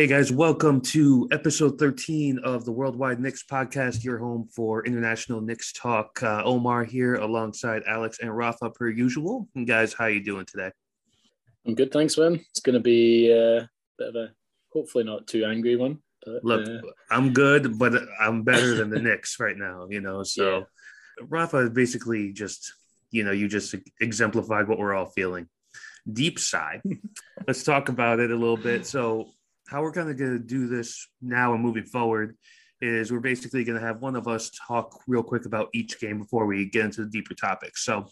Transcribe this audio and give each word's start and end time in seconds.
Hey 0.00 0.06
guys, 0.06 0.32
welcome 0.32 0.80
to 0.80 1.28
episode 1.30 1.78
13 1.78 2.38
of 2.38 2.64
the 2.64 2.72
Worldwide 2.72 3.20
Knicks 3.20 3.42
podcast, 3.42 4.02
your 4.02 4.16
home 4.16 4.48
for 4.50 4.82
international 4.86 5.42
Knicks 5.42 5.74
talk. 5.74 6.22
Uh, 6.22 6.42
Omar 6.42 6.84
here 6.84 7.16
alongside 7.16 7.82
Alex 7.86 8.18
and 8.22 8.34
Rafa 8.34 8.70
per 8.70 8.88
usual. 8.88 9.46
And 9.54 9.66
guys, 9.66 9.92
how 9.92 10.06
you 10.06 10.24
doing 10.24 10.46
today? 10.46 10.70
I'm 11.66 11.74
good, 11.74 11.92
thanks, 11.92 12.16
man. 12.16 12.36
It's 12.48 12.60
going 12.60 12.76
to 12.76 12.80
be 12.80 13.30
uh, 13.30 13.64
a 13.64 13.68
bit 13.98 14.08
of 14.08 14.14
a 14.14 14.30
hopefully 14.72 15.04
not 15.04 15.26
too 15.26 15.44
angry 15.44 15.76
one. 15.76 15.98
But, 16.24 16.44
Look, 16.44 16.66
uh... 16.66 16.80
I'm 17.10 17.34
good, 17.34 17.78
but 17.78 17.92
I'm 18.18 18.42
better 18.42 18.74
than 18.76 18.88
the 18.88 19.00
Knicks 19.00 19.38
right 19.38 19.58
now, 19.58 19.86
you 19.90 20.00
know. 20.00 20.22
So 20.22 20.60
yeah. 20.60 20.64
Rafa 21.28 21.58
is 21.58 21.70
basically 21.70 22.32
just, 22.32 22.72
you 23.10 23.22
know, 23.22 23.32
you 23.32 23.48
just 23.48 23.74
exemplified 24.00 24.66
what 24.66 24.78
we're 24.78 24.94
all 24.94 25.10
feeling. 25.10 25.46
Deep 26.10 26.38
sigh. 26.38 26.80
Let's 27.46 27.64
talk 27.64 27.90
about 27.90 28.18
it 28.18 28.30
a 28.30 28.34
little 28.34 28.56
bit. 28.56 28.86
So 28.86 29.32
how 29.70 29.82
we're 29.82 29.92
kind 29.92 30.10
of 30.10 30.18
going 30.18 30.32
to 30.32 30.44
do 30.44 30.66
this 30.66 31.08
now 31.22 31.54
and 31.54 31.62
moving 31.62 31.84
forward 31.84 32.36
is 32.80 33.12
we're 33.12 33.20
basically 33.20 33.62
going 33.62 33.78
to 33.78 33.86
have 33.86 34.00
one 34.00 34.16
of 34.16 34.26
us 34.26 34.50
talk 34.66 35.00
real 35.06 35.22
quick 35.22 35.46
about 35.46 35.68
each 35.72 36.00
game 36.00 36.18
before 36.18 36.44
we 36.44 36.68
get 36.68 36.86
into 36.86 37.04
the 37.04 37.10
deeper 37.10 37.34
topics. 37.34 37.84
So 37.84 38.06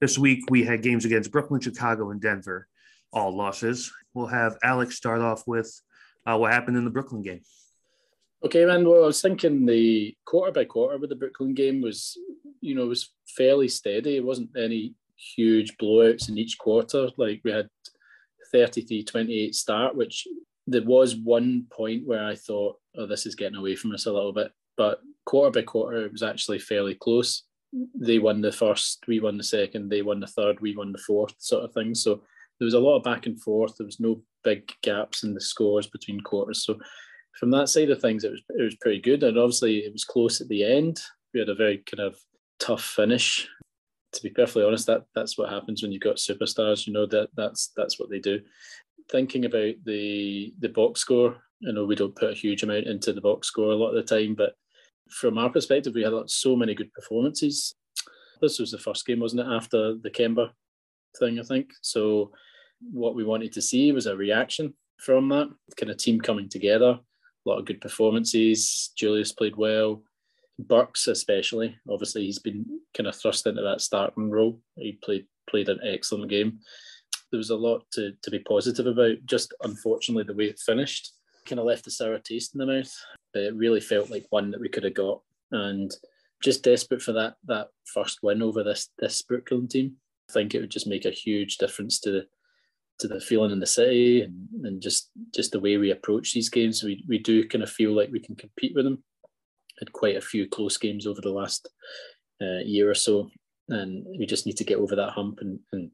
this 0.00 0.16
week 0.16 0.44
we 0.50 0.62
had 0.62 0.82
games 0.82 1.04
against 1.04 1.32
Brooklyn, 1.32 1.60
Chicago, 1.60 2.10
and 2.10 2.20
Denver, 2.20 2.68
all 3.12 3.36
losses. 3.36 3.92
We'll 4.14 4.28
have 4.28 4.56
Alex 4.62 4.94
start 4.94 5.20
off 5.20 5.42
with 5.48 5.68
uh, 6.24 6.36
what 6.38 6.52
happened 6.52 6.76
in 6.76 6.84
the 6.84 6.90
Brooklyn 6.90 7.22
game. 7.22 7.40
Okay, 8.44 8.64
man. 8.64 8.88
Well, 8.88 9.02
I 9.02 9.06
was 9.06 9.20
thinking 9.20 9.66
the 9.66 10.14
quarter 10.24 10.52
by 10.52 10.64
quarter 10.64 10.96
with 10.98 11.10
the 11.10 11.16
Brooklyn 11.16 11.54
game 11.54 11.80
was, 11.80 12.16
you 12.60 12.76
know, 12.76 12.86
was 12.86 13.12
fairly 13.36 13.66
steady. 13.66 14.16
It 14.16 14.24
wasn't 14.24 14.50
any 14.56 14.94
huge 15.34 15.76
blowouts 15.76 16.28
in 16.28 16.38
each 16.38 16.56
quarter. 16.56 17.08
Like 17.16 17.40
we 17.42 17.50
had 17.50 17.68
33 18.52 19.02
28 19.02 19.54
start, 19.56 19.96
which 19.96 20.28
there 20.68 20.84
was 20.84 21.16
one 21.16 21.64
point 21.70 22.06
where 22.06 22.24
I 22.24 22.34
thought, 22.34 22.76
oh, 22.96 23.06
this 23.06 23.24
is 23.24 23.34
getting 23.34 23.56
away 23.56 23.74
from 23.74 23.92
us 23.92 24.06
a 24.06 24.12
little 24.12 24.32
bit. 24.32 24.52
But 24.76 25.00
quarter 25.24 25.50
by 25.50 25.64
quarter, 25.64 26.04
it 26.04 26.12
was 26.12 26.22
actually 26.22 26.58
fairly 26.58 26.94
close. 26.94 27.44
They 27.94 28.18
won 28.18 28.40
the 28.42 28.52
first, 28.52 29.04
we 29.08 29.20
won 29.20 29.38
the 29.38 29.44
second, 29.44 29.88
they 29.88 30.02
won 30.02 30.20
the 30.20 30.26
third, 30.26 30.60
we 30.60 30.76
won 30.76 30.92
the 30.92 30.98
fourth, 30.98 31.34
sort 31.38 31.64
of 31.64 31.72
thing. 31.72 31.94
So 31.94 32.22
there 32.58 32.66
was 32.66 32.74
a 32.74 32.80
lot 32.80 32.96
of 32.96 33.02
back 33.02 33.26
and 33.26 33.40
forth. 33.40 33.76
There 33.76 33.86
was 33.86 34.00
no 34.00 34.22
big 34.44 34.70
gaps 34.82 35.22
in 35.22 35.34
the 35.34 35.40
scores 35.40 35.86
between 35.86 36.20
quarters. 36.20 36.64
So 36.64 36.78
from 37.38 37.50
that 37.52 37.68
side 37.68 37.90
of 37.90 38.00
things, 38.00 38.24
it 38.24 38.30
was 38.30 38.42
it 38.50 38.62
was 38.62 38.76
pretty 38.76 39.00
good. 39.00 39.22
And 39.22 39.38
obviously, 39.38 39.78
it 39.78 39.92
was 39.92 40.04
close 40.04 40.40
at 40.40 40.48
the 40.48 40.64
end. 40.64 41.00
We 41.32 41.40
had 41.40 41.48
a 41.48 41.54
very 41.54 41.78
kind 41.78 42.06
of 42.06 42.18
tough 42.58 42.82
finish. 42.82 43.48
To 44.14 44.22
be 44.22 44.30
perfectly 44.30 44.64
honest, 44.64 44.86
that 44.86 45.04
that's 45.14 45.36
what 45.36 45.50
happens 45.50 45.82
when 45.82 45.92
you've 45.92 46.02
got 46.02 46.16
superstars. 46.16 46.86
You 46.86 46.94
know 46.94 47.06
that 47.06 47.28
that's 47.36 47.70
that's 47.76 48.00
what 48.00 48.10
they 48.10 48.18
do 48.18 48.40
thinking 49.10 49.44
about 49.44 49.74
the 49.84 50.52
the 50.58 50.68
box 50.68 51.00
score, 51.00 51.36
I 51.66 51.72
know 51.72 51.84
we 51.84 51.94
don't 51.94 52.14
put 52.14 52.30
a 52.30 52.34
huge 52.34 52.62
amount 52.62 52.86
into 52.86 53.12
the 53.12 53.20
box 53.20 53.48
score 53.48 53.72
a 53.72 53.76
lot 53.76 53.94
of 53.94 54.06
the 54.06 54.18
time, 54.18 54.34
but 54.34 54.54
from 55.10 55.38
our 55.38 55.50
perspective, 55.50 55.94
we 55.94 56.02
had 56.02 56.12
so 56.26 56.54
many 56.54 56.74
good 56.74 56.92
performances. 56.92 57.74
This 58.40 58.58
was 58.58 58.70
the 58.70 58.78
first 58.78 59.06
game, 59.06 59.20
wasn't 59.20 59.40
it, 59.40 59.52
after 59.52 59.94
the 59.94 60.10
Kemba 60.10 60.50
thing, 61.18 61.40
I 61.40 61.42
think. 61.42 61.70
So 61.82 62.30
what 62.92 63.14
we 63.14 63.24
wanted 63.24 63.52
to 63.52 63.62
see 63.62 63.90
was 63.92 64.06
a 64.06 64.16
reaction 64.16 64.74
from 64.98 65.28
that 65.30 65.48
kind 65.76 65.90
of 65.90 65.96
team 65.96 66.20
coming 66.20 66.48
together. 66.48 66.98
A 67.46 67.48
lot 67.48 67.58
of 67.58 67.64
good 67.64 67.80
performances. 67.80 68.92
Julius 68.96 69.32
played 69.32 69.56
well. 69.56 70.02
Burks 70.58 71.06
especially. 71.06 71.76
Obviously, 71.88 72.24
he's 72.24 72.38
been 72.38 72.66
kind 72.96 73.06
of 73.06 73.16
thrust 73.16 73.46
into 73.46 73.62
that 73.62 73.80
starting 73.80 74.30
role. 74.30 74.60
He 74.76 74.98
played 75.02 75.26
played 75.48 75.68
an 75.70 75.80
excellent 75.82 76.28
game 76.28 76.58
there 77.30 77.38
was 77.38 77.50
a 77.50 77.56
lot 77.56 77.84
to, 77.92 78.12
to 78.22 78.30
be 78.30 78.38
positive 78.40 78.86
about. 78.86 79.16
Just 79.26 79.54
unfortunately, 79.62 80.24
the 80.24 80.34
way 80.34 80.44
it 80.44 80.60
finished 80.60 81.12
kind 81.46 81.58
of 81.58 81.66
left 81.66 81.86
a 81.86 81.90
sour 81.90 82.18
taste 82.18 82.54
in 82.54 82.58
the 82.58 82.66
mouth. 82.66 82.92
But 83.32 83.42
it 83.42 83.54
really 83.54 83.80
felt 83.80 84.10
like 84.10 84.26
one 84.30 84.50
that 84.50 84.60
we 84.60 84.68
could 84.68 84.84
have 84.84 84.94
got, 84.94 85.20
and 85.52 85.90
just 86.42 86.62
desperate 86.62 87.02
for 87.02 87.12
that 87.12 87.34
that 87.46 87.68
first 87.92 88.20
win 88.22 88.42
over 88.42 88.62
this 88.62 88.88
this 88.98 89.22
Brooklyn 89.22 89.68
team. 89.68 89.96
I 90.30 90.32
think 90.32 90.54
it 90.54 90.60
would 90.60 90.70
just 90.70 90.86
make 90.86 91.04
a 91.04 91.10
huge 91.10 91.58
difference 91.58 92.00
to 92.00 92.10
the 92.10 92.26
to 93.00 93.08
the 93.08 93.20
feeling 93.20 93.52
in 93.52 93.60
the 93.60 93.66
city 93.66 94.22
and, 94.22 94.48
and 94.64 94.82
just 94.82 95.10
just 95.34 95.52
the 95.52 95.60
way 95.60 95.76
we 95.76 95.90
approach 95.90 96.32
these 96.32 96.48
games. 96.48 96.82
We 96.82 97.04
we 97.08 97.18
do 97.18 97.46
kind 97.48 97.62
of 97.62 97.70
feel 97.70 97.92
like 97.92 98.10
we 98.10 98.20
can 98.20 98.36
compete 98.36 98.72
with 98.74 98.84
them. 98.84 99.02
Had 99.78 99.92
quite 99.92 100.16
a 100.16 100.20
few 100.20 100.48
close 100.48 100.76
games 100.76 101.06
over 101.06 101.20
the 101.20 101.30
last 101.30 101.68
uh, 102.42 102.60
year 102.64 102.90
or 102.90 102.94
so, 102.94 103.30
and 103.68 104.04
we 104.18 104.26
just 104.26 104.46
need 104.46 104.56
to 104.56 104.64
get 104.64 104.78
over 104.78 104.96
that 104.96 105.10
hump 105.10 105.38
and, 105.40 105.60
and 105.72 105.90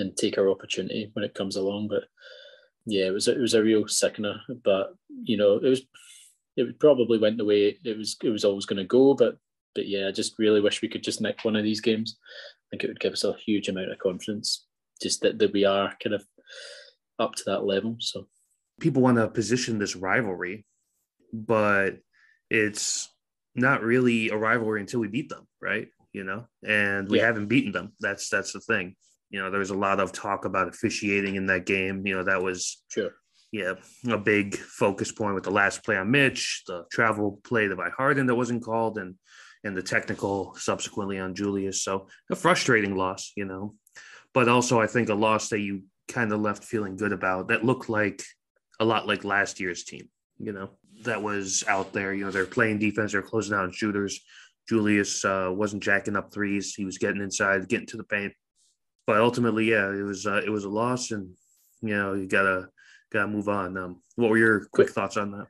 and 0.00 0.16
take 0.16 0.38
our 0.38 0.48
opportunity 0.48 1.10
when 1.12 1.24
it 1.24 1.34
comes 1.34 1.56
along. 1.56 1.88
But 1.88 2.04
yeah, 2.86 3.06
it 3.06 3.12
was 3.12 3.28
it 3.28 3.38
was 3.38 3.54
a 3.54 3.62
real 3.62 3.86
sickener. 3.88 4.40
But 4.64 4.94
you 5.08 5.36
know, 5.36 5.56
it 5.56 5.68
was 5.68 5.82
it 6.56 6.78
probably 6.78 7.18
went 7.18 7.38
the 7.38 7.44
way 7.44 7.78
it 7.84 7.96
was 7.96 8.16
it 8.22 8.30
was 8.30 8.44
always 8.44 8.66
going 8.66 8.78
to 8.78 8.84
go. 8.84 9.14
But 9.14 9.38
but 9.74 9.88
yeah, 9.88 10.08
I 10.08 10.12
just 10.12 10.38
really 10.38 10.60
wish 10.60 10.82
we 10.82 10.88
could 10.88 11.02
just 11.02 11.20
nick 11.20 11.44
one 11.44 11.56
of 11.56 11.64
these 11.64 11.80
games. 11.80 12.16
I 12.20 12.64
think 12.70 12.84
it 12.84 12.88
would 12.88 13.00
give 13.00 13.12
us 13.12 13.24
a 13.24 13.34
huge 13.34 13.68
amount 13.68 13.90
of 13.90 13.98
confidence, 13.98 14.66
just 15.00 15.22
that, 15.22 15.38
that 15.38 15.52
we 15.52 15.64
are 15.64 15.94
kind 16.02 16.14
of 16.14 16.24
up 17.18 17.34
to 17.36 17.42
that 17.46 17.64
level. 17.64 17.96
So 17.98 18.26
people 18.80 19.02
want 19.02 19.18
to 19.18 19.28
position 19.28 19.78
this 19.78 19.96
rivalry, 19.96 20.66
but 21.32 21.98
it's 22.50 23.08
not 23.54 23.82
really 23.82 24.28
a 24.30 24.36
rivalry 24.36 24.80
until 24.80 25.00
we 25.00 25.08
beat 25.08 25.28
them, 25.28 25.46
right? 25.60 25.88
You 26.12 26.24
know, 26.24 26.46
and 26.66 27.08
we 27.08 27.18
yeah. 27.18 27.26
haven't 27.26 27.46
beaten 27.46 27.72
them. 27.72 27.92
That's 28.00 28.28
that's 28.28 28.52
the 28.52 28.60
thing. 28.60 28.96
You 29.32 29.40
know, 29.40 29.50
there 29.50 29.58
was 29.58 29.70
a 29.70 29.74
lot 29.74 29.98
of 29.98 30.12
talk 30.12 30.44
about 30.44 30.68
officiating 30.68 31.36
in 31.36 31.46
that 31.46 31.66
game. 31.66 32.06
You 32.06 32.16
know, 32.16 32.24
that 32.24 32.42
was 32.42 32.82
sure. 32.88 33.14
Yeah, 33.50 33.74
a 34.08 34.16
big 34.16 34.56
focus 34.56 35.12
point 35.12 35.34
with 35.34 35.44
the 35.44 35.50
last 35.50 35.84
play 35.84 35.96
on 35.96 36.10
Mitch, 36.10 36.62
the 36.66 36.84
travel 36.90 37.40
play 37.44 37.66
the 37.66 37.76
by 37.76 37.90
Harden 37.90 38.26
that 38.26 38.34
wasn't 38.34 38.62
called, 38.62 38.98
and 38.98 39.16
and 39.64 39.76
the 39.76 39.82
technical 39.82 40.54
subsequently 40.54 41.18
on 41.18 41.34
Julius. 41.34 41.82
So 41.82 42.08
a 42.30 42.36
frustrating 42.36 42.96
loss, 42.96 43.32
you 43.36 43.44
know, 43.44 43.74
but 44.34 44.48
also 44.48 44.80
I 44.80 44.86
think 44.86 45.08
a 45.08 45.14
loss 45.14 45.48
that 45.48 45.60
you 45.60 45.82
kind 46.08 46.32
of 46.32 46.40
left 46.40 46.64
feeling 46.64 46.96
good 46.96 47.12
about 47.12 47.48
that 47.48 47.64
looked 47.64 47.88
like 47.88 48.22
a 48.80 48.84
lot 48.84 49.06
like 49.06 49.24
last 49.24 49.60
year's 49.60 49.84
team, 49.84 50.08
you 50.38 50.52
know, 50.52 50.70
that 51.04 51.22
was 51.22 51.64
out 51.68 51.92
there. 51.92 52.12
You 52.12 52.24
know, 52.24 52.30
they're 52.30 52.46
playing 52.46 52.78
defense, 52.78 53.12
they're 53.12 53.22
closing 53.22 53.56
out 53.56 53.72
shooters. 53.74 54.20
Julius 54.68 55.24
uh, 55.24 55.50
wasn't 55.52 55.82
jacking 55.82 56.16
up 56.16 56.32
threes. 56.32 56.74
He 56.74 56.84
was 56.84 56.98
getting 56.98 57.20
inside, 57.20 57.68
getting 57.68 57.86
to 57.88 57.96
the 57.96 58.04
paint 58.04 58.32
but 59.06 59.18
ultimately, 59.18 59.70
yeah, 59.70 59.88
it 59.88 60.02
was 60.02 60.26
uh, 60.26 60.40
it 60.44 60.50
was 60.50 60.64
a 60.64 60.68
loss, 60.68 61.10
and 61.10 61.30
you 61.80 61.96
know 61.96 62.14
you 62.14 62.26
gotta 62.26 62.68
gotta 63.12 63.28
move 63.28 63.48
on. 63.48 63.76
Um, 63.76 64.00
what 64.16 64.30
were 64.30 64.38
your 64.38 64.66
quick 64.72 64.90
thoughts 64.90 65.16
on 65.16 65.32
that? 65.32 65.46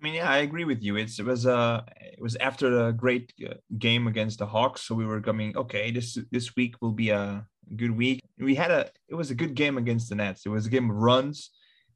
I 0.00 0.04
mean, 0.04 0.14
yeah, 0.14 0.30
I 0.30 0.38
agree 0.38 0.64
with 0.64 0.82
you. 0.82 0.96
It's, 0.96 1.18
it 1.18 1.24
was 1.24 1.46
uh 1.46 1.82
it 2.00 2.20
was 2.20 2.36
after 2.36 2.88
a 2.88 2.92
great 2.92 3.32
uh, 3.48 3.54
game 3.78 4.06
against 4.06 4.38
the 4.38 4.46
Hawks, 4.46 4.82
so 4.82 4.94
we 4.94 5.06
were 5.06 5.20
coming. 5.20 5.56
Okay, 5.56 5.90
this 5.90 6.18
this 6.30 6.54
week 6.54 6.76
will 6.80 6.92
be 6.92 7.10
a 7.10 7.46
good 7.74 7.96
week. 7.96 8.20
We 8.38 8.54
had 8.54 8.70
a 8.70 8.90
it 9.08 9.14
was 9.14 9.30
a 9.30 9.34
good 9.34 9.54
game 9.54 9.78
against 9.78 10.08
the 10.08 10.14
Nets. 10.14 10.44
It 10.44 10.50
was 10.50 10.66
a 10.66 10.70
game 10.70 10.90
of 10.90 10.96
runs, 10.96 11.50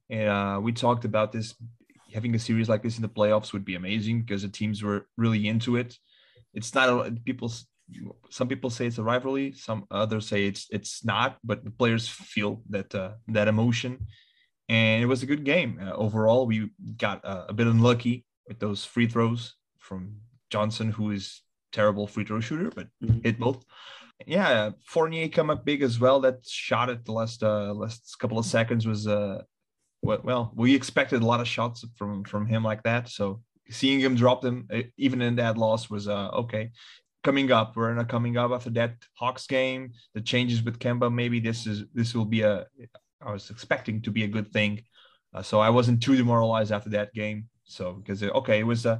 and 0.08 0.28
uh, 0.28 0.60
we 0.62 0.72
talked 0.72 1.04
about 1.04 1.32
this. 1.32 1.54
Having 2.14 2.34
a 2.34 2.40
series 2.40 2.68
like 2.68 2.82
this 2.82 2.96
in 2.96 3.02
the 3.02 3.08
playoffs 3.08 3.52
would 3.52 3.64
be 3.64 3.76
amazing 3.76 4.22
because 4.22 4.42
the 4.42 4.48
teams 4.48 4.82
were 4.82 5.06
really 5.16 5.46
into 5.46 5.76
it. 5.76 5.96
It's 6.54 6.74
not 6.74 6.88
a, 6.88 7.12
people 7.24 7.52
some 8.30 8.48
people 8.48 8.70
say 8.70 8.86
it's 8.86 8.98
a 8.98 9.02
rivalry 9.02 9.52
some 9.52 9.86
others 9.90 10.28
say 10.28 10.46
it's 10.46 10.66
it's 10.70 11.04
not 11.04 11.38
but 11.44 11.64
the 11.64 11.70
players 11.70 12.08
feel 12.08 12.62
that 12.68 12.94
uh, 12.94 13.12
that 13.28 13.48
emotion. 13.48 14.06
And 14.68 15.02
it 15.02 15.06
was 15.06 15.24
a 15.24 15.26
good 15.26 15.44
game. 15.44 15.80
Uh, 15.82 15.92
overall 15.94 16.46
we 16.46 16.70
got 16.96 17.24
uh, 17.24 17.46
a 17.48 17.52
bit 17.52 17.66
unlucky 17.66 18.24
with 18.46 18.60
those 18.60 18.84
free 18.84 19.06
throws 19.06 19.54
from 19.78 20.16
johnson 20.50 20.90
who 20.90 21.10
is 21.10 21.42
terrible 21.72 22.06
free 22.06 22.24
throw 22.24 22.40
shooter 22.40 22.70
but 22.74 22.88
mm-hmm. 23.02 23.20
hit 23.22 23.38
both. 23.38 23.64
Yeah 24.26 24.70
fournier 24.86 25.28
come 25.28 25.50
up 25.50 25.64
big 25.64 25.82
as 25.82 25.98
well. 25.98 26.20
That 26.20 26.46
shot 26.46 26.90
at 26.90 27.04
the 27.04 27.12
last 27.12 27.42
uh 27.42 27.72
last 27.72 28.16
couple 28.18 28.38
of 28.38 28.46
seconds 28.46 28.86
was 28.86 29.06
uh 29.06 29.42
well 30.02 30.52
we 30.54 30.74
expected 30.74 31.22
a 31.22 31.26
lot 31.26 31.40
of 31.40 31.48
shots 31.48 31.84
from 31.96 32.24
from 32.24 32.46
him 32.46 32.62
like 32.62 32.82
that. 32.84 33.08
So 33.08 33.40
seeing 33.70 34.00
him 34.00 34.16
drop 34.16 34.42
them 34.42 34.68
even 34.98 35.22
in 35.22 35.36
that 35.36 35.56
loss 35.56 35.88
was 35.88 36.08
uh 36.08 36.28
okay 36.42 36.70
coming 37.22 37.52
up. 37.52 37.76
We're 37.76 37.94
not 37.94 38.08
coming 38.08 38.36
up 38.36 38.50
after 38.52 38.70
that 38.70 38.96
Hawks 39.14 39.46
game. 39.46 39.92
The 40.14 40.20
changes 40.20 40.62
with 40.62 40.78
Kemba. 40.78 41.12
Maybe 41.12 41.40
this 41.40 41.66
is 41.66 41.84
this 41.94 42.14
will 42.14 42.24
be 42.24 42.42
a. 42.42 42.66
I 43.22 43.32
was 43.32 43.50
expecting 43.50 44.00
to 44.02 44.10
be 44.10 44.24
a 44.24 44.28
good 44.28 44.50
thing, 44.52 44.82
uh, 45.34 45.42
so 45.42 45.60
I 45.60 45.70
wasn't 45.70 46.02
too 46.02 46.16
demoralized 46.16 46.72
after 46.72 46.90
that 46.90 47.12
game. 47.12 47.48
So 47.64 47.92
because 47.92 48.22
it, 48.22 48.32
okay, 48.32 48.60
it 48.60 48.66
was 48.66 48.86
a 48.86 48.92
uh, 48.92 48.98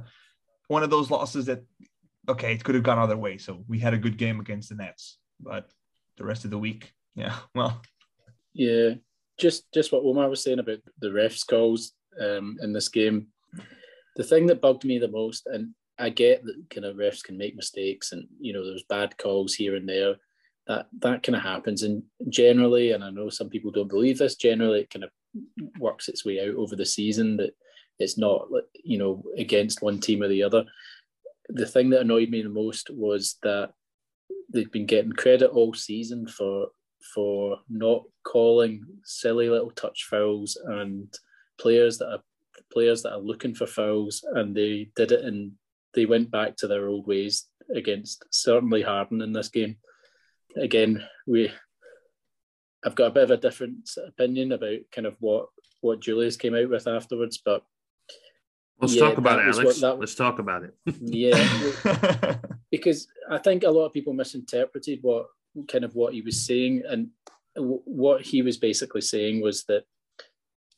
one 0.67 0.83
of 0.83 0.89
those 0.89 1.09
losses 1.09 1.47
that 1.47 1.63
okay, 2.29 2.53
it 2.53 2.63
could 2.63 2.75
have 2.75 2.83
gone 2.83 2.99
other 2.99 3.17
way. 3.17 3.37
So 3.37 3.63
we 3.67 3.79
had 3.79 3.93
a 3.93 3.97
good 3.97 4.17
game 4.17 4.39
against 4.39 4.69
the 4.69 4.75
Nets, 4.75 5.17
but 5.39 5.69
the 6.17 6.23
rest 6.23 6.45
of 6.45 6.51
the 6.51 6.57
week, 6.57 6.93
yeah, 7.15 7.35
well, 7.55 7.81
yeah, 8.53 8.91
just 9.39 9.71
just 9.73 9.91
what 9.91 10.03
Omar 10.03 10.29
was 10.29 10.43
saying 10.43 10.59
about 10.59 10.79
the 10.99 11.09
refs 11.09 11.45
calls 11.45 11.93
um, 12.21 12.57
in 12.61 12.73
this 12.73 12.89
game. 12.89 13.27
The 14.17 14.23
thing 14.23 14.47
that 14.47 14.61
bugged 14.61 14.83
me 14.85 14.99
the 14.99 15.07
most, 15.07 15.47
and 15.47 15.73
I 15.99 16.09
get 16.09 16.43
that 16.43 16.63
kind 16.69 16.85
of 16.85 16.95
refs 16.95 17.23
can 17.23 17.37
make 17.37 17.55
mistakes, 17.55 18.11
and 18.11 18.27
you 18.39 18.53
know 18.53 18.65
there's 18.65 18.83
bad 18.83 19.17
calls 19.17 19.53
here 19.53 19.75
and 19.75 19.87
there. 19.87 20.15
That 20.67 20.87
that 20.99 21.23
kind 21.23 21.35
of 21.35 21.41
happens, 21.41 21.83
and 21.83 22.03
generally, 22.29 22.91
and 22.91 23.03
I 23.03 23.09
know 23.09 23.29
some 23.29 23.49
people 23.49 23.71
don't 23.71 23.89
believe 23.89 24.17
this. 24.17 24.35
Generally, 24.35 24.81
it 24.81 24.89
kind 24.89 25.03
of 25.03 25.11
works 25.79 26.07
its 26.07 26.25
way 26.25 26.39
out 26.39 26.55
over 26.55 26.75
the 26.75 26.85
season. 26.85 27.37
That 27.37 27.55
it's 27.99 28.17
not 28.17 28.47
you 28.83 28.97
know 28.97 29.23
against 29.37 29.81
one 29.81 29.99
team 29.99 30.21
or 30.21 30.27
the 30.27 30.43
other. 30.43 30.65
The 31.49 31.65
thing 31.65 31.89
that 31.89 32.01
annoyed 32.01 32.29
me 32.29 32.41
the 32.41 32.49
most 32.49 32.89
was 32.89 33.37
that 33.43 33.73
they've 34.53 34.71
been 34.71 34.85
getting 34.85 35.11
credit 35.11 35.51
all 35.51 35.73
season 35.73 36.27
for 36.27 36.67
for 37.13 37.57
not 37.69 38.03
calling 38.23 38.85
silly 39.03 39.49
little 39.49 39.71
touch 39.71 40.05
fouls 40.09 40.57
and 40.65 41.13
players 41.59 41.97
that 41.97 42.09
are 42.09 42.23
players 42.71 43.01
that 43.03 43.13
are 43.13 43.19
looking 43.19 43.53
for 43.53 43.67
fouls, 43.67 44.23
and 44.33 44.55
they 44.55 44.89
did 44.95 45.11
it 45.11 45.25
and 45.25 45.51
they 45.93 46.05
went 46.05 46.31
back 46.31 46.55
to 46.57 46.67
their 46.67 46.87
old 46.87 47.07
ways 47.07 47.47
against 47.73 48.25
certainly 48.31 48.81
Harden 48.81 49.21
in 49.21 49.33
this 49.33 49.49
game. 49.49 49.77
Again, 50.55 51.03
we 51.27 51.51
I've 52.83 52.95
got 52.95 53.07
a 53.07 53.11
bit 53.11 53.23
of 53.23 53.31
a 53.31 53.37
different 53.37 53.89
opinion 54.07 54.51
about 54.51 54.79
kind 54.91 55.07
of 55.07 55.15
what 55.19 55.47
what 55.81 56.01
Julius 56.01 56.37
came 56.37 56.55
out 56.55 56.69
with 56.69 56.87
afterwards, 56.87 57.39
but 57.43 57.63
let's 58.79 58.95
yeah, 58.95 59.01
talk 59.01 59.17
about 59.17 59.39
it, 59.39 59.55
Alex. 59.55 59.81
That, 59.81 59.99
let's 59.99 60.15
talk 60.15 60.39
about 60.39 60.63
it. 60.63 60.75
yeah, 61.01 62.37
because 62.71 63.07
I 63.29 63.37
think 63.37 63.63
a 63.63 63.69
lot 63.69 63.85
of 63.85 63.93
people 63.93 64.13
misinterpreted 64.13 64.99
what 65.01 65.27
kind 65.67 65.83
of 65.83 65.95
what 65.95 66.13
he 66.13 66.21
was 66.21 66.45
saying, 66.45 66.83
and 66.87 67.09
what 67.55 68.21
he 68.21 68.41
was 68.41 68.57
basically 68.57 69.01
saying 69.01 69.41
was 69.41 69.63
that 69.65 69.83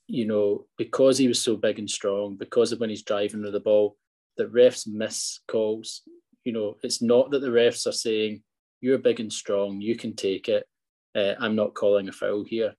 you 0.07 0.25
know 0.25 0.65
because 0.77 1.17
he 1.17 1.27
was 1.27 1.41
so 1.41 1.55
big 1.55 1.79
and 1.79 1.89
strong, 1.89 2.35
because 2.35 2.71
of 2.71 2.79
when 2.79 2.89
he's 2.89 3.03
driving 3.03 3.43
with 3.43 3.53
the 3.53 3.59
ball, 3.59 3.97
that 4.37 4.53
refs 4.53 4.87
miss 4.87 5.39
calls. 5.47 6.01
You 6.43 6.53
know, 6.53 6.77
it's 6.83 7.01
not 7.01 7.31
that 7.31 7.39
the 7.39 7.47
refs 7.47 7.87
are 7.87 7.91
saying 7.91 8.43
you're 8.81 8.97
big 8.97 9.19
and 9.19 9.31
strong, 9.31 9.79
you 9.79 9.95
can 9.95 10.15
take 10.15 10.49
it. 10.49 10.67
Uh, 11.15 11.35
I'm 11.39 11.55
not 11.55 11.73
calling 11.73 12.09
a 12.09 12.11
foul 12.11 12.43
here. 12.43 12.75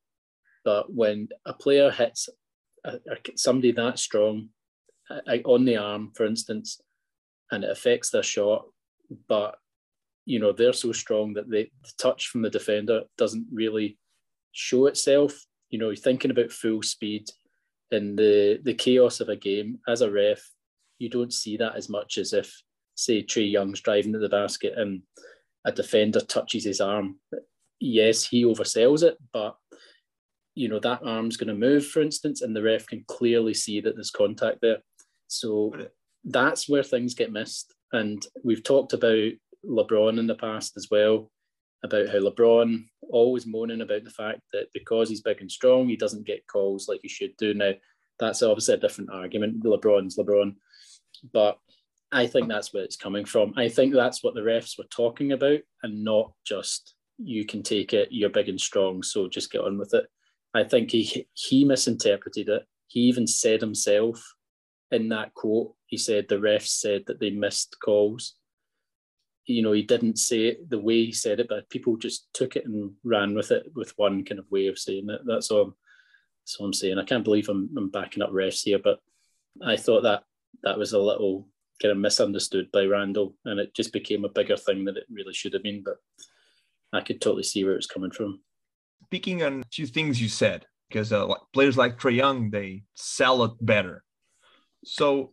But 0.65 0.93
when 0.93 1.29
a 1.47 1.55
player 1.55 1.91
hits 1.91 2.29
a, 2.85 2.95
a, 2.95 3.17
somebody 3.37 3.73
that 3.73 3.99
strong 3.99 4.49
a, 5.11 5.43
on 5.43 5.65
the 5.65 5.77
arm, 5.77 6.13
for 6.15 6.27
instance, 6.27 6.81
and 7.51 7.65
it 7.65 7.71
affects 7.71 8.11
their 8.11 8.23
shot, 8.23 8.67
but 9.29 9.57
you 10.27 10.39
know 10.39 10.53
they're 10.53 10.73
so 10.73 10.93
strong 10.93 11.35
that 11.35 11.51
they, 11.51 11.65
the 11.65 11.93
touch 11.99 12.29
from 12.29 12.43
the 12.43 12.51
defender 12.51 13.03
doesn't 13.19 13.47
really 13.53 13.99
show 14.53 14.87
itself. 14.87 15.39
You 15.71 15.79
know, 15.79 15.95
thinking 15.95 16.31
about 16.31 16.53
full 16.53 16.83
speed 16.83 17.29
and 17.91 18.19
the 18.19 18.61
the 18.63 18.75
chaos 18.75 19.21
of 19.21 19.29
a 19.29 19.37
game 19.37 19.79
as 19.87 20.01
a 20.01 20.11
ref, 20.11 20.51
you 21.05 21.11
don't 21.11 21.33
see 21.33 21.57
that 21.59 21.77
as 21.77 21.89
much 21.89 22.19
as 22.19 22.33
if, 22.33 22.63
say, 22.97 23.23
Trae 23.23 23.51
Young's 23.51 23.81
driving 23.81 24.13
to 24.13 24.19
the 24.19 24.29
basket 24.29 24.75
and 24.77 25.03
a 25.65 25.73
defender 25.73 26.21
touches 26.21 26.65
his 26.65 26.81
arm. 26.81 27.17
Yes, 27.81 28.25
he 28.27 28.45
oversells 28.45 29.03
it, 29.03 29.17
but 29.33 29.57
you 30.55 30.69
know 30.69 30.79
that 30.79 31.03
arm's 31.03 31.37
going 31.37 31.49
to 31.49 31.55
move, 31.55 31.87
for 31.87 32.01
instance, 32.01 32.43
and 32.43 32.55
the 32.55 32.63
ref 32.63 32.87
can 32.87 33.05
clearly 33.09 33.55
see 33.55 33.81
that 33.81 33.95
there's 33.95 34.11
contact 34.11 34.59
there. 34.63 34.79
So 35.27 35.75
that's 36.25 36.69
where 36.69 36.83
things 36.83 37.15
get 37.15 37.33
missed. 37.33 37.75
And 37.93 38.25
we've 38.45 38.63
talked 38.63 38.93
about 38.93 39.33
LeBron 39.65 40.19
in 40.19 40.27
the 40.27 40.35
past 40.35 40.77
as 40.77 40.89
well, 40.91 41.31
about 41.83 42.09
how 42.09 42.19
LeBron 42.19 42.85
always 43.11 43.47
moaning 43.47 43.81
about 43.81 44.05
the 44.05 44.11
fact 44.11 44.41
that 44.53 44.67
because 44.73 45.09
he's 45.09 45.23
big 45.23 45.41
and 45.41 45.51
strong, 45.51 45.89
he 45.89 45.97
doesn't 45.97 46.27
get 46.27 46.47
calls 46.47 46.89
like 46.89 47.01
he 47.03 47.09
should 47.09 47.37
do. 47.37 47.53
Now, 47.55 47.73
that's 48.19 48.43
obviously 48.43 48.75
a 48.75 48.79
different 48.79 49.11
argument. 49.11 49.65
LeBron's 49.65 50.17
LeBron. 50.17 50.55
But 51.33 51.59
I 52.13 52.27
think 52.27 52.49
that's 52.49 52.73
where 52.73 52.85
it's 52.85 52.97
coming 52.97 53.25
from. 53.25 53.55
I 53.57 53.69
think 53.69 53.93
that's 53.93 54.23
what 54.23 54.35
the 54.35 54.41
refs 54.41 54.79
were 54.79 54.85
talking 54.85 55.33
about 55.33 55.61
and 55.83 56.05
not 56.05 56.33
just 56.47 56.95
you 57.19 57.45
can 57.45 57.63
take 57.63 57.93
it, 57.93 58.09
you're 58.11 58.31
big 58.31 58.49
and 58.49 58.61
strong, 58.61 59.03
so 59.03 59.29
just 59.29 59.51
get 59.51 59.63
on 59.63 59.79
with 59.79 59.95
it. 59.95 60.07
I 60.55 60.65
think 60.65 60.91
he 60.91 61.27
he 61.33 61.65
misinterpreted 61.65 62.49
it. 62.49 62.63
He 62.87 63.01
even 63.01 63.27
said 63.27 63.61
himself 63.61 64.35
in 64.91 65.09
that 65.09 65.35
quote, 65.35 65.75
he 65.87 65.97
said 65.97 66.27
the 66.29 66.37
refs 66.37 66.69
said 66.69 67.05
that 67.07 67.19
they 67.19 67.31
missed 67.31 67.77
calls. 67.85 68.35
You 69.47 69.63
know, 69.63 69.73
he 69.73 69.83
didn't 69.83 70.19
say 70.19 70.47
it 70.47 70.71
the 70.71 70.79
way 70.79 71.05
he 71.05 71.13
said 71.13 71.41
it, 71.41 71.49
but 71.49 71.69
people 71.69 71.97
just 71.97 72.29
took 72.33 72.57
it 72.57 72.65
and 72.65 72.93
ran 73.03 73.35
with 73.35 73.51
it 73.51 73.67
with 73.75 73.93
one 73.97 74.25
kind 74.25 74.39
of 74.39 74.51
way 74.51 74.69
of 74.69 74.79
saying 74.79 75.09
it. 75.11 75.21
That's 75.27 75.51
all. 75.51 75.77
That's 76.43 76.57
all 76.59 76.67
I'm 76.67 76.73
saying. 76.73 76.99
I 76.99 77.05
can't 77.05 77.25
believe 77.25 77.49
I'm, 77.49 77.71
I'm 77.77 77.91
backing 77.91 78.23
up 78.23 78.31
refs 78.31 78.63
here, 78.63 78.79
but 78.79 79.01
I 79.65 79.77
thought 79.77 80.03
that 80.03 80.25
that 80.63 80.79
was 80.79 80.93
a 80.93 80.99
little 80.99 81.49
kind 81.83 81.93
of 81.93 81.99
misunderstood 81.99 82.71
by 82.73 82.85
Randle, 82.85 83.35
and 83.45 83.59
it 83.59 83.75
just 83.75 83.93
became 83.93 84.25
a 84.25 84.29
bigger 84.29 84.57
thing 84.57 84.85
than 84.85 84.97
it 84.97 85.05
really 85.11 85.35
should 85.35 85.53
have 85.55 85.63
been. 85.63 85.83
But 85.85 85.97
I 86.93 87.01
could 87.01 87.21
totally 87.21 87.43
see 87.43 87.65
where 87.65 87.75
it's 87.75 87.87
coming 87.87 88.11
from. 88.11 88.41
Speaking 89.07 89.43
on 89.43 89.65
two 89.71 89.87
things 89.87 90.21
you 90.21 90.29
said, 90.29 90.67
because 90.89 91.13
uh, 91.13 91.27
players 91.53 91.77
like 91.77 91.99
Trae 91.99 92.15
Young, 92.15 92.51
they 92.51 92.85
sell 92.95 93.43
it 93.45 93.53
better. 93.61 94.05
So 94.85 95.33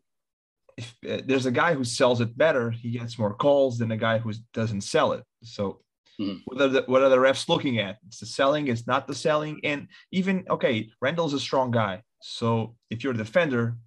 if 0.78 0.96
uh, 1.08 1.22
there's 1.26 1.46
a 1.46 1.52
guy 1.52 1.74
who 1.74 1.84
sells 1.84 2.22
it 2.22 2.38
better, 2.38 2.72
he 2.72 2.92
gets 2.92 3.20
more 3.20 3.36
calls 3.36 3.78
than 3.78 3.92
a 3.92 3.98
guy 3.98 4.18
who 4.18 4.34
doesn't 4.54 4.82
sell 4.82 5.12
it. 5.14 5.24
So 5.44 5.82
mm-hmm. 6.20 6.38
what, 6.46 6.62
are 6.62 6.68
the, 6.68 6.84
what 6.88 7.04
are 7.04 7.10
the 7.10 7.18
refs 7.18 7.48
looking 7.50 7.80
at? 7.80 7.98
It's 8.08 8.20
the 8.20 8.26
selling, 8.26 8.68
it's 8.68 8.88
not 8.88 9.08
the 9.08 9.16
selling. 9.16 9.60
And 9.64 9.88
even, 10.12 10.46
okay, 10.50 10.90
Randle's 11.02 11.34
a 11.34 11.40
strong 11.40 11.72
guy. 11.72 12.02
So 12.22 12.76
if 12.90 13.04
you're 13.04 13.14
a 13.14 13.18
defender, 13.18 13.78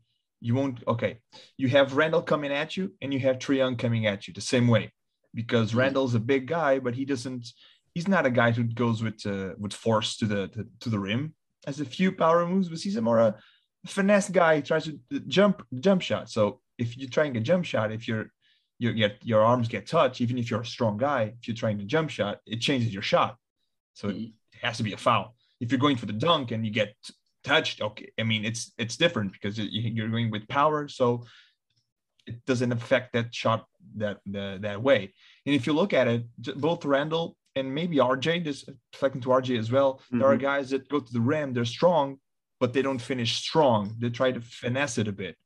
you 0.44 0.54
won't 0.54 0.84
okay. 0.86 1.20
You 1.56 1.68
have 1.70 1.96
randle 1.96 2.20
coming 2.20 2.52
at 2.52 2.76
you 2.76 2.92
and 3.00 3.14
you 3.14 3.20
have 3.20 3.38
Trae 3.38 3.56
Young 3.56 3.76
coming 3.76 4.04
at 4.06 4.28
you 4.28 4.34
the 4.34 4.42
same 4.42 4.68
way 4.68 4.92
because 5.32 5.70
mm-hmm. 5.70 5.78
randle's 5.78 6.14
a 6.14 6.20
big 6.20 6.46
guy 6.46 6.78
but 6.78 6.94
he 6.94 7.06
doesn't 7.06 7.46
he's 7.94 8.06
not 8.06 8.26
a 8.26 8.30
guy 8.30 8.50
who 8.50 8.64
goes 8.64 9.02
with 9.02 9.24
uh, 9.24 9.54
with 9.58 9.72
force 9.72 10.18
to 10.18 10.26
the 10.26 10.48
to, 10.48 10.66
to, 10.80 10.90
the 10.90 10.98
rim. 10.98 11.34
Has 11.66 11.80
a 11.80 11.86
few 11.86 12.12
power 12.12 12.46
moves 12.46 12.68
but 12.68 12.78
he's 12.78 12.96
a 12.96 13.00
more 13.00 13.20
a 13.20 13.34
finesse 13.86 14.28
guy. 14.28 14.56
He 14.56 14.62
tries 14.62 14.84
to 14.84 15.20
jump 15.28 15.66
jump 15.80 16.02
shot. 16.02 16.28
So 16.28 16.60
if 16.76 16.98
you're 16.98 17.08
trying 17.08 17.34
a 17.38 17.40
jump 17.40 17.64
shot 17.64 17.90
if 17.90 18.06
you're 18.06 18.26
you 18.78 18.92
get 18.92 19.16
your 19.24 19.42
arms 19.42 19.68
get 19.68 19.86
touched 19.86 20.20
even 20.20 20.36
if 20.36 20.50
you're 20.50 20.60
a 20.60 20.66
strong 20.66 20.98
guy 20.98 21.32
if 21.38 21.48
you're 21.48 21.56
trying 21.56 21.78
to 21.78 21.84
jump 21.84 22.10
shot 22.10 22.40
it 22.44 22.60
changes 22.60 22.92
your 22.92 23.02
shot. 23.02 23.36
So 23.94 24.08
mm-hmm. 24.08 24.24
it 24.24 24.60
has 24.60 24.76
to 24.76 24.82
be 24.82 24.92
a 24.92 24.98
foul. 24.98 25.36
If 25.58 25.72
you're 25.72 25.80
going 25.80 25.96
for 25.96 26.04
the 26.04 26.12
dunk 26.12 26.50
and 26.50 26.66
you 26.66 26.70
get 26.70 26.94
touched 27.44 27.80
okay 27.80 28.10
i 28.18 28.22
mean 28.22 28.44
it's 28.44 28.72
it's 28.78 28.96
different 28.96 29.32
because 29.32 29.58
you're 29.58 30.08
going 30.08 30.30
with 30.30 30.48
power 30.48 30.88
so 30.88 31.24
it 32.26 32.44
doesn't 32.46 32.72
affect 32.72 33.12
that 33.12 33.34
shot 33.34 33.66
that 33.96 34.18
the, 34.26 34.58
that 34.60 34.82
way 34.82 35.12
and 35.46 35.54
if 35.54 35.66
you 35.66 35.72
look 35.72 35.92
at 35.92 36.08
it 36.08 36.24
both 36.56 36.84
Randle 36.84 37.36
and 37.54 37.72
maybe 37.72 37.98
rj 37.98 38.44
just 38.44 38.68
reflecting 38.92 39.20
to 39.20 39.28
rj 39.28 39.58
as 39.58 39.70
well 39.70 39.94
mm-hmm. 39.94 40.18
there 40.18 40.28
are 40.28 40.34
mm-hmm. 40.34 40.42
guys 40.42 40.70
that 40.70 40.88
go 40.88 41.00
to 41.00 41.12
the 41.12 41.20
rim 41.20 41.52
they're 41.52 41.64
strong 41.64 42.18
but 42.60 42.72
they 42.72 42.82
don't 42.82 42.98
finish 42.98 43.36
strong 43.36 43.94
they 43.98 44.08
try 44.08 44.32
to 44.32 44.40
finesse 44.40 44.98
it 44.98 45.08
a 45.08 45.12
bit 45.12 45.36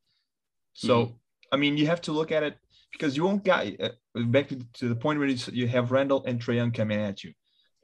so 0.73 1.07
mm-hmm. 1.07 1.15
i 1.53 1.57
mean 1.57 1.77
you 1.77 1.87
have 1.87 2.01
to 2.01 2.13
look 2.13 2.31
at 2.33 2.43
it 2.43 2.57
because 2.93 3.17
you 3.17 3.25
won't 3.25 3.45
get 3.45 3.79
uh, 3.83 3.91
back 4.27 4.49
to, 4.49 4.57
to, 4.73 4.89
the 4.89 4.97
point 4.97 5.19
where 5.19 5.29
you 5.29 5.69
have 5.69 5.93
Randle 5.93 6.25
and 6.25 6.41
Trae 6.41 6.57
Young 6.57 6.71
coming 6.71 7.01
at 7.01 7.25
you 7.25 7.33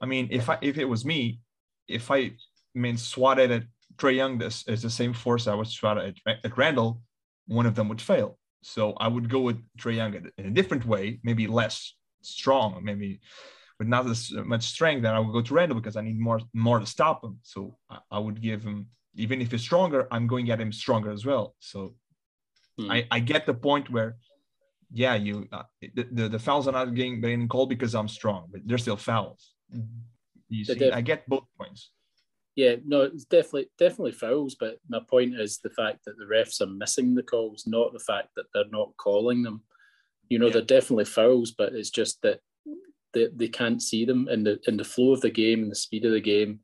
i 0.00 0.06
mean 0.06 0.28
if 0.30 0.49
i 0.49 0.56
if 0.62 0.78
it 0.78 0.88
was 0.88 1.04
me 1.04 1.40
if 1.88 2.11
i, 2.11 2.16
I 2.16 2.33
mean 2.75 2.97
swatted 2.97 3.50
at 3.50 3.64
Trae 3.97 4.17
Young 4.17 4.39
this 4.39 4.67
is 4.67 4.83
the 4.83 4.91
same 4.91 5.13
force 5.13 5.47
I 5.47 5.55
was 5.55 5.73
trying 5.73 6.15
at, 6.27 6.39
at 6.45 6.57
Randle, 6.57 7.01
one 7.47 7.67
of 7.67 7.75
them 7.75 7.89
would 7.89 8.01
fail. 8.01 8.39
So 8.63 8.95
I 8.95 9.09
would 9.09 9.29
go 9.29 9.41
with 9.41 9.63
Trae 9.79 9.97
Young 9.97 10.15
in 10.39 10.47
a 10.47 10.51
different 10.51 10.87
way, 10.87 11.21
maybe 11.23 11.47
less 11.47 11.95
strong, 12.23 12.81
maybe 12.83 13.21
with 13.79 13.89
not 13.89 14.07
as 14.07 14.33
much 14.33 14.65
strength. 14.65 15.03
Then 15.03 15.15
I 15.15 15.21
would 15.21 15.33
go 15.33 15.43
to 15.43 15.55
Randle 15.55 15.79
because 15.79 15.97
I 15.97 16.01
need 16.03 16.19
more 16.19 16.41
more 16.55 16.79
to 16.79 16.87
stop 16.87 17.23
him. 17.23 17.39
So 17.43 17.77
I, 17.91 17.99
I 18.11 18.19
would 18.19 18.41
give 18.41 18.63
him, 18.63 18.87
even 19.15 19.41
if 19.41 19.51
he's 19.51 19.61
stronger, 19.61 20.09
I'm 20.11 20.27
going 20.27 20.47
to 20.47 20.53
get 20.53 20.61
him 20.61 20.73
stronger 20.73 21.11
as 21.11 21.25
well. 21.27 21.55
So 21.59 21.95
hmm. 22.79 22.91
I, 22.91 23.07
I 23.11 23.21
get 23.21 23.47
the 23.47 23.55
point 23.55 23.91
where, 23.91 24.17
yeah, 24.91 25.15
you 25.15 25.47
uh, 25.53 25.65
the, 25.81 26.07
the, 26.11 26.29
the 26.31 26.39
fouls 26.39 26.67
are 26.67 26.73
not 26.73 26.95
getting 26.95 27.21
getting 27.21 27.49
called 27.49 27.69
because 27.69 27.95
I'm 27.95 28.09
strong, 28.09 28.49
but 28.51 28.63
they're 28.65 28.79
still 28.79 28.97
fouls. 28.97 29.53
You 30.49 30.65
see, 30.65 30.91
I 30.91 31.01
get 31.01 31.29
both 31.29 31.45
points 31.59 31.91
yeah, 32.56 32.76
no, 32.87 33.02
it's 33.02 33.25
definitely 33.25 33.68
definitely 33.78 34.12
fouls. 34.12 34.56
But 34.58 34.78
my 34.88 35.00
point 35.08 35.34
is 35.34 35.58
the 35.58 35.70
fact 35.70 36.04
that 36.04 36.16
the 36.18 36.25
refs 36.25 36.61
are 36.61 36.66
missing 36.66 37.14
the 37.14 37.23
calls, 37.23 37.64
not 37.66 37.92
the 37.92 37.99
fact 37.99 38.28
that 38.37 38.46
they're 38.52 38.64
not 38.70 38.96
calling 38.96 39.42
them. 39.42 39.62
You 40.28 40.38
know, 40.38 40.46
yeah. 40.46 40.54
they're 40.54 40.62
definitely 40.62 41.04
fouls, 41.04 41.50
but 41.50 41.75
it's 41.75 41.90
just 41.90 42.23
that 42.23 42.40
they, 43.12 43.28
they 43.34 43.49
can't 43.49 43.82
see 43.82 44.04
them 44.04 44.28
in 44.28 44.44
the 44.44 44.61
in 44.68 44.76
the 44.76 44.84
flow 44.84 45.12
of 45.12 45.20
the 45.20 45.30
game 45.30 45.62
and 45.62 45.70
the 45.70 45.76
speed 45.76 46.04
of 46.04 46.12
the 46.12 46.20
game. 46.20 46.61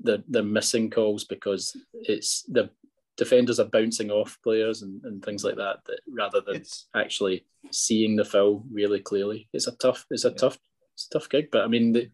They're 0.00 0.24
they're 0.28 0.42
missing 0.42 0.90
calls 0.90 1.24
because 1.24 1.76
it's 1.92 2.42
the 2.48 2.70
defenders 3.16 3.60
are 3.60 3.66
bouncing 3.66 4.10
off 4.10 4.38
players 4.42 4.82
and, 4.82 5.04
and 5.04 5.24
things 5.24 5.44
like 5.44 5.56
that, 5.56 5.76
that 5.86 6.00
rather 6.08 6.40
than 6.40 6.56
it's, 6.56 6.86
actually 6.96 7.46
seeing 7.70 8.16
the 8.16 8.24
foul 8.24 8.64
really 8.72 9.00
clearly. 9.00 9.48
It's 9.52 9.68
a 9.68 9.76
tough 9.76 10.06
it's 10.10 10.24
a 10.24 10.30
yeah. 10.30 10.34
tough 10.34 10.58
it's 10.94 11.06
a 11.06 11.18
tough 11.18 11.28
gig, 11.28 11.50
but 11.52 11.62
I 11.62 11.68
mean 11.68 11.92
the 11.92 12.10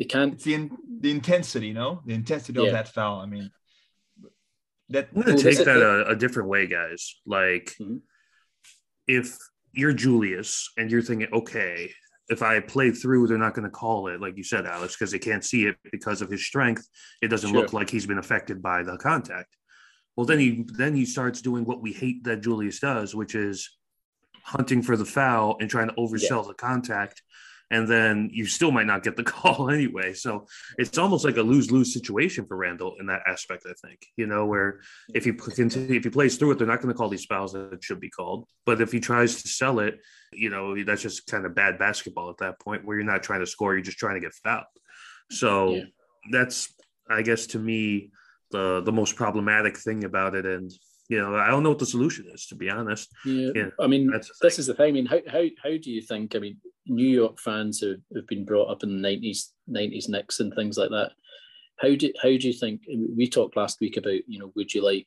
they 0.00 0.06
can't. 0.06 0.32
It's 0.32 0.44
the 0.44 0.54
in, 0.54 0.76
the 1.00 1.10
intensity, 1.10 1.68
you 1.68 1.74
know, 1.74 2.00
the 2.06 2.14
intensity 2.14 2.58
yeah. 2.58 2.66
of 2.68 2.72
that 2.72 2.88
foul. 2.88 3.20
I 3.20 3.26
mean, 3.26 3.50
that. 4.88 5.08
I'm 5.14 5.22
gonna 5.22 5.36
take 5.36 5.58
that 5.58 5.68
a, 5.68 6.08
a, 6.08 6.16
different 6.16 6.48
way, 6.48 6.66
guys. 6.66 7.16
Like, 7.26 7.74
mm-hmm. 7.78 7.98
if 9.06 9.36
you're 9.72 9.92
Julius 9.92 10.70
and 10.78 10.90
you're 10.90 11.02
thinking, 11.02 11.28
okay, 11.32 11.90
if 12.30 12.42
I 12.42 12.60
play 12.60 12.92
through, 12.92 13.26
they're 13.26 13.36
not 13.36 13.54
going 13.54 13.64
to 13.64 13.70
call 13.70 14.06
it, 14.06 14.20
like 14.20 14.36
you 14.36 14.44
said, 14.44 14.64
Alex, 14.64 14.96
because 14.96 15.10
they 15.10 15.18
can't 15.18 15.44
see 15.44 15.66
it 15.66 15.76
because 15.92 16.22
of 16.22 16.30
his 16.30 16.46
strength. 16.46 16.88
It 17.20 17.28
doesn't 17.28 17.50
Sure. 17.50 17.60
look 17.60 17.72
like 17.72 17.90
he's 17.90 18.06
been 18.06 18.18
affected 18.18 18.62
by 18.62 18.82
the 18.82 18.96
contact. 18.96 19.54
Well, 20.16 20.26
then 20.26 20.38
he 20.38 20.64
then 20.76 20.94
he 20.94 21.04
starts 21.04 21.42
doing 21.42 21.66
what 21.66 21.82
we 21.82 21.92
hate 21.92 22.24
that 22.24 22.40
Julius 22.40 22.80
does, 22.80 23.14
which 23.14 23.34
is 23.34 23.68
hunting 24.44 24.82
for 24.82 24.96
the 24.96 25.04
foul 25.04 25.56
and 25.60 25.68
trying 25.68 25.88
to 25.88 25.94
oversell 25.94 26.46
the 26.46 26.54
contact. 26.54 27.22
And 27.72 27.86
then 27.86 28.30
you 28.32 28.46
still 28.46 28.72
might 28.72 28.86
not 28.86 29.04
get 29.04 29.16
the 29.16 29.22
call 29.34 29.70
anyway. 29.70 30.12
So 30.12 30.46
it's 30.76 30.98
almost 30.98 31.24
like 31.24 31.36
a 31.36 31.42
lose 31.42 31.70
lose 31.70 31.92
situation 31.92 32.44
for 32.46 32.56
Randle 32.56 32.96
in 32.98 33.06
that 33.06 33.22
aspect. 33.26 33.64
I 33.68 33.74
think 33.86 34.00
you 34.16 34.26
know 34.26 34.46
where 34.46 34.80
if 35.14 35.24
he 35.24 35.32
continue, 35.32 35.96
if 35.96 36.04
he 36.04 36.10
plays 36.10 36.36
through 36.36 36.52
it, 36.52 36.58
they're 36.58 36.66
not 36.66 36.80
going 36.82 36.92
to 36.92 36.98
call 36.98 37.08
these 37.08 37.24
fouls 37.26 37.52
that 37.52 37.82
should 37.82 38.00
be 38.00 38.10
called. 38.10 38.46
But 38.66 38.80
if 38.80 38.90
he 38.92 38.98
tries 39.00 39.42
to 39.42 39.48
sell 39.48 39.78
it, 39.78 40.00
you 40.32 40.50
know 40.50 40.82
that's 40.84 41.02
just 41.02 41.26
kind 41.26 41.46
of 41.46 41.54
bad 41.54 41.78
basketball 41.78 42.30
at 42.30 42.38
that 42.38 42.58
point 42.60 42.84
where 42.84 42.96
you're 42.96 43.06
not 43.06 43.22
trying 43.22 43.40
to 43.40 43.46
score, 43.46 43.74
you're 43.74 43.82
just 43.82 43.98
trying 43.98 44.14
to 44.14 44.20
get 44.20 44.34
fouled. 44.44 44.64
So 45.30 45.74
Yeah. 45.74 45.84
that's 46.32 46.74
I 47.08 47.22
guess 47.22 47.46
to 47.48 47.58
me 47.58 48.10
the 48.50 48.82
the 48.84 48.92
most 48.92 49.14
problematic 49.16 49.76
thing 49.76 50.04
about 50.04 50.34
it. 50.34 50.44
And 50.44 50.70
you 51.08 51.18
know 51.20 51.36
I 51.36 51.48
don't 51.48 51.62
know 51.62 51.70
what 51.70 51.78
the 51.78 51.86
solution 51.86 52.26
is 52.34 52.46
to 52.46 52.56
be 52.56 52.68
honest. 52.68 53.08
Yeah, 53.24 53.50
Yeah, 53.54 53.68
I 53.78 53.86
mean, 53.86 54.12
this 54.42 54.58
is 54.58 54.66
the 54.66 54.74
thing. 54.74 54.88
I 54.88 54.92
mean, 54.92 55.06
how 55.06 55.20
how 55.28 55.44
how 55.62 55.70
do 55.70 55.90
you 55.90 56.02
think? 56.02 56.34
I 56.34 56.38
mean, 56.40 56.56
New 56.90 57.08
York 57.08 57.38
fans 57.38 57.78
who 57.78 57.96
have 58.14 58.26
been 58.26 58.44
brought 58.44 58.68
up 58.68 58.82
in 58.82 58.90
the 58.90 59.08
nineties, 59.08 59.52
nineties 59.66 60.08
Knicks 60.08 60.40
and 60.40 60.52
things 60.54 60.76
like 60.76 60.90
that. 60.90 61.12
How 61.78 61.94
do 61.94 62.12
how 62.20 62.28
do 62.28 62.46
you 62.46 62.52
think? 62.52 62.82
We 62.88 63.28
talked 63.28 63.56
last 63.56 63.80
week 63.80 63.96
about 63.96 64.20
you 64.26 64.38
know, 64.38 64.52
would 64.56 64.74
you 64.74 64.84
like 64.84 65.06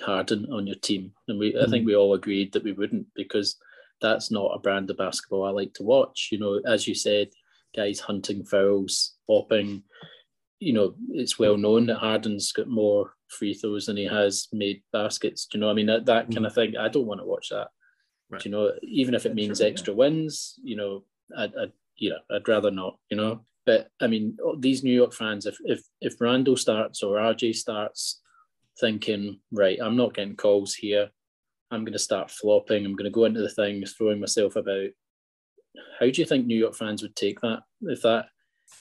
Harden 0.00 0.46
on 0.52 0.66
your 0.66 0.76
team? 0.76 1.12
And 1.28 1.38
we, 1.38 1.58
I 1.60 1.66
think 1.66 1.82
mm. 1.82 1.86
we 1.86 1.96
all 1.96 2.14
agreed 2.14 2.52
that 2.52 2.64
we 2.64 2.72
wouldn't 2.72 3.06
because 3.14 3.56
that's 4.00 4.30
not 4.30 4.52
a 4.54 4.60
brand 4.60 4.90
of 4.90 4.96
basketball 4.96 5.44
I 5.44 5.50
like 5.50 5.74
to 5.74 5.82
watch. 5.82 6.28
You 6.30 6.38
know, 6.38 6.60
as 6.66 6.86
you 6.86 6.94
said, 6.94 7.28
guys 7.74 8.00
hunting 8.00 8.44
fouls, 8.44 9.14
flopping. 9.26 9.82
You 10.60 10.72
know, 10.72 10.94
it's 11.10 11.38
well 11.38 11.56
known 11.56 11.86
that 11.86 11.98
Harden's 11.98 12.52
got 12.52 12.68
more 12.68 13.14
free 13.28 13.54
throws 13.54 13.86
than 13.86 13.96
he 13.96 14.04
has 14.04 14.48
made 14.52 14.82
baskets. 14.92 15.46
Do 15.46 15.58
you 15.58 15.60
know? 15.60 15.66
what 15.66 15.72
I 15.72 15.76
mean, 15.76 15.86
that, 15.86 16.06
that 16.06 16.26
kind 16.26 16.38
mm. 16.38 16.46
of 16.46 16.54
thing. 16.54 16.76
I 16.76 16.88
don't 16.88 17.06
want 17.06 17.20
to 17.20 17.26
watch 17.26 17.48
that. 17.50 17.68
Right. 18.30 18.44
You 18.44 18.50
know? 18.50 18.72
Even 18.82 19.14
if 19.14 19.26
it 19.26 19.34
means 19.34 19.60
yeah. 19.60 19.66
extra 19.66 19.94
wins, 19.94 20.58
you 20.62 20.76
know, 20.76 21.04
I'd, 21.36 21.54
I'd 21.56 21.72
you 21.96 22.10
know, 22.10 22.18
I'd 22.34 22.48
rather 22.48 22.70
not. 22.70 22.98
You 23.10 23.16
know, 23.16 23.40
but 23.66 23.88
I 24.00 24.06
mean, 24.06 24.36
these 24.58 24.82
New 24.82 24.92
York 24.92 25.14
fans, 25.14 25.46
if 25.46 25.56
if 25.64 25.82
if 26.00 26.20
Randle 26.20 26.56
starts 26.56 27.02
or 27.02 27.16
RJ 27.16 27.54
starts 27.54 28.20
thinking, 28.80 29.40
right, 29.52 29.78
I'm 29.82 29.96
not 29.96 30.14
getting 30.14 30.36
calls 30.36 30.74
here. 30.74 31.10
I'm 31.70 31.84
going 31.84 31.92
to 31.92 31.98
start 31.98 32.30
flopping. 32.30 32.84
I'm 32.84 32.94
going 32.94 33.10
to 33.10 33.14
go 33.14 33.24
into 33.24 33.40
the 33.40 33.48
thing, 33.48 33.84
throwing 33.86 34.20
myself 34.20 34.56
about. 34.56 34.88
How 35.98 36.06
do 36.06 36.20
you 36.20 36.24
think 36.24 36.46
New 36.46 36.58
York 36.58 36.76
fans 36.76 37.02
would 37.02 37.16
take 37.16 37.40
that? 37.40 37.60
If 37.82 38.02
that, 38.02 38.26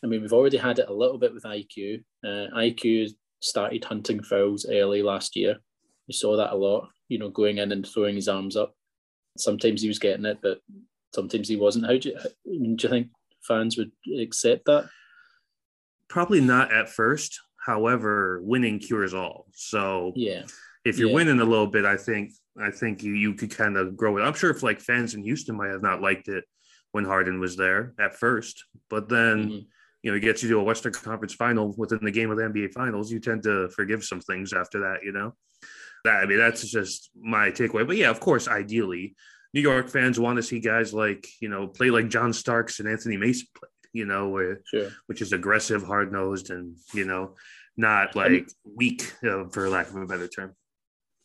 I 0.04 0.08
mean, 0.08 0.22
we've 0.22 0.34
already 0.34 0.58
had 0.58 0.80
it 0.80 0.90
a 0.90 0.94
little 0.94 1.18
bit 1.18 1.34
with 1.34 1.44
IQ. 1.44 2.04
Uh, 2.24 2.48
IQ 2.56 3.10
started 3.40 3.84
hunting 3.84 4.22
fouls 4.22 4.68
early 4.70 5.02
last 5.02 5.36
year. 5.36 5.58
We 6.08 6.14
saw 6.14 6.38
that 6.38 6.54
a 6.54 6.56
lot, 6.56 6.90
you 7.10 7.18
know, 7.18 7.30
going 7.30 7.58
in 7.58 7.72
and 7.72 7.88
throwing 7.88 8.16
his 8.16 8.28
arms 8.28 8.56
up. 8.56 8.76
Sometimes 9.38 9.82
he 9.82 9.88
was 9.88 10.00
getting 10.00 10.26
it, 10.26 10.40
but 10.42 10.60
sometimes 11.14 11.48
he 11.48 11.56
wasn't. 11.56 11.86
How 11.86 11.98
do 11.98 12.10
you, 12.10 12.16
do 12.46 12.76
you 12.84 12.90
think 12.90 13.08
fans 13.48 13.78
would 13.78 13.92
accept 14.20 14.66
that? 14.66 14.90
Probably 16.08 16.42
not 16.42 16.72
at 16.72 16.90
first. 16.90 17.40
However, 17.66 18.42
winning 18.44 18.78
cures 18.80 19.14
all. 19.14 19.48
So 19.54 20.14
Yeah, 20.16 20.44
if 20.86 21.00
you're 21.00 21.08
Yeah. 21.10 21.16
winning 21.16 21.40
a 21.40 21.46
little 21.46 21.68
bit, 21.68 21.86
I 21.86 21.98
think 21.98 22.34
I 22.62 22.70
think 22.70 23.02
you 23.02 23.14
you 23.14 23.34
could 23.34 23.50
kind 23.50 23.78
of 23.78 23.98
grow 23.98 24.18
it. 24.18 24.22
I'm 24.22 24.34
sure 24.36 24.52
if 24.52 24.62
like 24.62 24.80
fans 24.80 25.16
in 25.16 25.24
Houston 25.24 25.56
might 25.58 25.70
have 25.72 25.82
not 25.82 26.02
liked 26.02 26.28
it 26.28 26.44
when 26.92 27.06
Harden 27.06 27.40
was 27.40 27.56
there 27.56 27.96
at 28.00 28.16
first, 28.20 28.64
but 28.90 29.10
then 29.10 29.50
Mhm. 29.50 29.66
you 30.04 30.12
know, 30.12 30.18
it 30.18 30.20
gets 30.20 30.44
you 30.44 30.50
to 30.50 30.60
a 30.60 30.64
Western 30.64 30.92
Conference 30.94 31.34
final 31.34 31.74
within 31.78 32.04
the 32.04 32.12
game 32.12 32.30
of 32.30 32.38
the 32.38 32.44
NBA 32.44 32.68
Finals. 32.74 33.10
You 33.12 33.20
tend 33.22 33.42
to 33.44 33.70
forgive 33.70 34.04
some 34.04 34.20
things 34.20 34.52
after 34.54 34.82
that, 34.82 35.00
you 35.04 35.14
know. 35.14 35.36
That 36.04 36.24
I 36.24 36.26
mean, 36.26 36.38
that's 36.38 36.70
just 36.70 37.12
my 37.20 37.50
takeaway. 37.50 37.88
But 37.88 37.98
yeah, 37.98 38.10
of 38.10 38.20
course, 38.20 38.48
ideally, 38.48 39.16
New 39.54 39.62
York 39.62 39.90
fans 39.90 40.20
want 40.20 40.38
to 40.38 40.44
see 40.44 40.60
guys 40.60 40.94
like 40.94 41.28
you 41.40 41.50
know 41.50 41.68
play 41.68 41.90
like 41.90 42.10
John 42.10 42.34
Starks 42.34 42.80
and 42.80 42.90
Anthony 42.90 43.18
Mason 43.18 43.48
played, 43.56 43.70
you 43.94 44.06
know, 44.06 44.30
where 44.30 44.62
sure. 44.66 44.90
which 45.08 45.22
is 45.22 45.32
aggressive, 45.34 45.84
hard 45.84 46.12
nosed, 46.12 46.50
and 46.50 46.76
you 46.94 47.06
know, 47.06 47.36
not 47.78 48.16
like 48.16 48.50
weak, 48.66 49.14
uh, 49.24 49.46
for 49.50 49.70
lack 49.70 49.90
of 49.90 49.96
a 49.96 50.06
better 50.06 50.28
term. 50.28 50.54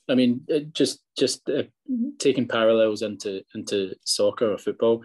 I 0.08 0.14
mean, 0.14 0.46
just 0.72 1.00
just 1.18 1.48
uh, 1.50 1.64
taking 2.18 2.46
parallels 2.46 3.02
into 3.02 3.42
into 3.54 3.94
soccer 4.04 4.52
or 4.52 4.58
football, 4.58 5.02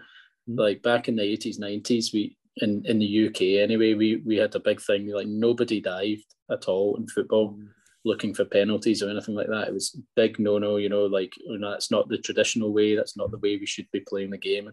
Mhm. 0.48 0.58
like 0.58 0.82
back 0.82 1.08
in 1.08 1.16
the 1.16 1.22
eighties, 1.22 1.58
nineties, 1.58 2.12
we 2.12 2.36
in 2.58 2.84
in 2.86 3.00
the 3.00 3.26
UK 3.26 3.58
anyway, 3.60 3.94
we 3.94 4.16
we 4.24 4.36
had 4.36 4.54
a 4.54 4.60
big 4.60 4.80
thing 4.80 5.08
like 5.08 5.26
nobody 5.26 5.80
dived 5.80 6.26
at 6.50 6.68
all 6.68 6.96
in 6.96 7.08
football, 7.08 7.58
looking 8.04 8.34
for 8.34 8.44
penalties 8.44 9.02
or 9.02 9.10
anything 9.10 9.34
like 9.34 9.48
that. 9.48 9.68
It 9.68 9.74
was 9.74 9.98
big 10.16 10.38
no 10.38 10.58
no, 10.58 10.76
you 10.76 10.88
know, 10.88 11.06
like 11.06 11.32
oh, 11.48 11.54
no, 11.54 11.70
that's 11.70 11.90
not 11.90 12.08
the 12.08 12.18
traditional 12.18 12.72
way. 12.72 12.96
That's 12.96 13.16
not 13.16 13.30
the 13.30 13.38
way 13.38 13.56
we 13.56 13.66
should 13.66 13.90
be 13.92 14.00
playing 14.00 14.30
the 14.30 14.38
game. 14.38 14.70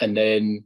And 0.00 0.16
then, 0.16 0.64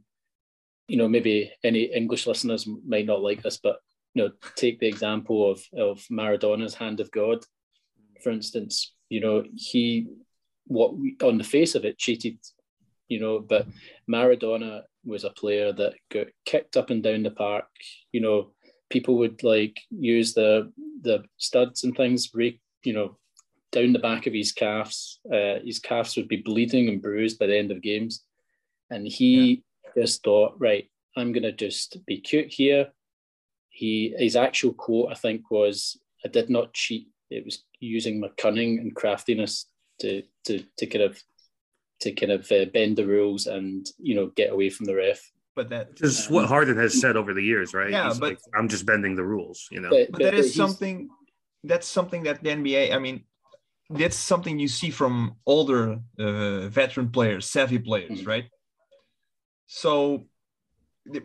you 0.87 0.97
know, 0.97 1.07
maybe 1.07 1.51
any 1.63 1.83
English 1.83 2.27
listeners 2.27 2.67
might 2.85 3.05
not 3.05 3.21
like 3.21 3.43
this, 3.43 3.59
but 3.61 3.77
you 4.13 4.23
know, 4.23 4.31
take 4.55 4.79
the 4.79 4.87
example 4.87 5.51
of 5.51 5.61
of 5.77 6.03
Maradona's 6.09 6.73
hand 6.73 6.99
of 6.99 7.11
God 7.11 7.43
for 8.21 8.31
instance, 8.31 8.93
you 9.09 9.19
know, 9.19 9.43
he 9.55 10.07
what 10.65 10.97
we, 10.97 11.15
on 11.23 11.37
the 11.37 11.43
face 11.43 11.75
of 11.75 11.85
it 11.85 11.97
cheated, 11.97 12.37
you 13.07 13.19
know, 13.19 13.39
but 13.39 13.67
Maradona 14.09 14.81
was 15.05 15.23
a 15.23 15.29
player 15.29 15.71
that 15.71 15.93
got 16.11 16.27
kicked 16.45 16.75
up 16.75 16.89
and 16.89 17.01
down 17.01 17.23
the 17.23 17.31
park. 17.31 17.65
You 18.11 18.21
know, 18.21 18.51
people 18.89 19.17
would 19.17 19.43
like 19.43 19.79
use 19.89 20.33
the 20.33 20.71
the 21.01 21.23
studs 21.37 21.83
and 21.83 21.95
things, 21.95 22.31
rake, 22.33 22.59
you 22.83 22.93
know, 22.93 23.17
down 23.71 23.93
the 23.93 23.99
back 23.99 24.27
of 24.27 24.33
his 24.33 24.51
calves. 24.51 25.19
Uh, 25.31 25.55
his 25.63 25.79
calves 25.79 26.15
would 26.15 26.27
be 26.27 26.37
bleeding 26.37 26.87
and 26.87 27.01
bruised 27.01 27.39
by 27.39 27.47
the 27.47 27.57
end 27.57 27.71
of 27.71 27.81
games, 27.81 28.23
and 28.89 29.07
he 29.07 29.63
just 29.95 30.23
thought, 30.23 30.55
right, 30.59 30.89
I'm 31.15 31.31
gonna 31.31 31.51
just 31.51 32.05
be 32.05 32.19
cute 32.19 32.51
here. 32.53 32.87
He 33.69 34.13
his 34.17 34.35
actual 34.35 34.73
quote, 34.73 35.11
I 35.11 35.15
think, 35.15 35.51
was, 35.51 35.99
"I 36.25 36.29
did 36.29 36.49
not 36.49 36.73
cheat. 36.73 37.07
It 37.29 37.45
was 37.45 37.63
using 37.79 38.19
my 38.19 38.29
cunning 38.37 38.79
and 38.79 38.95
craftiness 38.95 39.65
to 39.99 40.23
to 40.45 40.63
to 40.77 40.85
kind 40.87 41.03
of 41.03 41.21
to 42.01 42.11
kind 42.11 42.31
of 42.31 42.51
uh, 42.51 42.65
bend 42.65 42.95
the 42.95 43.07
rules 43.07 43.47
and 43.47 43.87
you 43.97 44.15
know 44.15 44.27
get 44.27 44.51
away 44.51 44.69
from 44.69 44.85
the 44.85 44.95
ref." 44.95 45.31
But 45.57 45.69
that 45.69 45.89
Which 45.89 46.03
is 46.03 46.27
what 46.29 46.45
Harden 46.47 46.77
has 46.77 47.01
said 47.01 47.17
over 47.17 47.33
the 47.33 47.41
years, 47.41 47.73
right? 47.73 47.89
Yeah, 47.89 48.07
He's 48.09 48.19
but- 48.19 48.29
like, 48.29 48.39
I'm 48.55 48.67
just 48.69 48.85
bending 48.85 49.15
the 49.15 49.23
rules, 49.33 49.67
you 49.71 49.81
know. 49.81 49.89
But, 49.89 50.11
but 50.11 50.21
that 50.21 50.35
is 50.35 50.53
he's- 50.53 50.55
something 50.55 51.09
that's 51.63 51.87
something 51.87 52.21
that 52.27 52.43
the 52.43 52.51
NBA. 52.51 52.93
I 52.93 52.99
mean, 52.99 53.17
that's 53.89 54.15
something 54.15 54.59
you 54.59 54.67
see 54.67 54.91
from 54.91 55.15
older 55.47 55.83
uh, 56.19 56.67
veteran 56.81 57.09
players, 57.09 57.49
savvy 57.49 57.79
players, 57.79 58.21
Mhm. 58.21 58.27
right? 58.33 58.45
So, 59.65 60.27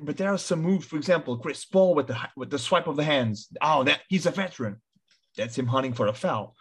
but 0.07 0.17
there 0.17 0.33
are 0.33 0.39
some 0.39 0.63
moves. 0.63 0.87
For 0.87 0.97
example, 0.97 1.37
Chris 1.39 1.65
Paul 1.67 1.95
with 1.95 2.07
the 2.07 2.17
with 2.35 2.51
the 2.51 2.59
swipe 2.59 2.87
of 2.89 2.97
the 2.97 3.05
hands. 3.05 3.49
Oh, 3.61 3.85
that 3.85 4.01
he's 4.09 4.27
a 4.27 4.31
veteran. 4.31 4.81
That's 5.37 5.57
him 5.59 5.67
hunting 5.67 5.93
for 5.93 6.07
a 6.07 6.15
foul. 6.15 6.57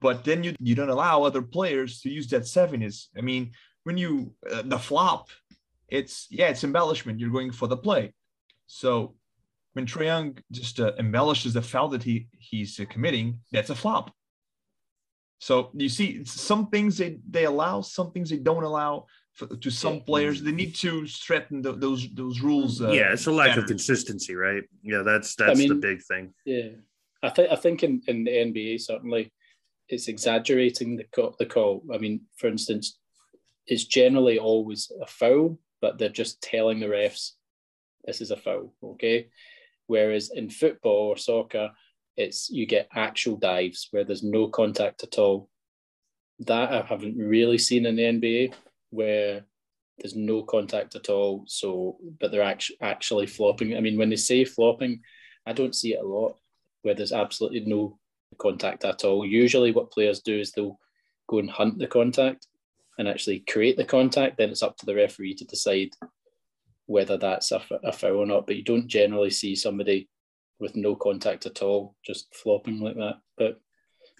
But 0.00 0.24
then 0.24 0.44
you 0.44 0.54
you 0.60 0.74
don't 0.76 0.90
allow 0.96 1.24
other 1.24 1.42
players 1.42 2.00
to 2.02 2.08
use 2.18 2.28
that 2.28 2.42
savviness. 2.42 2.96
I 3.18 3.20
mean, 3.30 3.52
when 3.84 3.96
you 3.98 4.34
uh, 4.52 4.62
the 4.64 4.78
flop, 4.78 5.28
it's 5.88 6.26
yeah, 6.30 6.48
it's 6.48 6.64
embellishment. 6.64 7.18
You're 7.18 7.30
going 7.30 7.52
for 7.52 7.68
the 7.68 7.76
play. 7.76 8.14
So 8.66 9.14
when 9.72 9.86
Trae 9.86 10.04
Young 10.04 10.38
just 10.50 10.80
uh, 10.80 10.92
embellishes 10.98 11.54
the 11.54 11.62
foul 11.62 11.88
that 11.88 12.02
he 12.02 12.28
he's 12.38 12.78
uh, 12.80 12.84
committing, 12.88 13.40
that's 13.52 13.70
a 13.70 13.74
flop. 13.74 14.12
So 15.40 15.70
you 15.74 15.88
see, 15.88 16.24
some 16.24 16.68
things 16.68 16.98
they 16.98 17.18
they 17.28 17.44
allow, 17.44 17.80
some 17.80 18.10
things 18.10 18.30
they 18.30 18.38
don't 18.38 18.64
allow. 18.64 19.06
For, 19.34 19.46
to 19.46 19.70
some 19.70 20.00
players, 20.00 20.42
they 20.42 20.50
need 20.50 20.74
to 20.76 21.06
strengthen 21.06 21.62
tho- 21.62 21.76
those 21.76 22.08
those 22.12 22.40
rules. 22.40 22.82
Uh, 22.82 22.90
yeah, 22.90 23.12
it's 23.12 23.26
a 23.26 23.30
lack 23.30 23.50
better. 23.50 23.60
of 23.60 23.66
consistency, 23.68 24.34
right? 24.34 24.64
Yeah, 24.82 25.02
that's 25.04 25.36
that's 25.36 25.60
the 25.60 25.68
mean- 25.68 25.80
big 25.80 26.02
thing. 26.02 26.34
Yeah, 26.44 26.70
I 27.22 27.30
think 27.30 27.52
I 27.52 27.56
think 27.56 27.84
in, 27.84 28.02
in 28.08 28.24
the 28.24 28.32
NBA 28.32 28.80
certainly 28.80 29.32
it's 29.88 30.08
exaggerating 30.08 30.96
the 30.96 31.04
call, 31.04 31.36
the 31.38 31.46
call. 31.46 31.82
I 31.92 31.98
mean, 31.98 32.22
for 32.36 32.48
instance, 32.48 32.98
it's 33.66 33.84
generally 33.84 34.38
always 34.38 34.90
a 35.00 35.06
foul, 35.06 35.58
but 35.80 35.98
they're 35.98 36.08
just 36.08 36.42
telling 36.42 36.80
the 36.80 36.86
refs 36.86 37.32
this 38.04 38.20
is 38.20 38.30
a 38.30 38.36
foul. 38.36 38.72
Okay, 38.82 39.28
whereas 39.86 40.30
in 40.30 40.50
football 40.50 41.08
or 41.08 41.16
soccer, 41.16 41.70
it's 42.16 42.50
you 42.50 42.66
get 42.66 42.88
actual 42.94 43.36
dives 43.36 43.88
where 43.90 44.04
there's 44.04 44.22
no 44.22 44.48
contact 44.48 45.02
at 45.02 45.18
all. 45.18 45.48
That 46.40 46.72
I 46.72 46.82
haven't 46.86 47.18
really 47.18 47.58
seen 47.58 47.86
in 47.86 47.96
the 47.96 48.02
NBA 48.02 48.54
where 48.90 49.44
there's 49.98 50.16
no 50.16 50.42
contact 50.42 50.94
at 50.94 51.08
all. 51.08 51.44
So, 51.46 51.98
but 52.20 52.30
they're 52.30 52.42
actually 52.42 52.78
actually 52.80 53.26
flopping. 53.26 53.76
I 53.76 53.80
mean, 53.80 53.98
when 53.98 54.10
they 54.10 54.16
say 54.16 54.44
flopping, 54.44 55.00
I 55.46 55.52
don't 55.52 55.74
see 55.74 55.94
it 55.94 56.02
a 56.02 56.06
lot 56.06 56.36
where 56.82 56.94
there's 56.94 57.12
absolutely 57.12 57.60
no 57.60 57.98
contact 58.38 58.84
at 58.84 59.04
all. 59.04 59.26
Usually, 59.26 59.72
what 59.72 59.90
players 59.90 60.20
do 60.20 60.38
is 60.38 60.52
they'll 60.52 60.78
go 61.28 61.38
and 61.38 61.50
hunt 61.50 61.78
the 61.78 61.86
contact 61.86 62.46
and 62.98 63.08
actually 63.08 63.44
create 63.48 63.76
the 63.76 63.84
contact. 63.84 64.36
Then 64.36 64.50
it's 64.50 64.62
up 64.62 64.76
to 64.78 64.86
the 64.86 64.94
referee 64.94 65.34
to 65.36 65.44
decide 65.44 65.90
whether 66.86 67.16
that's 67.16 67.52
a, 67.52 67.62
a 67.84 67.92
foul 67.92 68.16
or 68.16 68.26
not. 68.26 68.46
But 68.46 68.56
you 68.56 68.64
don't 68.64 68.88
generally 68.88 69.30
see 69.30 69.54
somebody 69.54 70.08
with 70.58 70.74
no 70.76 70.96
contact 70.96 71.46
at 71.46 71.62
all 71.62 71.94
just 72.04 72.34
flopping 72.34 72.80
like 72.80 72.96
that. 72.96 73.16
But 73.36 73.60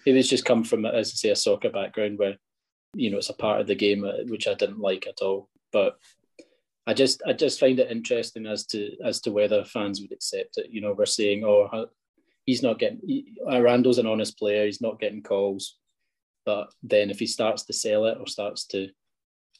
it 0.05 0.13
was 0.13 0.29
just 0.29 0.45
come 0.45 0.63
from, 0.63 0.85
as 0.85 1.09
I 1.09 1.15
say, 1.15 1.29
a 1.29 1.35
soccer 1.35 1.69
background 1.69 2.17
where 2.17 2.37
you 2.95 3.11
know 3.11 3.17
it's 3.17 3.29
a 3.29 3.33
part 3.33 3.61
of 3.61 3.67
the 3.67 3.75
game 3.75 4.03
uh, 4.03 4.23
which 4.27 4.47
I 4.47 4.53
didn't 4.53 4.79
like 4.79 5.05
at 5.07 5.21
all. 5.21 5.49
But 5.71 5.97
I 6.87 6.93
just 6.93 7.21
I 7.27 7.33
just 7.33 7.59
find 7.59 7.79
it 7.79 7.91
interesting 7.91 8.45
as 8.47 8.65
to 8.67 8.95
as 9.05 9.19
to 9.21 9.31
whether 9.31 9.63
fans 9.65 10.01
would 10.01 10.11
accept 10.11 10.57
it. 10.57 10.67
You 10.71 10.81
know, 10.81 10.93
we're 10.97 11.05
saying, 11.05 11.43
oh, 11.43 11.87
he's 12.45 12.63
not 12.63 12.79
getting 12.79 13.25
Randle's 13.45 13.99
an 13.99 14.07
honest 14.07 14.39
player. 14.39 14.65
He's 14.65 14.81
not 14.81 14.99
getting 14.99 15.21
calls, 15.21 15.77
but 16.49 16.73
then 16.81 17.11
if 17.11 17.19
he 17.19 17.27
starts 17.27 17.63
to 17.65 17.73
sell 17.73 18.05
it 18.05 18.17
or 18.19 18.25
starts 18.25 18.65
to 18.65 18.89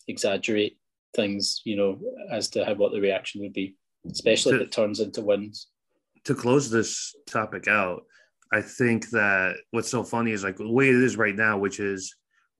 exaggerate 0.07 0.79
things, 1.15 1.61
you 1.63 1.75
know, 1.75 1.99
as 2.31 2.49
to 2.49 2.65
how 2.65 2.73
what 2.73 2.91
the 2.91 2.99
reaction 2.99 3.41
would 3.41 3.53
be, 3.53 3.75
especially 4.09 4.53
to, 4.53 4.61
if 4.61 4.63
it 4.63 4.71
turns 4.71 4.99
into 4.99 5.21
wins. 5.21 5.67
To 6.23 6.33
close 6.33 6.71
this 6.71 7.13
topic 7.27 7.67
out, 7.67 8.05
I 8.51 8.61
think 8.61 9.11
that 9.11 9.57
what's 9.69 9.91
so 9.91 10.03
funny 10.03 10.31
is 10.31 10.43
like 10.43 10.57
the 10.57 10.67
way 10.67 10.89
it 10.89 10.95
is 10.95 11.15
right 11.15 11.35
now, 11.35 11.59
which 11.59 11.79
is 11.79 12.15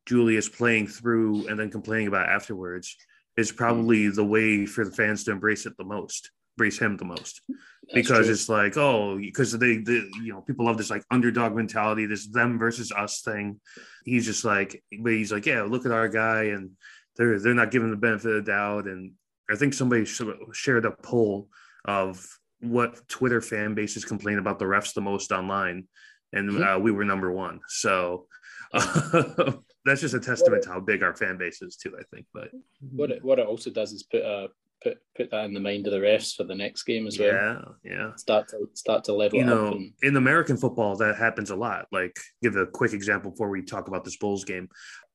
Julius 0.06 0.48
playing 0.48 0.86
through 0.86 1.48
and 1.48 1.60
then 1.60 1.72
complaining 1.72 2.08
about 2.08 2.30
afterwards, 2.30 2.96
is 3.36 3.52
probably 3.52 4.10
the 4.10 4.24
way 4.24 4.68
for 4.68 4.86
the 4.86 4.92
fans 4.92 5.24
to 5.24 5.32
embrace 5.32 5.66
it 5.66 5.74
the 5.80 5.84
most, 5.84 6.30
embrace 6.60 6.78
him 6.78 6.98
the 6.98 7.06
most. 7.06 7.42
That's 7.48 7.94
because 7.94 8.26
true. 8.26 8.34
it's 8.34 8.50
like, 8.50 8.76
oh, 8.76 9.18
because 9.18 9.58
they, 9.58 9.78
they, 9.78 10.04
you 10.22 10.34
know, 10.34 10.42
people 10.42 10.66
love 10.66 10.78
this 10.78 10.90
like 10.90 11.04
underdog 11.10 11.56
mentality, 11.56 12.06
this 12.06 12.28
them 12.28 12.60
versus 12.60 12.92
us 12.92 13.22
thing. 13.22 13.62
He's 14.04 14.26
just 14.26 14.44
like, 14.44 14.84
but 15.00 15.14
he's 15.14 15.32
like, 15.32 15.46
yeah, 15.46 15.64
look 15.64 15.86
at 15.86 15.94
our 15.94 16.10
guy, 16.10 16.46
and 16.46 16.72
they're 17.16 17.40
they're 17.40 17.54
not 17.54 17.72
giving 17.72 17.92
the 17.92 17.98
benefit 17.98 18.32
of 18.32 18.46
the 18.46 18.52
doubt. 18.52 18.86
And 18.86 19.14
I 19.50 19.56
think 19.56 19.74
somebody 19.74 20.06
shared 20.06 20.86
a 20.86 20.92
poll 20.92 21.48
of 21.86 22.26
what 22.60 23.08
Twitter 23.08 23.40
fan 23.42 23.74
bases 23.74 24.04
complain 24.04 24.38
about 24.38 24.60
the 24.60 24.66
refs 24.66 24.94
the 24.94 25.02
most 25.02 25.32
online, 25.32 25.88
and 26.34 26.50
mm-hmm. 26.50 26.64
uh, 26.64 26.78
we 26.78 26.92
were 26.92 27.06
number 27.06 27.32
one. 27.32 27.62
So 27.70 28.28
uh, 28.74 29.54
that's 29.86 30.02
just 30.02 30.14
a 30.14 30.20
testament 30.20 30.64
to 30.64 30.70
how 30.70 30.80
big 30.82 31.04
our 31.04 31.16
fan 31.16 31.38
base 31.38 31.62
is 31.62 31.78
too. 31.78 31.96
I 31.98 32.04
think, 32.14 32.26
but 32.34 32.50
what 32.92 33.12
it, 33.12 33.24
what 33.24 33.40
it 33.40 33.48
also 33.48 33.70
does 33.70 33.94
is 33.94 34.04
put 34.04 34.22
a 34.22 34.50
put 34.82 34.98
put 35.16 35.32
that 35.32 35.46
in 35.46 35.54
the 35.54 35.60
mind 35.60 35.88
of 35.88 35.94
the 35.94 36.00
refs 36.00 36.36
for 36.36 36.44
the 36.44 36.56
next 36.56 36.84
game 36.84 37.08
as 37.08 37.20
well. 37.20 37.76
Yeah, 37.84 37.92
yeah. 37.92 38.16
Start 38.16 38.48
to 38.50 38.70
start 38.74 39.04
to 39.06 39.14
level. 39.14 39.40
Up 39.40 39.46
you 39.46 39.46
know, 39.46 39.68
and... 39.74 39.94
in 40.02 40.16
American 40.16 40.58
football, 40.58 40.96
that 40.98 41.18
happens 41.18 41.50
a 41.50 41.56
lot. 41.56 41.88
Like, 41.92 42.18
give 42.42 42.56
a 42.56 42.66
quick 42.66 42.94
example 42.94 43.32
before 43.32 43.50
we 43.50 43.62
talk 43.62 43.88
about 43.88 44.04
this 44.04 44.18
Bulls 44.18 44.46
game 44.46 44.70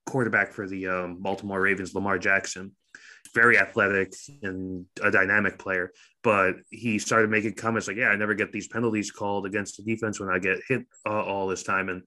quarterback 0.07 0.53
for 0.53 0.69
the 0.69 0.87
um, 0.87 1.17
Baltimore 1.21 1.61
Ravens, 1.61 1.95
Lamar 1.95 2.19
Jackson. 2.19 2.73
Very 3.35 3.59
athletic 3.59 4.13
and 4.43 4.87
a 5.03 5.11
dynamic 5.11 5.59
player, 5.59 5.91
but 6.23 6.55
he 6.71 7.01
started 7.01 7.31
making 7.31 7.55
comments 7.55 7.89
like, 7.89 7.97
"Yeah, 7.97 8.09
I 8.09 8.17
never 8.17 8.35
get 8.35 8.53
these 8.53 8.69
penalties 8.69 9.11
called 9.11 9.45
against 9.45 9.77
the 9.77 9.83
defense 9.83 10.21
when 10.21 10.29
I 10.29 10.39
get 10.39 10.59
hit 10.69 10.83
uh, 11.05 11.23
all 11.23 11.49
this 11.49 11.65
time." 11.65 11.89
And 11.89 12.03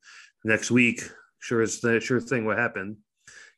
next 0.46 0.72
week, 0.72 1.02
sure 1.40 1.62
as 1.62 1.82
the 1.82 2.00
sure 2.00 2.22
thing, 2.22 2.46
what 2.46 2.58
happened? 2.58 2.98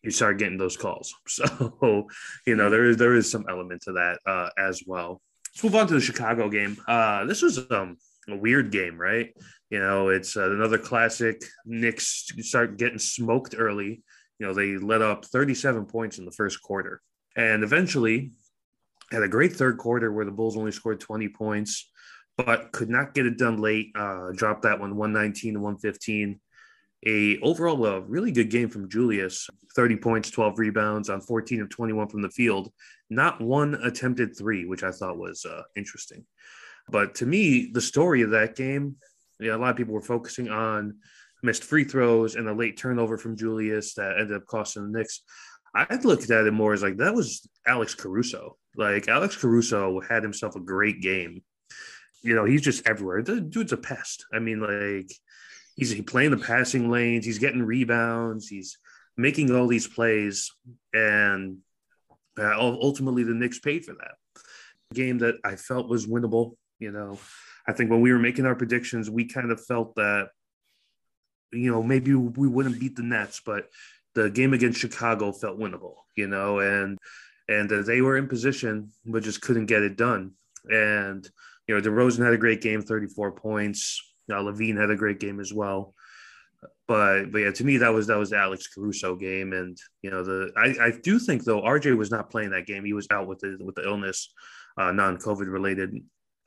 You 0.03 0.11
start 0.11 0.37
getting 0.37 0.57
those 0.57 0.77
calls. 0.77 1.13
So, 1.27 2.07
you 2.45 2.55
know, 2.55 2.69
there 2.69 2.85
is 2.85 2.97
there 2.97 3.15
is 3.15 3.29
some 3.29 3.45
element 3.49 3.81
to 3.83 3.93
that 3.93 4.19
uh, 4.25 4.49
as 4.57 4.83
well. 4.85 5.21
Let's 5.53 5.63
move 5.63 5.75
on 5.75 5.87
to 5.87 5.93
the 5.93 6.01
Chicago 6.01 6.49
game. 6.49 6.77
Uh, 6.87 7.25
this 7.25 7.41
was 7.41 7.59
um, 7.71 7.97
a 8.29 8.35
weird 8.35 8.71
game, 8.71 8.97
right? 8.97 9.33
You 9.69 9.79
know, 9.79 10.09
it's 10.09 10.37
uh, 10.37 10.51
another 10.51 10.77
classic. 10.77 11.43
Knicks 11.65 12.27
start 12.41 12.77
getting 12.77 12.99
smoked 12.99 13.55
early 13.57 14.03
you 14.39 14.47
know, 14.47 14.53
they 14.53 14.77
let 14.77 15.01
up 15.01 15.25
37 15.25 15.85
points 15.85 16.17
in 16.17 16.25
the 16.25 16.31
first 16.31 16.61
quarter 16.61 17.01
and 17.35 17.63
eventually 17.63 18.31
had 19.11 19.23
a 19.23 19.27
great 19.27 19.53
third 19.53 19.77
quarter 19.77 20.11
where 20.11 20.25
the 20.25 20.31
Bulls 20.31 20.57
only 20.57 20.71
scored 20.71 20.99
20 20.99 21.27
points, 21.29 21.89
but 22.37 22.71
could 22.71 22.89
not 22.89 23.13
get 23.13 23.25
it 23.25 23.37
done 23.37 23.57
late. 23.57 23.91
Uh, 23.95 24.31
dropped 24.33 24.61
that 24.63 24.79
one 24.79 24.95
119 24.95 25.55
to 25.55 25.59
115. 25.59 26.39
A 27.05 27.39
overall 27.39 27.85
a 27.85 28.01
really 28.01 28.31
good 28.31 28.49
game 28.49 28.69
from 28.69 28.89
Julius 28.89 29.49
30 29.75 29.97
points, 29.97 30.31
12 30.31 30.59
rebounds 30.59 31.09
on 31.09 31.21
14 31.21 31.61
of 31.61 31.69
21 31.69 32.07
from 32.07 32.21
the 32.21 32.29
field. 32.29 32.71
Not 33.09 33.39
one 33.39 33.75
attempted 33.75 34.37
three, 34.37 34.65
which 34.65 34.83
I 34.83 34.91
thought 34.91 35.17
was 35.17 35.45
uh, 35.45 35.63
interesting. 35.75 36.25
But 36.89 37.15
to 37.15 37.25
me, 37.25 37.69
the 37.71 37.81
story 37.81 38.21
of 38.21 38.31
that 38.31 38.55
game, 38.55 38.95
a 39.41 39.49
lot 39.51 39.69
of 39.69 39.77
people 39.77 39.93
were 39.93 40.01
focusing 40.01 40.49
on 40.49 40.97
missed 41.41 41.63
free 41.63 41.83
throws 41.83 42.35
and 42.35 42.47
a 42.49 42.53
late 42.53 42.77
turnover 42.77 43.17
from 43.17 43.37
Julius 43.37 43.93
that 43.93 44.17
ended 44.19 44.35
up 44.35 44.45
costing 44.45 44.91
the 44.91 44.97
Knicks. 44.97 45.21
I'd 45.73 46.03
look 46.03 46.23
at 46.23 46.29
it 46.29 46.51
more 46.51 46.73
as 46.73 46.81
like 46.81 46.97
that 46.97 47.13
was 47.13 47.47
Alex 47.65 47.93
Caruso. 47.93 48.57
Like 48.75 49.07
Alex 49.07 49.35
Caruso 49.35 50.01
had 50.01 50.23
himself 50.23 50.55
a 50.55 50.59
great 50.59 51.01
game. 51.01 51.43
You 52.23 52.35
know, 52.35 52.43
he's 52.43 52.61
just 52.61 52.87
everywhere. 52.87 53.21
The 53.21 53.39
dude's 53.39 53.71
a 53.71 53.77
pest. 53.77 54.25
I 54.33 54.39
mean, 54.39 54.59
like 54.59 55.11
he's 55.79 55.91
he 55.91 56.01
playing 56.01 56.31
the 56.31 56.37
passing 56.37 56.91
lanes, 56.91 57.25
he's 57.25 57.39
getting 57.39 57.63
rebounds, 57.63 58.47
he's 58.47 58.77
making 59.17 59.53
all 59.55 59.67
these 59.67 59.87
plays, 59.87 60.51
and 60.93 61.57
uh, 62.37 62.53
ultimately 62.57 63.23
the 63.23 63.33
Knicks 63.33 63.59
paid 63.59 63.85
for 63.85 63.93
that. 63.93 64.43
Game 64.93 65.19
that 65.19 65.35
I 65.43 65.55
felt 65.55 65.89
was 65.89 66.05
winnable. 66.05 66.55
You 66.79 66.91
know, 66.91 67.17
I 67.67 67.73
think 67.73 67.89
when 67.89 68.01
we 68.01 68.11
were 68.11 68.19
making 68.19 68.45
our 68.45 68.55
predictions, 68.55 69.09
we 69.09 69.25
kind 69.25 69.51
of 69.51 69.63
felt 69.63 69.95
that 69.95 70.29
you 71.51 71.71
know, 71.71 71.81
maybe 71.81 72.13
we 72.13 72.47
wouldn't 72.47 72.79
beat 72.79 72.95
the 72.95 73.03
Nets, 73.03 73.41
but 73.43 73.69
the 74.13 74.29
game 74.29 74.53
against 74.53 74.79
Chicago 74.79 75.31
felt 75.31 75.59
winnable, 75.59 75.95
you 76.15 76.27
know, 76.27 76.59
and 76.59 76.97
and 77.47 77.69
they 77.69 78.01
were 78.01 78.17
in 78.17 78.27
position, 78.27 78.91
but 79.05 79.23
just 79.23 79.41
couldn't 79.41 79.65
get 79.65 79.81
it 79.81 79.97
done. 79.97 80.33
And 80.65 81.27
you 81.67 81.75
know, 81.75 81.81
DeRozan 81.81 82.23
had 82.23 82.33
a 82.33 82.37
great 82.37 82.61
game, 82.61 82.81
34 82.81 83.31
points. 83.33 84.01
Now 84.29 84.41
LaVine 84.43 84.79
had 84.79 84.91
a 84.91 84.95
great 84.95 85.19
game 85.19 85.39
as 85.39 85.51
well. 85.53 85.93
But 86.87 87.31
but 87.31 87.39
yeah, 87.39 87.51
to 87.51 87.63
me 87.63 87.77
that 87.77 87.93
was 87.93 88.07
that 88.07 88.17
was 88.17 88.31
the 88.31 88.37
Alex 88.37 88.67
Caruso 88.67 89.15
game, 89.15 89.53
and 89.53 89.77
you 90.01 90.09
know 90.09 90.23
the 90.23 90.51
I, 90.57 90.87
I 90.87 90.91
do 91.03 91.19
think 91.19 91.43
though 91.43 91.61
RJ 91.61 91.97
was 91.97 92.11
not 92.11 92.29
playing 92.29 92.51
that 92.51 92.67
game. 92.67 92.83
He 92.83 92.93
was 92.93 93.07
out 93.11 93.27
with 93.27 93.39
the 93.39 93.57
with 93.59 93.75
the 93.75 93.85
illness, 93.85 94.33
uh, 94.77 94.91
non 94.91 95.17
COVID 95.17 95.51
related. 95.51 95.95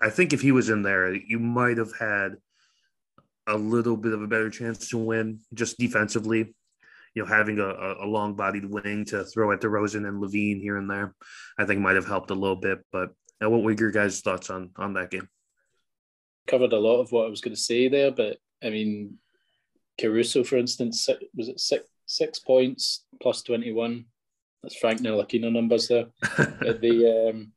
I 0.01 0.11
think 0.11 0.33
if 0.33 0.41
he 0.41 0.53
was 0.53 0.69
in 0.69 0.83
there, 0.83 1.15
you 1.15 1.39
might 1.39 1.79
have 1.79 1.93
had 1.99 2.33
a 3.47 3.57
little 3.57 3.97
bit 3.97 4.13
of 4.13 4.23
a 4.23 4.27
better 4.27 4.51
chance 4.51 4.89
to 4.89 4.99
win 4.99 5.41
just 5.55 5.79
defensively. 5.79 6.55
You 7.15 7.23
know, 7.23 7.29
having 7.29 7.59
a, 7.59 8.05
a 8.05 8.07
long 8.07 8.35
bodied 8.35 8.65
wing 8.65 9.05
to 9.07 9.25
throw 9.25 9.53
at 9.53 9.61
DeRozan 9.61 10.09
and 10.09 10.23
LaVine 10.23 10.61
here 10.61 10.77
and 10.77 10.91
there, 10.91 11.15
I 11.59 11.67
think 11.67 11.81
might 11.81 11.97
have 11.97 12.07
helped 12.07 12.31
a 12.31 12.35
little 12.35 12.57
bit. 12.57 12.81
But 12.91 13.11
now, 13.41 13.51
what 13.51 13.63
were 13.63 13.73
your 13.73 13.91
guys' 13.91 14.21
thoughts 14.21 14.51
on 14.51 14.71
on 14.77 14.95
that 14.95 15.11
game? 15.11 15.29
Covered 16.47 16.73
a 16.73 16.79
lot 16.79 17.01
of 17.01 17.13
what 17.13 17.27
I 17.27 17.31
was 17.31 17.41
going 17.41 17.55
to 17.55 17.61
say 17.61 17.89
there, 17.89 18.11
but 18.11 18.39
I 18.63 18.71
mean, 18.71 19.19
Caruso, 20.01 20.45
for 20.45 20.57
instance, 20.57 21.09
was 21.35 21.49
it 21.49 21.61
six 21.61 21.85
six 22.07 22.39
points 22.39 23.05
plus 23.21 23.43
twenty 23.43 23.73
one? 23.73 24.07
That's 24.63 24.77
Frank 24.77 25.01
Ntilikina 25.01 25.53
numbers 25.53 25.89
there. 25.89 26.07
the 26.21 27.31
um, 27.31 27.53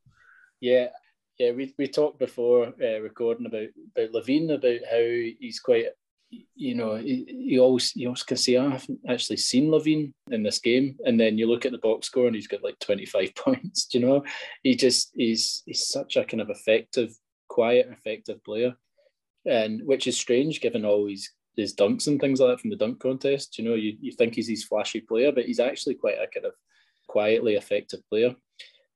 yeah, 0.60 0.88
yeah, 1.38 1.52
we, 1.52 1.74
we 1.78 1.86
talked 1.86 2.18
before 2.18 2.72
uh, 2.82 3.00
recording 3.00 3.46
about 3.46 3.68
about 3.94 4.12
LaVine 4.12 4.54
about 4.54 4.80
how 4.90 4.98
he's 4.98 5.60
quite, 5.60 5.86
you 6.54 6.74
know, 6.74 6.96
he, 6.96 7.24
he 7.28 7.58
always 7.58 7.94
you 7.94 8.08
always 8.08 8.22
can 8.22 8.36
say 8.36 8.56
I 8.56 8.70
haven't 8.70 9.00
actually 9.08 9.36
seen 9.36 9.70
LaVine 9.70 10.12
in 10.30 10.42
this 10.42 10.58
game, 10.58 10.96
and 11.04 11.20
then 11.20 11.36
you 11.36 11.46
look 11.46 11.66
at 11.66 11.72
the 11.72 11.78
box 11.78 12.06
score 12.06 12.26
and 12.26 12.34
he's 12.34 12.48
got 12.48 12.64
like 12.64 12.78
twenty 12.78 13.04
five 13.04 13.34
points. 13.36 13.86
Do 13.86 13.98
you 13.98 14.06
know, 14.06 14.24
he 14.62 14.74
just 14.76 15.12
he's 15.14 15.62
he's 15.66 15.86
such 15.86 16.16
a 16.16 16.24
kind 16.24 16.40
of 16.40 16.48
effective, 16.50 17.14
quiet, 17.56 17.88
effective 17.90 18.44
player, 18.44 18.76
and 19.46 19.80
which 19.86 20.06
is 20.06 20.18
strange 20.18 20.60
given 20.60 20.84
all 20.84 21.08
his 21.08 21.30
his 21.56 21.74
dunks 21.74 22.06
and 22.06 22.20
things 22.20 22.38
like 22.38 22.50
that 22.50 22.60
from 22.60 22.68
the 22.68 22.76
dunk 22.76 23.00
contest. 23.00 23.56
You 23.56 23.64
know, 23.64 23.74
you, 23.74 23.96
you 23.98 24.12
think 24.12 24.34
he's 24.34 24.48
his 24.48 24.64
flashy 24.64 25.00
player, 25.00 25.32
but 25.32 25.46
he's 25.46 25.58
actually 25.58 25.94
quite 25.94 26.18
a 26.18 26.26
kind 26.26 26.44
of 26.44 26.52
quietly 27.08 27.54
effective 27.54 28.00
player. 28.10 28.36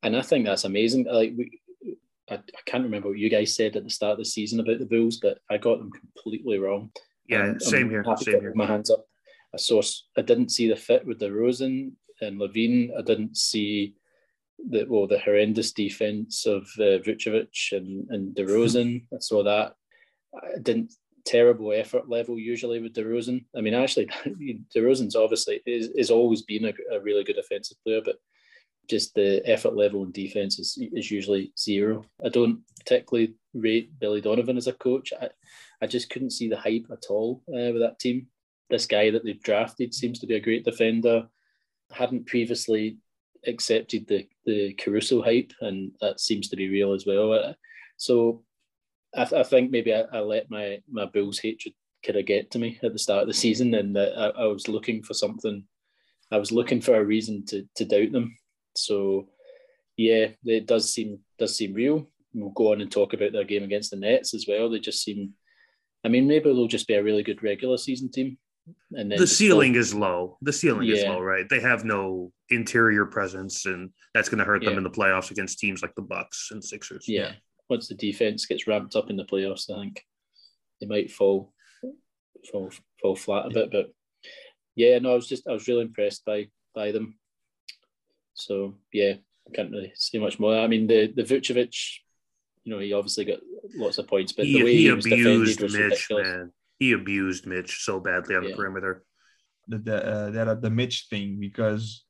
And 0.02 0.14
I 0.14 0.20
think 0.20 0.44
that's 0.44 0.64
amazing. 0.64 1.06
Like 1.10 1.32
we, 1.38 1.58
I, 2.30 2.34
I, 2.34 2.60
can't 2.66 2.84
remember 2.84 3.08
what 3.08 3.18
you 3.18 3.30
guys 3.30 3.56
said 3.56 3.76
at 3.76 3.84
the 3.84 3.96
start 3.98 4.12
of 4.12 4.18
the 4.18 4.26
season 4.26 4.60
about 4.60 4.78
the 4.78 4.84
Bulls, 4.84 5.20
but 5.22 5.38
I 5.50 5.56
got 5.56 5.78
them 5.78 5.90
completely 5.90 6.58
wrong. 6.58 6.92
Yeah, 7.26 7.48
um, 7.48 7.60
same 7.60 7.84
I'm 7.84 7.90
here. 7.90 8.04
Same 8.18 8.40
here. 8.40 8.52
My 8.54 8.66
hands 8.66 8.90
up. 8.90 9.06
I 9.54 9.56
saw. 9.56 9.80
I 10.18 10.22
didn't 10.22 10.50
see 10.50 10.68
the 10.68 10.76
fit 10.76 11.06
with 11.06 11.20
DeRozan 11.20 11.92
and 12.20 12.38
LaVine. 12.38 12.90
I 12.98 13.00
didn't 13.00 13.38
see 13.38 13.94
the 14.68 14.86
well 14.88 15.06
the 15.06 15.18
horrendous 15.18 15.72
defense 15.72 16.46
of 16.46 16.62
uh, 16.78 16.98
Vucevic 17.04 17.72
and 17.72 18.08
and 18.10 18.34
DeRozan. 18.34 19.04
I 19.14 19.18
saw 19.20 19.42
that. 19.44 19.74
I 20.34 20.58
didn't 20.62 20.92
terrible 21.24 21.72
effort 21.72 22.08
level 22.08 22.38
usually 22.38 22.80
with 22.80 22.94
DeRozan. 22.94 23.44
I 23.56 23.60
mean, 23.60 23.74
actually, 23.74 24.08
DeRozan's 24.76 25.16
obviously 25.16 25.60
is, 25.66 25.88
is 25.88 26.10
always 26.10 26.42
been 26.42 26.66
a, 26.66 26.72
a 26.92 27.00
really 27.00 27.24
good 27.24 27.38
offensive 27.38 27.76
player, 27.84 28.00
but 28.04 28.16
just 28.88 29.14
the 29.14 29.40
effort 29.48 29.76
level 29.76 30.02
and 30.02 30.12
defense 30.12 30.58
is, 30.58 30.76
is 30.92 31.10
usually 31.10 31.52
zero. 31.58 32.04
I 32.24 32.28
don't 32.28 32.60
particularly 32.78 33.34
rate 33.54 33.98
Billy 33.98 34.20
Donovan 34.20 34.56
as 34.56 34.66
a 34.66 34.72
coach. 34.72 35.12
I, 35.20 35.28
I 35.80 35.86
just 35.86 36.10
couldn't 36.10 36.32
see 36.32 36.48
the 36.48 36.56
hype 36.56 36.86
at 36.90 37.06
all 37.08 37.42
uh, 37.48 37.72
with 37.72 37.80
that 37.80 37.98
team. 38.00 38.26
This 38.68 38.86
guy 38.86 39.10
that 39.10 39.24
they've 39.24 39.42
drafted 39.42 39.94
seems 39.94 40.18
to 40.20 40.26
be 40.26 40.34
a 40.34 40.40
great 40.40 40.64
defender. 40.64 41.28
Hadn't 41.92 42.26
previously 42.26 42.98
accepted 43.46 44.06
the, 44.06 44.28
the 44.50 44.74
Caruso 44.74 45.22
hype, 45.22 45.52
and 45.60 45.92
that 46.00 46.20
seems 46.20 46.48
to 46.48 46.56
be 46.56 46.68
real 46.68 46.92
as 46.92 47.06
well. 47.06 47.32
Uh, 47.32 47.52
so 47.96 48.42
I, 49.16 49.24
th- 49.24 49.40
I 49.40 49.42
think 49.42 49.70
maybe 49.70 49.94
I, 49.94 50.02
I, 50.12 50.20
let 50.20 50.50
my 50.50 50.78
my 50.90 51.06
Bulls 51.06 51.38
hatred 51.38 51.74
kind 52.04 52.18
of 52.18 52.26
get 52.26 52.50
to 52.52 52.58
me 52.58 52.78
at 52.82 52.92
the 52.92 52.98
start 52.98 53.22
of 53.22 53.28
the 53.28 53.34
season, 53.34 53.74
and 53.74 53.94
that 53.96 54.12
I, 54.16 54.42
I, 54.42 54.46
was 54.46 54.68
looking 54.68 55.02
for 55.02 55.14
something. 55.14 55.64
I 56.30 56.38
was 56.38 56.52
looking 56.52 56.80
for 56.80 56.94
a 56.96 57.04
reason 57.04 57.44
to 57.46 57.66
to 57.76 57.84
doubt 57.84 58.12
them. 58.12 58.36
So 58.76 59.28
yeah, 59.96 60.28
it 60.44 60.66
does 60.66 60.92
seem 60.92 61.20
does 61.38 61.56
seem 61.56 61.74
real. 61.74 62.08
We'll 62.32 62.50
go 62.50 62.72
on 62.72 62.80
and 62.80 62.90
talk 62.90 63.12
about 63.12 63.32
their 63.32 63.44
game 63.44 63.64
against 63.64 63.90
the 63.90 63.96
Nets 63.96 64.34
as 64.34 64.46
well. 64.48 64.70
They 64.70 64.78
just 64.80 65.02
seem. 65.02 65.34
I 66.04 66.08
mean, 66.08 66.26
maybe 66.26 66.44
they'll 66.44 66.66
just 66.66 66.88
be 66.88 66.94
a 66.94 67.02
really 67.02 67.22
good 67.22 67.42
regular 67.42 67.76
season 67.76 68.10
team, 68.10 68.38
and 68.92 69.10
the 69.10 69.26
ceiling 69.26 69.74
is 69.74 69.94
low. 69.94 70.38
The 70.42 70.52
ceiling 70.52 70.88
yeah. 70.88 70.96
is 70.96 71.04
low, 71.04 71.20
right? 71.20 71.48
They 71.48 71.60
have 71.60 71.84
no 71.84 72.32
interior 72.48 73.06
presence, 73.06 73.66
and 73.66 73.90
that's 74.14 74.28
going 74.28 74.38
to 74.38 74.44
hurt 74.44 74.62
yeah. 74.62 74.70
them 74.70 74.78
in 74.78 74.84
the 74.84 74.90
playoffs 74.90 75.30
against 75.30 75.58
teams 75.58 75.82
like 75.82 75.94
the 75.94 76.02
Bucks 76.02 76.48
and 76.50 76.62
Sixers. 76.62 77.04
Yeah, 77.08 77.32
once 77.68 77.88
the 77.88 77.94
defense 77.94 78.46
gets 78.46 78.66
ramped 78.66 78.96
up 78.96 79.10
in 79.10 79.16
the 79.16 79.24
playoffs, 79.24 79.70
I 79.70 79.80
think 79.80 80.04
they 80.80 80.86
might 80.86 81.10
fall 81.10 81.52
fall 82.50 82.70
fall 83.00 83.16
flat 83.16 83.46
a 83.46 83.50
bit. 83.50 83.70
But 83.70 83.92
yeah, 84.74 84.98
no, 84.98 85.12
I 85.12 85.14
was 85.14 85.28
just 85.28 85.48
I 85.48 85.52
was 85.52 85.68
really 85.68 85.82
impressed 85.82 86.24
by 86.24 86.48
by 86.74 86.92
them. 86.92 87.18
So 88.34 88.74
yeah, 88.92 89.14
I 89.48 89.54
can't 89.54 89.70
really 89.70 89.92
say 89.94 90.18
much 90.18 90.38
more. 90.38 90.58
I 90.58 90.66
mean, 90.66 90.86
the 90.86 91.12
the 91.14 91.22
Vucevic, 91.22 91.76
you 92.64 92.72
know, 92.72 92.78
he 92.78 92.92
obviously 92.92 93.24
got 93.24 93.40
lots 93.74 93.98
of 93.98 94.06
points, 94.08 94.32
but 94.32 94.46
he, 94.46 94.58
the 94.58 94.64
way 94.64 94.76
he, 94.76 94.82
he 94.82 94.88
abused 94.88 95.60
was 95.60 95.76
Mitch, 95.76 96.08
man. 96.10 96.52
He 96.80 96.92
abused 96.92 97.46
Mitch 97.46 97.84
so 97.84 98.00
badly 98.00 98.34
on 98.34 98.42
yeah. 98.42 98.48
the 98.48 98.56
perimeter. 98.56 99.04
The 99.68 99.78
the 99.78 100.06
uh, 100.06 100.30
that 100.30 100.48
uh, 100.48 100.54
the 100.54 100.70
Mitch 100.70 101.06
thing 101.08 101.38
because 101.38 102.04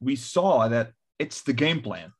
we 0.00 0.16
saw 0.16 0.66
that 0.68 0.92
it's 1.18 1.42
the 1.42 1.52
game 1.52 1.80
plan. 1.80 2.12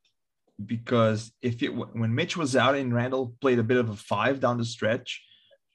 Because 0.64 1.32
if 1.40 1.62
it 1.62 1.74
when 1.74 2.14
Mitch 2.14 2.36
was 2.36 2.54
out 2.54 2.74
and 2.74 2.94
Randle 2.94 3.34
played 3.40 3.58
a 3.58 3.64
bit 3.64 3.78
of 3.78 3.88
a 3.88 3.96
five 3.96 4.40
down 4.40 4.58
the 4.58 4.64
stretch, 4.64 5.22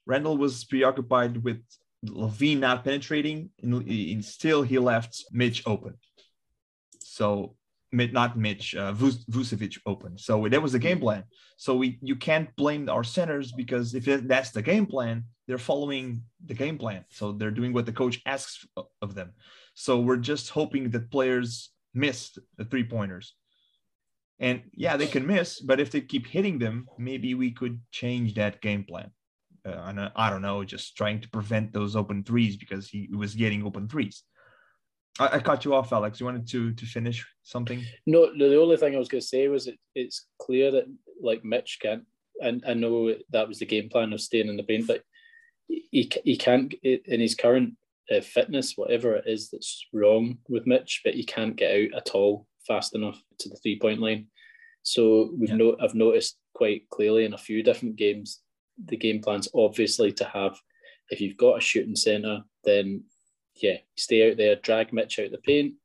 Randle 0.05 0.37
was 0.37 0.63
preoccupied 0.65 1.43
with 1.43 1.61
LaVine 2.05 2.59
not 2.59 2.83
penetrating, 2.83 3.49
and, 3.61 3.73
and 3.87 4.23
still 4.23 4.61
he 4.61 4.77
left 4.77 5.23
Mitch 5.31 5.63
open. 5.65 5.95
So 6.99 7.55
not 7.93 8.37
Mitch, 8.37 8.75
uh, 8.75 8.93
Vucevic 8.93 9.77
open. 9.85 10.17
So 10.17 10.47
that 10.47 10.61
was 10.61 10.71
the 10.71 10.79
game 10.79 10.99
plan. 10.99 11.23
So 11.57 11.75
we 11.75 11.99
you 12.01 12.15
can't 12.15 12.53
blame 12.55 12.89
our 12.89 13.03
centers 13.03 13.51
because 13.51 13.93
if 13.93 14.05
that's 14.27 14.51
the 14.51 14.61
game 14.61 14.85
plan, 14.85 15.25
they're 15.47 15.57
following 15.57 16.23
the 16.45 16.53
game 16.53 16.77
plan. 16.77 17.05
So 17.09 17.31
they're 17.31 17.51
doing 17.51 17.73
what 17.73 17.85
the 17.85 17.93
coach 17.93 18.21
asks 18.25 18.65
of 19.01 19.15
them. 19.15 19.33
So 19.75 19.99
we're 19.99 20.17
just 20.17 20.49
hoping 20.49 20.89
that 20.89 21.11
players 21.11 21.69
miss 21.93 22.37
the 22.57 22.65
three 22.65 22.83
pointers. 22.83 23.35
And 24.39 24.63
yeah, 24.73 24.97
they 24.97 25.07
can 25.07 25.27
miss, 25.27 25.59
but 25.61 25.79
if 25.79 25.91
they 25.91 26.01
keep 26.01 26.27
hitting 26.27 26.59
them, 26.59 26.87
maybe 26.97 27.33
we 27.35 27.51
could 27.51 27.79
change 27.91 28.33
that 28.33 28.61
game 28.61 28.83
plan. 28.83 29.11
Uh, 29.65 29.83
and 29.85 30.11
I 30.15 30.29
don't 30.29 30.41
know, 30.41 30.63
just 30.63 30.97
trying 30.97 31.21
to 31.21 31.29
prevent 31.29 31.71
those 31.71 31.95
open 31.95 32.23
threes 32.23 32.57
because 32.57 32.89
he 32.89 33.09
was 33.15 33.35
getting 33.35 33.63
open 33.63 33.87
threes. 33.87 34.23
I, 35.19 35.37
I 35.37 35.39
cut 35.39 35.65
you 35.65 35.73
off, 35.73 35.93
Alex. 35.93 36.19
You 36.19 36.25
wanted 36.25 36.47
to 36.49 36.73
to 36.73 36.85
finish 36.85 37.25
something? 37.43 37.83
No, 38.05 38.35
the 38.35 38.59
only 38.59 38.77
thing 38.77 38.95
I 38.95 38.99
was 38.99 39.09
going 39.09 39.21
to 39.21 39.27
say 39.27 39.47
was 39.47 39.67
it, 39.67 39.79
it's 39.95 40.25
clear 40.39 40.71
that 40.71 40.85
like 41.21 41.43
Mitch 41.45 41.79
can't, 41.81 42.03
and 42.41 42.63
I 42.67 42.73
know 42.73 43.13
that 43.31 43.47
was 43.47 43.59
the 43.59 43.65
game 43.65 43.89
plan 43.89 44.13
of 44.13 44.21
staying 44.21 44.49
in 44.49 44.57
the 44.57 44.63
paint, 44.63 44.87
but 44.87 45.03
he 45.67 46.11
he 46.23 46.37
can't 46.37 46.73
in 46.83 47.19
his 47.19 47.35
current 47.35 47.75
uh, 48.11 48.21
fitness, 48.21 48.73
whatever 48.75 49.15
it 49.15 49.25
is 49.27 49.49
that's 49.49 49.85
wrong 49.93 50.37
with 50.49 50.67
Mitch, 50.67 51.01
but 51.03 51.13
he 51.13 51.23
can't 51.23 51.55
get 51.55 51.71
out 51.71 51.97
at 51.97 52.09
all 52.11 52.47
fast 52.67 52.95
enough 52.95 53.21
to 53.39 53.49
the 53.49 53.55
three 53.57 53.79
point 53.79 53.99
line. 53.99 54.27
So 54.83 55.31
we've 55.37 55.49
yeah. 55.49 55.55
no, 55.55 55.77
I've 55.81 55.95
noticed 55.95 56.37
quite 56.53 56.89
clearly 56.89 57.25
in 57.25 57.33
a 57.33 57.37
few 57.37 57.63
different 57.63 57.95
games, 57.95 58.41
the 58.85 58.97
game 58.97 59.21
plan's 59.21 59.47
obviously 59.53 60.11
to 60.13 60.25
have 60.25 60.59
if 61.09 61.21
you've 61.21 61.37
got 61.37 61.57
a 61.57 61.61
shooting 61.61 61.95
center, 61.95 62.41
then 62.63 63.03
yeah, 63.55 63.77
stay 63.95 64.29
out 64.29 64.37
there, 64.37 64.55
drag 64.55 64.93
Mitch 64.93 65.19
out 65.19 65.31
the 65.31 65.37
paint. 65.37 65.75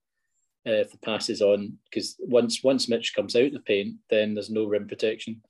Uh, 0.66 0.72
if 0.72 0.90
the 0.90 0.98
pass 0.98 1.28
is 1.28 1.40
on, 1.40 1.78
because 1.84 2.16
once 2.18 2.62
once 2.62 2.88
Mitch 2.88 3.14
comes 3.14 3.36
out 3.36 3.52
the 3.52 3.60
paint, 3.60 3.96
then 4.10 4.34
there's 4.34 4.50
no 4.50 4.64
rim 4.64 4.86
protection. 4.86 5.40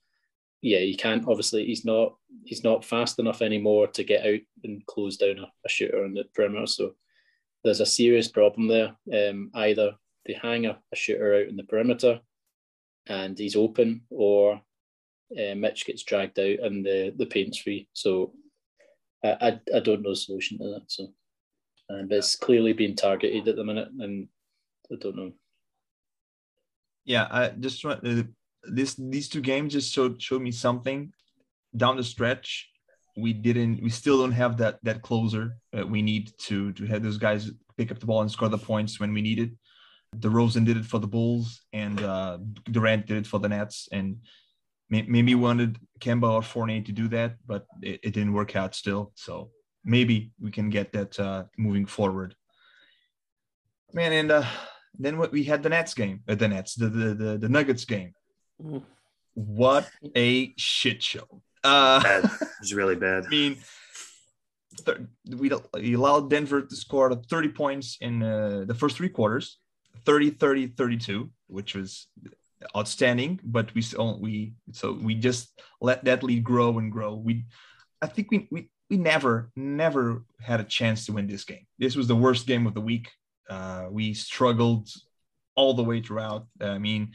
Yeah, 0.61 0.79
he 0.79 0.95
can't. 0.95 1.27
Obviously, 1.27 1.65
he's 1.65 1.85
not 1.85 2.15
he's 2.43 2.63
not 2.63 2.85
fast 2.85 3.19
enough 3.19 3.41
anymore 3.41 3.87
to 3.87 4.03
get 4.03 4.25
out 4.25 4.39
and 4.63 4.85
close 4.85 5.17
down 5.17 5.39
a, 5.39 5.51
a 5.65 5.69
shooter 5.69 6.03
on 6.03 6.13
the 6.13 6.25
perimeter. 6.33 6.67
So 6.67 6.93
there's 7.63 7.79
a 7.79 7.85
serious 7.85 8.27
problem 8.27 8.67
there. 8.67 8.95
Um, 9.29 9.51
either 9.55 9.93
they 10.25 10.33
hang 10.33 10.65
a, 10.65 10.77
a 10.91 10.95
shooter 10.95 11.35
out 11.35 11.47
in 11.47 11.57
the 11.57 11.63
perimeter, 11.63 12.19
and 13.07 13.37
he's 13.37 13.55
open, 13.55 14.01
or 14.09 14.61
uh, 15.37 15.55
Mitch 15.55 15.85
gets 15.85 16.03
dragged 16.03 16.39
out 16.39 16.59
and 16.59 16.85
the 16.85 17.13
the 17.17 17.25
paint's 17.25 17.57
free. 17.57 17.87
So 17.93 18.33
I, 19.23 19.29
I, 19.29 19.77
I 19.77 19.79
don't 19.79 20.01
know 20.01 20.11
the 20.11 20.15
solution 20.15 20.57
to 20.59 20.65
that. 20.65 20.83
So 20.87 21.13
uh, 21.89 22.03
but 22.03 22.17
it's 22.17 22.35
clearly 22.35 22.73
being 22.73 22.95
targeted 22.95 23.47
at 23.47 23.55
the 23.55 23.63
minute, 23.63 23.89
and 23.99 24.27
I 24.91 24.95
don't 24.99 25.15
know. 25.15 25.31
Yeah, 27.05 27.27
I 27.31 27.49
just 27.49 27.83
uh, 27.83 27.97
this 28.63 28.95
these 28.95 29.29
two 29.29 29.41
games 29.41 29.73
just 29.73 29.91
showed 29.91 30.21
showed 30.21 30.41
me 30.41 30.51
something 30.51 31.11
down 31.75 31.97
the 31.97 32.03
stretch. 32.03 32.69
We 33.17 33.33
didn't, 33.33 33.83
we 33.83 33.89
still 33.89 34.19
don't 34.19 34.31
have 34.31 34.57
that 34.57 34.79
that 34.83 35.01
closer 35.01 35.57
that 35.73 35.89
we 35.89 36.01
need 36.01 36.31
to 36.47 36.71
to 36.73 36.85
have 36.85 37.03
those 37.03 37.17
guys 37.17 37.51
pick 37.77 37.91
up 37.91 37.99
the 37.99 38.05
ball 38.05 38.21
and 38.21 38.31
score 38.31 38.49
the 38.49 38.57
points 38.57 38.99
when 38.99 39.13
we 39.13 39.21
need 39.21 39.39
it. 39.39 39.51
The 40.13 40.29
DeRozan 40.29 40.65
did 40.65 40.77
it 40.77 40.85
for 40.85 40.99
the 40.99 41.07
Bulls, 41.07 41.61
and 41.73 42.01
uh, 42.01 42.39
Durant 42.71 43.05
did 43.07 43.17
it 43.17 43.27
for 43.27 43.39
the 43.39 43.49
Nets, 43.49 43.87
and 43.91 44.17
maybe 44.89 45.35
wanted 45.35 45.77
Kemba 45.99 46.31
or 46.31 46.41
Fournier 46.41 46.81
to 46.81 46.91
do 46.91 47.07
that, 47.09 47.35
but 47.45 47.65
it, 47.81 47.99
it 48.03 48.13
didn't 48.13 48.33
work 48.33 48.55
out 48.55 48.73
still. 48.73 49.11
So 49.15 49.51
maybe 49.89 50.31
we 50.39 50.51
can 50.51 50.69
get 50.69 50.93
that 50.93 51.19
uh, 51.19 51.43
moving 51.57 51.85
forward. 51.85 52.35
Man, 53.93 54.13
and 54.13 54.31
uh, 54.31 54.45
then 54.97 55.17
what 55.17 55.31
we 55.31 55.43
had 55.43 55.63
the 55.63 55.69
Nets 55.69 55.93
game, 55.93 56.21
uh, 56.27 56.35
the 56.35 56.47
Nets, 56.47 56.75
the, 56.75 56.87
the 56.87 57.13
the 57.13 57.37
the 57.37 57.49
Nuggets 57.49 57.85
game. 57.85 58.13
Mm. 58.63 58.83
What 59.33 59.89
a 60.15 60.53
shit 60.57 61.01
show! 61.01 61.41
Uh, 61.63 62.03
bad. 62.03 62.25
It 62.25 62.49
was 62.61 62.73
really 62.73 62.95
bad. 62.95 63.25
I 63.27 63.29
mean, 63.29 63.57
th- 64.85 64.97
we, 65.27 65.51
we 65.73 65.93
allowed 65.93 66.29
Denver 66.29 66.61
to 66.61 66.75
score 66.75 67.13
30 67.13 67.49
points 67.49 67.97
in 68.01 68.21
uh, 68.21 68.65
the 68.67 68.75
first 68.75 68.97
three 68.97 69.09
quarters, 69.09 69.57
30, 70.05 70.31
30, 70.31 70.67
32, 70.67 71.29
which 71.47 71.75
was 71.75 72.07
outstanding. 72.75 73.39
But 73.43 73.73
we 73.73 73.81
still 73.81 74.19
we 74.19 74.53
so 74.71 74.93
we 74.93 75.15
just 75.15 75.59
let 75.81 76.05
that 76.05 76.23
lead 76.23 76.43
grow 76.43 76.77
and 76.77 76.91
grow. 76.91 77.15
We, 77.15 77.45
I 78.01 78.07
think 78.07 78.29
we 78.31 78.47
we 78.51 78.69
we 78.89 78.97
never, 78.97 79.51
never 79.55 80.23
had 80.41 80.59
a 80.59 80.63
chance 80.63 81.05
to 81.05 81.13
win 81.13 81.27
this 81.27 81.43
game. 81.43 81.65
This 81.77 81.95
was 81.95 82.07
the 82.07 82.15
worst 82.15 82.47
game 82.47 82.65
of 82.65 82.73
the 82.73 82.81
week. 82.81 83.09
Uh, 83.49 83.87
we 83.89 84.13
struggled 84.13 84.89
all 85.55 85.73
the 85.73 85.83
way 85.83 86.01
throughout. 86.01 86.47
I 86.59 86.79
mean, 86.79 87.11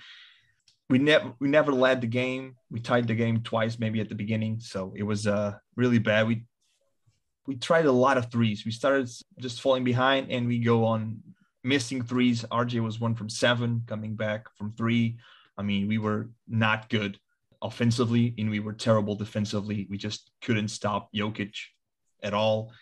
we 0.89 0.99
never 0.99 1.33
we 1.41 1.49
never 1.49 1.73
led 1.73 2.01
the 2.01 2.07
game. 2.07 2.57
We 2.71 2.81
tied 2.81 3.09
the 3.09 3.15
game 3.15 3.41
twice, 3.43 3.79
maybe 3.79 4.01
at 4.01 4.09
the 4.09 4.15
beginning. 4.15 4.61
So 4.61 4.93
it 4.97 5.03
was 5.03 5.27
uh, 5.27 5.55
really 5.77 5.99
bad. 5.99 6.29
We 6.29 6.45
we 7.47 7.57
tried 7.57 7.87
a 7.87 7.93
lot 7.93 8.19
of 8.19 8.31
threes. 8.31 8.65
We 8.65 8.71
started 8.71 9.11
just 9.39 9.61
falling 9.61 9.85
behind, 9.85 10.31
and 10.31 10.47
we 10.47 10.59
go 10.59 10.85
on 10.85 11.23
missing 11.63 12.03
threes. 12.03 12.45
RJ 12.51 12.83
was 12.83 13.01
one 13.01 13.15
from 13.15 13.29
seven, 13.29 13.83
coming 13.87 14.15
back 14.15 14.47
from 14.57 14.73
three. 14.73 15.17
I 15.57 15.63
mean, 15.63 15.89
we 15.89 15.99
were 15.99 16.31
not 16.49 16.91
good 16.91 17.19
offensively 17.65 18.35
and 18.39 18.51
we 18.51 18.61
were 18.61 18.75
terrible 18.75 19.17
defensively. 19.17 19.87
We 19.91 19.97
just 19.97 20.31
couldn't 20.43 20.69
stop 20.69 21.09
Jokic 21.13 21.57
at 22.23 22.35
all. 22.35 22.73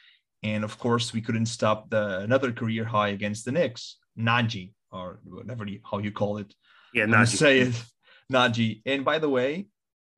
And 0.42 0.64
of 0.64 0.78
course, 0.78 1.12
we 1.12 1.20
couldn't 1.20 1.46
stop 1.46 1.88
the 1.88 2.18
another 2.18 2.52
career 2.52 2.84
high 2.84 3.08
against 3.08 3.44
the 3.44 3.52
Knicks, 3.52 3.98
Naji, 4.18 4.72
or 4.90 5.20
whatever 5.24 5.64
you, 5.66 5.80
how 5.88 5.98
you 5.98 6.10
call 6.10 6.38
it. 6.38 6.52
Yeah, 6.92 7.06
Naji. 7.06 7.36
Say 7.36 7.60
it, 7.60 7.84
Naji. 8.30 8.82
And 8.84 9.04
by 9.04 9.20
the 9.20 9.30
way, 9.30 9.68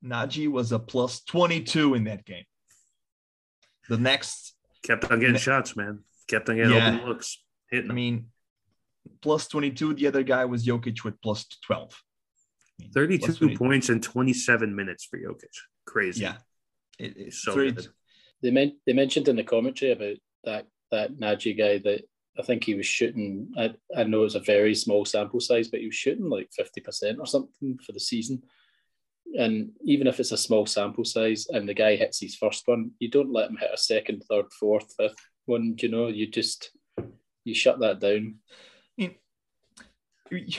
Naji 0.03 0.51
was 0.51 0.71
a 0.71 0.79
plus 0.79 1.21
22 1.21 1.93
in 1.93 2.05
that 2.05 2.25
game. 2.25 2.45
The 3.87 3.97
next 3.97 4.55
kept 4.83 5.05
on 5.11 5.19
getting 5.19 5.33
ne- 5.33 5.39
shots, 5.39 5.75
man. 5.75 5.99
Kept 6.27 6.49
on 6.49 6.55
getting 6.55 6.73
yeah, 6.73 6.95
open 6.95 7.07
looks. 7.07 7.43
Hitting 7.69 7.91
I 7.91 7.93
mean, 7.93 8.27
plus 9.21 9.47
22. 9.47 9.93
The 9.93 10.07
other 10.07 10.23
guy 10.23 10.45
was 10.45 10.65
Jokic 10.65 11.03
with 11.03 11.21
plus 11.21 11.45
12. 11.65 12.01
32 12.93 13.57
points 13.57 13.89
in 13.89 14.01
27 14.01 14.75
minutes 14.75 15.05
for 15.05 15.17
Jokic. 15.17 15.55
Crazy. 15.85 16.23
Yeah. 16.23 16.35
It, 16.99 17.13
it's 17.17 17.41
so 17.41 17.53
good. 17.53 17.87
They, 18.41 18.51
men- 18.51 18.77
they 18.85 18.93
mentioned 18.93 19.27
in 19.27 19.35
the 19.35 19.43
commentary 19.43 19.91
about 19.91 20.17
that 20.43 20.67
that 20.91 21.17
Naji 21.17 21.57
guy 21.57 21.79
that 21.79 22.01
I 22.37 22.43
think 22.43 22.63
he 22.63 22.75
was 22.75 22.85
shooting. 22.85 23.51
I, 23.57 23.73
I 23.95 24.03
know 24.03 24.23
it's 24.23 24.35
a 24.35 24.39
very 24.39 24.75
small 24.75 25.05
sample 25.05 25.39
size, 25.39 25.67
but 25.67 25.79
he 25.79 25.87
was 25.87 25.95
shooting 25.95 26.29
like 26.29 26.49
50% 26.59 27.19
or 27.19 27.25
something 27.25 27.79
for 27.85 27.91
the 27.91 27.99
season. 27.99 28.43
And 29.37 29.71
even 29.83 30.07
if 30.07 30.19
it's 30.19 30.31
a 30.31 30.37
small 30.37 30.65
sample 30.65 31.05
size 31.05 31.47
and 31.49 31.67
the 31.67 31.73
guy 31.73 31.95
hits 31.95 32.19
his 32.19 32.35
first 32.35 32.63
one, 32.67 32.91
you 32.99 33.09
don't 33.09 33.31
let 33.31 33.49
him 33.49 33.57
hit 33.57 33.71
a 33.73 33.77
second, 33.77 34.23
third, 34.29 34.45
fourth, 34.59 34.93
fifth 34.97 35.15
one. 35.45 35.75
You 35.79 35.89
know, 35.89 36.07
you 36.07 36.27
just 36.27 36.71
you 37.43 37.55
shut 37.55 37.79
that 37.79 37.99
down. 37.99 38.35
I 38.99 39.03
mean, 40.31 40.53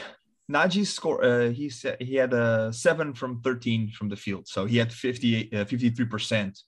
Naji 0.50 0.86
score. 0.86 1.24
Uh, 1.24 1.50
he 1.50 1.68
said 1.68 1.96
he 2.00 2.14
had 2.14 2.32
a 2.32 2.72
seven 2.72 3.14
from 3.14 3.40
thirteen 3.40 3.90
from 3.90 4.08
the 4.08 4.16
field, 4.16 4.46
so 4.46 4.64
he 4.64 4.76
had 4.76 4.92
58, 4.92 5.54
uh, 5.54 5.64
53 5.64 6.06
percent. 6.06 6.60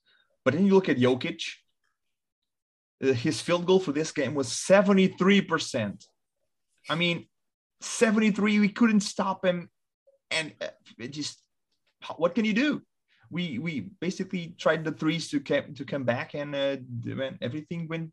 But 0.44 0.54
then 0.54 0.66
you 0.66 0.74
look 0.74 0.88
at 0.88 0.98
Jokic. 0.98 1.42
Uh, 3.02 3.12
his 3.12 3.40
field 3.40 3.66
goal 3.66 3.78
for 3.78 3.92
this 3.92 4.10
game 4.10 4.34
was 4.34 4.50
seventy 4.50 5.06
three 5.06 5.40
percent. 5.40 6.04
I 6.90 6.96
mean, 6.96 7.28
seventy 7.80 8.32
three. 8.32 8.58
We 8.58 8.68
couldn't 8.68 9.00
stop 9.00 9.44
him, 9.44 9.70
and 10.32 10.52
uh, 10.60 10.68
it 10.98 11.12
just 11.12 11.40
what 12.16 12.34
can 12.34 12.44
you 12.44 12.54
do? 12.54 12.82
We 13.30 13.58
we 13.60 13.90
basically 14.00 14.56
tried 14.58 14.84
the 14.84 14.92
threes 14.92 15.30
to 15.30 15.38
come 15.38 15.74
to 15.74 15.84
come 15.84 16.02
back, 16.02 16.34
and 16.34 16.54
uh, 16.56 16.78
everything 17.40 17.86
went 17.86 18.10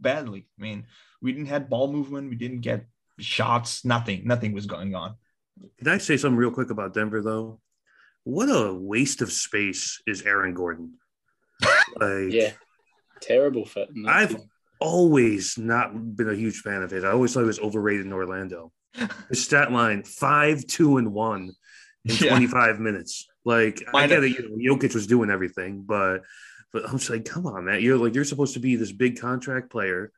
badly. 0.00 0.48
I 0.58 0.62
mean, 0.62 0.84
we 1.22 1.32
didn't 1.32 1.48
have 1.48 1.70
ball 1.70 1.90
movement. 1.90 2.28
We 2.28 2.36
didn't 2.36 2.60
get 2.60 2.84
shots. 3.18 3.84
Nothing. 3.84 4.22
Nothing 4.26 4.52
was 4.52 4.66
going 4.66 4.94
on. 4.94 5.16
Can 5.78 5.88
I 5.88 5.98
say 5.98 6.16
something 6.16 6.36
real 6.36 6.50
quick 6.50 6.70
about 6.70 6.94
Denver 6.94 7.22
though? 7.22 7.60
What 8.24 8.46
a 8.46 8.74
waste 8.74 9.22
of 9.22 9.30
space 9.32 10.02
is 10.06 10.22
Aaron 10.22 10.54
Gordon. 10.54 10.94
Like, 11.98 12.30
yeah, 12.30 12.50
terrible 13.22 13.64
fit. 13.64 13.88
I've 14.06 14.36
always 14.80 15.56
not 15.56 16.14
been 16.14 16.28
a 16.28 16.34
huge 16.34 16.60
fan 16.60 16.82
of 16.82 16.92
it. 16.92 17.04
I 17.04 17.10
always 17.10 17.32
thought 17.32 17.40
he 17.40 17.46
was 17.46 17.58
overrated 17.58 18.04
in 18.04 18.12
Orlando. 18.12 18.70
His 19.30 19.42
stat 19.42 19.72
line 19.72 20.02
five, 20.02 20.66
two, 20.66 20.98
and 20.98 21.14
one 21.14 21.52
in 22.04 22.14
yeah. 22.16 22.30
25 22.30 22.80
minutes. 22.80 23.26
Like 23.44 23.82
I 23.94 24.06
get 24.06 24.24
it, 24.24 24.32
you 24.32 24.56
know, 24.56 24.76
Jokic 24.76 24.94
was 24.94 25.06
doing 25.06 25.30
everything, 25.30 25.84
but 25.86 26.22
but 26.72 26.84
I'm 26.84 26.98
just 26.98 27.10
like, 27.10 27.24
come 27.24 27.46
on, 27.46 27.64
man. 27.64 27.80
You're 27.80 27.96
like 27.96 28.14
you're 28.14 28.24
supposed 28.24 28.54
to 28.54 28.60
be 28.60 28.76
this 28.76 28.92
big 28.92 29.20
contract 29.20 29.70
player 29.70 30.12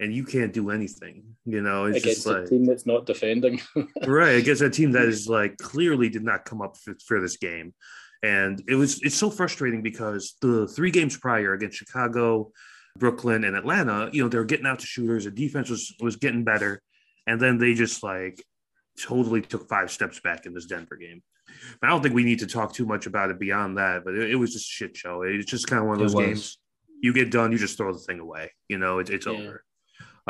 and 0.00 0.14
you 0.14 0.24
can't 0.24 0.52
do 0.52 0.70
anything. 0.70 1.22
You 1.44 1.60
know, 1.60 1.84
it's 1.84 1.98
against 1.98 2.24
just 2.24 2.26
like, 2.26 2.44
a 2.44 2.48
team 2.48 2.64
that's 2.64 2.86
not 2.86 3.06
defending. 3.06 3.60
right, 4.06 4.36
against 4.36 4.62
a 4.62 4.70
team 4.70 4.92
that 4.92 5.04
is 5.04 5.28
like 5.28 5.58
clearly 5.58 6.08
did 6.08 6.24
not 6.24 6.44
come 6.44 6.62
up 6.62 6.76
for, 6.78 6.96
for, 7.06 7.20
this 7.20 7.36
game, 7.36 7.74
and 8.22 8.62
it 8.66 8.74
was 8.74 9.00
it's 9.02 9.14
so 9.14 9.30
frustrating 9.30 9.82
because 9.82 10.34
the 10.40 10.66
three 10.66 10.90
games 10.90 11.16
prior 11.16 11.52
against 11.52 11.78
Chicago, 11.78 12.50
Brooklyn, 12.98 13.44
and 13.44 13.54
Atlanta, 13.54 14.08
you 14.12 14.22
know, 14.22 14.28
they 14.28 14.38
were 14.38 14.44
getting 14.44 14.66
out 14.66 14.80
to 14.80 14.86
shooters. 14.86 15.24
The 15.24 15.30
defense 15.30 15.68
was 15.68 15.94
was 16.00 16.16
getting 16.16 16.44
better, 16.44 16.82
and 17.26 17.38
then 17.38 17.58
they 17.58 17.74
just 17.74 18.02
like 18.02 18.42
totally 19.00 19.42
took 19.42 19.68
five 19.68 19.90
steps 19.90 20.18
back 20.20 20.46
in 20.46 20.54
this 20.54 20.66
Denver 20.66 20.96
game. 20.96 21.22
I 21.82 21.88
don't 21.88 22.02
think 22.02 22.14
we 22.14 22.24
need 22.24 22.38
to 22.40 22.46
talk 22.46 22.72
too 22.72 22.86
much 22.86 23.06
about 23.06 23.30
it 23.30 23.38
beyond 23.38 23.76
that, 23.76 24.04
but 24.04 24.14
it, 24.14 24.30
it 24.30 24.36
was 24.36 24.52
just 24.52 24.66
a 24.66 24.72
shit 24.72 24.96
show. 24.96 25.22
It's 25.22 25.50
just 25.50 25.66
kind 25.66 25.80
of 25.80 25.88
one 25.88 26.00
of 26.00 26.00
those 26.00 26.14
games. 26.14 26.58
You 27.02 27.12
get 27.12 27.30
done, 27.30 27.50
you 27.50 27.58
just 27.58 27.76
throw 27.76 27.92
the 27.92 27.98
thing 27.98 28.20
away. 28.20 28.52
You 28.68 28.78
know, 28.78 28.98
it, 28.98 29.10
it's 29.10 29.26
yeah. 29.26 29.32
over. 29.32 29.64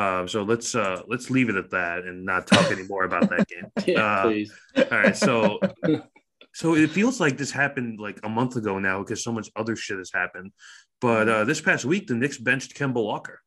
Um, 0.00 0.28
so 0.28 0.44
let's 0.44 0.74
uh, 0.74 1.02
let's 1.08 1.28
leave 1.28 1.50
it 1.50 1.56
at 1.56 1.70
that 1.70 2.04
and 2.04 2.24
not 2.24 2.46
talk 2.46 2.70
anymore 2.76 3.04
about 3.04 3.28
that 3.28 3.46
game. 3.46 3.66
yeah, 3.86 4.02
uh, 4.02 4.22
please. 4.22 4.52
All 4.76 4.84
right, 4.90 5.16
so 5.16 5.60
so 6.54 6.74
it 6.74 6.90
feels 6.90 7.20
like 7.20 7.36
this 7.36 7.50
happened 7.50 8.00
like 8.00 8.18
a 8.24 8.28
month 8.28 8.56
ago 8.56 8.78
now 8.78 9.00
because 9.00 9.22
so 9.22 9.30
much 9.30 9.50
other 9.56 9.76
shit 9.76 9.98
has 9.98 10.10
happened. 10.12 10.52
But 11.02 11.28
uh, 11.28 11.44
this 11.44 11.60
past 11.60 11.84
week, 11.84 12.06
the 12.06 12.14
Knicks 12.14 12.38
benched 12.38 12.74
Kemba 12.74 13.02
Walker. 13.02 13.40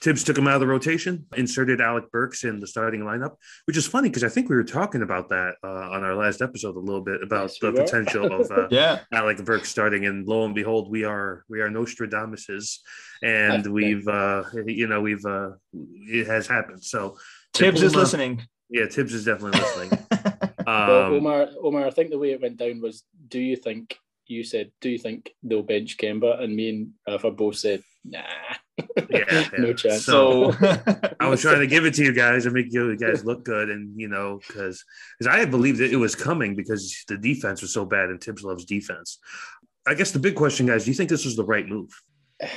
Thibs 0.00 0.24
took 0.24 0.38
him 0.38 0.48
out 0.48 0.54
of 0.54 0.60
the 0.60 0.66
rotation, 0.66 1.26
inserted 1.36 1.80
Alec 1.80 2.10
Burks 2.10 2.44
in 2.44 2.58
the 2.58 2.66
starting 2.66 3.02
lineup, 3.02 3.36
which 3.66 3.76
is 3.76 3.86
funny 3.86 4.08
because 4.08 4.24
I 4.24 4.30
think 4.30 4.48
we 4.48 4.56
were 4.56 4.64
talking 4.64 5.02
about 5.02 5.28
that 5.28 5.56
uh, 5.62 5.90
on 5.90 6.04
our 6.04 6.14
last 6.14 6.40
episode 6.40 6.76
a 6.76 6.80
little 6.80 7.02
bit 7.02 7.22
about 7.22 7.50
yes, 7.50 7.58
the 7.60 7.72
potential 7.72 8.32
of 8.32 8.50
uh, 8.50 8.68
yeah. 8.70 9.00
Alec 9.12 9.44
Burks 9.44 9.68
starting, 9.68 10.06
and 10.06 10.26
lo 10.26 10.44
and 10.44 10.54
behold, 10.54 10.90
we 10.90 11.04
are 11.04 11.44
we 11.48 11.60
are 11.60 11.68
Nostradamuses, 11.68 12.78
and 13.22 13.66
we've 13.66 14.08
uh, 14.08 14.44
you 14.66 14.86
know 14.86 15.02
we've 15.02 15.24
uh, 15.26 15.50
it 15.72 16.26
has 16.26 16.46
happened. 16.46 16.82
So 16.82 17.18
Thibs 17.52 17.82
is 17.82 17.94
listening. 17.94 18.42
Yeah, 18.70 18.86
Thibs 18.86 19.12
is 19.12 19.24
definitely 19.24 19.60
listening. 19.60 19.98
um, 20.66 21.14
Omar, 21.14 21.48
Omar, 21.62 21.86
I 21.86 21.90
think 21.90 22.10
the 22.10 22.18
way 22.18 22.30
it 22.30 22.40
went 22.40 22.56
down 22.56 22.80
was, 22.80 23.02
do 23.28 23.40
you 23.40 23.56
think 23.56 23.98
you 24.28 24.44
said, 24.44 24.70
do 24.80 24.88
you 24.88 24.98
think 24.98 25.34
they'll 25.42 25.62
bench 25.62 25.98
Kemba? 25.98 26.40
And 26.40 26.54
me 26.54 26.68
and 26.68 26.90
Rafa 27.06 27.32
both 27.32 27.56
said, 27.56 27.82
nah. 28.04 28.22
Yeah, 29.10 29.48
no 29.58 29.72
chance. 29.72 30.04
So 30.04 30.52
I 31.20 31.28
was 31.28 31.42
trying 31.42 31.60
to 31.60 31.66
give 31.66 31.84
it 31.84 31.94
to 31.94 32.04
you 32.04 32.12
guys 32.12 32.46
and 32.46 32.54
make 32.54 32.72
you 32.72 32.96
guys 32.96 33.24
look 33.24 33.44
good, 33.44 33.70
and 33.70 33.98
you 33.98 34.08
know, 34.08 34.40
because 34.46 34.84
because 35.18 35.32
I 35.32 35.38
had 35.38 35.50
believed 35.50 35.78
that 35.78 35.92
it 35.92 35.96
was 35.96 36.14
coming 36.14 36.54
because 36.54 37.04
the 37.08 37.18
defense 37.18 37.62
was 37.62 37.72
so 37.72 37.84
bad, 37.84 38.10
and 38.10 38.22
Thibs 38.22 38.42
loves 38.42 38.64
defense. 38.64 39.18
I 39.86 39.94
guess 39.94 40.10
the 40.10 40.18
big 40.18 40.36
question, 40.36 40.66
guys, 40.66 40.84
do 40.84 40.90
you 40.90 40.94
think 40.94 41.10
this 41.10 41.24
was 41.24 41.36
the 41.36 41.44
right 41.44 41.66
move? 41.66 41.90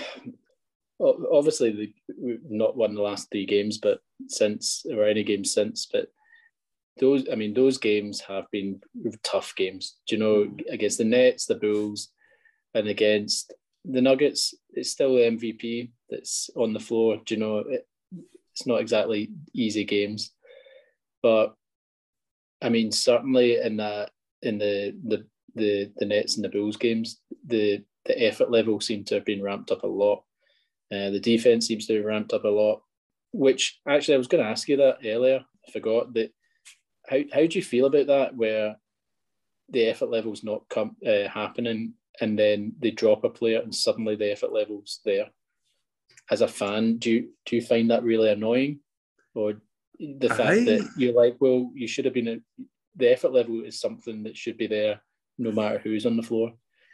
Well, 0.99 1.17
obviously, 1.34 1.95
we've 2.17 2.39
not 2.47 2.77
won 2.77 2.93
the 2.93 3.01
last 3.01 3.29
three 3.29 3.45
games, 3.45 3.77
but 3.77 3.99
since 4.27 4.86
or 4.89 5.03
any 5.03 5.23
game 5.23 5.43
since, 5.43 5.88
but 5.91 6.08
those 6.99 7.25
I 7.32 7.36
mean 7.36 7.53
those 7.53 7.77
games 7.77 8.21
have 8.21 8.45
been 8.51 8.79
tough 9.23 9.53
games. 9.58 9.97
Do 10.08 10.15
you 10.15 10.19
know 10.21 10.45
mm. 10.45 10.62
against 10.71 10.99
the 10.99 11.03
Nets, 11.03 11.45
the 11.45 11.56
Bulls, 11.56 12.10
and 12.73 12.88
against 12.88 13.53
the 13.86 14.02
Nuggets, 14.02 14.54
it's 14.72 14.91
still 14.91 15.15
the 15.15 15.22
MVP 15.22 15.91
that's 16.10 16.50
on 16.56 16.74
the 16.74 16.80
floor. 16.80 17.17
Do 17.26 17.36
you 17.36 17.39
know 17.39 17.58
it, 17.60 17.88
it's 18.52 18.67
not 18.67 18.82
exactly 18.82 19.32
easy 19.54 19.84
games, 19.84 20.32
but 21.22 21.56
I 22.62 22.69
mean 22.69 22.91
certainly 22.91 23.60
in 23.60 23.78
that 23.78 24.12
in 24.41 24.58
the 24.58 24.98
the 25.06 25.26
the 25.56 25.91
the 25.98 26.06
Nets 26.06 26.36
and 26.36 26.46
the 26.46 26.50
Bulls 26.50 26.78
games, 26.78 27.19
the 27.46 27.84
the 28.06 28.22
effort 28.22 28.52
level 28.52 28.80
seemed 28.80 29.08
to 29.08 29.15
have 29.15 29.26
been 29.26 29.43
ramped 29.43 29.72
up 29.72 29.84
a 29.84 29.88
lot. 29.88 30.24
Uh, 30.91 31.10
the 31.10 31.19
defense 31.19 31.67
seems 31.67 31.88
to 31.88 31.96
have 31.96 32.06
ramped 32.06 32.34
up 32.34 32.43
a 32.43 32.50
lot. 32.50 32.82
Which 33.32 33.80
actually 33.88 34.15
I 34.15 34.17
was 34.17 34.28
going 34.28 34.43
to 34.43 34.50
ask 34.50 34.67
you 34.67 34.78
that 34.78 35.00
earlier. 35.04 35.43
I 35.67 35.72
forgot 35.72 36.13
that 36.13 36.32
how 37.08 37.17
how 37.34 37.46
do 37.46 37.58
you 37.58 37.63
feel 37.63 37.86
about 37.86 38.08
that? 38.08 38.36
Where 38.36 38.76
the 39.69 39.86
effort 39.88 40.10
level's 40.10 40.43
not 40.43 40.69
come 40.69 40.96
uh, 41.06 41.28
happening, 41.28 41.93
and 42.21 42.38
then 42.38 42.73
they 42.80 42.91
drop 42.91 43.23
a 43.23 43.30
player, 43.30 43.62
and 43.62 43.73
suddenly 43.73 44.15
the 44.15 44.32
effort 44.32 44.54
level's 44.54 44.99
there. 45.06 45.30
As 46.32 46.41
a 46.41 46.47
fan, 46.47 46.97
do 46.97 47.12
you 47.12 47.30
do 47.45 47.56
you 47.56 47.62
find 47.62 47.89
that 47.89 48.04
really 48.04 48.30
annoying, 48.30 48.80
or 49.36 49.62
the 49.99 50.30
fact 50.30 50.41
I... 50.41 50.63
that 50.63 50.89
you're 50.97 51.13
like, 51.13 51.38
well, 51.39 51.71
you 51.73 51.88
should 51.88 52.06
have 52.06 52.13
been 52.13 52.28
a, 52.28 52.38
the 52.95 53.12
effort 53.12 53.34
level 53.34 53.63
is 53.63 53.80
something 53.80 54.23
that 54.23 54.38
should 54.38 54.58
be 54.58 54.67
there 54.67 55.02
no 55.38 55.52
matter 55.52 55.80
who's 55.80 56.06
on 56.06 56.15
the 56.15 56.23
floor. 56.23 56.54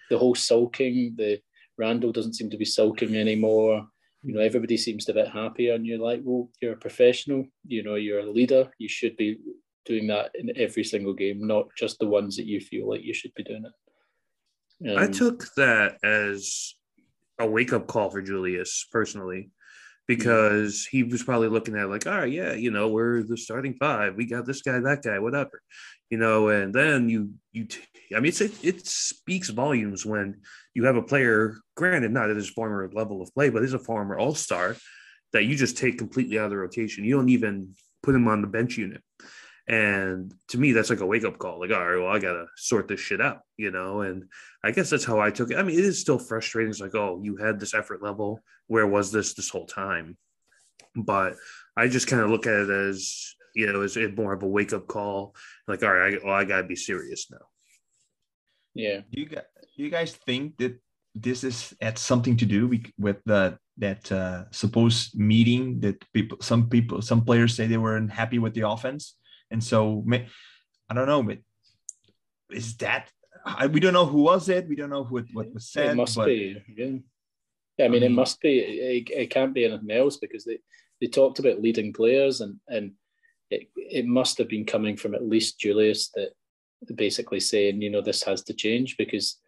The 0.09 0.17
whole 0.17 0.35
sulking, 0.35 1.15
the 1.17 1.41
Randle 1.77 2.11
doesn't 2.11 2.33
seem 2.33 2.49
to 2.49 2.57
be 2.57 2.65
sulking 2.65 3.15
anymore. 3.15 3.85
You 4.23 4.33
know, 4.33 4.41
everybody 4.41 4.77
seems 4.77 5.05
to 5.05 5.13
be 5.13 5.25
happier, 5.25 5.75
and 5.75 5.85
you're 5.85 5.99
like, 5.99 6.21
well, 6.23 6.49
you're 6.61 6.73
a 6.73 6.77
professional. 6.77 7.45
You 7.67 7.83
know, 7.83 7.95
you're 7.95 8.19
a 8.19 8.31
leader. 8.31 8.71
You 8.77 8.89
should 8.89 9.15
be 9.17 9.37
doing 9.85 10.07
that 10.07 10.31
in 10.35 10.51
every 10.57 10.83
single 10.83 11.13
game, 11.13 11.45
not 11.45 11.67
just 11.77 11.99
the 11.99 12.07
ones 12.07 12.35
that 12.37 12.45
you 12.45 12.59
feel 12.59 12.89
like 12.89 13.03
you 13.03 13.13
should 13.13 13.33
be 13.33 13.43
doing 13.43 13.65
it. 13.65 13.71
Um, 14.87 14.97
I 14.97 15.07
took 15.07 15.53
that 15.55 15.97
as 16.03 16.75
a 17.39 17.47
wake 17.47 17.73
up 17.73 17.87
call 17.87 18.09
for 18.09 18.21
Julius 18.21 18.85
personally, 18.91 19.51
because 20.07 20.87
he 20.89 21.03
was 21.03 21.21
probably 21.21 21.49
looking 21.49 21.77
at 21.77 21.89
like, 21.89 22.07
all 22.07 22.17
right, 22.17 22.31
yeah, 22.31 22.53
you 22.53 22.71
know, 22.71 22.87
we're 22.87 23.21
the 23.21 23.37
starting 23.37 23.75
five. 23.75 24.15
We 24.15 24.25
got 24.25 24.45
this 24.45 24.63
guy, 24.63 24.79
that 24.79 25.03
guy, 25.03 25.19
whatever, 25.19 25.61
you 26.09 26.17
know. 26.17 26.47
And 26.47 26.73
then 26.73 27.09
you, 27.09 27.33
you, 27.51 27.65
t- 27.65 27.83
I 28.15 28.19
mean, 28.19 28.29
it's, 28.29 28.41
it, 28.41 28.53
it 28.63 28.87
speaks 28.87 29.49
volumes 29.49 30.07
when 30.07 30.41
you 30.73 30.85
have 30.85 30.95
a 30.95 31.03
player, 31.03 31.57
granted, 31.75 32.11
not 32.11 32.31
at 32.31 32.35
his 32.35 32.49
former 32.49 32.89
level 32.91 33.21
of 33.21 33.31
play, 33.35 33.49
but 33.49 33.63
is 33.63 33.73
a 33.73 33.79
former 33.79 34.17
All 34.17 34.33
Star 34.33 34.75
that 35.31 35.45
you 35.45 35.55
just 35.55 35.77
take 35.77 35.99
completely 35.99 36.39
out 36.39 36.45
of 36.45 36.51
the 36.51 36.57
rotation. 36.57 37.03
You 37.03 37.15
don't 37.15 37.29
even 37.29 37.75
put 38.01 38.15
him 38.15 38.27
on 38.27 38.41
the 38.41 38.47
bench 38.47 38.77
unit. 38.77 39.03
And 39.69 40.33
to 40.47 40.57
me, 40.57 40.71
that's 40.71 40.89
like 40.89 41.01
a 41.01 41.05
wake 41.05 41.25
up 41.25 41.37
call. 41.37 41.59
Like, 41.59 41.69
all 41.69 41.85
right, 41.85 42.01
well, 42.01 42.11
I 42.11 42.17
gotta 42.17 42.47
sort 42.57 42.87
this 42.87 42.99
shit 42.99 43.21
out, 43.21 43.41
you 43.55 43.69
know. 43.69 44.01
And 44.01 44.25
I 44.63 44.71
guess 44.71 44.89
that's 44.89 45.05
how 45.05 45.19
I 45.19 45.29
took 45.29 45.51
it. 45.51 45.57
I 45.57 45.61
mean, 45.61 45.77
it 45.77 45.85
is 45.85 46.01
still 46.01 46.17
frustrating. 46.17 46.71
It's 46.71 46.81
like, 46.81 46.95
oh, 46.95 47.21
you 47.23 47.37
had 47.37 47.59
this 47.59 47.75
effort 47.75 48.01
level. 48.01 48.41
Where 48.65 48.87
was 48.87 49.11
this 49.11 49.35
this 49.35 49.49
whole 49.49 49.67
time? 49.67 50.17
But 50.95 51.35
I 51.77 51.87
just 51.87 52.07
kind 52.07 52.23
of 52.23 52.31
look 52.31 52.47
at 52.47 52.53
it 52.53 52.69
as, 52.71 53.35
you 53.53 53.71
know, 53.71 53.81
as 53.81 53.95
more 54.17 54.33
of 54.33 54.41
a 54.41 54.47
wake 54.47 54.73
up 54.73 54.87
call. 54.87 55.35
Like, 55.67 55.83
all 55.83 55.93
right, 55.93 56.15
I, 56.15 56.25
well, 56.25 56.33
I 56.33 56.45
gotta 56.45 56.63
be 56.63 56.75
serious 56.75 57.27
now. 57.29 57.45
Yeah. 58.73 59.01
Do 59.11 59.21
you 59.21 59.27
guys, 59.27 59.43
do 59.77 59.83
you 59.83 59.91
guys 59.91 60.13
think 60.13 60.57
that 60.57 60.81
this 61.13 61.43
is 61.43 61.75
had 61.79 61.99
something 61.99 62.37
to 62.37 62.45
do 62.47 62.67
with 62.97 63.17
the 63.25 63.59
that 63.77 64.11
uh, 64.11 64.45
supposed 64.49 65.17
meeting 65.17 65.79
that 65.81 66.03
people, 66.11 66.39
some 66.41 66.69
people, 66.69 67.03
some 67.03 67.23
players 67.23 67.55
say 67.55 67.67
they 67.67 67.77
weren't 67.77 68.11
happy 68.11 68.39
with 68.39 68.55
the 68.55 68.67
offense? 68.67 69.15
And 69.51 69.63
so 69.63 70.03
I 70.89 70.93
don't 70.93 71.07
know, 71.07 71.23
but 71.23 71.39
is 72.51 72.75
that 72.77 73.09
I, 73.45 73.67
we 73.67 73.79
don't 73.79 73.93
know 73.93 74.05
who 74.05 74.23
was 74.23 74.49
it. 74.49 74.67
We 74.67 74.75
don't 74.75 74.89
know 74.89 75.03
what 75.03 75.25
what 75.33 75.53
was 75.53 75.69
said. 75.69 75.91
It 75.91 75.95
must 75.95 76.15
but, 76.15 76.25
be. 76.25 76.61
Yeah. 76.75 76.97
yeah 77.77 77.85
I 77.85 77.87
mean, 77.87 78.03
it 78.03 78.07
um, 78.07 78.13
must 78.13 78.41
be. 78.41 78.59
It, 78.59 79.09
it 79.09 79.29
can't 79.29 79.53
be 79.53 79.65
anything 79.65 79.91
else 79.91 80.17
because 80.17 80.45
they, 80.45 80.59
they 81.01 81.07
talked 81.07 81.39
about 81.39 81.61
leading 81.61 81.93
players 81.93 82.41
and 82.41 82.59
and 82.67 82.93
it 83.49 83.69
it 83.75 84.05
must 84.05 84.37
have 84.37 84.49
been 84.49 84.65
coming 84.65 84.97
from 84.97 85.15
at 85.15 85.25
least 85.27 85.59
Julius 85.59 86.09
that 86.15 86.29
basically 86.95 87.39
saying 87.39 87.81
you 87.81 87.89
know 87.89 88.01
this 88.01 88.23
has 88.23 88.43
to 88.43 88.53
change 88.53 88.97
because 88.97 89.39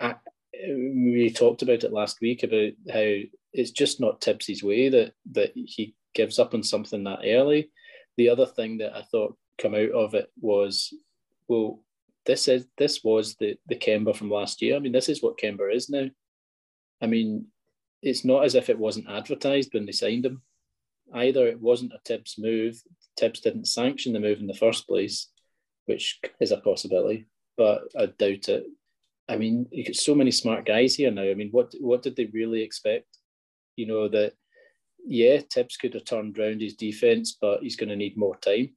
I, 0.00 0.16
we 0.52 1.30
talked 1.30 1.62
about 1.62 1.84
it 1.84 1.92
last 1.92 2.20
week 2.20 2.42
about 2.42 2.72
how 2.92 3.14
it's 3.52 3.70
just 3.70 4.00
not 4.00 4.22
Thibs's 4.22 4.62
way 4.62 4.88
that 4.88 5.12
that 5.32 5.52
he 5.54 5.94
gives 6.14 6.38
up 6.38 6.54
on 6.54 6.62
something 6.62 7.04
that 7.04 7.20
early 7.24 7.70
the 8.20 8.28
other 8.28 8.44
thing 8.44 8.76
that 8.78 8.94
I 8.94 9.00
thought 9.00 9.34
come 9.56 9.74
out 9.74 9.92
of 9.92 10.12
it 10.12 10.30
was, 10.38 10.92
well, 11.48 11.82
this 12.26 12.48
is 12.48 12.66
this 12.76 13.02
was 13.02 13.34
the 13.36 13.56
the 13.66 13.76
Kemba 13.76 14.14
from 14.14 14.30
last 14.30 14.60
year. 14.60 14.76
I 14.76 14.78
mean, 14.78 14.92
this 14.92 15.08
is 15.08 15.22
what 15.22 15.38
Kemba 15.38 15.74
is 15.74 15.88
now. 15.88 16.06
I 17.00 17.06
mean, 17.06 17.46
it's 18.02 18.22
not 18.22 18.44
as 18.44 18.54
if 18.54 18.68
it 18.68 18.78
wasn't 18.78 19.08
advertised 19.08 19.72
when 19.72 19.86
they 19.86 19.92
signed 19.92 20.26
him. 20.26 20.42
Either 21.14 21.46
it 21.46 21.58
wasn't 21.58 21.94
a 21.94 22.00
Thibs 22.04 22.36
move. 22.38 22.78
Thibs 23.18 23.40
didn't 23.40 23.68
sanction 23.68 24.12
the 24.12 24.20
move 24.20 24.38
in 24.38 24.46
the 24.46 24.62
first 24.64 24.86
place, 24.86 25.28
which 25.86 26.20
is 26.40 26.52
a 26.52 26.58
possibility, 26.58 27.26
but 27.56 27.84
I 27.98 28.04
doubt 28.06 28.50
it. 28.50 28.66
I 29.30 29.36
mean, 29.36 29.66
you 29.70 29.84
get 29.84 29.96
so 29.96 30.14
many 30.14 30.30
smart 30.30 30.66
guys 30.66 30.94
here 30.94 31.10
now. 31.10 31.22
I 31.22 31.32
mean, 31.32 31.48
what 31.52 31.72
what 31.80 32.02
did 32.02 32.16
they 32.16 32.26
really 32.26 32.60
expect? 32.60 33.06
You 33.76 33.86
know 33.86 34.08
that 34.08 34.34
yeah, 35.06 35.40
Thibs 35.52 35.76
could 35.76 35.94
have 35.94 36.04
turned 36.04 36.38
around 36.38 36.60
his 36.60 36.74
defense, 36.74 37.36
but 37.40 37.62
he's 37.62 37.76
going 37.76 37.88
to 37.88 37.96
need 37.96 38.16
more 38.16 38.36
time. 38.36 38.70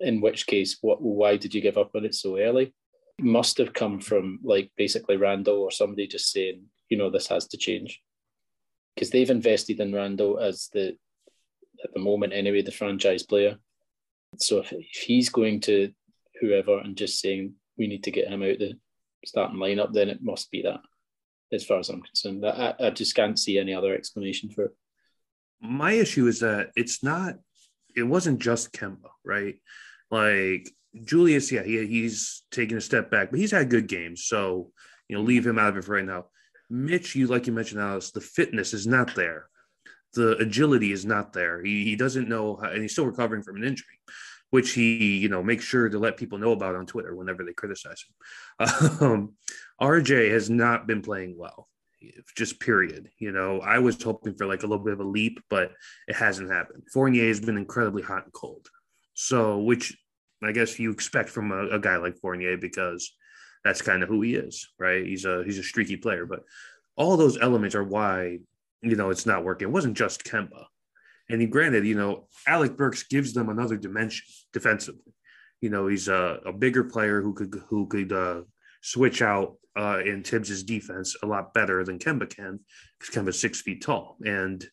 In 0.00 0.20
which 0.20 0.46
case, 0.46 0.78
what? 0.80 1.02
Why 1.02 1.36
did 1.36 1.54
you 1.54 1.60
give 1.60 1.76
up 1.76 1.90
on 1.94 2.04
it 2.04 2.14
so 2.14 2.38
early? 2.38 2.72
It 3.18 3.24
must 3.24 3.58
have 3.58 3.74
come 3.74 4.00
from 4.00 4.40
like 4.42 4.70
basically 4.76 5.16
Randle 5.16 5.58
or 5.58 5.70
somebody 5.70 6.06
just 6.06 6.32
saying, 6.32 6.64
you 6.88 6.96
know, 6.96 7.10
this 7.10 7.26
has 7.28 7.46
to 7.48 7.58
change, 7.58 8.00
because 8.94 9.10
they've 9.10 9.30
invested 9.30 9.78
in 9.78 9.94
Randle 9.94 10.38
as 10.38 10.68
the 10.72 10.96
at 11.84 11.92
the 11.94 12.00
moment 12.00 12.32
anyway 12.32 12.62
the 12.62 12.72
franchise 12.72 13.22
player. 13.22 13.58
So 14.38 14.58
if, 14.58 14.72
if 14.72 15.02
he's 15.04 15.28
going 15.28 15.60
to 15.62 15.92
whoever 16.40 16.78
and 16.78 16.96
just 16.96 17.20
saying 17.20 17.54
we 17.76 17.86
need 17.86 18.04
to 18.04 18.10
get 18.10 18.28
him 18.28 18.42
out 18.42 18.58
the 18.58 18.78
starting 19.26 19.58
lineup, 19.58 19.92
then 19.92 20.08
it 20.08 20.22
must 20.22 20.50
be 20.50 20.62
that. 20.62 20.80
As 21.52 21.64
far 21.64 21.78
as 21.80 21.88
I'm 21.88 22.00
concerned, 22.00 22.46
I, 22.46 22.74
I 22.78 22.90
just 22.90 23.14
can't 23.14 23.38
see 23.38 23.58
any 23.58 23.74
other 23.74 23.94
explanation 23.94 24.50
for 24.50 24.64
it 24.66 24.70
my 25.60 25.92
issue 25.92 26.26
is 26.26 26.40
that 26.40 26.70
it's 26.76 27.02
not 27.02 27.34
it 27.96 28.02
wasn't 28.02 28.40
just 28.40 28.72
Kemba, 28.72 29.10
right? 29.24 29.56
Like 30.10 30.70
Julius, 31.04 31.50
yeah, 31.52 31.62
he, 31.62 31.86
he's 31.86 32.42
taking 32.50 32.76
a 32.76 32.80
step 32.80 33.10
back, 33.10 33.30
but 33.30 33.40
he's 33.40 33.50
had 33.50 33.70
good 33.70 33.88
games. 33.88 34.24
So, 34.24 34.70
you 35.08 35.16
know, 35.16 35.22
leave 35.22 35.46
him 35.46 35.58
out 35.58 35.70
of 35.70 35.76
it 35.76 35.84
for 35.84 35.96
right 35.96 36.04
now. 36.04 36.26
Mitch, 36.68 37.14
you 37.14 37.26
like 37.26 37.46
you 37.46 37.52
mentioned, 37.52 37.80
Alice, 37.80 38.10
the 38.10 38.20
fitness 38.20 38.72
is 38.74 38.86
not 38.86 39.14
there. 39.14 39.48
The 40.14 40.36
agility 40.38 40.92
is 40.92 41.04
not 41.04 41.32
there. 41.32 41.62
He, 41.62 41.84
he 41.84 41.96
doesn't 41.96 42.28
know, 42.28 42.56
how, 42.56 42.70
and 42.70 42.82
he's 42.82 42.92
still 42.92 43.06
recovering 43.06 43.42
from 43.42 43.56
an 43.56 43.64
injury, 43.64 43.98
which 44.50 44.72
he, 44.72 45.18
you 45.18 45.28
know, 45.28 45.42
makes 45.42 45.64
sure 45.64 45.88
to 45.88 45.98
let 45.98 46.16
people 46.16 46.38
know 46.38 46.52
about 46.52 46.74
on 46.74 46.86
Twitter 46.86 47.14
whenever 47.14 47.44
they 47.44 47.52
criticize 47.52 48.04
him. 48.04 48.68
Um, 49.00 49.34
RJ 49.80 50.30
has 50.32 50.50
not 50.50 50.86
been 50.86 51.02
playing 51.02 51.36
well 51.36 51.69
just 52.36 52.60
period. 52.60 53.10
You 53.18 53.32
know, 53.32 53.60
I 53.60 53.78
was 53.78 54.02
hoping 54.02 54.34
for 54.34 54.46
like 54.46 54.62
a 54.62 54.66
little 54.66 54.84
bit 54.84 54.94
of 54.94 55.00
a 55.00 55.04
leap, 55.04 55.40
but 55.48 55.72
it 56.08 56.16
hasn't 56.16 56.50
happened. 56.50 56.84
Fournier 56.92 57.28
has 57.28 57.40
been 57.40 57.56
incredibly 57.56 58.02
hot 58.02 58.24
and 58.24 58.32
cold. 58.32 58.68
So, 59.14 59.58
which 59.58 59.96
I 60.42 60.52
guess 60.52 60.78
you 60.78 60.90
expect 60.90 61.28
from 61.28 61.52
a, 61.52 61.68
a 61.68 61.78
guy 61.78 61.96
like 61.96 62.16
Fournier 62.18 62.56
because 62.56 63.12
that's 63.64 63.82
kind 63.82 64.02
of 64.02 64.08
who 64.08 64.22
he 64.22 64.34
is, 64.34 64.68
right? 64.78 65.04
He's 65.04 65.24
a 65.24 65.42
he's 65.44 65.58
a 65.58 65.62
streaky 65.62 65.96
player, 65.96 66.26
but 66.26 66.40
all 66.96 67.16
those 67.16 67.38
elements 67.38 67.74
are 67.74 67.84
why 67.84 68.38
you 68.82 68.96
know 68.96 69.10
it's 69.10 69.26
not 69.26 69.44
working. 69.44 69.68
It 69.68 69.72
wasn't 69.72 69.96
just 69.96 70.24
Kemba, 70.24 70.64
and 71.28 71.40
he 71.40 71.46
granted, 71.46 71.86
you 71.86 71.94
know, 71.94 72.28
Alec 72.46 72.76
Burks 72.76 73.02
gives 73.04 73.32
them 73.34 73.48
another 73.48 73.76
dimension 73.76 74.26
defensively. 74.52 75.14
You 75.60 75.70
know, 75.70 75.86
he's 75.86 76.08
a, 76.08 76.40
a 76.46 76.52
bigger 76.52 76.84
player 76.84 77.20
who 77.20 77.34
could 77.34 77.54
who 77.68 77.86
could 77.86 78.12
uh, 78.12 78.42
switch 78.80 79.22
out 79.22 79.56
uh, 79.76 80.00
in 80.04 80.22
Thibs's 80.22 80.62
defense 80.62 81.16
a 81.22 81.26
lot 81.26 81.54
better 81.54 81.84
than 81.84 81.98
Kemba 81.98 82.28
can 82.28 82.60
because 82.98 83.14
Kemba's 83.14 83.40
six 83.40 83.60
feet 83.60 83.82
tall 83.82 84.16
and 84.24 84.64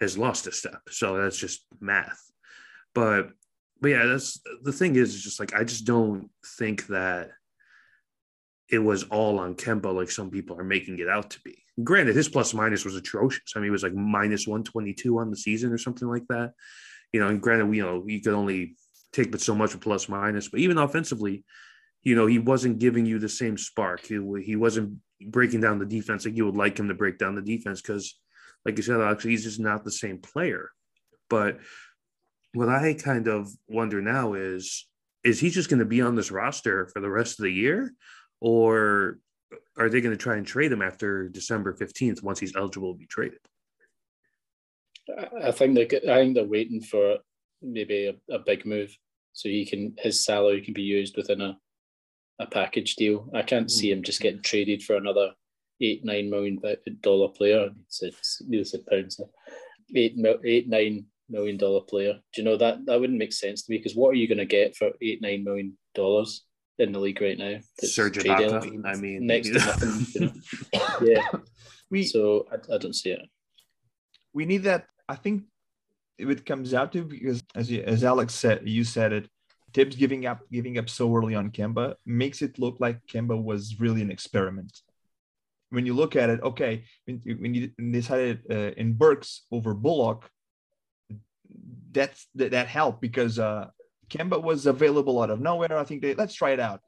has 0.00 0.18
lost 0.18 0.46
a 0.46 0.52
step. 0.52 0.80
So 0.90 1.16
that's 1.16 1.38
just 1.38 1.66
math. 1.80 2.20
But 2.94 3.30
but 3.80 3.88
yeah, 3.88 4.06
that's 4.06 4.40
the 4.62 4.72
thing 4.72 4.96
is 4.96 5.22
just 5.22 5.40
like 5.40 5.54
I 5.54 5.64
just 5.64 5.84
don't 5.84 6.30
think 6.58 6.86
that 6.88 7.30
it 8.70 8.78
was 8.78 9.04
all 9.04 9.38
on 9.38 9.54
Kemba 9.54 9.94
like 9.94 10.10
some 10.10 10.30
people 10.30 10.58
are 10.58 10.64
making 10.64 10.98
it 10.98 11.08
out 11.08 11.30
to 11.30 11.40
be. 11.42 11.56
Granted, 11.82 12.14
his 12.14 12.28
plus 12.28 12.52
minus 12.52 12.84
was 12.84 12.96
atrocious. 12.96 13.52
I 13.56 13.58
mean, 13.58 13.66
he 13.66 13.70
was 13.70 13.82
like 13.82 13.94
minus 13.94 14.46
122 14.46 15.18
on 15.18 15.30
the 15.30 15.36
season 15.36 15.72
or 15.72 15.78
something 15.78 16.08
like 16.08 16.26
that. 16.28 16.52
You 17.12 17.20
know, 17.20 17.28
and 17.28 17.40
granted, 17.40 17.66
we 17.66 17.78
you 17.78 17.82
know, 17.82 18.04
you 18.06 18.20
could 18.20 18.34
only 18.34 18.76
take 19.12 19.30
but 19.30 19.40
so 19.40 19.54
much 19.54 19.72
with 19.72 19.82
plus 19.82 20.08
minus, 20.08 20.48
but 20.48 20.60
even 20.60 20.78
offensively, 20.78 21.44
you 22.02 22.14
know, 22.14 22.26
he 22.26 22.38
wasn't 22.38 22.78
giving 22.78 23.06
you 23.06 23.18
the 23.18 23.28
same 23.28 23.58
spark. 23.58 24.06
He, 24.06 24.18
he 24.42 24.56
wasn't 24.56 24.98
breaking 25.20 25.60
down 25.60 25.78
the 25.78 25.86
defense 25.86 26.24
like 26.24 26.36
you 26.36 26.46
would 26.46 26.56
like 26.56 26.78
him 26.78 26.88
to 26.88 26.94
break 26.94 27.18
down 27.18 27.34
the 27.34 27.42
defense 27.42 27.82
because, 27.82 28.18
like 28.64 28.76
you 28.76 28.82
said, 28.82 29.00
Alex, 29.00 29.24
he's 29.24 29.44
just 29.44 29.60
not 29.60 29.84
the 29.84 29.90
same 29.90 30.18
player. 30.18 30.70
But 31.28 31.58
what 32.54 32.68
I 32.68 32.94
kind 32.94 33.28
of 33.28 33.48
wonder 33.68 34.00
now 34.00 34.34
is 34.34 34.86
is 35.22 35.38
he 35.38 35.50
just 35.50 35.68
going 35.68 35.80
to 35.80 35.84
be 35.84 36.00
on 36.00 36.16
this 36.16 36.30
roster 36.30 36.86
for 36.86 37.00
the 37.00 37.10
rest 37.10 37.38
of 37.38 37.44
the 37.44 37.50
year? 37.50 37.92
Or 38.40 39.18
are 39.76 39.90
they 39.90 40.00
going 40.00 40.16
to 40.16 40.22
try 40.22 40.36
and 40.36 40.46
trade 40.46 40.72
him 40.72 40.80
after 40.80 41.28
December 41.28 41.74
15th 41.74 42.22
once 42.22 42.40
he's 42.40 42.56
eligible 42.56 42.94
to 42.94 42.98
be 42.98 43.06
traded? 43.06 43.38
I 45.42 45.50
think 45.50 45.74
they 45.74 45.84
I 46.10 46.16
think 46.16 46.34
they're 46.34 46.44
waiting 46.44 46.80
for 46.80 47.18
maybe 47.60 48.06
a, 48.06 48.34
a 48.34 48.38
big 48.38 48.64
move 48.64 48.96
so 49.32 49.48
he 49.48 49.66
can 49.66 49.94
his 49.98 50.24
salary 50.24 50.62
can 50.62 50.72
be 50.72 50.82
used 50.82 51.16
within 51.16 51.40
a 51.40 51.58
a 52.40 52.46
package 52.46 52.96
deal. 52.96 53.28
I 53.34 53.42
can't 53.42 53.66
mm. 53.66 53.70
see 53.70 53.90
him 53.92 54.02
just 54.02 54.20
getting 54.20 54.42
traded 54.42 54.82
for 54.82 54.96
another 54.96 55.32
eight 55.80 56.04
nine 56.04 56.30
million 56.30 56.60
dollar 57.00 57.28
player. 57.28 57.68
It's 57.86 58.02
it's, 58.02 58.42
it's 58.48 58.76
pounds. 58.90 59.20
Eight 59.94 60.14
eight 60.44 60.68
nine 60.68 61.06
million 61.28 61.56
dollar 61.56 61.82
player. 61.82 62.14
Do 62.34 62.42
you 62.42 62.44
know 62.44 62.56
that 62.56 62.86
that 62.86 62.98
wouldn't 62.98 63.18
make 63.18 63.32
sense 63.32 63.62
to 63.62 63.70
me? 63.70 63.78
Because 63.78 63.94
what 63.94 64.10
are 64.10 64.14
you 64.14 64.26
going 64.26 64.38
to 64.38 64.46
get 64.46 64.76
for 64.76 64.90
eight 65.02 65.20
nine 65.22 65.44
million 65.44 65.76
dollars 65.94 66.44
in 66.78 66.92
the 66.92 66.98
league 66.98 67.20
right 67.20 67.38
now? 67.38 67.58
Serge 67.82 68.18
Ibaka. 68.18 68.84
I 68.86 68.96
mean, 68.96 69.26
next 69.26 69.48
to 69.48 69.54
nothing. 69.54 70.06
You 70.14 70.20
know? 70.20 70.32
yeah. 71.02 71.26
We 71.90 72.04
so 72.04 72.46
I, 72.50 72.74
I 72.74 72.78
don't 72.78 72.94
see 72.94 73.10
it. 73.10 73.20
We 74.32 74.46
need 74.46 74.62
that. 74.64 74.86
I 75.08 75.16
think 75.16 75.42
it 76.18 76.46
comes 76.46 76.72
out 76.72 76.92
to 76.92 77.02
because 77.02 77.42
as 77.54 77.70
you, 77.70 77.82
as 77.82 78.04
Alex 78.04 78.34
said, 78.34 78.62
you 78.64 78.84
said 78.84 79.12
it 79.12 79.28
Thibs 79.72 79.96
giving 79.96 80.26
up 80.26 80.40
giving 80.50 80.78
up 80.78 80.88
so 80.88 81.14
early 81.14 81.34
on 81.34 81.50
Kemba 81.50 81.94
makes 82.06 82.42
it 82.42 82.58
look 82.58 82.76
like 82.80 83.06
Kemba 83.06 83.40
was 83.40 83.80
really 83.80 84.02
an 84.02 84.10
experiment. 84.10 84.80
When 85.70 85.86
you 85.86 85.94
look 85.94 86.16
at 86.16 86.30
it, 86.30 86.42
okay, 86.42 86.84
when, 87.04 87.20
when 87.38 87.54
you 87.54 87.70
decided 87.92 88.42
uh, 88.50 88.72
in 88.76 88.94
Burks 88.94 89.42
over 89.52 89.72
Bullock, 89.74 90.28
that's 91.92 92.26
that, 92.34 92.50
that 92.52 92.66
helped 92.66 93.00
because 93.00 93.38
uh, 93.38 93.68
Kemba 94.08 94.42
was 94.42 94.66
available 94.66 95.22
out 95.22 95.30
of 95.30 95.40
nowhere. 95.40 95.78
I 95.78 95.84
think 95.84 96.02
they 96.02 96.14
let's 96.14 96.34
try 96.34 96.50
it 96.50 96.60
out. 96.60 96.80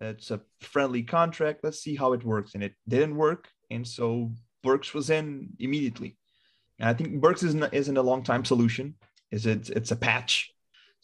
It's 0.00 0.30
a 0.30 0.42
friendly 0.60 1.02
contract. 1.02 1.60
Let's 1.62 1.80
see 1.80 1.96
how 1.96 2.12
it 2.12 2.24
works, 2.24 2.54
and 2.54 2.62
it 2.62 2.74
didn't 2.86 3.16
work, 3.16 3.48
and 3.70 3.86
so 3.86 4.32
Burks 4.62 4.92
was 4.92 5.08
in 5.08 5.50
immediately. 5.58 6.18
And 6.78 6.88
I 6.88 6.92
think 6.92 7.20
Burks 7.20 7.42
isn't 7.42 7.72
isn't 7.72 7.96
a 7.96 8.02
long 8.02 8.22
time 8.22 8.44
solution. 8.44 8.94
Is 9.30 9.46
it? 9.46 9.70
It's 9.70 9.90
a 9.90 9.96
patch 9.96 10.52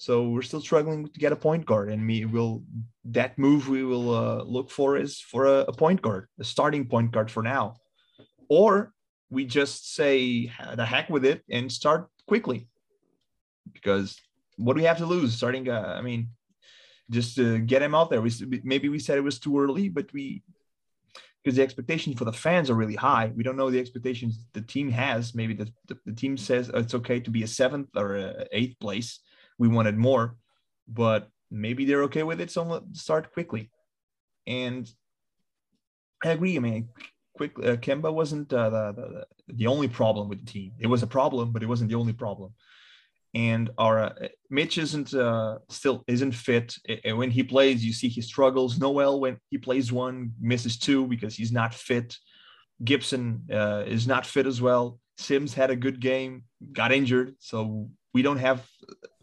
so 0.03 0.29
we're 0.31 0.43
still 0.43 0.61
struggling 0.61 1.07
to 1.07 1.21
get 1.21 1.31
a 1.31 1.37
point 1.37 1.65
guard, 1.65 1.89
and 1.89 2.05
we 2.05 2.25
will 2.25 2.65
that 3.05 3.39
move 3.39 3.69
we 3.69 3.85
will 3.85 4.13
uh, 4.13 4.43
look 4.43 4.69
for 4.69 4.97
is 4.97 5.21
for 5.21 5.47
a, 5.47 5.59
a, 5.69 5.73
point 5.73 6.03
guard, 6.03 6.27
a 6.41 6.45
starting 6.45 6.89
point 6.89 7.13
guard 7.13 7.31
for 7.31 7.41
now, 7.41 7.77
or 8.49 8.93
we 9.31 9.45
just 9.45 9.95
say 9.95 10.51
the 10.75 10.85
heck 10.85 11.09
with 11.09 11.25
it 11.25 11.45
and 11.49 11.71
start 11.71 12.09
Quickley, 12.27 12.67
because 13.73 14.21
what 14.57 14.73
do 14.73 14.81
we 14.81 14.87
have 14.87 14.99
to 14.99 15.07
lose? 15.07 15.37
Starting, 15.37 15.69
uh, 15.69 15.95
I 15.97 16.03
mean, 16.03 16.31
just 17.09 17.37
to 17.37 17.61
get 17.61 17.81
him 17.81 17.95
out 17.95 18.11
there. 18.11 18.23
We 18.23 18.33
maybe 18.65 18.89
we 18.89 18.99
said 18.99 19.19
it 19.19 19.29
was 19.31 19.39
too 19.39 19.61
early, 19.61 19.89
but 19.89 20.13
we 20.13 20.43
because 21.45 21.57
the 21.57 21.63
expectations 21.63 22.19
for 22.19 22.25
the 22.25 22.33
fans 22.33 22.71
are 22.71 22.81
really 22.83 22.97
high. 22.97 23.31
We 23.37 23.45
don't 23.45 23.57
know 23.57 23.71
the 23.71 23.79
expectations 23.79 24.47
the 24.53 24.63
team 24.63 24.91
has. 24.91 25.33
Maybe 25.33 25.55
the, 25.55 25.69
the, 25.87 25.97
the 26.07 26.13
team 26.13 26.37
says 26.37 26.73
it's 26.75 26.95
okay 26.95 27.21
to 27.21 27.31
be 27.31 27.45
a 27.45 27.55
seventh 27.61 27.91
or 27.95 28.17
a 28.17 28.47
eighth 28.51 28.81
place 28.81 29.21
we 29.63 29.69
wanted 29.69 29.97
more, 29.97 30.25
but 30.89 31.29
maybe 31.65 31.85
they're 31.85 32.03
okay 32.09 32.25
with 32.25 32.41
it. 32.41 32.51
So 32.51 32.65
let's 32.65 33.01
start 33.01 33.33
Quickley. 33.33 33.71
And 34.45 34.91
I 36.25 36.31
agree. 36.31 36.57
I 36.57 36.59
mean, 36.59 36.89
quick 37.37 37.53
uh, 37.61 37.77
Kemba 37.85 38.13
wasn't 38.13 38.53
uh, 38.53 38.71
the, 38.71 38.85
the, 38.93 39.27
the 39.61 39.67
only 39.69 39.87
problem 39.87 40.29
with 40.29 40.41
the 40.45 40.51
team. 40.51 40.73
It 40.81 40.89
was 40.89 41.05
a 41.05 41.13
problem, 41.19 41.53
but 41.53 41.63
it 41.63 41.69
wasn't 41.69 41.91
the 41.91 42.01
only 42.03 42.13
problem. 42.13 42.51
And 43.35 43.71
our 43.79 43.97
uh, 44.01 44.29
Mitch 44.51 44.79
isn't 44.79 45.15
uh, 45.15 45.59
still 45.69 46.03
isn't 46.09 46.33
fit. 46.33 46.75
And 47.05 47.17
when 47.17 47.31
he 47.31 47.45
plays, 47.45 47.85
you 47.87 47.93
see 47.93 48.09
he 48.09 48.21
struggles. 48.21 48.81
Noel 48.81 49.21
when 49.21 49.37
he 49.53 49.59
plays 49.59 49.93
one 49.93 50.33
misses 50.41 50.77
two 50.77 51.07
because 51.07 51.37
he's 51.37 51.53
not 51.53 51.73
fit. 51.73 52.17
Gibson 52.83 53.25
uh, 53.61 53.85
is 53.87 54.09
not 54.09 54.27
fit 54.27 54.47
as 54.53 54.61
well. 54.61 54.99
Sims 55.19 55.55
had 55.55 55.71
a 55.71 55.77
good 55.77 56.01
game, 56.01 56.33
got 56.73 56.91
injured, 56.91 57.37
so 57.39 57.89
we 58.13 58.23
don't 58.23 58.39
have 58.49 58.61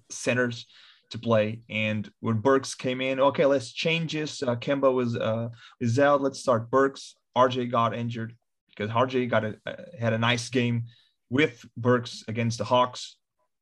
centers 0.10 0.66
to 1.12 1.18
play. 1.18 1.62
And 1.70 2.10
when 2.20 2.38
Burks 2.38 2.76
came 2.76 3.01
in, 3.01 3.20
okay, 3.20 3.45
let's 3.45 3.72
change 3.72 4.14
this. 4.14 4.43
Uh, 4.43 4.55
Kemba 4.55 4.93
was 4.93 5.16
uh, 5.16 5.49
is 5.80 5.99
out. 5.99 6.22
Let's 6.22 6.39
start 6.39 6.70
Burks. 6.70 7.16
RJ 7.38 7.72
got 7.72 7.95
injured 7.95 8.36
because 8.70 8.89
RJ 8.91 9.30
got 9.30 9.45
a, 9.45 9.55
uh, 9.66 9.76
had 9.99 10.14
a 10.14 10.18
nice 10.18 10.49
game 10.49 10.84
with 11.30 11.66
Burks 11.78 12.24
against 12.28 12.57
the 12.57 12.66
Hawks. 12.66 13.18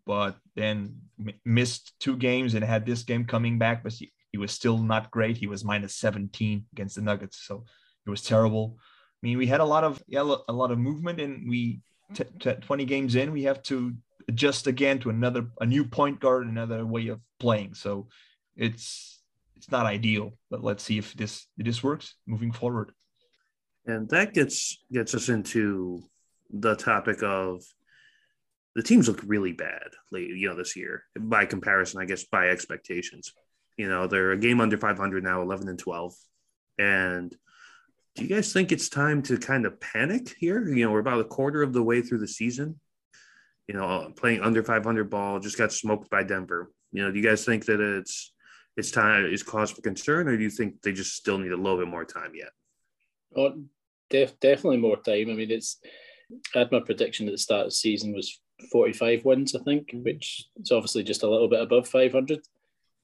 but 0.06 0.38
then 0.56 0.96
missed 1.44 1.94
two 2.00 2.16
games 2.16 2.54
and 2.54 2.64
had 2.64 2.86
this 2.86 3.04
game 3.04 3.26
coming 3.26 3.60
back, 3.60 3.84
but 3.84 3.92
he, 3.92 4.12
he 4.32 4.38
was 4.38 4.52
still 4.52 4.78
not 4.78 5.12
great. 5.12 5.36
He 5.38 5.48
was 5.48 5.66
minus 5.66 5.96
17 5.96 6.66
against 6.72 6.96
the 6.96 7.02
Nuggets, 7.02 7.46
so 7.46 7.66
it 8.06 8.10
was 8.10 8.22
terrible. 8.22 8.78
I 8.80 9.20
mean, 9.22 9.38
we 9.38 9.48
had 9.48 9.60
a 9.60 9.66
lot 9.66 9.84
of 9.84 10.02
yeah, 10.08 10.22
a 10.48 10.54
lot 10.54 10.72
of 10.72 10.80
movement, 10.80 11.20
and 11.20 11.50
we 11.50 11.82
t- 12.14 12.24
t- 12.40 12.54
20 12.54 12.86
games 12.86 13.16
in, 13.16 13.32
we 13.32 13.44
have 13.44 13.62
to 13.64 13.94
adjust 14.28 14.68
again 14.68 15.00
to 15.00 15.10
another 15.10 15.48
a 15.60 15.66
new 15.66 15.86
point 15.86 16.20
guard, 16.20 16.48
another 16.48 16.86
way 16.86 17.08
of 17.08 17.20
playing. 17.40 17.74
So 17.74 18.08
it's 18.56 19.22
it's 19.56 19.72
not 19.72 19.86
ideal, 19.86 20.34
but 20.50 20.64
let's 20.64 20.84
see 20.84 20.98
if 20.98 21.14
this 21.14 21.48
this 21.58 21.84
works 21.84 22.16
moving 22.26 22.52
forward. 22.52 22.92
And 23.86 24.10
that 24.10 24.34
gets 24.34 24.78
gets 24.92 25.16
us 25.16 25.30
into 25.30 26.04
the 26.50 26.76
topic 26.76 27.24
of 27.24 27.64
the 28.76 28.84
teams 28.84 29.08
look 29.08 29.22
really 29.26 29.54
bad, 29.54 29.90
you 30.12 30.48
know, 30.48 30.56
this 30.56 30.76
year 30.76 31.04
by 31.20 31.46
comparison, 31.46 32.00
I 32.00 32.06
guess 32.06 32.26
by 32.26 32.50
expectations. 32.50 33.34
You 33.76 33.90
know, 33.90 34.08
they're 34.08 34.32
a 34.32 34.38
game 34.38 34.62
under 34.62 34.78
500 34.78 35.24
now, 35.24 35.42
11 35.42 35.68
and 35.68 35.80
12. 35.80 36.14
And 36.78 37.36
do 38.16 38.24
you 38.24 38.30
guys 38.30 38.54
think 38.54 38.72
it's 38.72 38.90
time 38.90 39.22
to 39.24 39.38
kind 39.38 39.66
of 39.66 39.80
panic 39.80 40.36
here? 40.40 40.68
You 40.68 40.86
know, 40.86 40.92
we're 40.92 41.00
about 41.00 41.22
a 41.22 41.26
quarter 41.26 41.64
of 41.64 41.74
the 41.74 41.84
way 41.84 42.02
through 42.02 42.20
the 42.20 42.28
season. 42.28 42.80
You 43.68 43.76
know, 43.76 44.12
playing 44.16 44.42
under 44.42 44.64
500 44.64 45.10
ball 45.10 45.40
just 45.40 45.58
got 45.58 45.74
smoked 45.74 46.10
by 46.10 46.24
Denver. 46.24 46.72
You 46.92 47.04
know, 47.04 47.12
do 47.12 47.20
you 47.20 47.26
guys 47.26 47.46
think 47.46 47.66
that 47.66 47.82
it's 47.82 48.34
it's 48.78 48.92
time 48.92 49.26
is 49.26 49.44
cause 49.44 49.72
for 49.72 49.82
concern, 49.82 50.28
or 50.28 50.38
do 50.38 50.44
you 50.44 50.50
think 50.50 50.82
they 50.82 50.94
just 50.94 51.16
still 51.16 51.38
need 51.38 51.52
a 51.52 51.58
little 51.58 51.78
bit 51.78 51.88
more 51.88 52.06
time 52.06 52.32
yet? 52.36 52.52
Oh, 53.36 53.56
def- 54.10 54.40
definitely 54.40 54.78
more 54.78 54.98
time. 54.98 55.30
I 55.30 55.34
mean, 55.34 55.52
it's 55.52 55.80
I 56.56 56.60
had 56.60 56.72
my 56.72 56.80
prediction 56.80 57.28
at 57.28 57.32
the 57.32 57.38
start 57.38 57.62
of 57.62 57.68
the 57.68 57.72
season 57.72 58.14
was 58.14 58.40
45 58.72 59.26
wins, 59.26 59.56
I 59.56 59.64
think, 59.64 59.90
which 59.94 60.46
is 60.62 60.72
obviously 60.72 61.04
just 61.04 61.24
a 61.24 61.30
little 61.30 61.48
bit 61.48 61.62
above 61.62 61.88
500. 61.88 62.40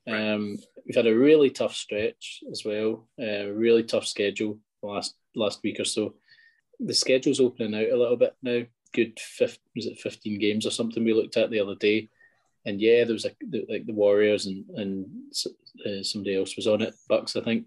Um, 0.07 0.57
we've 0.85 0.95
had 0.95 1.07
a 1.07 1.15
really 1.15 1.49
tough 1.49 1.73
stretch 1.73 2.43
as 2.51 2.63
well, 2.65 3.07
a 3.19 3.45
uh, 3.45 3.49
really 3.49 3.83
tough 3.83 4.05
schedule 4.05 4.59
the 4.81 4.87
last 4.87 5.15
last 5.35 5.61
week 5.63 5.79
or 5.79 5.85
so. 5.85 6.15
The 6.79 6.93
schedule's 6.93 7.39
opening 7.39 7.73
out 7.75 7.91
a 7.91 7.97
little 7.97 8.17
bit 8.17 8.35
now. 8.41 8.63
Good, 8.93 9.19
fifth, 9.19 9.59
was 9.75 9.85
it 9.85 9.99
15 9.99 10.39
games 10.39 10.65
or 10.65 10.71
something 10.71 11.03
we 11.03 11.13
looked 11.13 11.37
at 11.37 11.49
the 11.49 11.59
other 11.59 11.75
day? 11.75 12.09
And 12.65 12.79
yeah, 12.79 13.03
there 13.03 13.13
was 13.13 13.25
a, 13.25 13.31
like 13.69 13.85
the 13.85 13.93
Warriors 13.93 14.45
and 14.45 14.63
and 14.75 15.05
uh, 15.85 16.01
somebody 16.01 16.37
else 16.37 16.55
was 16.55 16.67
on 16.67 16.81
it, 16.81 16.93
Bucks, 17.09 17.35
I 17.35 17.41
think. 17.41 17.65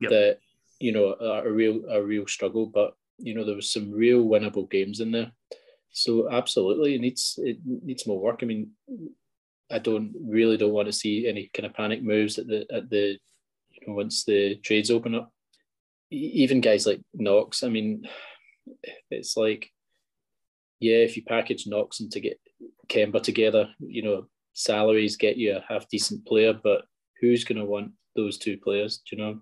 Yep. 0.00 0.10
That 0.10 0.38
you 0.78 0.92
know 0.92 1.14
a 1.14 1.50
real 1.50 1.82
a 1.90 2.02
real 2.02 2.26
struggle, 2.26 2.66
but 2.66 2.96
you 3.18 3.34
know 3.34 3.44
there 3.44 3.56
was 3.56 3.70
some 3.70 3.90
real 3.90 4.24
winnable 4.24 4.70
games 4.70 5.00
in 5.00 5.10
there. 5.10 5.32
So 5.90 6.30
absolutely, 6.30 6.94
it 6.94 7.00
needs 7.00 7.38
it 7.42 7.58
needs 7.64 8.06
more 8.06 8.20
work. 8.20 8.40
I 8.42 8.46
mean, 8.46 8.70
I 9.70 9.78
don't 9.78 10.14
really 10.20 10.56
don't 10.56 10.72
want 10.72 10.86
to 10.86 10.92
see 10.92 11.26
any 11.26 11.50
kind 11.52 11.66
of 11.66 11.74
panic 11.74 12.02
moves 12.02 12.38
at 12.38 12.46
the 12.46 12.66
at 12.72 12.88
the 12.88 13.18
you 13.70 13.86
know 13.86 13.94
once 13.94 14.24
the 14.24 14.56
trades 14.56 14.90
open 14.90 15.14
up. 15.14 15.32
Even 16.10 16.60
guys 16.62 16.86
like 16.86 17.00
Knox, 17.12 17.62
I 17.62 17.68
mean, 17.68 18.08
it's 19.10 19.36
like, 19.36 19.70
yeah, 20.80 20.96
if 20.96 21.16
you 21.16 21.22
package 21.24 21.66
Knox 21.66 22.00
and 22.00 22.10
to 22.12 22.20
get 22.20 22.40
Kemba 22.88 23.22
together, 23.22 23.68
you 23.78 24.02
know, 24.02 24.26
salaries 24.52 25.16
get 25.16 25.36
you 25.36 25.56
a 25.56 25.64
half 25.68 25.88
decent 25.88 26.26
player, 26.26 26.52
but 26.52 26.82
who's 27.20 27.44
going 27.44 27.58
to 27.58 27.64
want 27.64 27.92
those 28.16 28.38
two 28.38 28.58
players? 28.58 29.02
Do 29.08 29.16
you 29.16 29.22
know? 29.22 29.40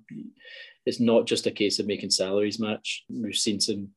It's 0.84 1.00
not 1.00 1.26
just 1.26 1.46
a 1.46 1.50
case 1.50 1.78
of 1.78 1.86
making 1.86 2.10
salaries 2.10 2.60
match. 2.60 3.04
We've 3.08 3.34
seen 3.34 3.60
some 3.60 3.90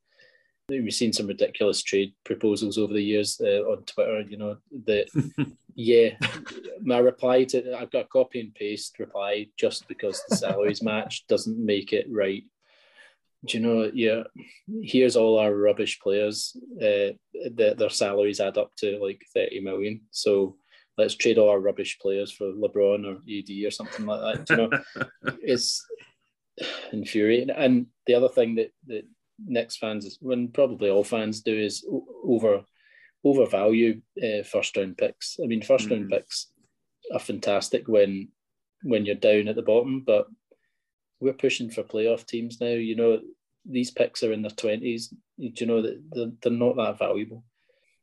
we've 0.70 0.94
seen 0.94 1.12
some 1.12 1.28
ridiculous 1.28 1.82
trade 1.82 2.14
proposals 2.24 2.78
over 2.78 2.94
the 2.94 3.02
years 3.02 3.42
uh, 3.44 3.64
on 3.64 3.84
Twitter. 3.84 4.22
You 4.22 4.38
know 4.38 4.58
that, 4.86 5.08
yeah. 5.76 6.10
My 6.82 7.00
reply 7.00 7.44
to 7.46 7.76
I've 7.76 7.92
got 7.92 8.06
a 8.06 8.10
copy 8.10 8.40
and 8.40 8.54
paste 8.54 9.00
reply 9.00 9.48
just 9.58 9.88
because 9.88 10.24
the 10.28 10.36
salaries 10.36 10.84
match 10.92 11.26
doesn't 11.28 11.64
make 11.64 11.94
it 11.94 12.08
right. 12.10 12.44
Do 13.46 13.58
you 13.58 13.64
know? 13.64 13.92
Yeah, 13.94 14.24
here's 14.84 15.16
all 15.16 15.40
our 15.40 15.56
rubbish 15.56 16.00
players. 16.02 16.56
Uh, 16.78 17.16
that 17.56 17.76
their 17.78 17.90
salaries 17.90 18.40
add 18.40 18.58
up 18.58 18.72
to 18.78 19.00
like 19.02 19.22
thirty 19.34 19.62
million. 19.62 20.02
So 20.12 20.58
let's 20.98 21.16
trade 21.16 21.38
all 21.38 21.50
our 21.50 21.60
rubbish 21.60 21.98
players 22.02 22.32
for 22.32 22.52
LeBron 22.52 23.06
or 23.06 23.22
AD 23.30 23.66
or 23.66 23.72
something 23.72 24.06
like 24.06 24.20
that. 24.20 24.46
Do 24.46 24.54
you 24.54 24.70
know, 24.70 25.34
it's 25.42 25.86
infuriating. 26.92 27.52
And 27.52 27.88
the 28.06 28.16
other 28.16 28.30
thing 28.30 28.56
that 28.56 28.72
that 28.88 29.04
Knicks 29.46 29.78
fans, 29.78 30.18
when 30.22 30.50
probably 30.50 30.90
all 30.90 31.06
fans 31.06 31.42
do, 31.42 31.58
is 31.58 31.86
over 32.26 32.64
overvalue 33.24 34.02
uh, 34.22 34.44
first 34.44 34.76
round 34.78 34.98
picks. 34.98 35.38
I 35.44 35.48
mean, 35.48 35.62
1st 35.62 35.68
mm-hmm. 35.68 35.94
round 35.94 36.10
picks 36.10 36.48
are 37.14 37.20
fantastic 37.20 37.88
when 37.88 38.30
when 38.84 39.06
you're 39.06 39.16
down 39.16 39.48
at 39.48 39.56
the 39.56 39.62
bottom, 39.62 40.04
but 40.06 40.28
we're 41.20 41.34
pushing 41.34 41.70
for 41.70 41.84
playoff 41.84 42.26
teams 42.26 42.60
now. 42.62 42.68
You 42.68 42.96
know, 42.96 43.20
these 43.66 43.92
picks 43.92 44.24
are 44.24 44.32
in 44.32 44.42
their 44.42 44.52
twenties. 44.52 45.14
You 45.38 45.66
know 45.66 45.82
that 45.82 46.02
they're, 46.12 46.32
they're 46.42 46.52
not 46.52 46.76
that 46.78 47.00
valuable. 47.00 47.44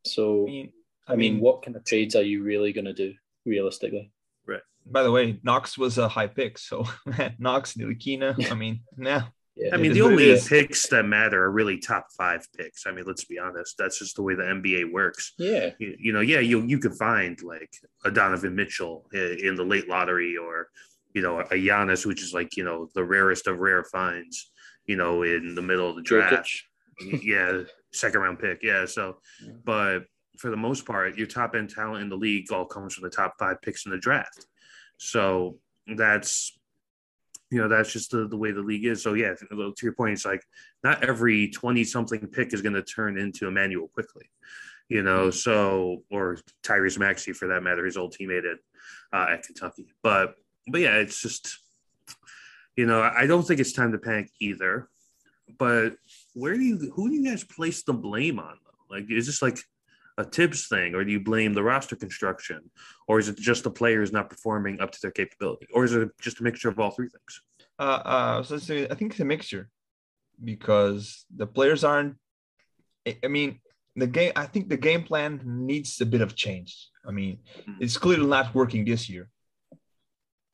So, 0.05 0.45
I 0.45 0.51
mean, 0.51 0.73
I 1.09 1.17
mean, 1.17 1.41
what 1.41 1.62
kind 1.62 1.77
of 1.77 1.85
trades 1.85 2.17
are 2.17 2.23
you 2.23 2.43
really 2.43 2.73
going 2.73 2.85
to 2.85 2.93
do 2.93 3.14
realistically? 3.45 4.12
Right. 4.47 4.61
By 4.85 5.03
the 5.03 5.11
way, 5.11 5.39
Knox 5.43 5.77
was 5.77 5.99
a 5.99 6.09
high 6.09 6.29
pick, 6.29 6.59
so 6.59 6.87
Knox, 7.39 7.75
Ntilikina. 7.75 8.51
I 8.51 8.55
mean, 8.55 8.81
now 8.97 9.29
yeah, 9.57 9.71
I 9.73 9.79
mean, 9.79 9.93
the 9.93 10.03
only 10.03 10.39
picks 10.39 10.87
that 10.89 11.05
matter 11.05 11.43
are 11.45 11.51
really 11.51 11.79
top 11.79 12.09
five 12.17 12.47
picks. 12.57 12.87
I 12.87 12.93
mean, 12.93 13.05
let's 13.07 13.25
be 13.25 13.39
honest. 13.39 13.77
That's 13.79 13.99
just 13.99 14.17
the 14.17 14.23
way 14.23 14.35
the 14.35 14.43
NBA 14.43 14.93
works. 14.93 15.33
Yeah. 15.39 15.71
You, 15.79 15.97
you 15.99 16.12
know, 16.12 16.21
yeah, 16.21 16.41
you 16.41 16.62
you 16.62 16.79
can 16.79 16.93
find 16.93 17.41
like 17.43 17.75
a 18.05 18.11
Donovan 18.11 18.55
Mitchell 18.55 19.09
in 19.12 19.55
the 19.55 19.64
late 19.64 19.89
lottery 19.89 20.37
or, 20.37 20.69
you 21.17 21.23
know, 21.23 21.41
a 21.41 21.55
Giannis, 21.55 22.05
which 22.05 22.23
is 22.23 22.35
like, 22.35 22.59
you 22.59 22.64
know, 22.64 22.91
the 22.95 23.03
rarest 23.03 23.47
of 23.47 23.59
rare 23.59 23.83
finds, 23.85 24.53
you 24.85 24.97
know, 24.97 25.23
in 25.23 25.55
the 25.55 25.62
middle 25.62 25.89
of 25.89 25.97
the 25.97 26.03
draft. 26.03 26.47
yeah. 27.23 27.62
Second 27.91 28.21
round 28.21 28.39
pick. 28.39 28.62
Yeah. 28.62 28.85
So, 28.85 29.17
but 29.64 30.01
for 30.37 30.51
the 30.51 30.59
most 30.59 30.85
part, 30.85 31.17
your 31.17 31.27
top 31.27 31.55
end 31.55 31.71
talent 31.71 32.03
in 32.03 32.11
the 32.11 32.19
league 32.19 32.53
all 32.53 32.67
comes 32.67 32.93
from 32.93 33.05
the 33.05 33.09
top 33.09 33.37
five 33.39 33.62
picks 33.62 33.87
in 33.87 33.93
the 33.93 33.99
draft. 33.99 34.45
So 34.99 35.57
that's 35.87 36.53
you 37.51 37.62
know 37.62 37.69
that's 37.69 37.95
just 37.95 38.11
the, 38.11 38.29
the 38.29 38.37
way 38.37 38.51
the 38.51 38.61
league 38.61 38.85
is 38.85 39.01
so 39.01 39.14
yeah 39.14 39.33
to 39.33 39.75
your 39.81 39.93
point 39.93 40.14
it's 40.14 40.25
like 40.25 40.43
not 40.83 41.05
every 41.05 41.49
20 41.49 41.85
something 41.85 42.27
pick 42.27 42.53
is 42.53 42.61
going 42.61 42.73
to 42.73 42.83
turn 42.83 43.17
into 43.17 43.47
Immanuel 43.47 43.87
Quickley, 43.95 44.29
you 44.89 45.05
know 45.05 45.29
mm-hmm. 45.29 45.31
so 45.31 46.03
or 46.11 46.39
Tyrese 46.64 46.99
Maxey 46.99 47.33
for 47.33 47.47
that 47.47 47.62
matter 47.62 47.85
his 47.85 47.97
old 47.97 48.17
teammate 48.19 48.51
at, 48.51 48.59
uh, 49.12 49.33
at 49.33 49.45
Kentucky 49.45 49.87
but 50.03 50.35
but 50.67 50.81
yeah 50.81 50.97
it's 50.97 51.21
just 51.21 51.59
you 52.77 52.87
know 52.87 53.03
I 53.03 53.27
don't 53.27 53.43
think 53.47 53.61
it's 53.61 53.73
time 53.73 53.93
to 53.93 53.99
panic 53.99 54.31
either 54.41 54.89
but 55.59 55.97
where 56.35 56.55
do 56.55 56.62
you 56.62 56.93
who 56.95 57.09
do 57.09 57.14
you 57.14 57.25
guys 57.25 57.45
place 57.45 57.83
the 57.83 57.93
blame 57.93 58.39
on 58.39 58.59
though 58.64 58.95
like 58.97 59.11
is 59.11 59.27
this 59.27 59.43
like 59.43 59.59
a 60.19 60.25
Thibs 60.25 60.67
thing, 60.67 60.95
or 60.95 61.05
do 61.05 61.12
you 61.12 61.21
blame 61.21 61.53
the 61.53 61.62
roster 61.62 61.97
construction, 61.97 62.71
or 63.07 63.19
is 63.19 63.29
it 63.29 63.37
just 63.37 63.64
the 63.64 63.71
players 63.71 64.12
not 64.12 64.31
performing 64.31 64.81
up 64.81 64.91
to 64.93 64.99
their 65.03 65.11
capability, 65.11 65.67
or 65.73 65.85
is 65.85 65.95
it 65.95 66.09
just 66.21 66.41
a 66.41 66.43
mixture 66.43 66.69
of 66.69 66.79
all 66.79 66.91
three 66.91 67.09
things? 67.09 67.43
Uh, 67.79 68.01
uh, 68.05 68.43
so 68.43 68.87
I 68.91 68.95
think 68.95 69.12
it's 69.12 69.21
a 69.21 69.25
mixture 69.25 69.69
because 70.43 71.27
the 71.35 71.47
players 71.47 71.85
aren't. 71.85 72.17
I 73.23 73.29
mean, 73.29 73.61
the 73.95 74.07
game. 74.07 74.33
I 74.37 74.47
think 74.47 74.69
the 74.69 74.77
game 74.77 75.03
plan 75.03 75.41
needs 75.45 76.01
a 76.01 76.07
bit 76.07 76.23
of 76.23 76.35
change. 76.35 76.89
I 77.07 77.11
mean, 77.11 77.39
mm-hmm. 77.59 77.75
it's 77.81 77.99
clearly 77.99 78.27
not 78.27 78.55
working 78.55 78.85
this 78.85 79.11
year, 79.11 79.29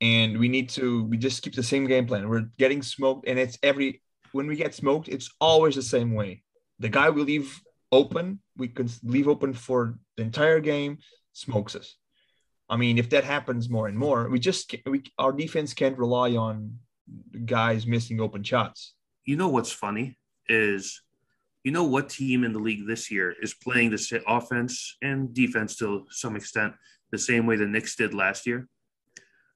and 0.03 0.37
we 0.37 0.49
need 0.49 0.69
to. 0.71 1.05
We 1.05 1.17
just 1.17 1.43
keep 1.43 1.55
the 1.55 1.63
same 1.63 1.87
game 1.87 2.07
plan. 2.07 2.29
We're 2.29 2.49
getting 2.59 2.83
smoked, 2.83 3.27
and 3.29 3.39
it's 3.39 3.57
every 3.63 4.03
when 4.33 4.49
we 4.49 4.57
get 4.57 4.75
smoked, 4.75 5.09
it's 5.09 5.31
always 5.41 5.77
the 5.77 5.83
same 5.83 6.13
way. 6.13 6.43
The 6.81 6.89
guy 6.89 7.09
we 7.09 7.23
leave 7.23 7.61
open, 7.93 8.41
we 8.57 8.69
can 8.69 8.89
leave 9.05 9.29
open 9.29 9.55
for 9.55 9.99
the 10.17 10.25
entire 10.25 10.59
game, 10.61 10.99
smokes 11.33 11.77
us. 11.77 11.97
I 12.69 12.77
mean, 12.77 12.99
if 12.99 13.11
that 13.11 13.25
happens 13.25 13.71
more 13.71 13.87
and 13.87 13.97
more, 13.97 14.29
we 14.29 14.41
just 14.41 14.75
we 14.87 15.05
our 15.19 15.33
defense 15.33 15.73
can't 15.73 15.97
rely 15.97 16.33
on 16.33 16.79
guys 17.45 17.87
missing 17.87 18.21
open 18.21 18.43
shots. 18.43 18.95
You 19.25 19.37
know 19.37 19.49
what's 19.49 19.71
funny 19.71 20.19
is, 20.49 21.01
you 21.63 21.71
know 21.71 21.85
what 21.85 22.09
team 22.09 22.43
in 22.43 22.53
the 22.53 22.59
league 22.59 22.89
this 22.89 23.09
year 23.09 23.37
is 23.41 23.55
playing 23.55 23.91
the 23.91 24.23
offense 24.27 24.97
and 25.01 25.33
defense 25.33 25.77
to 25.77 26.07
some 26.11 26.35
extent 26.35 26.75
the 27.13 27.19
same 27.19 27.47
way 27.47 27.55
the 27.55 27.67
Knicks 27.67 27.95
did 27.95 28.15
last 28.15 28.47
year. 28.47 28.67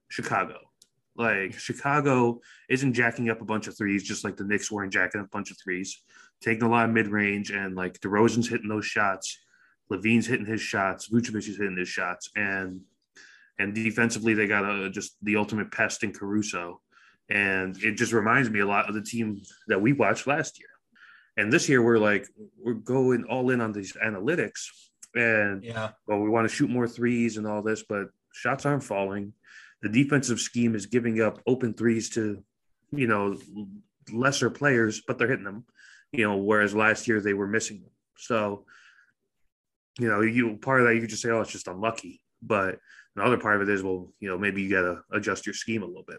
Chicago. 0.09 0.59
Like 1.17 1.55
Chicago 1.55 2.41
isn't 2.69 2.93
jacking 2.93 3.31
up 3.31 3.41
a 3.41 3.45
bunch 3.45 3.67
of 3.69 3.77
threes, 3.77 4.03
just 4.03 4.25
like 4.25 4.37
the 4.37 4.45
Knicks 4.45 4.71
weren't 4.71 4.93
jacking 4.93 5.21
up 5.21 5.27
a 5.27 5.31
bunch 5.31 5.51
of 5.51 5.57
threes 5.63 6.03
taking 6.41 6.65
a 6.65 6.69
lot 6.71 6.89
of 6.89 6.95
mid 6.95 7.09
range, 7.09 7.51
and 7.51 7.75
like 7.75 7.99
DeRozan's 8.01 8.49
hitting 8.49 8.69
those 8.69 8.87
shots, 8.87 9.39
LaVine's 9.91 10.27
hitting 10.27 10.47
his 10.47 10.61
shots, 10.61 11.09
Vucevic 11.09 11.49
is 11.49 11.57
hitting 11.57 11.77
his 11.77 11.89
shots, 11.89 12.31
and 12.37 12.81
and 13.59 13.75
defensively 13.75 14.35
they 14.35 14.47
got 14.47 14.65
a 14.65 14.91
just 14.91 15.17
the 15.23 15.37
ultimate 15.37 15.73
pest 15.73 16.05
in 16.05 16.13
Caruso, 16.13 16.81
and 17.31 17.77
it 17.83 17.93
just 17.93 18.13
reminds 18.13 18.51
me 18.51 18.61
a 18.61 18.67
lot 18.67 18.89
of 18.89 18.95
the 18.95 19.03
team 19.03 19.41
that 19.69 19.81
we 19.81 19.93
watched 19.93 20.27
last 20.27 20.59
year. 20.59 20.69
And 21.39 21.53
this 21.53 21.69
year 21.69 21.83
we're 21.83 21.99
like 21.99 22.27
we're 22.63 22.75
going 22.75 23.25
all 23.25 23.51
in 23.51 23.61
on 23.61 23.73
these 23.73 23.95
analytics, 23.95 24.69
And 25.15 25.65
Yeah. 25.65 25.93
well, 26.07 26.21
we 26.21 26.29
want 26.29 26.47
to 26.49 26.55
shoot 26.55 26.69
more 26.69 26.87
threes 26.87 27.39
and 27.39 27.47
all 27.47 27.63
this, 27.63 27.83
but 27.83 28.09
shots 28.33 28.67
aren't 28.67 28.85
falling. 28.85 29.33
The 29.87 30.03
defensive 30.03 30.41
scheme 30.41 30.75
is 30.75 30.87
giving 30.87 31.21
up 31.21 31.41
open 31.47 31.75
threes 31.75 32.11
to, 32.11 32.43
you 32.91 33.07
know, 33.07 33.39
lesser 34.13 34.51
players, 34.51 35.03
but 35.07 35.19
they're 35.19 35.29
hitting 35.29 35.45
them. 35.45 35.65
You 36.13 36.27
know, 36.27 36.37
whereas 36.37 36.75
last 36.75 37.07
year 37.07 37.21
they 37.21 37.35
were 37.35 37.47
missing 37.47 37.83
them. 37.83 37.91
So, 38.17 38.65
you 39.99 40.09
know, 40.09 40.23
you 40.23 40.57
part 40.57 40.81
of 40.81 40.87
that 40.87 40.95
you 40.95 41.01
could 41.01 41.11
just 41.11 41.23
say, 41.23 41.31
oh, 41.31 41.41
it's 41.41 41.53
just 41.53 41.69
unlucky. 41.69 42.21
But 42.43 42.79
another 43.15 43.39
part 43.39 43.57
of 43.61 43.69
it 43.69 43.73
is, 43.73 43.83
well, 43.83 44.13
you 44.21 44.29
know, 44.29 44.39
maybe 44.39 44.63
you 44.63 44.71
got 44.71 44.83
to 44.83 45.03
adjust 45.13 45.47
your 45.47 45.55
scheme 45.55 45.83
a 45.83 45.87
little 45.87 46.05
bit. 46.07 46.19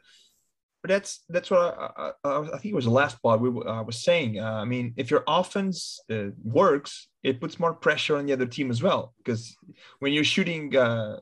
But 0.81 0.89
that's 0.89 1.23
that's 1.27 1.49
what 1.49 1.59
I, 1.59 2.11
I, 2.23 2.41
I 2.41 2.57
think 2.59 2.65
it 2.65 2.75
was 2.75 2.85
the 2.85 2.91
last 2.91 3.21
part 3.21 3.41
we 3.41 3.49
uh, 3.49 3.83
was 3.83 4.03
saying. 4.03 4.39
Uh, 4.39 4.61
I 4.61 4.65
mean, 4.65 4.93
if 4.95 5.11
your 5.11 5.23
offense 5.27 5.99
uh, 6.09 6.29
works, 6.43 7.09
it 7.23 7.41
puts 7.41 7.59
more 7.59 7.73
pressure 7.73 8.17
on 8.17 8.25
the 8.25 8.33
other 8.33 8.45
team 8.45 8.69
as 8.69 8.81
well. 8.81 9.13
Because 9.17 9.57
when 9.99 10.13
you're 10.13 10.23
shooting 10.23 10.75
uh, 10.75 11.17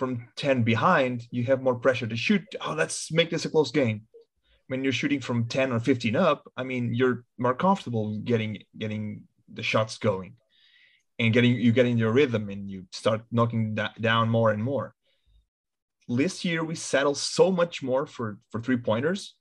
from 0.00 0.28
ten 0.34 0.64
behind, 0.72 1.28
you 1.30 1.44
have 1.44 1.62
more 1.62 1.78
pressure 1.84 2.08
to 2.08 2.16
shoot. 2.16 2.42
Oh, 2.64 2.74
let's 2.74 3.12
make 3.12 3.30
this 3.30 3.44
a 3.44 3.50
close 3.50 3.70
game. 3.70 3.98
When 4.68 4.82
you're 4.82 5.00
shooting 5.00 5.20
from 5.20 5.44
ten 5.56 5.72
or 5.72 5.80
fifteen 5.80 6.16
up, 6.16 6.40
I 6.56 6.62
mean, 6.70 6.94
you're 6.98 7.24
more 7.38 7.54
comfortable 7.54 8.18
getting 8.30 8.52
getting 8.82 9.02
the 9.58 9.62
shots 9.62 9.98
going, 9.98 10.32
and 11.18 11.34
getting 11.34 11.52
you 11.66 11.72
getting 11.72 11.98
your 11.98 12.12
rhythm, 12.12 12.48
and 12.48 12.70
you 12.72 12.86
start 12.92 13.20
knocking 13.30 13.76
that 13.76 14.00
down 14.00 14.28
more 14.28 14.50
and 14.50 14.62
more 14.64 14.94
this 16.16 16.44
year 16.44 16.64
we 16.64 16.74
settled 16.74 17.16
so 17.16 17.50
much 17.50 17.82
more 17.82 18.06
for 18.06 18.38
for 18.50 18.60
three 18.60 18.76
pointers 18.76 19.36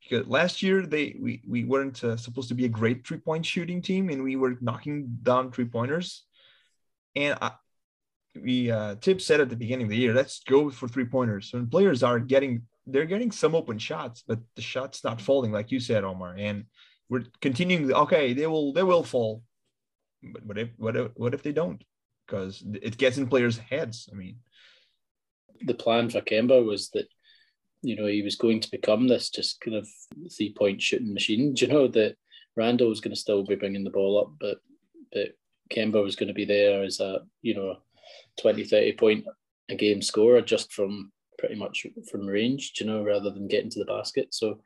because 0.00 0.26
last 0.26 0.62
year 0.62 0.86
they 0.86 1.16
we 1.20 1.42
we 1.46 1.64
weren't 1.64 2.02
uh, 2.02 2.16
supposed 2.16 2.48
to 2.48 2.54
be 2.54 2.64
a 2.64 2.76
great 2.80 3.06
three 3.06 3.18
point 3.18 3.44
shooting 3.44 3.82
team 3.82 4.08
and 4.08 4.22
we 4.22 4.36
were 4.36 4.56
knocking 4.60 5.06
down 5.22 5.52
three 5.52 5.66
pointers 5.66 6.24
and 7.14 7.36
I, 7.42 7.52
we 8.42 8.70
uh 8.70 8.94
tip 9.00 9.20
said 9.20 9.40
at 9.40 9.48
the 9.48 9.56
beginning 9.56 9.84
of 9.84 9.90
the 9.90 9.96
year 9.96 10.14
let's 10.14 10.40
go 10.40 10.70
for 10.70 10.88
three 10.88 11.04
pointers 11.04 11.52
and 11.54 11.70
players 11.70 12.02
are 12.02 12.18
getting 12.18 12.62
they're 12.86 13.04
getting 13.04 13.30
some 13.30 13.54
open 13.54 13.78
shots 13.78 14.24
but 14.26 14.38
the 14.56 14.62
shots 14.62 15.04
not 15.04 15.20
falling 15.20 15.52
like 15.52 15.70
you 15.70 15.80
said 15.80 16.04
omar. 16.04 16.34
And 16.38 16.64
we're 17.08 17.24
continuing 17.40 17.92
okay 17.92 18.32
they 18.32 18.46
will 18.46 18.72
they 18.72 18.82
will 18.82 19.02
fall. 19.02 19.42
But 20.22 20.44
what 20.44 20.58
if 20.58 20.68
what 20.76 20.96
if, 20.96 21.10
what 21.14 21.34
if 21.34 21.42
they 21.42 21.52
don't? 21.52 21.82
Because 22.26 22.62
it 22.82 22.98
gets 22.98 23.18
in 23.18 23.28
players 23.28 23.58
heads 23.58 24.08
i 24.12 24.16
mean. 24.16 24.36
The 25.62 25.74
plan 25.74 26.08
for 26.08 26.20
Kemba 26.20 26.64
was 26.64 26.90
that 26.90 27.08
you 27.82 27.96
know 27.96 28.06
he 28.06 28.22
was 28.22 28.36
going 28.36 28.60
to 28.60 28.70
become 28.70 29.08
this 29.08 29.30
just 29.30 29.60
kind 29.60 29.76
of 29.76 29.88
three 30.36 30.52
point 30.52 30.82
shooting 30.82 31.14
machine. 31.14 31.54
Do 31.54 31.66
you 31.66 31.72
know 31.72 31.88
that 31.88 32.16
Randle 32.56 32.88
was 32.88 33.00
going 33.00 33.14
to 33.14 33.20
still 33.20 33.44
be 33.44 33.54
bringing 33.54 33.84
the 33.84 33.90
ball 33.90 34.20
up, 34.20 34.32
but 34.40 34.58
but 35.12 35.30
Kemba 35.70 36.02
was 36.02 36.16
going 36.16 36.28
to 36.28 36.34
be 36.34 36.44
there 36.44 36.82
as 36.82 37.00
a 37.00 37.20
you 37.42 37.54
know 37.54 37.78
20, 38.40 38.64
30 38.64 38.92
point 38.92 39.24
a 39.70 39.74
game 39.74 40.00
scorer 40.02 40.40
just 40.40 40.72
from 40.72 41.12
pretty 41.38 41.54
much 41.54 41.86
from 42.10 42.26
range, 42.26 42.72
you 42.80 42.86
know, 42.86 43.02
rather 43.02 43.30
than 43.30 43.48
getting 43.48 43.70
to 43.70 43.78
the 43.78 43.84
basket. 43.84 44.28
So 44.32 44.60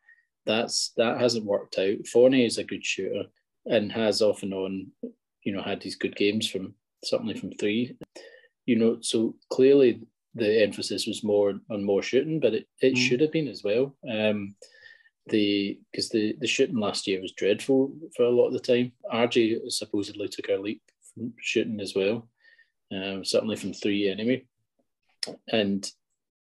that's 0.47 0.93
that 0.97 1.21
hasn't 1.21 1.45
worked 1.45 1.79
out. 1.79 2.07
Fournier 2.13 2.47
is 2.47 2.59
a 2.59 2.65
good 2.65 2.85
shooter 2.85 3.25
and 3.67 3.93
has 3.93 4.23
off 4.23 4.43
and 4.43 4.55
on, 4.55 4.89
you 5.45 5.53
know, 5.53 5.63
had 5.63 5.81
these 5.81 5.97
good 5.97 6.17
games 6.17 6.49
from 6.49 6.75
certainly 7.05 7.35
from 7.35 7.53
three. 7.53 7.97
You 8.67 8.77
know, 8.77 8.99
so 9.01 9.35
clearly 9.51 10.03
the 10.35 10.63
emphasis 10.63 11.07
was 11.07 11.25
more 11.25 11.55
on 11.71 11.85
more 11.85 12.03
shooting, 12.03 12.41
but 12.41 12.55
it, 12.55 12.67
it 12.81 12.95
mm. 12.95 12.97
should 12.97 13.21
have 13.21 13.33
been 13.33 13.49
as 13.49 13.63
well. 13.63 13.95
Um, 14.11 14.55
the 15.29 15.79
because 15.91 16.09
the 16.09 16.35
the 16.41 16.49
shooting 16.49 16.79
last 16.79 17.07
year 17.07 17.21
was 17.21 17.33
dreadful 17.33 17.95
for 18.17 18.25
a 18.25 18.31
lot 18.31 18.49
of 18.49 18.55
the 18.55 18.61
time. 18.61 18.93
RJ 19.13 19.71
supposedly 19.71 20.29
took 20.29 20.49
a 20.49 20.61
leap 20.61 20.83
from 21.15 21.33
shooting 21.41 21.81
as 21.81 21.95
well, 21.95 22.29
um, 22.93 23.25
certainly 23.25 23.57
from 23.57 23.73
three 23.73 24.09
anyway. 24.09 24.45
And 25.51 25.89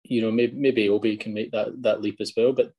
you 0.03 0.21
know 0.21 0.31
maybe 0.31 0.55
maybe 0.55 0.89
Obi 0.89 1.17
can 1.17 1.33
make 1.33 1.51
that 1.51 1.81
that 1.83 2.01
leap 2.01 2.17
as 2.19 2.33
well, 2.35 2.53
but 2.53 2.73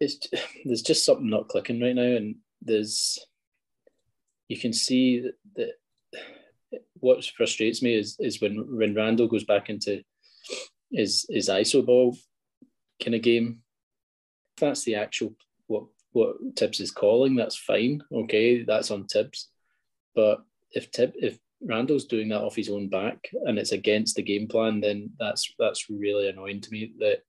it's 0.00 0.18
there's 0.64 0.82
just 0.82 1.04
something 1.04 1.28
not 1.28 1.48
clicking 1.48 1.80
right 1.80 1.94
now, 1.94 2.02
and 2.02 2.36
there's 2.62 3.18
you 4.48 4.58
can 4.58 4.72
see 4.72 5.20
that, 5.20 5.34
that 5.56 5.72
what 6.94 7.24
frustrates 7.24 7.82
me 7.82 7.94
is 7.94 8.16
is 8.18 8.40
when 8.40 8.76
when 8.76 8.94
Randle 8.94 9.28
goes 9.28 9.44
back 9.44 9.70
into 9.70 10.02
his 10.90 11.26
his 11.28 11.48
iso 11.48 11.84
ball 11.84 12.16
kind 13.02 13.14
of 13.14 13.22
game. 13.22 13.60
If 14.56 14.60
that's 14.60 14.84
the 14.84 14.96
actual 14.96 15.34
what 15.66 15.84
what 16.12 16.36
Thibs 16.56 16.80
is 16.80 16.90
calling, 16.90 17.36
that's 17.36 17.56
fine. 17.56 18.02
Okay, 18.12 18.64
that's 18.64 18.90
on 18.90 19.06
Thibs. 19.06 19.48
But 20.14 20.42
if 20.72 20.90
Tib 20.90 21.12
if 21.16 21.38
Randle's 21.62 22.04
doing 22.04 22.28
that 22.28 22.42
off 22.42 22.56
his 22.56 22.68
own 22.68 22.88
back 22.88 23.18
and 23.44 23.58
it's 23.58 23.72
against 23.72 24.16
the 24.16 24.22
game 24.22 24.46
plan, 24.48 24.80
then 24.80 25.10
that's 25.18 25.52
that's 25.58 25.90
really 25.90 26.28
annoying 26.28 26.60
to 26.60 26.70
me. 26.70 26.92
That 26.98 27.22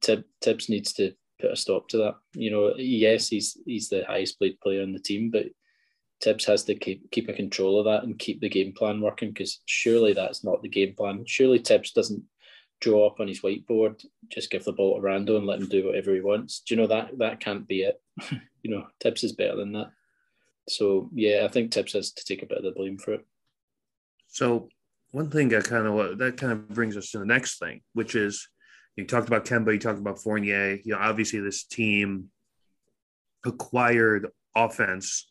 Tib, 0.00 0.24
Thibs 0.42 0.68
needs 0.68 0.92
to 0.94 1.12
put 1.40 1.52
a 1.52 1.56
stop 1.56 1.88
to 1.88 1.98
that. 1.98 2.16
You 2.34 2.50
know, 2.50 2.74
yes, 2.76 3.28
he's 3.28 3.56
he's 3.64 3.88
the 3.88 4.04
highest 4.06 4.38
played 4.38 4.60
player 4.60 4.82
in 4.82 4.92
the 4.92 4.98
team, 4.98 5.30
but 5.30 5.46
Thibs 6.22 6.44
has 6.46 6.64
to 6.64 6.74
keep 6.74 7.10
keep 7.10 7.28
a 7.28 7.32
control 7.32 7.78
of 7.78 7.84
that 7.86 8.04
and 8.04 8.18
keep 8.18 8.40
the 8.40 8.48
game 8.48 8.72
plan 8.72 9.00
working 9.00 9.30
because 9.30 9.60
surely 9.66 10.12
that's 10.12 10.44
not 10.44 10.62
the 10.62 10.68
game 10.68 10.94
plan. 10.96 11.24
Surely 11.26 11.58
Thibs 11.58 11.92
doesn't 11.92 12.22
draw 12.80 13.06
up 13.06 13.20
on 13.20 13.28
his 13.28 13.40
whiteboard, 13.40 14.04
just 14.30 14.50
give 14.50 14.64
the 14.64 14.72
ball 14.72 14.96
to 14.96 15.00
Randle 15.00 15.36
and 15.36 15.46
let 15.46 15.60
him 15.60 15.68
do 15.68 15.86
whatever 15.86 16.14
he 16.14 16.20
wants. 16.20 16.60
Do 16.60 16.74
you 16.74 16.80
know 16.80 16.86
that 16.88 17.18
that 17.18 17.40
can't 17.40 17.66
be 17.66 17.82
it? 17.82 18.00
you 18.62 18.70
know, 18.70 18.86
Thibs 19.00 19.24
is 19.24 19.32
better 19.32 19.56
than 19.56 19.72
that. 19.72 19.90
So 20.68 21.10
yeah, 21.14 21.44
I 21.44 21.48
think 21.48 21.72
Thibs 21.72 21.92
has 21.92 22.12
to 22.12 22.24
take 22.24 22.42
a 22.42 22.46
bit 22.46 22.58
of 22.58 22.64
the 22.64 22.72
blame 22.72 22.98
for 22.98 23.14
it. 23.14 23.26
So 24.34 24.68
one 25.12 25.30
thing 25.30 25.54
I 25.54 25.60
kind 25.60 25.86
of 25.86 26.18
that 26.18 26.36
kind 26.36 26.52
of 26.52 26.68
brings 26.68 26.96
us 26.96 27.12
to 27.12 27.20
the 27.20 27.24
next 27.24 27.60
thing, 27.60 27.82
which 27.92 28.16
is 28.16 28.48
you 28.96 29.06
talked 29.06 29.28
about 29.28 29.44
Kemba, 29.44 29.72
you 29.72 29.78
talked 29.78 30.00
about 30.00 30.20
Fournier. 30.20 30.80
You 30.84 30.94
know, 30.94 30.98
obviously 30.98 31.38
this 31.38 31.62
team 31.62 32.30
acquired 33.46 34.26
offense 34.56 35.30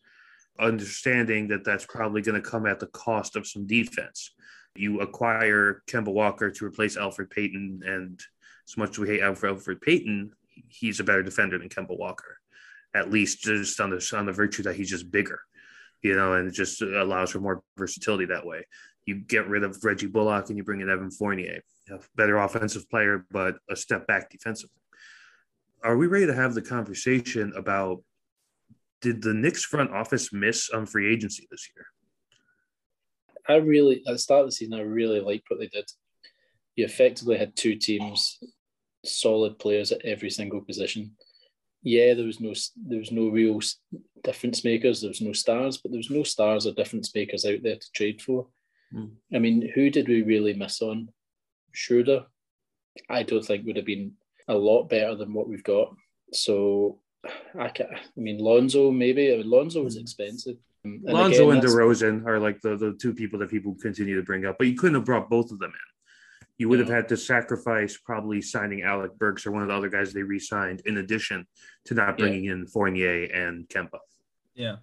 understanding 0.57 1.49
that 1.49 1.65
that's 1.65 1.85
probably 1.85 2.21
going 2.21 2.41
to 2.41 2.49
come 2.49 2.65
at 2.65 2.79
the 2.79 2.87
cost 2.87 3.35
of 3.35 3.45
some 3.45 3.67
defense. 3.67 4.31
You 4.73 5.01
acquire 5.01 5.83
Kemba 5.89 6.13
Walker 6.13 6.49
to 6.49 6.65
replace 6.65 6.95
Alfred 6.95 7.29
Payton, 7.29 7.81
and 7.85 8.21
as 8.65 8.77
much 8.77 8.91
as 8.91 8.99
we 8.99 9.09
hate 9.09 9.21
Alfred, 9.21 9.57
Elfrid 9.57 9.81
Payton, 9.81 10.31
he's 10.69 11.01
a 11.01 11.03
better 11.03 11.23
defender 11.23 11.57
than 11.57 11.67
Kemba 11.67 11.97
Walker, 11.97 12.39
at 12.95 13.11
least 13.11 13.41
just 13.41 13.81
on 13.81 13.89
the 13.89 14.13
on 14.15 14.25
the 14.25 14.31
virtue 14.31 14.63
that 14.63 14.77
he's 14.77 14.89
just 14.89 15.11
bigger, 15.11 15.41
you 16.01 16.15
know, 16.15 16.33
and 16.33 16.47
it 16.47 16.53
just 16.53 16.81
allows 16.81 17.31
for 17.31 17.41
more 17.41 17.63
versatility 17.77 18.27
that 18.27 18.45
way. 18.45 18.63
You 19.05 19.15
get 19.15 19.47
rid 19.47 19.63
of 19.63 19.83
Reggie 19.83 20.07
Bullock 20.07 20.49
and 20.49 20.57
you 20.57 20.63
bring 20.63 20.81
in 20.81 20.89
Evan 20.89 21.11
Fournier, 21.11 21.61
a 21.91 21.99
better 22.15 22.37
offensive 22.37 22.89
player, 22.89 23.25
but 23.31 23.57
a 23.69 23.75
step 23.75 24.07
back 24.07 24.29
defensively. 24.29 24.79
Are 25.83 25.97
we 25.97 26.07
ready 26.07 26.27
to 26.27 26.33
have 26.33 26.53
the 26.53 26.61
conversation 26.61 27.51
about 27.57 28.03
did 29.01 29.21
the 29.21 29.33
Knicks 29.33 29.65
front 29.65 29.91
office 29.91 30.31
miss 30.31 30.69
on 30.69 30.85
free 30.85 31.11
agency 31.13 31.45
this 31.51 31.69
year? 31.75 31.85
I 33.49 33.55
really, 33.57 34.01
at 34.07 34.13
the 34.13 34.17
start 34.17 34.41
of 34.41 34.47
the 34.47 34.51
season, 34.53 34.75
I 34.75 34.81
really 34.81 35.19
liked 35.19 35.49
what 35.49 35.59
they 35.59 35.67
did. 35.67 35.85
You 36.77 36.85
effectively 36.85 37.37
had 37.37 37.55
two 37.55 37.75
teams, 37.75 38.39
solid 39.03 39.59
players 39.59 39.91
at 39.91 40.05
every 40.05 40.29
single 40.29 40.61
position. 40.61 41.17
Yeah, 41.81 42.13
there 42.13 42.25
was 42.25 42.39
no 42.39 42.53
there 42.87 42.99
was 42.99 43.11
no 43.11 43.27
real 43.27 43.59
difference 44.23 44.63
makers. 44.63 45.01
There 45.01 45.09
was 45.09 45.19
no 45.19 45.33
stars, 45.33 45.77
but 45.77 45.91
there 45.91 45.97
was 45.97 46.09
no 46.09 46.23
stars 46.23 46.65
or 46.65 46.71
difference 46.71 47.13
makers 47.13 47.43
out 47.45 47.59
there 47.61 47.75
to 47.75 47.91
trade 47.93 48.21
for. 48.21 48.47
Mm. 48.93 49.11
I 49.33 49.39
mean, 49.39 49.71
who 49.73 49.89
did 49.89 50.07
we 50.07 50.21
really 50.21 50.53
miss 50.53 50.81
on? 50.81 51.09
Schroeder, 51.71 52.25
I 53.09 53.23
don't 53.23 53.43
think 53.43 53.65
would 53.65 53.77
have 53.77 53.85
been 53.85 54.13
a 54.47 54.53
lot 54.53 54.89
better 54.89 55.15
than 55.15 55.33
what 55.33 55.47
we've 55.47 55.63
got. 55.63 55.95
So 56.31 56.99
I, 57.57 57.69
can, 57.69 57.87
I 57.93 58.19
mean, 58.19 58.37
Lonzo 58.37 58.91
maybe. 58.91 59.33
I 59.33 59.37
mean, 59.37 59.49
Lonzo 59.49 59.83
was 59.83 59.95
hmm. 59.95 60.01
expensive. 60.01 60.57
And 60.83 61.01
Lonzo 61.03 61.49
again, 61.49 61.63
and 61.63 61.67
DeRozan 61.67 62.25
are 62.25 62.39
like 62.39 62.59
the, 62.61 62.75
the 62.75 62.97
two 62.99 63.13
people 63.13 63.39
that 63.39 63.49
people 63.49 63.75
continue 63.81 64.15
to 64.17 64.23
bring 64.23 64.45
up, 64.45 64.57
but 64.57 64.67
you 64.67 64.75
couldn't 64.75 64.95
have 64.95 65.05
brought 65.05 65.29
both 65.29 65.51
of 65.51 65.59
them 65.59 65.71
in. 65.71 66.47
You 66.57 66.69
would 66.69 66.79
have 66.79 66.89
had 66.89 67.07
to 67.09 67.17
sacrifice 67.17 67.97
probably 67.97 68.41
signing 68.41 68.83
Alec 68.83 69.17
Burks 69.17 69.45
or 69.45 69.51
one 69.51 69.63
of 69.63 69.69
the 69.69 69.73
other 69.73 69.89
guys 69.89 70.13
they 70.13 70.23
re-signed, 70.23 70.81
in 70.85 70.97
addition 70.97 71.47
to 71.85 71.93
not 71.93 72.17
bringing 72.17 72.43
yeah. 72.43 72.51
in 72.51 72.67
Fournier 72.67 73.23
and 73.23 73.67
Kemba. 73.69 73.99
Yeah, 74.53 74.75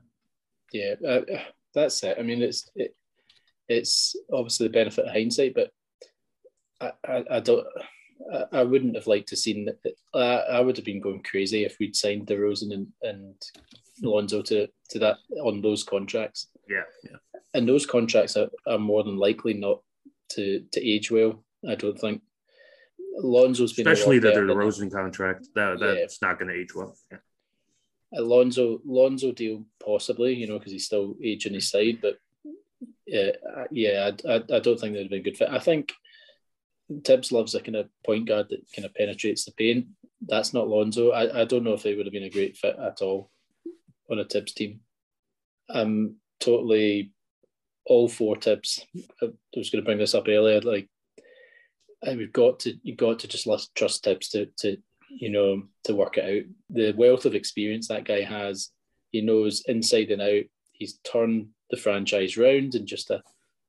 yeah, 0.72 0.94
uh, 1.06 1.20
that's 1.74 2.02
it. 2.02 2.16
I 2.18 2.22
mean, 2.22 2.42
it's 2.42 2.70
it, 2.74 2.96
it's 3.70 4.16
obviously 4.32 4.66
the 4.66 4.72
benefit 4.72 5.06
of 5.06 5.12
hindsight, 5.12 5.54
but 5.54 5.70
I, 6.80 6.92
I, 7.06 7.24
I 7.36 7.40
don't. 7.40 7.66
I 8.52 8.64
wouldn't 8.64 8.96
have 8.96 9.06
liked 9.06 9.28
to 9.28 9.36
seen 9.36 9.64
that. 9.66 9.94
I 10.14 10.60
would 10.60 10.76
have 10.76 10.84
been 10.84 11.00
going 11.00 11.22
crazy 11.22 11.64
if 11.64 11.76
we'd 11.80 11.96
signed 11.96 12.26
DeRozan 12.26 12.74
and, 12.74 12.86
and 13.02 13.34
Lonzo 14.02 14.42
to, 14.42 14.68
to 14.90 14.98
that 14.98 15.16
on 15.42 15.62
those 15.62 15.84
contracts. 15.84 16.48
Yeah, 16.68 16.82
yeah. 17.02 17.16
And 17.54 17.66
those 17.66 17.86
contracts 17.86 18.36
are, 18.36 18.50
are 18.66 18.78
more 18.78 19.04
than 19.04 19.16
likely 19.16 19.54
not 19.54 19.80
to 20.32 20.64
to 20.72 20.86
age 20.86 21.10
well. 21.10 21.42
I 21.68 21.76
don't 21.76 21.98
think. 21.98 22.22
Lonzo's 23.16 23.72
been 23.72 23.88
especially 23.88 24.18
that 24.20 24.34
the 24.34 24.40
DeRozan 24.40 24.92
contract. 24.92 25.48
That 25.54 25.78
that's 25.80 26.18
yeah. 26.20 26.28
not 26.28 26.38
going 26.38 26.52
to 26.52 26.60
age 26.60 26.74
well. 26.74 26.96
Yeah. 27.10 27.18
Alonzo 28.14 28.80
Lonzo 28.84 29.32
deal 29.32 29.64
possibly, 29.84 30.34
you 30.34 30.46
know, 30.46 30.58
because 30.58 30.72
he's 30.72 30.86
still 30.86 31.16
aging 31.22 31.54
his 31.54 31.70
side, 31.70 31.98
but 32.02 32.18
yeah, 33.10 33.30
uh, 33.56 33.64
yeah, 33.72 34.10
I, 34.24 34.34
I, 34.34 34.56
I 34.56 34.60
don't 34.60 34.78
think 34.78 34.94
they'd 34.94 35.10
been 35.10 35.20
a 35.20 35.22
good 35.22 35.36
fit. 35.36 35.48
I 35.50 35.58
think 35.58 35.92
Thibs 37.04 37.32
loves 37.32 37.54
a 37.54 37.60
kind 37.60 37.76
of 37.76 37.88
point 38.06 38.28
guard 38.28 38.46
that 38.50 38.64
kind 38.74 38.86
of 38.86 38.94
penetrates 38.94 39.44
the 39.44 39.52
paint. 39.52 39.86
That's 40.26 40.54
not 40.54 40.68
Lonzo. 40.68 41.10
I, 41.10 41.42
I 41.42 41.44
don't 41.44 41.64
know 41.64 41.72
if 41.72 41.82
they 41.82 41.96
would 41.96 42.06
have 42.06 42.12
been 42.12 42.22
a 42.22 42.30
great 42.30 42.56
fit 42.56 42.76
at 42.78 43.02
all 43.02 43.30
on 44.10 44.20
a 44.20 44.24
Thibs 44.24 44.52
team. 44.52 44.80
I'm 45.68 46.16
totally 46.38 47.12
all 47.84 48.08
four 48.08 48.36
Thibs. 48.36 48.86
I 49.20 49.26
was 49.56 49.70
going 49.70 49.82
to 49.82 49.86
bring 49.86 49.98
this 49.98 50.14
up 50.14 50.28
earlier. 50.28 50.60
Like, 50.60 50.88
and 52.02 52.16
we've 52.16 52.32
got 52.32 52.60
to 52.60 52.74
you 52.82 52.94
got 52.94 53.18
to 53.20 53.28
just 53.28 53.48
trust 53.74 54.04
Thibs 54.04 54.28
to 54.30 54.46
to 54.58 54.76
you 55.08 55.30
know 55.30 55.64
to 55.84 55.96
work 55.96 56.16
it 56.16 56.24
out. 56.24 56.50
The 56.70 56.92
wealth 56.92 57.24
of 57.24 57.34
experience 57.34 57.88
that 57.88 58.04
guy 58.04 58.22
has, 58.22 58.70
he 59.10 59.20
knows 59.20 59.64
inside 59.66 60.10
and 60.10 60.22
out. 60.22 60.44
He's 60.80 60.98
turned 61.04 61.50
the 61.70 61.76
franchise 61.76 62.36
round 62.36 62.74
in 62.74 62.86
just 62.86 63.10
a 63.10 63.22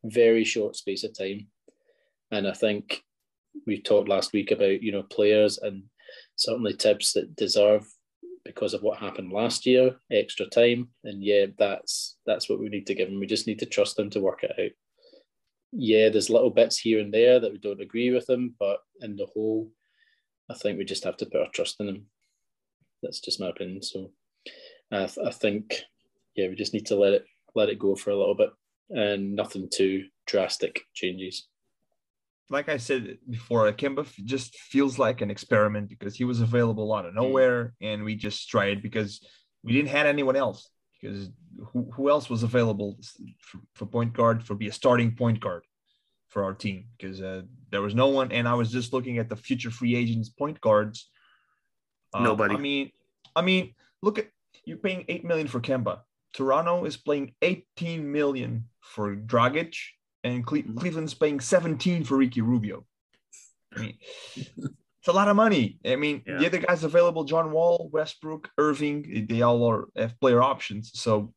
very 0.03 0.43
short 0.43 0.75
space 0.75 1.03
of 1.03 1.15
time, 1.15 1.47
and 2.31 2.47
I 2.47 2.53
think 2.53 3.03
we 3.67 3.79
talked 3.79 4.09
last 4.09 4.33
week 4.33 4.49
about 4.49 4.81
you 4.81 4.91
know 4.91 5.03
players 5.03 5.59
and 5.59 5.83
certainly 6.35 6.73
Thibs 6.73 7.13
that 7.13 7.35
deserve 7.35 7.85
because 8.43 8.73
of 8.73 8.81
what 8.81 8.97
happened 8.97 9.31
last 9.31 9.65
year, 9.65 9.95
extra 10.11 10.45
time. 10.47 10.89
And 11.03 11.23
yeah, 11.23 11.47
that's 11.57 12.17
that's 12.25 12.49
what 12.49 12.59
we 12.59 12.69
need 12.69 12.87
to 12.87 12.95
give 12.95 13.07
him. 13.09 13.19
We 13.19 13.27
just 13.27 13.47
need 13.47 13.59
to 13.59 13.65
trust 13.65 13.99
him 13.99 14.09
to 14.11 14.19
work 14.19 14.43
it 14.43 14.51
out. 14.59 14.71
Yeah, 15.71 16.09
there's 16.09 16.29
little 16.29 16.49
bits 16.49 16.77
here 16.77 16.99
and 16.99 17.13
there 17.13 17.39
that 17.39 17.51
we 17.51 17.57
don't 17.57 17.81
agree 17.81 18.11
with 18.11 18.29
him, 18.29 18.55
but 18.59 18.79
in 19.01 19.15
the 19.15 19.27
whole, 19.33 19.69
I 20.49 20.53
think 20.55 20.77
we 20.77 20.85
just 20.85 21.03
have 21.03 21.17
to 21.17 21.25
put 21.25 21.41
our 21.41 21.51
trust 21.53 21.79
in 21.79 21.87
him. 21.87 22.05
That's 23.01 23.19
just 23.19 23.39
my 23.39 23.49
opinion. 23.49 23.81
So 23.81 24.11
I, 24.91 25.05
th- 25.05 25.25
I 25.25 25.31
think, 25.31 25.81
yeah, 26.35 26.47
we 26.47 26.55
just 26.55 26.73
need 26.73 26.87
to 26.87 26.95
let 26.95 27.13
it 27.13 27.25
let 27.55 27.69
it 27.69 27.79
go 27.79 27.95
for 27.95 28.11
a 28.11 28.17
little 28.17 28.35
bit 28.35 28.49
and 28.89 29.35
nothing 29.35 29.69
too 29.71 30.05
drastic 30.25 30.81
changes 30.93 31.47
like 32.51 32.67
I 32.67 32.77
said 32.77 33.17
before, 33.29 33.71
Kemba 33.71 34.05
just 34.25 34.55
feels 34.57 34.99
like 34.99 35.21
an 35.21 35.31
experiment 35.31 35.89
because 35.89 36.15
he 36.15 36.25
was 36.25 36.41
available 36.41 36.93
out 36.93 37.05
of 37.05 37.13
hmm. 37.13 37.21
nowhere, 37.21 37.73
and 37.81 38.03
we 38.03 38.15
just 38.15 38.49
tried 38.49 38.83
because 38.83 39.25
we 39.63 39.71
didn't 39.71 39.89
have 39.89 40.05
anyone 40.05 40.35
else. 40.35 40.69
Because 41.01 41.29
who, 41.71 41.89
who 41.93 42.09
else 42.09 42.29
was 42.29 42.43
available 42.43 42.99
for, 43.39 43.59
for 43.73 43.85
point 43.87 44.13
guard 44.13 44.43
for 44.43 44.53
be 44.53 44.67
a 44.67 44.71
starting 44.71 45.15
point 45.15 45.39
guard 45.39 45.63
for 46.27 46.43
our 46.43 46.53
team? 46.53 46.85
Because 46.95 47.21
uh, 47.21 47.41
there 47.71 47.81
was 47.81 47.95
no 47.95 48.09
one, 48.09 48.31
and 48.31 48.47
I 48.47 48.53
was 48.53 48.71
just 48.71 48.93
looking 48.93 49.17
at 49.17 49.29
the 49.29 49.35
future 49.35 49.71
free 49.71 49.95
agents 49.95 50.29
point 50.29 50.59
guards. 50.61 51.09
Uh, 52.13 52.21
Nobody. 52.21 52.55
I 52.55 52.57
mean, 52.57 52.91
I 53.35 53.41
mean, 53.41 53.73
look 54.03 54.19
at 54.19 54.27
you're 54.65 54.77
paying 54.77 55.05
eight 55.07 55.23
million 55.23 55.47
for 55.47 55.61
Kemba. 55.61 56.01
Toronto 56.33 56.85
is 56.85 56.97
paying 56.97 57.33
18 57.41 58.11
million 58.11 58.65
for 58.79 59.15
Dragic 59.15 59.75
and 60.23 60.45
Cle- 60.45 60.59
mm-hmm. 60.59 60.77
Cleveland's 60.77 61.13
paying 61.13 61.39
17 61.39 62.03
for 62.03 62.17
Ricky 62.17 62.41
Rubio. 62.41 62.85
I 63.75 63.79
mean, 63.79 63.97
it's 64.35 65.07
a 65.07 65.13
lot 65.13 65.29
of 65.29 65.35
money. 65.35 65.79
I 65.85 65.95
mean, 65.95 66.23
yeah. 66.27 66.37
the 66.37 66.45
other 66.45 66.57
guys 66.59 66.83
available, 66.83 67.23
John 67.23 67.51
Wall, 67.51 67.89
Westbrook, 67.91 68.49
Irving, 68.57 69.25
they 69.29 69.41
all 69.41 69.63
are 69.69 69.87
have 69.95 70.19
player 70.19 70.41
options. 70.41 70.91
So, 70.93 71.33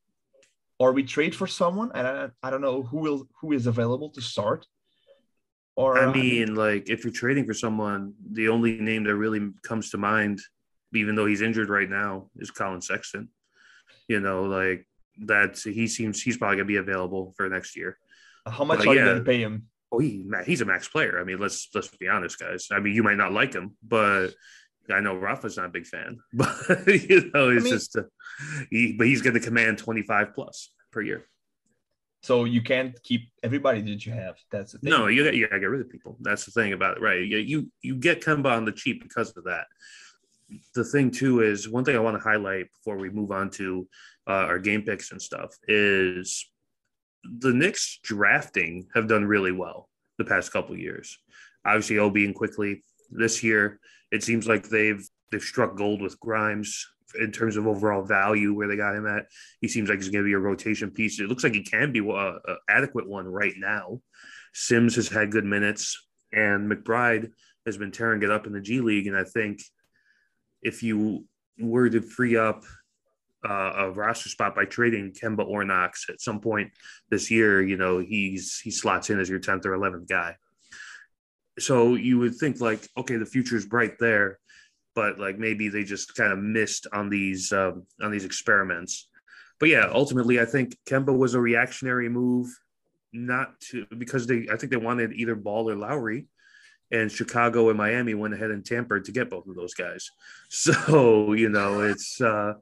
or 0.79 0.93
we 0.93 1.05
trade 1.05 1.35
for 1.35 1.47
someone, 1.47 1.93
and 1.95 2.07
I, 2.07 2.29
I 2.43 2.51
don't 2.51 2.61
know 2.61 2.83
who 2.83 2.99
will 2.99 3.29
who 3.41 3.53
is 3.53 3.67
available 3.67 4.11
to 4.11 4.21
start. 4.21 4.67
Or 5.77 5.99
I 5.99 6.13
mean, 6.13 6.55
like 6.55 6.89
if 6.89 7.05
you're 7.05 7.13
trading 7.13 7.47
for 7.47 7.55
someone, 7.55 8.15
the 8.31 8.49
only 8.49 8.79
name 8.81 9.05
that 9.05 9.17
really 9.17 9.51
comes 9.63 9.91
to 9.91 9.99
mind, 9.99 10.41
even 10.93 11.15
though 11.15 11.27
he's 11.27 11.43
injured 11.43 11.69
right 11.69 11.89
now, 11.89 12.31
is 12.37 12.51
Collin 12.51 12.81
Sexton. 12.81 13.29
You 14.09 14.21
know, 14.21 14.45
like 14.45 14.87
that 15.27 15.59
he 15.59 15.87
seems 15.87 16.23
he's 16.23 16.37
probably 16.37 16.57
gonna 16.57 16.67
be 16.67 16.77
available 16.77 17.35
for 17.37 17.49
next 17.49 17.77
year. 17.77 17.99
How 18.47 18.65
much 18.65 18.79
but, 18.79 18.89
are 18.89 18.95
yeah, 18.95 19.13
you 19.13 19.15
to 19.19 19.25
pay 19.25 19.41
him? 19.41 19.67
Oh, 19.91 19.99
he, 19.99 20.25
he's 20.45 20.61
a 20.61 20.65
max 20.65 20.89
player. 20.89 21.21
I 21.21 21.25
mean, 21.25 21.39
let's 21.39 21.69
let's 21.75 21.89
be 21.89 22.09
honest, 22.09 22.39
guys. 22.39 22.69
I 22.73 22.81
mean, 22.81 22.95
you 22.95 23.03
might 23.03 23.17
not 23.17 23.33
like 23.33 23.55
him, 23.55 23.77
but 23.83 24.29
I 24.91 25.01
know 25.01 25.15
Rafa's 25.15 25.57
not 25.57 25.67
a 25.67 25.71
big 25.71 25.87
fan. 25.87 26.19
But 26.33 26.87
you 26.87 27.31
know, 27.33 27.51
it's 27.51 27.65
I 27.65 27.65
mean, 27.65 27.73
just 27.73 27.97
a, 27.97 28.07
he. 28.71 28.93
But 28.93 29.07
he's 29.07 29.23
to 29.23 29.41
command 29.41 29.79
twenty 29.79 30.03
five 30.03 30.35
plus 30.35 30.71
per 30.93 31.01
year. 31.01 31.25
So 32.23 32.45
you 32.45 32.63
can't 32.63 33.01
keep 33.03 33.29
everybody 33.43 33.83
that 33.83 34.07
you 34.07 34.13
have. 34.13 34.37
That's 34.51 34.73
the 34.73 34.79
thing. 34.79 34.91
No, 34.91 35.09
you 35.09 35.25
got 35.25 35.35
you 35.35 35.47
got 35.47 35.57
to 35.57 35.61
get 35.61 35.67
rid 35.67 35.83
of 35.83 35.91
people. 35.91 36.17
That's 36.21 36.47
the 36.47 36.53
thing 36.53 36.73
about 36.73 36.97
it, 36.97 37.03
right? 37.03 37.21
You 37.21 37.37
you, 37.39 37.71
you 37.83 37.97
get 37.97 38.23
Kemba 38.23 38.51
on 38.57 38.65
the 38.65 38.73
cheap 38.73 39.03
because 39.03 39.37
of 39.37 39.45
that. 39.45 39.67
The 40.75 40.85
thing 40.85 41.11
too 41.11 41.41
is 41.41 41.69
one 41.69 41.85
thing 41.85 41.97
I 41.97 42.01
want 42.01 42.17
to 42.17 42.23
highlight 42.23 42.67
before 42.73 42.99
we 42.99 43.11
move 43.11 43.31
on 43.31 43.51
to 43.51 43.89
uh, 44.27 44.33
our 44.33 44.59
game 44.59 44.83
picks 44.83 45.11
and 45.11 45.21
stuff 45.21 45.57
is 45.67 46.47
the 47.25 47.53
Knicks 47.53 47.99
drafting 48.03 48.87
have 48.95 49.09
done 49.09 49.25
really 49.25 49.53
well 49.53 49.89
the 50.19 50.25
past 50.25 50.53
couple 50.53 50.77
years. 50.77 51.19
Obviously, 51.65 51.99
Obi 51.99 52.25
and 52.25 52.35
Quickley 52.35 52.85
this 53.11 53.43
year, 53.43 53.81
it 54.11 54.23
seems 54.23 54.47
like 54.47 54.69
they've 54.69 55.07
they've 55.33 55.43
struck 55.43 55.77
gold 55.77 56.03
with 56.03 56.21
Grimes 56.21 56.87
in 57.19 57.33
terms 57.33 57.57
of 57.57 57.67
overall 57.67 58.03
value 58.03 58.55
where 58.55 58.69
they 58.69 58.77
got 58.77 58.95
him 58.95 59.07
at. 59.07 59.27
He 59.61 59.69
seems 59.69 59.89
like 59.89 59.99
he's 59.99 60.09
going 60.09 60.25
to 60.25 60.29
be 60.29 60.35
a 60.35 60.39
rotation 60.39 60.91
piece. 60.91 61.21
It 61.21 61.29
looks 61.29 61.45
like 61.45 61.55
he 61.55 61.63
can 61.63 61.93
be 61.93 62.01
an 62.01 62.39
adequate 62.69 63.09
one 63.09 63.27
right 63.27 63.55
now. 63.57 64.01
Sims 64.53 64.97
has 64.97 65.09
had 65.09 65.33
good 65.33 65.45
minutes, 65.45 66.07
and 66.33 66.71
McBride 66.71 67.31
has 67.67 67.77
been 67.77 67.93
tearing 67.93 68.23
it 68.23 68.31
up 68.31 68.47
in 68.47 68.53
the 68.53 68.61
G 68.61 68.81
League. 68.81 69.07
And 69.07 69.17
I 69.17 69.25
think 69.25 69.61
if 70.65 70.83
you 70.83 71.25
were 71.59 71.89
to 71.89 72.01
free 72.01 72.37
up 72.37 72.65
uh, 73.49 73.73
a 73.77 73.91
roster 73.91 74.29
spot 74.29 74.55
by 74.55 74.65
trading 74.65 75.13
Kemba 75.13 75.47
or 75.47 75.65
Knox 75.65 76.07
at 76.09 76.21
some 76.21 76.41
point 76.41 76.73
this 77.11 77.31
year. 77.31 77.63
You 77.63 77.77
know, 77.77 77.99
he's 77.99 78.59
he 78.59 78.71
slots 78.71 79.11
in 79.11 79.21
as 79.21 79.29
your 79.29 79.39
tenth 79.39 79.67
or 79.67 79.75
eleventh 79.75 80.09
guy. 80.09 80.37
So 81.59 81.95
you 81.95 82.19
would 82.19 82.35
think 82.37 82.61
like, 82.61 82.89
okay, 82.97 83.17
the 83.17 83.27
future 83.27 83.57
is 83.57 83.67
bright 83.67 83.99
there, 84.01 84.39
but 84.95 85.21
like 85.21 85.39
maybe 85.39 85.69
they 85.69 85.85
just 85.85 86.15
kind 86.17 86.33
of 86.33 86.39
missed 86.39 86.87
on 86.93 87.11
these 87.11 87.53
um, 87.53 87.87
on 88.03 88.11
these 88.11 88.25
experiments. 88.25 89.09
But 89.61 89.69
yeah, 89.69 89.89
ultimately, 89.93 90.41
I 90.41 90.47
think 90.47 90.77
Kemba 90.89 91.17
was 91.17 91.35
a 91.35 91.41
reactionary 91.41 92.09
move, 92.09 92.49
not 93.13 93.61
to 93.71 93.87
because 93.99 94.27
they 94.27 94.49
I 94.51 94.57
think 94.57 94.71
they 94.71 94.79
wanted 94.79 95.13
either 95.13 95.35
Ball 95.35 95.71
or 95.71 95.77
Lowry, 95.77 96.27
and 96.91 97.11
Chicago 97.11 97.69
and 97.69 97.79
Miami 97.79 98.15
went 98.15 98.35
ahead 98.35 98.51
and 98.51 98.65
tampered 98.65 99.05
to 99.07 99.13
get 99.13 99.31
both 99.31 99.47
of 99.47 99.57
those 99.57 99.75
guys. 99.75 100.11
So 100.49 101.33
you 101.33 101.49
know, 101.49 101.81
it's. 101.83 102.21
uh 102.21 102.55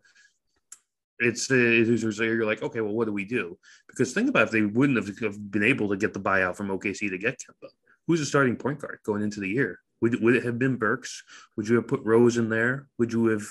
it's, 1.23 1.49
it's 1.51 2.19
you're 2.19 2.45
like, 2.45 2.63
okay, 2.63 2.81
well, 2.81 2.95
what 2.95 3.05
do 3.05 3.13
we 3.13 3.25
do? 3.25 3.59
Because 3.87 4.13
think 4.13 4.29
about 4.29 4.45
if 4.45 4.51
they 4.51 4.63
wouldn't 4.63 4.99
have 5.21 5.51
been 5.51 5.63
able 5.63 5.89
to 5.91 5.97
get 5.97 6.13
the 6.13 6.21
buyout 6.21 6.57
from 6.57 6.69
OKC 6.69 7.11
to 7.11 7.19
get 7.19 7.39
Kemba. 7.39 7.69
Who's 8.07 8.21
the 8.21 8.27
starting 8.27 8.57
point 8.57 8.81
guard 8.81 8.99
going 9.05 9.23
into 9.23 9.41
the 9.41 9.49
year? 9.49 9.79
Would, 10.01 10.21
would 10.21 10.35
it 10.35 10.45
have 10.45 10.59
been 10.59 10.77
Burks? 10.77 11.23
Would 11.57 11.69
you 11.69 11.77
have 11.77 11.87
put 11.87 12.03
Rose 12.03 12.37
in 12.37 12.49
there? 12.49 12.89
Would 12.99 13.13
you 13.13 13.27
have 13.27 13.47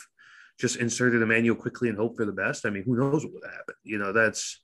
just 0.59 0.75
inserted 0.77 1.21
Immanuel 1.21 1.55
Quickley 1.55 1.87
and 1.87 1.97
hope 1.97 2.17
for 2.17 2.25
the 2.25 2.33
best? 2.33 2.65
I 2.65 2.69
mean, 2.69 2.83
who 2.83 2.97
knows 2.97 3.23
what 3.23 3.33
would 3.33 3.45
happen? 3.45 3.75
You 3.83 3.97
know, 3.97 4.11
that's 4.11 4.61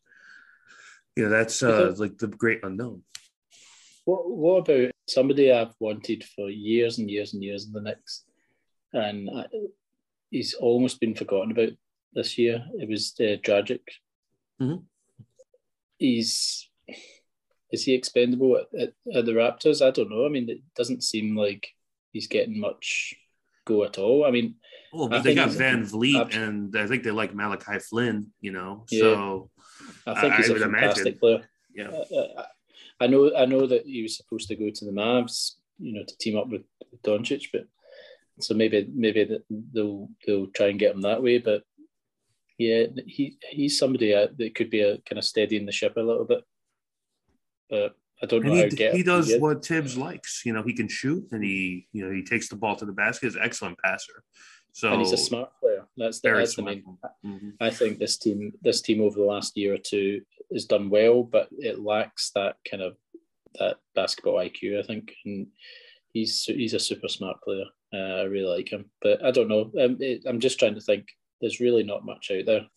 you 1.15 1.23
know 1.23 1.29
that's 1.29 1.63
uh, 1.63 1.95
like 1.97 2.17
the 2.17 2.27
great 2.27 2.59
unknown. 2.63 3.03
What 4.03 4.29
What 4.29 4.69
about 4.69 4.91
somebody 5.07 5.51
I've 5.51 5.73
wanted 5.79 6.23
for 6.23 6.49
years 6.49 6.99
and 6.99 7.09
years 7.09 7.33
and 7.33 7.43
years 7.43 7.65
in 7.65 7.73
the 7.73 7.81
Knicks, 7.81 8.23
and 8.93 9.29
I, 9.29 9.45
he's 10.29 10.53
almost 10.53 10.99
been 10.99 11.15
forgotten 11.15 11.51
about 11.51 11.69
this 12.13 12.37
year. 12.37 12.65
It 12.75 12.89
was 12.89 13.13
uh, 13.19 13.37
Dragic. 13.43 13.81
Mm-hmm. 14.61 14.83
He's 15.97 16.69
is 17.71 17.83
he 17.83 17.93
expendable 17.93 18.57
at, 18.57 18.79
at, 18.79 18.93
at, 19.13 19.25
the 19.25 19.33
Raptors? 19.33 19.85
I 19.85 19.91
don't 19.91 20.09
know. 20.09 20.25
I 20.25 20.29
mean, 20.29 20.49
it 20.49 20.61
doesn't 20.75 21.03
seem 21.03 21.35
like 21.35 21.67
he's 22.13 22.27
getting 22.27 22.59
much 22.59 23.13
go 23.65 23.83
at 23.83 23.97
all. 23.97 24.25
I 24.25 24.31
mean, 24.31 24.55
well, 24.93 25.09
but 25.09 25.19
I 25.19 25.23
they 25.23 25.35
got 25.35 25.49
Van 25.49 25.83
VanVleet, 25.83 26.35
and 26.35 26.75
I 26.77 26.87
think 26.87 27.03
they 27.03 27.11
like 27.11 27.35
Malachi 27.35 27.79
Flynn. 27.79 28.31
You 28.39 28.51
know, 28.51 28.85
yeah. 28.89 29.01
so 29.01 29.49
I 30.05 30.21
think 30.21 30.35
he's 30.35 30.49
I, 30.51 30.55
a 30.55 30.59
fantastic 30.59 31.01
imagine. 31.01 31.19
player. 31.19 31.49
Yeah, 31.75 31.89
uh, 31.89 32.19
uh, 32.19 32.45
I 32.99 33.07
know. 33.07 33.31
I 33.35 33.45
know 33.45 33.67
that 33.67 33.85
he 33.85 34.01
was 34.01 34.17
supposed 34.17 34.47
to 34.49 34.55
go 34.55 34.69
to 34.69 34.85
the 34.85 34.91
Mavs. 34.91 35.53
You 35.79 35.93
know, 35.93 36.03
to 36.07 36.17
team 36.17 36.37
up 36.37 36.49
with, 36.49 36.63
Doncic, 37.03 37.49
but 37.53 37.67
so 38.39 38.53
maybe 38.53 38.89
maybe 38.93 39.39
they'll 39.73 40.09
they'll 40.25 40.47
try 40.47 40.67
and 40.67 40.79
get 40.79 40.95
him 40.95 41.01
that 41.01 41.21
way. 41.21 41.37
But 41.37 41.63
yeah, 42.57 42.85
he 43.05 43.37
he's 43.49 43.77
somebody 43.77 44.13
uh, 44.13 44.27
that 44.37 44.55
could 44.55 44.69
be 44.69 44.81
a 44.81 44.97
kind 44.99 45.19
of 45.19 45.25
steadying 45.25 45.65
the 45.65 45.71
ship 45.71 45.97
a 45.97 46.01
little 46.01 46.25
bit. 46.25 46.43
But 47.69 47.95
I 48.21 48.25
don't 48.25 48.45
know. 48.45 48.53
He, 48.53 48.89
he 48.91 49.03
does 49.03 49.31
what 49.37 49.63
Thibs 49.63 49.97
likes. 49.97 50.41
You 50.45 50.53
know, 50.53 50.63
he 50.63 50.73
can 50.73 50.87
shoot, 50.87 51.27
and 51.31 51.43
he 51.43 51.87
you 51.93 52.05
know 52.05 52.11
he 52.11 52.23
takes 52.23 52.49
the 52.49 52.55
ball 52.55 52.75
to 52.77 52.85
the 52.85 52.93
basket. 52.93 53.27
He's 53.27 53.35
an 53.35 53.43
excellent 53.43 53.77
passer. 53.79 54.23
So 54.77 54.91
and 54.91 55.01
he's 55.01 55.11
a 55.11 55.17
smart 55.17 55.49
player. 55.59 55.87
That's 55.97 56.19
the, 56.19 56.33
that's 56.33 56.55
the 56.55 56.61
main. 56.61 56.83
Mm-hmm. 57.25 57.49
I 57.59 57.71
think 57.71 57.97
this 57.97 58.15
team 58.15 58.53
this 58.61 58.79
team 58.79 59.01
over 59.01 59.17
the 59.17 59.25
last 59.25 59.57
year 59.57 59.73
or 59.73 59.79
two 59.79 60.21
has 60.53 60.65
done 60.65 60.91
well, 60.91 61.23
but 61.23 61.47
it 61.57 61.79
lacks 61.79 62.29
that 62.35 62.57
kind 62.69 62.83
of 62.83 62.95
that 63.57 63.77
basketball 63.95 64.35
IQ. 64.35 64.77
I 64.77 64.83
think, 64.83 65.15
and 65.25 65.47
he's 66.13 66.43
he's 66.43 66.75
a 66.75 66.79
super 66.79 67.07
smart 67.07 67.41
player. 67.41 67.65
Uh, 67.91 68.21
I 68.21 68.23
really 68.25 68.55
like 68.55 68.69
him, 68.69 68.85
but 69.01 69.25
I 69.25 69.31
don't 69.31 69.47
know. 69.47 69.71
Um, 69.81 69.97
it, 69.99 70.21
I'm 70.27 70.39
just 70.39 70.59
trying 70.59 70.75
to 70.75 70.81
think 70.81 71.07
there's 71.41 71.59
really 71.59 71.81
not 71.81 72.05
much 72.05 72.29
out 72.29 72.45
there. 72.45 72.67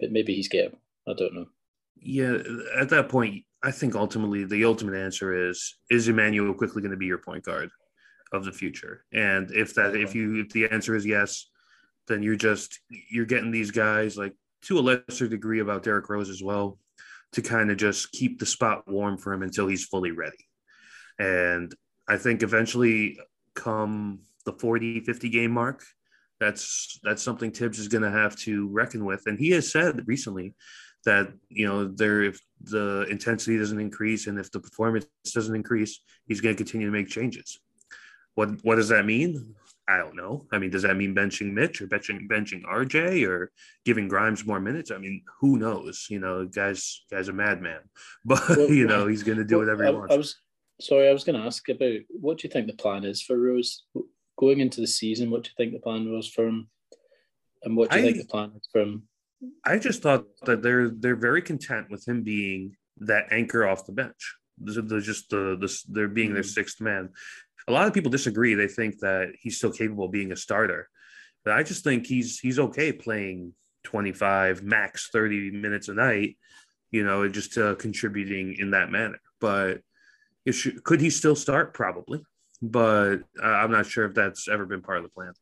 But 0.00 0.12
maybe 0.12 0.34
he's 0.34 0.48
getting. 0.48 0.78
I 1.06 1.12
don't 1.12 1.34
know. 1.34 1.48
Yeah, 1.96 2.38
at 2.78 2.88
that 2.88 3.10
point, 3.10 3.44
I 3.62 3.72
think 3.72 3.94
ultimately 3.94 4.44
the 4.44 4.64
ultimate 4.64 4.96
answer 4.96 5.50
is 5.50 5.76
is 5.90 6.08
Immanuel 6.08 6.54
Quickley 6.54 6.80
going 6.80 6.92
to 6.92 6.96
be 6.96 7.04
your 7.04 7.18
point 7.18 7.44
guard 7.44 7.68
of 8.32 8.44
the 8.44 8.52
future? 8.52 9.04
And 9.12 9.50
if 9.50 9.74
that 9.74 9.94
if 9.96 10.14
you 10.14 10.40
if 10.40 10.50
the 10.50 10.68
answer 10.68 10.94
is 10.94 11.06
yes, 11.06 11.48
then 12.08 12.22
you're 12.22 12.36
just 12.36 12.80
you're 13.10 13.26
getting 13.26 13.50
these 13.50 13.70
guys 13.70 14.16
like 14.16 14.34
to 14.62 14.78
a 14.78 14.80
lesser 14.80 15.28
degree 15.28 15.60
about 15.60 15.82
Derrick 15.82 16.08
Rose 16.08 16.30
as 16.30 16.42
well 16.42 16.78
to 17.32 17.42
kind 17.42 17.70
of 17.70 17.76
just 17.76 18.12
keep 18.12 18.38
the 18.38 18.46
spot 18.46 18.88
warm 18.88 19.18
for 19.18 19.32
him 19.32 19.42
until 19.42 19.66
he's 19.66 19.84
fully 19.84 20.10
ready. 20.10 20.46
And 21.18 21.74
I 22.08 22.16
think 22.16 22.42
eventually 22.42 23.18
come 23.54 24.20
the 24.44 24.52
40 24.52 25.00
50 25.00 25.28
game 25.28 25.50
mark 25.50 25.82
that's 26.38 27.00
that's 27.02 27.22
something 27.22 27.50
Thibs 27.50 27.78
is 27.78 27.88
going 27.88 28.02
to 28.02 28.10
have 28.10 28.36
to 28.40 28.68
reckon 28.68 29.04
with 29.04 29.22
and 29.26 29.38
he 29.38 29.50
has 29.50 29.72
said 29.72 30.06
recently 30.06 30.54
that 31.04 31.32
you 31.48 31.66
know 31.66 31.88
there 31.88 32.22
if 32.22 32.38
the 32.60 33.06
intensity 33.10 33.58
doesn't 33.58 33.80
increase 33.80 34.26
and 34.26 34.38
if 34.38 34.50
the 34.52 34.60
performance 34.60 35.06
doesn't 35.34 35.54
increase 35.54 36.00
he's 36.26 36.40
going 36.40 36.54
to 36.54 36.62
continue 36.62 36.86
to 36.86 36.92
make 36.92 37.08
changes 37.08 37.58
what 38.36 38.64
what 38.64 38.76
does 38.76 38.88
that 38.88 39.04
mean 39.04 39.56
I 39.88 39.98
don't 39.98 40.16
know. 40.16 40.46
I 40.52 40.58
mean, 40.58 40.70
does 40.70 40.82
that 40.82 40.96
mean 40.96 41.14
benching 41.14 41.52
Mitch 41.52 41.80
or 41.80 41.86
benching 41.86 42.28
benching 42.28 42.64
RJ 42.64 43.26
or 43.28 43.52
giving 43.84 44.08
Grimes 44.08 44.44
more 44.44 44.58
minutes? 44.58 44.90
I 44.90 44.98
mean, 44.98 45.22
who 45.40 45.58
knows? 45.58 46.06
You 46.10 46.18
know, 46.18 46.44
guys, 46.44 47.04
guys 47.10 47.28
a 47.28 47.32
madman, 47.32 47.80
but 48.24 48.42
well, 48.48 48.70
you 48.70 48.86
know 48.86 49.06
he's 49.06 49.22
going 49.22 49.38
to 49.38 49.44
do 49.44 49.58
whatever 49.58 49.84
he 49.84 49.92
wants. 49.92 50.12
I 50.12 50.16
was 50.16 50.36
sorry, 50.80 51.08
I 51.08 51.12
was 51.12 51.22
going 51.22 51.38
to 51.38 51.46
ask 51.46 51.68
about 51.68 52.00
what 52.08 52.38
do 52.38 52.48
you 52.48 52.52
think 52.52 52.66
the 52.66 52.74
plan 52.74 53.04
is 53.04 53.22
for 53.22 53.38
Rose 53.38 53.84
going 54.36 54.60
into 54.60 54.80
the 54.80 54.88
season? 54.88 55.30
What 55.30 55.44
do 55.44 55.50
you 55.50 55.54
think 55.56 55.72
the 55.72 55.82
plan 55.82 56.10
was 56.10 56.28
for 56.28 56.48
him, 56.48 56.68
and 57.62 57.76
what 57.76 57.90
do 57.90 57.98
you 57.98 58.02
I, 58.02 58.06
think 58.06 58.18
the 58.18 58.28
plan 58.28 58.52
is 58.56 58.68
for 58.72 58.80
him? 58.80 59.04
I 59.64 59.78
just 59.78 60.02
thought 60.02 60.24
that 60.46 60.62
they're 60.62 60.88
they're 60.88 61.14
very 61.14 61.42
content 61.42 61.90
with 61.90 62.06
him 62.08 62.24
being 62.24 62.76
that 62.98 63.26
anchor 63.30 63.68
off 63.68 63.86
the 63.86 63.92
bench. 63.92 64.34
They're 64.58 65.00
just 65.00 65.30
the, 65.30 65.56
the 65.60 65.72
they're 65.90 66.08
being 66.08 66.32
their 66.32 66.42
mm-hmm. 66.42 66.48
sixth 66.48 66.80
man 66.80 67.10
a 67.68 67.72
lot 67.72 67.86
of 67.86 67.94
people 67.94 68.10
disagree. 68.10 68.54
They 68.54 68.68
think 68.68 68.98
that 69.00 69.32
he's 69.40 69.58
still 69.58 69.72
capable 69.72 70.04
of 70.04 70.12
being 70.12 70.32
a 70.32 70.36
starter, 70.36 70.88
but 71.44 71.54
I 71.54 71.62
just 71.62 71.84
think 71.84 72.06
he's 72.06 72.38
he's 72.38 72.58
okay 72.58 72.92
playing 72.92 73.54
25 73.84 74.62
max 74.62 75.08
30 75.12 75.50
minutes 75.52 75.88
a 75.88 75.94
night. 75.94 76.36
You 76.90 77.04
know, 77.04 77.28
just 77.28 77.58
uh, 77.58 77.74
contributing 77.74 78.56
in 78.58 78.70
that 78.70 78.90
manner. 78.90 79.18
But 79.40 79.80
should, 80.50 80.82
could 80.84 81.00
he 81.00 81.10
still 81.10 81.34
start? 81.34 81.74
Probably, 81.74 82.22
but 82.62 83.16
uh, 83.42 83.46
I'm 83.46 83.72
not 83.72 83.86
sure 83.86 84.04
if 84.06 84.14
that's 84.14 84.48
ever 84.48 84.64
been 84.64 84.82
part 84.82 84.98
of 84.98 85.04
the 85.04 85.10
plan. 85.10 85.32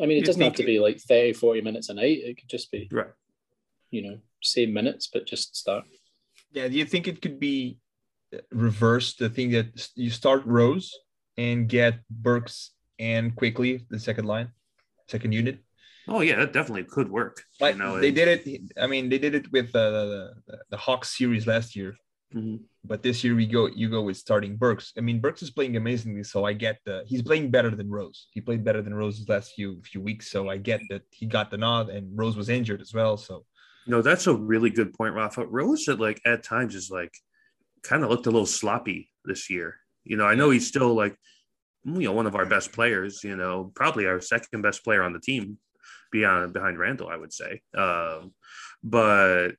I 0.00 0.06
mean, 0.06 0.18
it 0.18 0.24
doesn't 0.24 0.42
have 0.42 0.54
to 0.54 0.64
be 0.64 0.80
like 0.80 1.00
30, 1.00 1.34
40 1.34 1.60
minutes 1.60 1.88
a 1.88 1.94
night. 1.94 2.18
It 2.22 2.36
could 2.36 2.48
just 2.48 2.70
be 2.70 2.88
right. 2.92 3.08
You 3.90 4.02
know, 4.02 4.18
same 4.42 4.72
minutes, 4.72 5.08
but 5.12 5.26
just 5.26 5.56
start. 5.56 5.84
Yeah. 6.52 6.68
Do 6.68 6.76
you 6.76 6.84
think 6.84 7.08
it 7.08 7.20
could 7.20 7.38
be 7.38 7.78
reversed? 8.50 9.18
The 9.18 9.28
thing 9.28 9.50
that 9.50 9.88
you 9.94 10.10
start 10.10 10.44
Rose 10.46 10.92
and 11.36 11.68
get 11.68 12.00
Burks 12.10 12.70
and 12.98 13.34
Quickley 13.34 13.86
the 13.90 13.98
second 13.98 14.26
line, 14.26 14.50
second 15.08 15.32
unit. 15.32 15.58
Oh 16.06 16.20
yeah, 16.20 16.36
that 16.36 16.52
definitely 16.52 16.84
could 16.84 17.10
work. 17.10 17.42
Like 17.60 17.76
you 17.76 17.82
know, 17.82 17.98
they 17.98 18.10
did 18.10 18.28
it. 18.28 18.72
I 18.80 18.86
mean, 18.86 19.08
they 19.08 19.18
did 19.18 19.34
it 19.34 19.50
with 19.52 19.74
uh, 19.74 19.90
the, 19.90 20.34
the 20.46 20.58
the 20.70 20.76
Hawks 20.76 21.16
series 21.16 21.46
last 21.46 21.74
year. 21.74 21.96
Mm-hmm. 22.34 22.56
But 22.84 23.02
this 23.02 23.22
year 23.22 23.34
we 23.34 23.46
go, 23.46 23.66
you 23.66 23.88
go 23.88 24.02
with 24.02 24.16
starting 24.16 24.56
Burks. 24.56 24.92
I 24.98 25.00
mean, 25.00 25.20
Burks 25.20 25.42
is 25.42 25.50
playing 25.50 25.76
amazingly, 25.76 26.24
so 26.24 26.44
I 26.44 26.52
get 26.52 26.78
the 26.84 27.04
he's 27.06 27.22
playing 27.22 27.50
better 27.50 27.70
than 27.70 27.90
Rose. 27.90 28.26
He 28.32 28.40
played 28.40 28.64
better 28.64 28.82
than 28.82 28.94
Rose's 28.94 29.28
last 29.28 29.52
few 29.54 29.80
few 29.82 30.00
weeks, 30.00 30.30
so 30.30 30.50
I 30.50 30.58
get 30.58 30.80
that 30.90 31.02
he 31.10 31.26
got 31.26 31.50
the 31.50 31.56
nod, 31.56 31.88
and 31.88 32.10
Rose 32.18 32.36
was 32.36 32.48
injured 32.48 32.80
as 32.80 32.92
well. 32.92 33.16
So, 33.16 33.44
no, 33.86 34.02
that's 34.02 34.26
a 34.26 34.34
really 34.34 34.70
good 34.70 34.92
point, 34.92 35.14
Rafa. 35.14 35.46
Rose 35.46 35.88
at 35.88 36.00
like 36.00 36.20
at 36.26 36.42
times 36.42 36.74
is 36.74 36.90
like 36.90 37.14
kind 37.82 38.02
of 38.02 38.10
looked 38.10 38.26
a 38.26 38.30
little 38.30 38.46
sloppy 38.46 39.10
this 39.24 39.48
year. 39.48 39.76
You 40.04 40.16
know, 40.16 40.26
I 40.26 40.34
know 40.34 40.50
he's 40.50 40.66
still 40.66 40.94
like, 40.94 41.16
you 41.84 42.02
know, 42.02 42.12
one 42.12 42.26
of 42.26 42.34
our 42.34 42.46
best 42.46 42.72
players. 42.72 43.24
You 43.24 43.36
know, 43.36 43.72
probably 43.74 44.06
our 44.06 44.20
second 44.20 44.62
best 44.62 44.84
player 44.84 45.02
on 45.02 45.12
the 45.12 45.20
team, 45.20 45.58
beyond 46.12 46.52
behind 46.52 46.78
Randle, 46.78 47.08
I 47.08 47.16
would 47.16 47.32
say. 47.32 47.60
Um, 47.76 48.32
but 48.82 49.52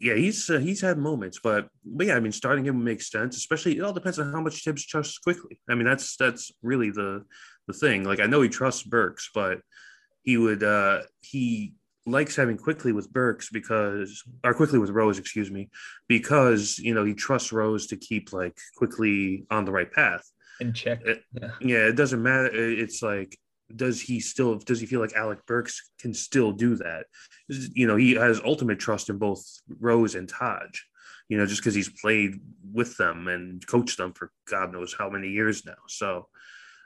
yeah, 0.00 0.14
he's 0.14 0.48
uh, 0.48 0.58
he's 0.58 0.80
had 0.80 0.98
moments, 0.98 1.40
but 1.42 1.68
but 1.84 2.06
yeah, 2.06 2.14
I 2.14 2.20
mean, 2.20 2.32
starting 2.32 2.64
him 2.64 2.84
makes 2.84 3.10
sense. 3.10 3.36
Especially, 3.36 3.76
it 3.76 3.82
all 3.82 3.92
depends 3.92 4.18
on 4.18 4.32
how 4.32 4.40
much 4.40 4.62
Thibs 4.62 4.86
trusts 4.86 5.18
Quickley. 5.18 5.60
I 5.68 5.74
mean, 5.74 5.86
that's 5.86 6.16
that's 6.16 6.52
really 6.62 6.90
the 6.90 7.24
the 7.66 7.72
thing. 7.72 8.04
Like, 8.04 8.20
I 8.20 8.26
know 8.26 8.40
he 8.40 8.48
trusts 8.48 8.82
Burks, 8.82 9.30
but 9.34 9.60
he 10.22 10.36
would 10.36 10.62
uh 10.62 11.00
he 11.20 11.74
likes 12.08 12.36
having 12.36 12.56
Quickley 12.56 12.92
with 12.92 13.12
Burks 13.12 13.50
because, 13.50 14.22
or 14.44 14.54
Quickley 14.54 14.78
with 14.78 14.90
Rose, 14.90 15.18
excuse 15.18 15.50
me, 15.50 15.68
because 16.08 16.78
you 16.78 16.94
know 16.94 17.04
he 17.04 17.14
trusts 17.14 17.52
Rose 17.52 17.86
to 17.88 17.96
keep 17.96 18.32
like 18.32 18.56
Quickley 18.76 19.46
on 19.50 19.64
the 19.64 19.72
right 19.72 19.90
path. 19.90 20.28
and 20.60 20.74
check. 20.74 21.00
It, 21.04 21.22
yeah. 21.32 21.50
yeah, 21.60 21.86
it 21.86 21.96
doesn't 21.96 22.22
matter. 22.22 22.50
It's 22.52 23.02
like, 23.02 23.38
does 23.74 24.00
he 24.00 24.20
still? 24.20 24.56
Does 24.56 24.80
he 24.80 24.86
feel 24.86 25.00
like 25.00 25.14
Alec 25.14 25.44
Burks 25.46 25.90
can 26.00 26.14
still 26.14 26.52
do 26.52 26.76
that? 26.76 27.06
You 27.48 27.86
know, 27.86 27.96
he 27.96 28.12
has 28.14 28.40
ultimate 28.44 28.78
trust 28.78 29.10
in 29.10 29.18
both 29.18 29.44
Rose 29.78 30.14
and 30.14 30.28
Taj. 30.28 30.80
You 31.28 31.36
know, 31.36 31.44
just 31.44 31.60
because 31.60 31.74
he's 31.74 31.90
played 31.90 32.40
with 32.72 32.96
them 32.96 33.28
and 33.28 33.64
coached 33.66 33.98
them 33.98 34.14
for 34.14 34.32
God 34.50 34.72
knows 34.72 34.94
how 34.98 35.10
many 35.10 35.28
years 35.28 35.64
now. 35.66 35.76
So. 35.86 36.28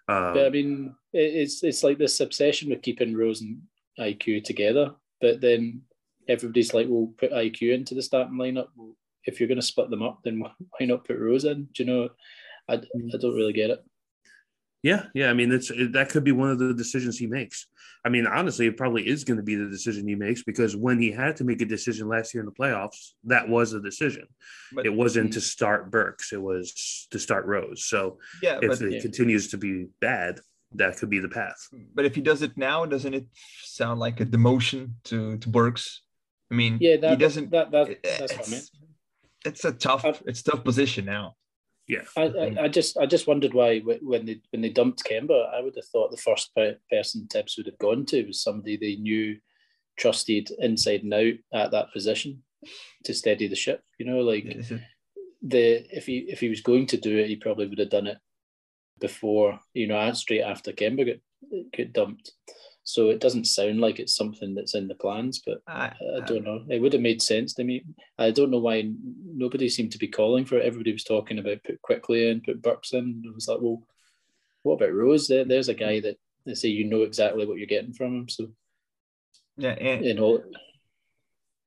Um, 0.08 0.34
but 0.34 0.46
I 0.46 0.50
mean, 0.50 0.96
it's 1.12 1.62
it's 1.62 1.84
like 1.84 1.96
this 1.96 2.18
obsession 2.18 2.70
with 2.70 2.82
keeping 2.82 3.16
Rose 3.16 3.40
and 3.40 3.62
IQ 4.00 4.42
together 4.42 4.96
but 5.22 5.40
then 5.40 5.82
everybody's 6.28 6.74
like, 6.74 6.86
"We'll 6.88 7.14
put 7.16 7.32
IQ 7.32 7.72
into 7.72 7.94
the 7.94 8.02
starting 8.02 8.34
lineup." 8.34 8.66
Well, 8.76 8.94
if 9.24 9.40
you're 9.40 9.48
going 9.48 9.60
to 9.60 9.66
split 9.66 9.88
them 9.88 10.02
up, 10.02 10.20
then 10.22 10.40
why 10.40 10.86
not 10.86 11.04
put 11.06 11.18
Rose 11.18 11.44
in? 11.46 11.68
Do 11.72 11.82
you 11.82 11.86
know? 11.86 12.08
I, 12.68 12.74
I 12.74 13.18
don't 13.20 13.34
really 13.34 13.54
get 13.54 13.70
it. 13.70 13.84
Yeah, 14.82 15.04
yeah. 15.14 15.30
I 15.30 15.32
mean, 15.32 15.52
it's 15.52 15.70
it, 15.70 15.92
that 15.92 16.08
could 16.08 16.24
be 16.24 16.32
one 16.32 16.50
of 16.50 16.58
the 16.58 16.74
decisions 16.74 17.16
he 17.16 17.26
makes. 17.26 17.68
I 18.04 18.08
mean, 18.08 18.26
honestly, 18.26 18.66
it 18.66 18.76
probably 18.76 19.06
is 19.06 19.22
going 19.22 19.36
to 19.36 19.42
be 19.42 19.54
the 19.54 19.68
decision 19.68 20.08
he 20.08 20.16
makes 20.16 20.42
because 20.42 20.74
when 20.74 21.00
he 21.00 21.12
had 21.12 21.36
to 21.36 21.44
make 21.44 21.62
a 21.62 21.66
decision 21.66 22.08
last 22.08 22.34
year 22.34 22.42
in 22.42 22.46
the 22.46 22.52
playoffs, 22.52 23.12
that 23.24 23.48
was 23.48 23.74
a 23.74 23.80
decision. 23.80 24.26
But, 24.72 24.86
it 24.86 24.92
wasn't 24.92 25.34
to 25.34 25.40
start 25.40 25.92
Burks; 25.92 26.32
it 26.32 26.42
was 26.42 27.06
to 27.12 27.18
start 27.20 27.46
Rose. 27.46 27.84
So, 27.84 28.18
yeah, 28.42 28.58
if 28.60 28.70
but, 28.70 28.82
it 28.82 28.94
yeah. 28.94 29.00
continues 29.00 29.48
to 29.50 29.56
be 29.56 29.86
bad, 30.00 30.40
that 30.74 30.96
could 30.96 31.10
be 31.10 31.18
the 31.18 31.28
path. 31.28 31.68
But 31.94 32.04
if 32.04 32.14
he 32.14 32.20
does 32.20 32.42
it 32.42 32.56
now, 32.56 32.86
doesn't 32.86 33.14
it 33.14 33.26
sound 33.62 34.00
like 34.00 34.20
a 34.20 34.26
demotion 34.26 34.92
to 35.04 35.38
to 35.38 35.48
Burks? 35.48 36.02
I 36.50 36.54
mean, 36.54 36.78
yeah, 36.80 36.96
that, 36.96 37.10
he 37.10 37.16
doesn't. 37.16 37.50
That, 37.50 37.70
that, 37.70 38.02
that's 38.02 38.36
what 38.36 38.48
I 38.48 38.50
meant. 38.50 38.70
It's 39.44 39.64
a 39.64 39.72
tough. 39.72 40.04
I've, 40.04 40.22
it's 40.26 40.42
tough 40.42 40.64
position 40.64 41.04
now. 41.04 41.36
Yeah, 41.88 42.02
I, 42.16 42.22
I, 42.22 42.56
I, 42.62 42.68
just 42.68 42.96
I 42.96 43.06
just 43.06 43.26
wondered 43.26 43.54
why 43.54 43.80
when 43.80 44.24
they 44.24 44.40
when 44.50 44.62
they 44.62 44.68
dumped 44.68 45.04
Kemba, 45.04 45.52
I 45.52 45.60
would 45.60 45.74
have 45.76 45.86
thought 45.86 46.10
the 46.10 46.16
first 46.16 46.52
person 46.90 47.26
Thibs 47.26 47.56
would 47.56 47.66
have 47.66 47.78
gone 47.78 48.06
to 48.06 48.24
was 48.24 48.42
somebody 48.42 48.76
they 48.76 48.96
knew, 48.96 49.38
trusted 49.98 50.50
inside 50.58 51.02
and 51.02 51.12
out 51.12 51.34
at 51.52 51.70
that 51.72 51.92
position 51.92 52.42
to 53.04 53.12
steady 53.12 53.48
the 53.48 53.56
ship. 53.56 53.82
You 53.98 54.06
know, 54.06 54.20
like 54.20 54.44
the 55.42 55.84
if 55.90 56.06
he 56.06 56.18
if 56.28 56.40
he 56.40 56.48
was 56.48 56.60
going 56.60 56.86
to 56.86 56.96
do 56.96 57.18
it, 57.18 57.28
he 57.28 57.36
probably 57.36 57.66
would 57.66 57.80
have 57.80 57.90
done 57.90 58.06
it 58.06 58.18
before, 59.02 59.60
you 59.74 59.88
know, 59.88 60.12
straight 60.14 60.40
after 60.40 60.72
Kemba 60.72 61.04
got, 61.04 61.76
got 61.76 61.92
dumped. 61.92 62.32
So 62.84 63.10
it 63.10 63.20
doesn't 63.20 63.44
sound 63.44 63.80
like 63.80 64.00
it's 64.00 64.16
something 64.16 64.54
that's 64.54 64.74
in 64.74 64.88
the 64.88 64.94
plans, 64.94 65.42
but 65.44 65.58
I, 65.68 65.92
I 66.16 66.20
don't 66.26 66.44
know. 66.44 66.64
It 66.68 66.80
would 66.80 66.94
have 66.94 67.02
made 67.02 67.20
sense 67.20 67.54
to 67.54 67.64
me. 67.64 67.84
I 68.18 68.30
don't 68.30 68.50
know 68.50 68.58
why 68.58 68.90
nobody 69.24 69.68
seemed 69.68 69.92
to 69.92 69.98
be 69.98 70.08
calling 70.08 70.44
for 70.44 70.56
it. 70.56 70.64
Everybody 70.64 70.92
was 70.92 71.04
talking 71.04 71.38
about 71.38 71.62
put 71.64 71.82
Quickley 71.82 72.28
in, 72.28 72.40
put 72.40 72.62
Burks 72.62 72.92
in. 72.92 73.22
It 73.24 73.34
was 73.34 73.46
like, 73.46 73.58
well, 73.60 73.82
what 74.62 74.74
about 74.74 74.94
Rose? 74.94 75.28
There, 75.28 75.44
there's 75.44 75.68
a 75.68 75.74
guy 75.74 76.00
that 76.00 76.16
they 76.46 76.54
say 76.54 76.68
you 76.68 76.84
know 76.84 77.02
exactly 77.02 77.46
what 77.46 77.58
you're 77.58 77.66
getting 77.66 77.92
from 77.92 78.16
him. 78.16 78.28
So 78.28 78.48
yeah, 79.56 79.72
and 79.72 80.04
you 80.04 80.14
know, 80.14 80.42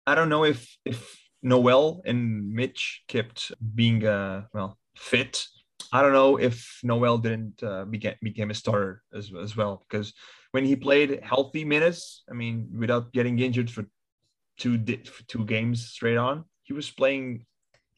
I 0.08 0.16
don't 0.16 0.30
know 0.30 0.44
if 0.44 0.78
if 0.84 1.18
Noel 1.42 2.02
and 2.06 2.52
Mitch 2.52 3.04
kept 3.08 3.52
being 3.74 4.06
uh 4.06 4.44
well 4.54 4.78
fit 4.98 5.48
I 5.92 6.02
don't 6.02 6.14
know 6.14 6.38
if 6.38 6.80
Noel 6.84 7.18
didn't 7.18 7.62
uh, 7.64 7.86
became 7.86 8.16
became 8.22 8.52
a 8.52 8.54
starter 8.54 9.02
as 9.14 9.32
as 9.42 9.56
well 9.56 9.86
because 9.88 10.14
when 10.52 10.66
he 10.66 10.76
played 10.76 11.20
healthy 11.22 11.66
minutes, 11.66 12.24
I 12.30 12.34
mean, 12.34 12.70
without 12.78 13.12
getting 13.12 13.40
injured 13.40 13.70
for 13.70 13.86
two 14.58 14.78
for 15.06 15.24
two 15.28 15.46
games 15.46 15.88
straight 15.88 16.18
on, 16.18 16.46
he 16.64 16.74
was 16.74 16.90
playing, 16.90 17.46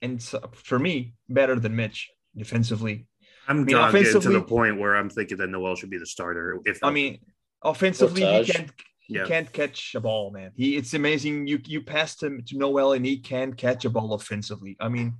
and 0.02 0.22
for 0.54 0.80
me, 0.80 1.14
better 1.30 1.60
than 1.60 1.76
Mitch 1.76 2.10
defensively. 2.36 3.08
I'm 3.48 3.62
I 3.62 3.64
mean, 3.64 3.92
getting 3.92 4.22
to 4.22 4.30
the 4.30 4.42
point 4.42 4.80
where 4.80 4.96
I'm 4.96 5.10
thinking 5.10 5.38
that 5.38 5.50
Noel 5.50 5.76
should 5.76 5.90
be 5.90 6.00
the 6.00 6.06
starter. 6.06 6.60
If 6.66 6.84
I 6.84 6.92
mean, 6.92 7.20
offensively, 7.64 8.26
he 8.26 8.52
can't 8.52 8.72
he 9.00 9.16
yeah. 9.16 9.26
can't 9.26 9.52
catch 9.54 9.96
a 9.96 10.02
ball, 10.02 10.32
man. 10.32 10.52
He 10.56 10.76
it's 10.76 10.94
amazing. 10.94 11.48
You 11.48 11.60
you 11.66 11.82
passed 11.82 12.22
him 12.22 12.44
to 12.48 12.58
Noel 12.58 12.94
and 12.94 13.06
he 13.06 13.20
can't 13.20 13.56
catch 13.56 13.86
a 13.86 13.90
ball 13.90 14.14
offensively. 14.14 14.76
I 14.80 14.90
mean, 14.90 15.16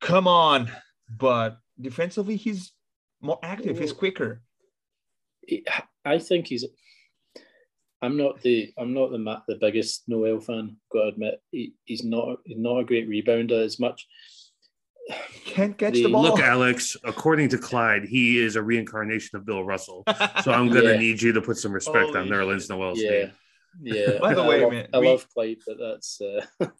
come 0.00 0.28
on 0.28 0.70
but 1.08 1.58
defensively 1.80 2.36
he's 2.36 2.72
more 3.20 3.38
active. 3.42 3.78
He's 3.78 3.92
quicker. 3.92 4.42
I 6.04 6.18
think 6.18 6.46
he's. 6.48 6.64
I'm 8.02 8.16
not 8.16 8.42
the 8.42 8.72
I'm 8.78 8.92
not 8.92 9.10
the 9.10 9.42
the 9.48 9.54
biggest 9.60 10.04
Noel 10.08 10.38
fan. 10.40 10.76
Got 10.92 11.02
to 11.02 11.08
admit, 11.08 11.40
he, 11.50 11.74
he's 11.84 12.04
not 12.04 12.38
he's 12.44 12.58
not 12.58 12.78
a 12.80 12.84
great 12.84 13.08
rebounder 13.08 13.64
as 13.64 13.80
much. 13.80 14.06
Can't 15.44 15.78
catch 15.78 15.94
The- 15.94 16.02
the 16.02 16.08
ball. 16.10 16.22
Look, 16.24 16.40
Alex, 16.40 16.96
according 17.04 17.48
to 17.50 17.58
Clyde, 17.58 18.04
he 18.04 18.38
is 18.38 18.56
a 18.56 18.62
reincarnation 18.62 19.36
of 19.38 19.46
Bill 19.46 19.64
Russell. 19.64 20.02
So 20.42 20.52
I'm 20.52 20.68
gonna 20.68 20.92
Yeah. 20.92 20.96
need 20.98 21.22
you 21.22 21.32
to 21.32 21.40
put 21.40 21.56
some 21.58 21.72
respect 21.72 22.06
Holy 22.08 22.18
on 22.20 22.28
Nerlens 22.28 22.68
Noel's 22.68 23.00
yeah, 23.00 23.10
name. 23.10 23.32
yeah. 23.82 24.18
By 24.20 24.34
the 24.34 24.42
I 24.42 24.48
way, 24.48 24.60
love, 24.62 24.72
man, 24.72 24.88
I 24.92 24.98
we- 24.98 25.06
love 25.08 25.26
Clyde, 25.32 25.58
but 25.66 25.76
that's 25.78 26.20
uh, 26.20 26.44
that 26.60 26.68
was 26.68 26.70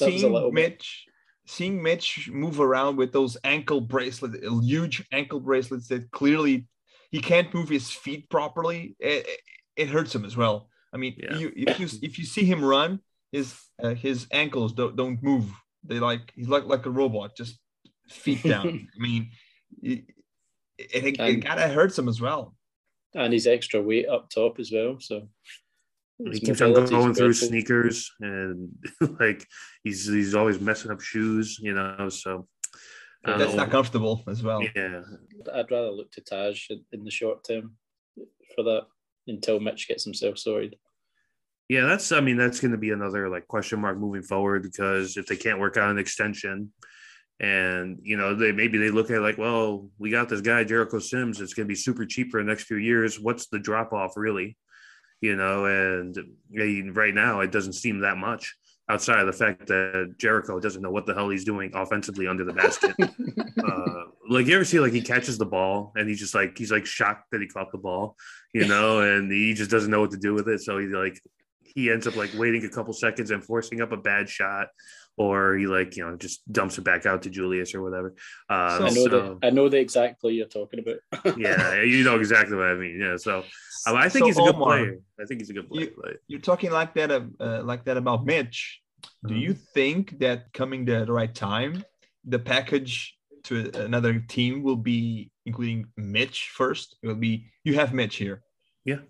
a 0.00 0.18
seeing 0.18 0.32
little 0.32 0.52
bit- 0.52 0.72
Mitch, 0.72 1.06
seeing 1.52 1.82
Mitch 1.82 2.30
move 2.30 2.60
around 2.60 2.96
with 2.96 3.12
those 3.12 3.36
ankle 3.44 3.80
bracelets, 3.80 4.36
huge 4.62 5.04
ankle 5.12 5.40
bracelets 5.40 5.88
that 5.88 6.10
clearly 6.10 6.66
he 7.10 7.20
can't 7.20 7.52
move 7.54 7.68
his 7.68 7.90
feet 7.90 8.28
properly. 8.30 8.96
It, 8.98 9.26
it, 9.26 9.40
it 9.76 9.88
hurts 9.88 10.14
him 10.14 10.24
as 10.24 10.36
well. 10.36 10.68
I 10.94 10.96
mean, 10.98 11.14
Yeah. 11.18 11.36
you, 11.36 11.52
if 11.56 11.78
you 11.80 11.88
if 12.02 12.18
you 12.18 12.24
see 12.24 12.44
him 12.44 12.64
run, 12.64 13.00
his 13.32 13.54
uh, 13.82 13.94
his 13.94 14.26
ankles 14.30 14.72
don't 14.72 14.96
don't 14.96 15.22
move. 15.22 15.46
They 15.84 15.98
like 16.00 16.32
he's 16.34 16.48
like 16.48 16.64
like 16.64 16.86
a 16.86 16.90
robot, 16.90 17.36
just 17.36 17.58
feet 18.08 18.42
down. 18.52 18.66
I 18.96 18.98
mean, 19.02 19.30
it, 19.82 20.04
it, 20.78 21.04
it, 21.06 21.20
And- 21.20 21.44
kind 21.44 21.60
of 21.60 21.70
hurts 21.70 21.98
him 21.98 22.08
as 22.08 22.20
well. 22.20 22.54
and 23.14 23.32
his 23.32 23.46
extra 23.46 23.80
weight 23.80 24.08
up 24.08 24.30
top 24.30 24.58
as 24.58 24.70
well. 24.72 24.96
So 25.00 25.28
He 26.30 26.40
keeps 26.40 26.60
on 26.60 26.72
going 26.72 26.86
through 26.86 27.12
dreadful. 27.12 27.48
sneakers 27.48 28.10
and 28.20 28.68
like 29.20 29.46
he's 29.82 30.06
he's 30.06 30.34
always 30.34 30.60
messing 30.60 30.90
up 30.90 31.00
shoes, 31.00 31.58
you 31.60 31.74
know. 31.74 32.08
So 32.08 32.46
I 33.24 33.30
don't 33.30 33.38
That's 33.38 33.52
know. 33.52 33.56
not 33.58 33.70
comfortable 33.70 34.22
as 34.28 34.42
well. 34.42 34.62
yeah, 34.76 35.00
I'd 35.52 35.70
rather 35.70 35.90
look 35.90 36.10
to 36.12 36.20
Taj 36.20 36.68
in, 36.70 36.84
in 36.92 37.04
the 37.04 37.10
short 37.10 37.44
term 37.44 37.76
for 38.54 38.62
that 38.64 38.82
until 39.26 39.60
Mitch 39.60 39.88
gets 39.88 40.04
himself 40.04 40.38
sorted. 40.38 40.76
yeah. 41.68 41.86
That's 41.86 42.12
I 42.12 42.20
mean 42.20 42.36
that's 42.36 42.60
going 42.60 42.72
to 42.72 42.78
be 42.78 42.90
another 42.90 43.28
like 43.28 43.48
question 43.48 43.80
mark 43.80 43.98
moving 43.98 44.22
forward 44.22 44.62
because 44.62 45.16
if 45.16 45.26
they 45.26 45.36
can't 45.36 45.60
work 45.60 45.76
out 45.76 45.90
an 45.90 45.98
extension, 45.98 46.72
and 47.40 47.98
you 48.02 48.16
know 48.16 48.34
they 48.34 48.52
maybe 48.52 48.78
they 48.78 48.90
look 48.90 49.10
at 49.10 49.16
it 49.16 49.20
like, 49.20 49.38
well, 49.38 49.88
we 49.98 50.10
got 50.10 50.28
this 50.28 50.40
guy 50.40 50.62
Jericho 50.64 50.98
Sims. 50.98 51.40
It's 51.40 51.54
going 51.54 51.66
to 51.66 51.72
be 51.72 51.74
super 51.74 52.04
cheap 52.06 52.30
for 52.30 52.40
the 52.42 52.48
next 52.48 52.64
few 52.64 52.76
years. 52.76 53.18
What's 53.18 53.48
the 53.48 53.58
drop 53.58 53.92
off 53.92 54.12
really? 54.16 54.56
You 55.22 55.36
know, 55.36 55.64
and 55.64 56.14
right 56.94 57.14
now 57.14 57.40
it 57.40 57.50
doesn't 57.50 57.72
seem 57.72 58.00
that 58.00 58.18
much 58.18 58.54
outside 58.88 59.20
of 59.20 59.26
the 59.26 59.32
fact 59.32 59.66
that 59.68 60.14
Jericho 60.18 60.60
doesn't 60.60 60.82
know 60.82 60.90
what 60.90 61.06
the 61.06 61.14
hell 61.14 61.30
he's 61.30 61.44
doing 61.44 61.70
offensively 61.74 62.26
under 62.26 62.44
the 62.44 62.52
basket. 62.52 62.94
uh, 63.00 64.02
like 64.28 64.46
you 64.46 64.54
ever 64.54 64.64
see 64.64 64.80
like 64.80 64.92
he 64.92 65.00
catches 65.00 65.38
the 65.38 65.46
ball 65.46 65.92
and 65.96 66.08
he's 66.08 66.18
just 66.18 66.34
like 66.34 66.58
he's 66.58 66.70
like 66.70 66.84
shocked 66.84 67.30
that 67.32 67.40
he 67.40 67.46
caught 67.46 67.72
the 67.72 67.78
ball, 67.78 68.16
you 68.52 68.66
know, 68.66 69.00
and 69.16 69.32
he 69.32 69.54
just 69.54 69.70
doesn't 69.70 69.90
know 69.90 70.00
what 70.00 70.10
to 70.10 70.18
do 70.18 70.34
with 70.34 70.48
it. 70.48 70.60
So 70.60 70.78
he 70.78 70.86
like 70.86 71.18
he 71.62 71.90
ends 71.90 72.06
up 72.06 72.16
like 72.16 72.30
waiting 72.34 72.64
a 72.64 72.68
couple 72.68 72.92
seconds 72.92 73.30
and 73.30 73.42
forcing 73.42 73.80
up 73.80 73.92
a 73.92 73.96
bad 73.96 74.28
shot, 74.28 74.68
or 75.16 75.56
he 75.56 75.66
like 75.66 75.96
you 75.96 76.04
know 76.04 76.16
just 76.16 76.40
dumps 76.50 76.78
it 76.78 76.84
back 76.84 77.06
out 77.06 77.22
to 77.22 77.30
Julius 77.30 77.74
or 77.74 77.82
whatever. 77.82 78.14
Uh, 78.48 78.78
So- 78.78 78.84
I 78.86 78.88
know 78.90 79.04
so, 79.04 79.08
the 79.40 79.46
I 79.46 79.50
know 79.50 79.68
the 79.68 79.78
exact 79.78 80.20
play 80.20 80.32
you're 80.32 80.46
talking 80.46 80.80
about. 80.80 80.98
yeah, 81.38 81.82
you 81.82 82.02
know 82.04 82.18
exactly 82.18 82.56
what 82.56 82.66
I 82.66 82.74
mean. 82.74 82.98
Yeah, 83.00 83.16
so 83.16 83.44
I, 83.86 83.92
I 83.94 84.08
think 84.08 84.22
So, 84.22 84.26
he's 84.26 84.38
a 84.38 84.42
good 84.42 84.54
Omar, 84.54 84.68
player. 84.78 84.98
I 85.20 85.24
think 85.26 85.40
he's 85.40 85.50
a 85.50 85.54
good 85.54 85.68
player. 85.68 85.90
but- 85.96 86.16
You're 86.28 86.40
talking 86.40 86.70
like 86.70 86.94
that, 86.94 87.10
uh, 87.10 87.22
uh, 87.40 87.62
like 87.64 87.84
that 87.84 87.96
about 87.96 88.24
Mitch. 88.24 88.80
Do 89.26 89.34
Mhm. 89.34 89.40
you 89.40 89.52
think 89.54 90.18
that 90.20 90.52
coming 90.52 90.84
the, 90.84 91.04
the 91.04 91.12
right 91.12 91.34
time, 91.34 91.84
the 92.24 92.38
package 92.38 93.16
to 93.44 93.54
another 93.74 94.20
team 94.20 94.62
will 94.62 94.76
be 94.76 95.30
including 95.44 95.86
Mitch 95.96 96.50
first? 96.54 96.96
It 97.02 97.08
will 97.08 97.16
be 97.16 97.46
you 97.64 97.74
have 97.74 97.92
Mitch 97.92 98.16
here, 98.16 98.42
yeah, 98.84 99.00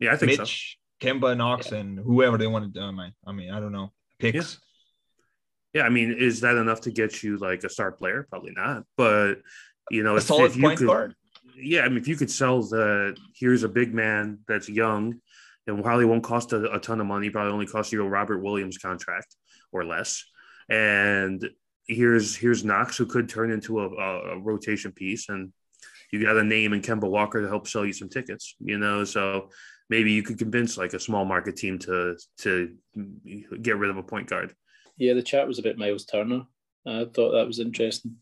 yeah, 0.00 0.12
I 0.14 0.16
think 0.16 0.32
so. 0.32 0.42
Mitch, 0.42 0.78
Kemba, 1.02 1.36
Knox, 1.36 1.72
and 1.72 1.98
whoever 1.98 2.38
they 2.38 2.46
want 2.46 2.72
to. 2.74 2.80
I 2.80 2.90
mean, 2.90 3.12
I 3.26 3.32
mean, 3.32 3.50
I 3.50 3.60
don't 3.60 3.72
know 3.72 3.92
picks. 4.18 4.34
Yeah, 4.34 4.58
I 5.80 5.88
mean, 5.88 6.14
is 6.18 6.40
that 6.42 6.56
enough 6.56 6.82
to 6.82 6.90
get 6.90 7.22
you 7.22 7.38
like 7.38 7.64
a 7.64 7.70
star 7.70 7.92
player? 7.92 8.26
Probably 8.28 8.52
not. 8.54 8.84
But 8.96 9.36
you 9.90 10.02
know, 10.02 10.14
A 10.14 10.16
if, 10.16 10.24
solid 10.24 10.50
if 10.50 10.56
you 10.56 10.62
point 10.62 10.78
could, 10.78 10.86
guard. 10.86 11.14
yeah, 11.56 11.80
I 11.80 11.88
mean, 11.88 11.98
if 11.98 12.08
you 12.08 12.16
could 12.16 12.30
sell 12.30 12.62
the 12.62 13.16
here's 13.34 13.62
a 13.62 13.68
big 13.68 13.94
man 13.94 14.40
that's 14.46 14.68
young 14.68 15.20
and 15.66 15.82
probably 15.82 16.04
won't 16.04 16.22
cost 16.22 16.52
a, 16.52 16.70
a 16.72 16.78
ton 16.78 17.00
of 17.00 17.06
money, 17.06 17.30
probably 17.30 17.52
only 17.52 17.66
cost 17.66 17.90
you 17.90 18.04
a 18.04 18.08
Robert 18.08 18.42
Williams 18.42 18.76
contract 18.76 19.34
or 19.72 19.84
less, 19.84 20.24
and 20.68 21.48
here's 21.86 22.36
here's 22.36 22.64
Knox 22.64 22.98
who 22.98 23.06
could 23.06 23.28
turn 23.28 23.50
into 23.50 23.80
a, 23.80 23.88
a, 23.88 24.36
a 24.36 24.38
rotation 24.38 24.92
piece, 24.92 25.30
and 25.30 25.52
you 26.12 26.22
got 26.22 26.36
a 26.36 26.44
name 26.44 26.74
in 26.74 26.82
Kemba 26.82 27.08
Walker 27.08 27.40
to 27.40 27.48
help 27.48 27.66
sell 27.66 27.86
you 27.86 27.94
some 27.94 28.10
tickets, 28.10 28.56
you 28.60 28.78
know, 28.78 29.04
so. 29.04 29.48
Maybe 29.90 30.12
you 30.12 30.22
could 30.22 30.38
convince 30.38 30.78
like 30.78 30.94
a 30.94 31.00
small 31.00 31.26
market 31.26 31.56
team 31.56 31.78
to 31.80 32.16
to 32.38 32.74
get 33.60 33.76
rid 33.76 33.90
of 33.90 33.98
a 33.98 34.02
point 34.02 34.26
guard. 34.26 34.54
Yeah, 34.96 35.14
the 35.14 35.22
chat 35.22 35.46
was 35.48 35.58
about 35.58 35.78
Miles 35.78 36.04
Turner. 36.04 36.42
I 36.86 37.04
thought 37.12 37.32
that 37.32 37.46
was 37.46 37.58
interesting. 37.58 38.16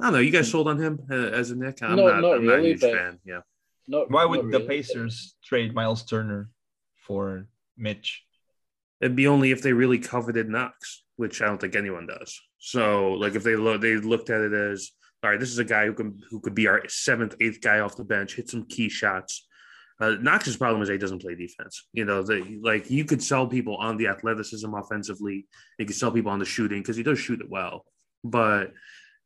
I 0.00 0.04
don't 0.04 0.12
know. 0.14 0.18
You 0.20 0.30
guys 0.30 0.50
sold 0.50 0.68
on 0.68 0.78
him 0.78 1.00
uh, 1.10 1.14
as 1.14 1.50
a 1.50 1.56
Knick? 1.56 1.82
I'm 1.82 1.96
No, 1.96 2.08
not, 2.08 2.20
not 2.20 2.36
I'm 2.36 2.46
not 2.46 2.52
a 2.54 2.56
really, 2.56 2.68
huge 2.70 2.80
but- 2.80 2.94
fan. 2.94 3.18
Yeah. 3.24 3.40
Not 3.88 4.10
Why 4.10 4.22
not 4.22 4.30
would 4.30 4.40
the 4.52 4.58
really. 4.58 4.66
Pacers 4.68 5.34
trade 5.44 5.74
Miles 5.74 6.04
Turner 6.04 6.48
for 7.06 7.46
Mitch? 7.76 8.22
It'd 9.00 9.16
be 9.16 9.26
only 9.26 9.50
if 9.50 9.62
they 9.62 9.72
really 9.72 9.98
coveted 9.98 10.48
Knox, 10.48 11.02
which 11.16 11.42
I 11.42 11.46
don't 11.46 11.60
think 11.60 11.74
anyone 11.74 12.06
does. 12.06 12.38
So, 12.58 13.14
like, 13.14 13.34
if 13.34 13.42
they 13.42 13.56
look, 13.56 13.80
they 13.80 13.96
looked 13.96 14.30
at 14.30 14.42
it 14.42 14.52
as, 14.52 14.92
all 15.24 15.30
right, 15.30 15.40
this 15.40 15.50
is 15.50 15.58
a 15.58 15.64
guy 15.64 15.86
who 15.86 15.94
can 15.94 16.20
who 16.30 16.38
could 16.40 16.54
be 16.54 16.68
our 16.68 16.82
seventh, 16.88 17.34
eighth 17.40 17.60
guy 17.60 17.80
off 17.80 17.96
the 17.96 18.04
bench, 18.04 18.36
hit 18.36 18.48
some 18.48 18.64
key 18.66 18.88
shots. 18.88 19.48
Uh, 20.00 20.16
Knox's 20.20 20.56
problem 20.56 20.80
is 20.82 20.88
he 20.88 20.96
doesn't 20.96 21.20
play 21.20 21.34
defense. 21.34 21.86
You 21.92 22.06
know, 22.06 22.22
the, 22.22 22.58
like 22.62 22.90
you 22.90 23.04
could 23.04 23.22
sell 23.22 23.46
people 23.46 23.76
on 23.76 23.98
the 23.98 24.08
athleticism 24.08 24.72
offensively. 24.72 25.46
You 25.78 25.86
could 25.86 25.96
sell 25.96 26.10
people 26.10 26.32
on 26.32 26.38
the 26.38 26.46
shooting 26.46 26.80
because 26.80 26.96
he 26.96 27.02
does 27.02 27.18
shoot 27.18 27.40
it 27.40 27.50
well, 27.50 27.84
but 28.24 28.72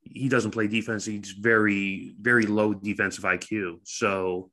he 0.03 0.29
doesn't 0.29 0.51
play 0.51 0.67
defense. 0.67 1.05
He's 1.05 1.31
very, 1.31 2.15
very 2.21 2.47
low 2.47 2.75
defensive 2.75 3.25
IQ. 3.25 3.79
So 3.85 4.51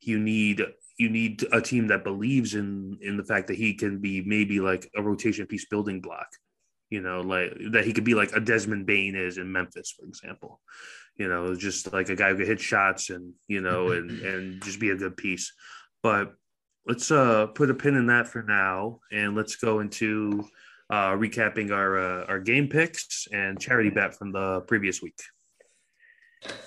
you 0.00 0.18
need 0.18 0.62
you 0.98 1.08
need 1.08 1.46
a 1.52 1.62
team 1.62 1.86
that 1.88 2.04
believes 2.04 2.54
in 2.54 2.98
in 3.00 3.16
the 3.16 3.24
fact 3.24 3.46
that 3.46 3.56
he 3.56 3.74
can 3.74 4.00
be 4.00 4.22
maybe 4.22 4.60
like 4.60 4.90
a 4.96 5.02
rotation 5.02 5.46
piece 5.46 5.66
building 5.66 6.00
block. 6.00 6.28
You 6.90 7.00
know, 7.00 7.20
like 7.20 7.52
that 7.72 7.84
he 7.84 7.92
could 7.92 8.04
be 8.04 8.14
like 8.14 8.34
a 8.34 8.40
Desmond 8.40 8.86
Bane 8.86 9.14
is 9.14 9.38
in 9.38 9.52
Memphis, 9.52 9.94
for 9.96 10.04
example. 10.04 10.60
You 11.20 11.28
know, 11.28 11.54
just 11.54 11.92
like 11.92 12.08
a 12.08 12.16
guy 12.16 12.30
who 12.30 12.36
could 12.36 12.48
hit 12.48 12.60
shots 12.60 13.10
and 13.10 13.34
you 13.46 13.60
know 13.60 13.92
and 13.92 14.10
and 14.30 14.62
just 14.62 14.80
be 14.80 14.88
a 14.88 14.96
good 14.96 15.16
piece. 15.16 15.52
But 16.02 16.32
let's 16.86 17.10
uh 17.10 17.48
put 17.48 17.70
a 17.70 17.74
pin 17.74 17.94
in 17.94 18.06
that 18.06 18.26
for 18.26 18.42
now, 18.42 19.00
and 19.12 19.36
let's 19.36 19.56
go 19.56 19.80
into 19.80 20.44
uh, 20.88 21.12
recapping 21.12 21.72
our 21.72 21.98
uh, 21.98 22.24
our 22.24 22.40
game 22.40 22.68
picks 22.68 23.28
and 23.32 23.60
charity 23.60 23.90
bet 23.90 24.16
from 24.16 24.32
the 24.32 24.62
previous 24.62 25.02
week. 25.02 25.20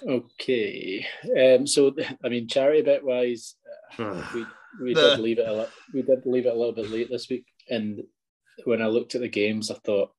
Okay. 0.08 1.04
Um, 1.36 1.66
so 1.66 1.94
I 2.24 2.30
mean, 2.30 2.48
charity 2.48 2.84
bet 2.84 3.04
wise, 3.04 3.56
Ugh. 3.98 4.24
we 4.36 4.46
we 4.84 4.94
did 4.94 5.20
leave 5.20 5.40
it 5.40 5.48
a 5.48 5.54
li- 5.54 5.76
we 5.94 6.04
did 6.04 6.26
leave 6.26 6.46
it 6.46 6.54
a 6.54 6.58
little 6.58 6.74
bit 6.74 6.92
late 6.92 7.10
this 7.10 7.28
week, 7.28 7.46
and 7.70 8.02
when 8.66 8.84
I 8.84 8.86
looked 8.86 9.16
at 9.16 9.22
the 9.22 9.28
games, 9.28 9.72
I 9.72 9.76
thought 9.84 10.12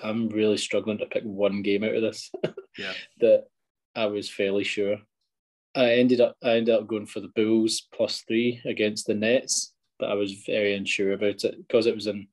I'm 0.00 0.28
really 0.28 0.56
struggling 0.56 0.98
to 0.98 1.06
pick 1.06 1.24
one 1.24 1.62
game 1.62 1.84
out 1.84 1.94
of 1.94 2.02
this. 2.02 2.30
Yeah. 2.78 2.92
that 3.20 3.44
I 3.94 4.06
was 4.06 4.30
fairly 4.30 4.64
sure. 4.64 4.98
I 5.74 5.92
ended 5.94 6.20
up 6.20 6.36
I 6.42 6.50
ended 6.52 6.74
up 6.74 6.86
going 6.86 7.06
for 7.06 7.20
the 7.20 7.32
Bulls 7.34 7.86
plus 7.94 8.22
three 8.26 8.60
against 8.64 9.06
the 9.06 9.14
Nets, 9.14 9.72
but 9.98 10.10
I 10.10 10.14
was 10.14 10.42
very 10.46 10.74
unsure 10.74 11.12
about 11.12 11.44
it 11.44 11.56
because 11.58 11.86
it 11.86 11.94
was 11.94 12.06
in 12.06 12.26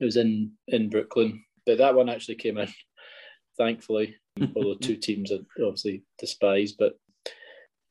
it 0.00 0.04
was 0.04 0.16
in 0.16 0.52
in 0.68 0.90
Brooklyn. 0.90 1.44
But 1.64 1.78
that 1.78 1.94
one 1.94 2.08
actually 2.08 2.34
came 2.36 2.58
in, 2.58 2.68
thankfully. 3.58 4.16
Although 4.56 4.74
two 4.74 4.96
teams 5.06 5.30
I 5.30 5.36
obviously 5.62 6.02
despise, 6.18 6.72
but 6.72 6.98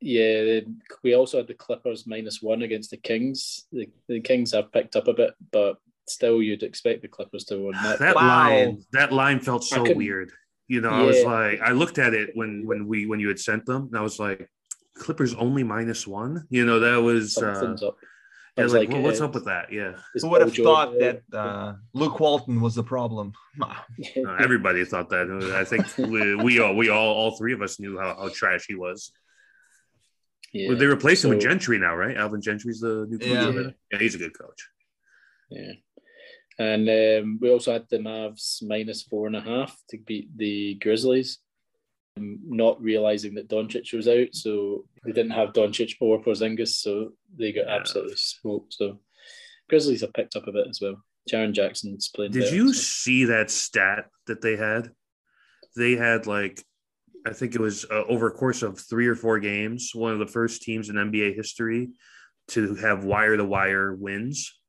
yeah, 0.01 0.62
we 1.03 1.14
also 1.14 1.38
had 1.38 1.47
the 1.47 1.53
Clippers 1.53 2.07
minus 2.07 2.41
one 2.41 2.64
against 2.64 2.89
the 2.89 2.97
Kings. 2.97 3.68
The, 3.72 3.88
the 4.09 4.20
Kings 4.20 4.51
have 4.51 4.72
picked 4.72 4.95
up 4.95 5.07
a 5.07 5.14
bit, 5.14 5.36
but 5.51 5.78
still, 6.07 6.41
you'd 6.41 6.64
expect 6.64 7.03
the 7.03 7.07
Clippers 7.07 7.45
to 7.45 7.57
win 7.59 7.76
that. 7.84 7.99
that 7.99 8.16
Wow. 8.16 8.28
line 8.28 8.84
that 8.93 9.14
line 9.14 9.39
felt 9.39 9.64
so 9.64 9.93
weird 9.93 10.32
you 10.72 10.80
know 10.80 10.90
i 10.90 11.02
was 11.02 11.22
like 11.24 11.60
i 11.62 11.72
looked 11.72 11.98
at 12.00 12.14
it 12.14 12.30
when 12.34 12.66
when 12.66 12.88
we 12.88 13.06
when 13.06 13.20
you 13.20 13.28
had 13.28 13.40
sent 13.40 13.66
them 13.66 13.82
and 13.88 13.98
i 13.98 14.02
was 14.02 14.20
like 14.20 14.50
clippers 14.96 15.34
only 15.36 15.64
minus 15.64 16.08
one 16.08 16.46
you 16.50 16.66
know 16.66 16.80
that 16.80 16.98
was 16.98 17.38
uh 17.38 17.54
Something's. 17.54 17.84
I 17.84 17.88
yeah, 18.58 18.64
was 18.66 18.74
like, 18.74 18.90
like, 18.90 18.94
well, 18.94 19.04
what's 19.04 19.22
uh, 19.22 19.26
up 19.26 19.34
with 19.34 19.46
that 19.46 19.72
yeah 19.72 19.94
Is 20.14 20.24
Who 20.24 20.30
would 20.30 20.42
have 20.42 20.54
Paul 20.54 20.66
thought 20.66 20.92
George- 21.00 21.22
that 21.32 21.38
uh, 21.38 21.74
Luke 21.94 22.20
Walton 22.20 22.60
was 22.60 22.76
the 22.76 22.84
problem? 22.84 23.34
Uh, 23.62 24.36
everybody 24.40 24.84
thought 24.84 25.10
that 25.10 25.28
i 25.62 25.64
think 25.64 25.86
we, 25.98 26.36
we 26.36 26.60
all 26.60 26.76
we 26.76 26.90
all 26.90 27.14
all 27.20 27.32
three 27.38 27.54
of 27.54 27.62
us 27.62 27.80
knew 27.80 28.00
how, 28.00 28.16
how 28.16 28.30
trash 28.30 28.66
he 28.68 28.76
was 28.76 29.12
yeah. 30.54 30.68
Well, 30.70 30.78
they 30.78 30.86
replaced 30.86 31.24
him 31.24 31.30
with 31.30 31.42
Gentry 31.42 31.80
now, 31.80 31.96
right? 31.96 32.18
Alvin 32.18 32.42
Gentry's 32.42 32.82
the 32.82 33.06
new 33.10 33.18
coach. 33.20 33.56
Yeah. 33.56 33.70
yeah, 33.92 34.00
he's 34.00 34.16
a 34.16 34.18
good 34.18 34.38
coach. 34.38 34.68
Yeah. 35.50 35.72
And 36.62 36.88
um, 36.89 37.39
we 37.41 37.49
also 37.49 37.74
had 37.74 37.88
the 37.89 37.97
Mavs 37.97 38.62
minus 38.62 39.01
four 39.01 39.26
and 39.26 39.36
a 39.36 39.41
half 39.41 39.76
to 39.89 39.97
beat 39.97 40.30
the 40.38 40.76
Grizzlies, 40.76 41.39
um, 42.18 42.39
not 42.45 42.80
realizing 42.82 43.34
that 43.36 43.49
Doncic 43.49 43.91
was 43.93 44.07
out. 44.07 44.28
So 44.34 44.86
they 45.03 45.12
didn't 45.12 45.32
have 45.32 45.53
Doncic 45.53 45.93
or 45.99 46.22
Porzingis. 46.22 46.76
So 46.86 47.14
they 47.36 47.51
got 47.51 47.66
Yeah. 47.68 47.78
absolutely 47.78 48.16
smoked. 48.18 48.74
So 48.76 48.99
Grizzlies 49.70 50.01
have 50.01 50.14
picked 50.14 50.36
up 50.36 50.47
a 50.47 50.51
bit 50.51 50.68
as 50.70 50.80
well. 50.82 51.03
Jaren 51.32 51.51
Jackson's 51.53 52.09
playing 52.09 52.32
Did 52.32 52.43
better, 52.43 52.55
you 52.55 52.74
so- 52.74 52.82
see 52.82 53.26
that 53.26 53.49
stat 53.49 54.05
that 54.28 54.41
they 54.41 54.55
had? 54.55 54.91
they 55.78 55.95
had 55.95 56.28
like 56.28 56.62
I 57.26 57.32
think 57.34 57.55
it 57.55 57.62
was 57.62 57.86
uh, 57.86 58.03
over 58.09 58.28
a 58.28 58.32
course 58.32 58.62
of 58.62 58.78
three 58.80 59.07
or 59.07 59.16
four 59.16 59.39
games, 59.39 59.91
one 59.95 60.12
of 60.12 60.20
the 60.20 60.28
first 60.28 60.64
teams 60.64 60.89
in 60.89 60.95
NBA 60.97 61.34
history 61.36 61.89
to 62.49 62.76
have 62.76 63.03
wire 63.05 63.38
to 63.38 63.45
wire 63.45 63.93
wins 63.95 64.59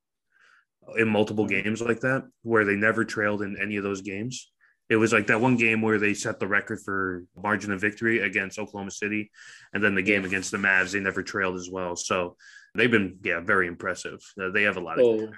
in 0.96 1.08
multiple 1.08 1.46
games 1.46 1.80
like 1.80 2.00
that, 2.00 2.24
where 2.42 2.64
they 2.64 2.76
never 2.76 3.04
trailed 3.04 3.42
in 3.42 3.56
any 3.60 3.76
of 3.76 3.84
those 3.84 4.00
games. 4.02 4.50
It 4.88 4.96
was 4.96 5.12
like 5.12 5.28
that 5.28 5.40
one 5.40 5.56
game 5.56 5.80
where 5.80 5.98
they 5.98 6.12
set 6.12 6.38
the 6.38 6.46
record 6.46 6.80
for 6.84 7.24
margin 7.36 7.72
of 7.72 7.80
victory 7.80 8.20
against 8.20 8.58
Oklahoma 8.58 8.90
City, 8.90 9.30
and 9.72 9.82
then 9.82 9.94
the 9.94 10.02
game 10.02 10.24
against 10.24 10.50
the 10.50 10.58
Mavs, 10.58 10.92
they 10.92 11.00
never 11.00 11.22
trailed 11.22 11.56
as 11.56 11.70
well. 11.70 11.96
So 11.96 12.36
they've 12.74 12.90
been, 12.90 13.18
yeah, 13.22 13.40
very 13.40 13.68
impressive. 13.68 14.20
Uh, 14.38 14.50
they 14.50 14.64
have 14.64 14.76
a 14.76 14.80
lot 14.80 14.98
of. 14.98 15.06
Oh, 15.06 15.28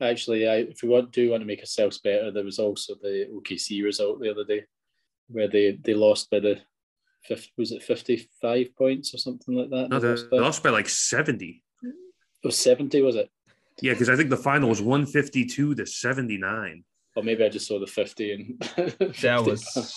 actually, 0.00 0.48
I, 0.48 0.56
if 0.56 0.82
we 0.82 0.88
want 0.88 1.12
do 1.12 1.30
want 1.30 1.40
to 1.42 1.46
make 1.46 1.60
ourselves 1.60 1.98
better, 2.00 2.30
there 2.30 2.44
was 2.44 2.58
also 2.58 2.94
the 3.00 3.26
OKC 3.32 3.82
result 3.82 4.20
the 4.20 4.30
other 4.30 4.44
day, 4.44 4.64
where 5.28 5.48
they 5.48 5.78
they 5.82 5.94
lost 5.94 6.30
by 6.30 6.40
the 6.40 6.58
fifth 7.24 7.48
was 7.56 7.72
it 7.72 7.82
fifty 7.82 8.28
five 8.42 8.74
points 8.76 9.14
or 9.14 9.18
something 9.18 9.54
like 9.54 9.70
that. 9.70 9.88
No, 9.88 9.98
They 10.00 10.08
they, 10.08 10.10
lost 10.12 10.30
they 10.30 10.36
by- 10.38 10.42
lost 10.42 10.62
by 10.62 10.70
like 10.70 10.88
seventy. 10.88 11.62
it 11.82 11.94
was 12.46 12.58
seventy, 12.58 13.00
was 13.00 13.16
it? 13.16 13.30
Yeah, 13.82 13.92
because 13.92 14.08
I 14.08 14.16
think 14.16 14.30
the 14.30 14.36
final 14.36 14.68
was 14.68 14.82
one 14.82 15.06
fifty 15.06 15.44
two 15.46 15.74
to 15.74 15.86
seventy 15.86 16.36
nine. 16.38 16.84
Or 17.16 17.22
maybe 17.22 17.44
I 17.44 17.48
just 17.48 17.66
saw 17.66 17.78
the 17.80 17.86
fifty 17.86 18.32
and 18.32 18.60
That 19.22 19.44
was 19.44 19.96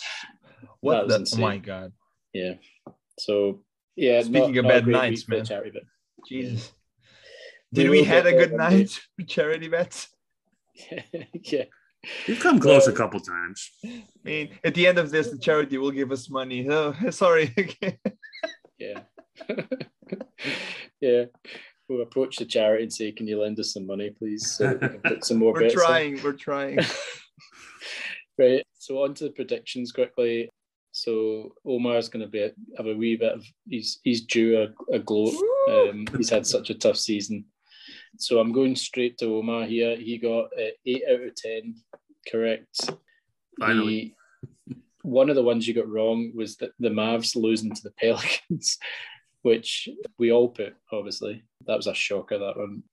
what 0.80 1.08
That 1.08 1.08
was 1.08 1.08
the 1.08 1.14
oh 1.14 1.20
insane. 1.20 1.40
oh 1.44 1.48
my 1.48 1.58
god. 1.58 1.92
yeah. 2.34 2.54
So 3.20 3.64
yeah, 3.96 4.22
Speaking 4.22 4.40
not, 4.56 4.58
of 4.58 4.66
not 4.66 4.70
bad 4.72 4.88
nights, 4.88 5.22
week 5.22 5.26
for 5.26 5.32
the 5.32 5.38
man. 5.38 5.46
charity 5.46 5.72
bet. 5.72 5.84
Jesus. 6.28 6.72
We 7.72 7.84
Did 7.84 7.90
we 7.92 8.00
will 8.00 8.06
had 8.06 8.26
a 8.26 8.32
good 8.32 8.52
there 8.52 8.58
night 8.58 9.00
with 9.18 9.28
charity 9.28 9.68
bets? 9.68 10.10
yeah. 11.44 11.66
We've 12.28 12.40
come 12.40 12.60
close 12.60 12.88
a 12.88 12.92
couple 12.92 13.20
times. 13.20 13.72
I 13.86 14.04
mean, 14.24 14.50
at 14.64 14.74
the 14.74 14.88
end 14.88 14.98
of 14.98 15.10
this, 15.12 15.30
the 15.30 15.38
charity 15.38 15.78
will 15.78 15.92
give 15.92 16.12
us 16.12 16.30
money. 16.30 16.68
Oh, 16.70 16.94
sorry. 17.12 17.54
Yeah. 18.78 19.02
yeah. 21.00 21.26
We'll 21.94 22.02
approach 22.02 22.38
the 22.38 22.46
charity 22.46 22.84
and 22.84 22.94
say, 22.94 23.12
Can 23.12 23.28
you 23.28 23.40
lend 23.40 23.60
us 23.60 23.74
some 23.74 23.86
money, 23.86 24.10
please? 24.10 24.56
So 24.56 24.74
we 24.74 24.80
can 24.80 25.00
put 25.02 25.26
some 25.26 25.38
more 25.40 25.54
we're 25.54 25.62
bets 25.62 25.74
in?" 25.74 25.80
trying. 25.80 26.24
We're 26.24 26.34
trying. 26.34 26.80
right. 28.40 28.66
So 28.80 29.04
on 29.04 29.14
to 29.16 29.26
the 29.26 29.30
predictions 29.30 29.92
quickly. 29.92 30.50
So 30.92 31.54
Omar's 31.66 32.10
going 32.10 32.26
to 32.26 32.32
be 32.32 32.50
have 32.78 32.88
a 32.88 32.96
wee 32.96 33.16
bit 33.16 33.34
of 33.34 33.46
he's 33.70 34.00
he's 34.04 34.26
due 34.26 34.60
a, 34.60 34.96
a 34.96 35.00
gloat. 35.00 35.36
Um, 35.70 36.06
he's 36.18 36.30
had 36.32 36.48
such 36.48 36.72
a 36.72 36.76
tough 36.76 36.98
season. 36.98 37.46
So 38.18 38.40
I'm 38.40 38.54
going 38.54 38.76
straight 38.76 39.20
to 39.20 39.36
Omar 39.36 39.66
here. 39.66 39.96
He 39.96 40.18
got 40.18 40.46
uh, 40.46 40.74
eight 40.86 41.04
out 41.12 41.22
of 41.22 41.36
ten 41.36 41.76
correct. 42.32 42.90
Finally. 43.60 44.16
The- 44.68 44.76
one 45.04 45.30
of 45.30 45.36
the 45.36 45.44
ones 45.44 45.68
you 45.68 45.74
got 45.74 45.90
wrong 45.90 46.32
was 46.34 46.56
that 46.58 46.72
the 46.80 46.90
Mavs 46.90 47.36
losing 47.36 47.76
to 47.76 47.84
the 47.84 47.92
Pelicans, 47.92 48.80
which 49.44 49.88
we 50.18 50.32
all 50.32 50.50
put, 50.50 50.74
obviously. 50.92 51.44
That 51.68 51.78
was 51.78 51.88
a 51.88 51.94
shocker, 51.94 52.40
that 52.40 52.58
one. 52.58 52.84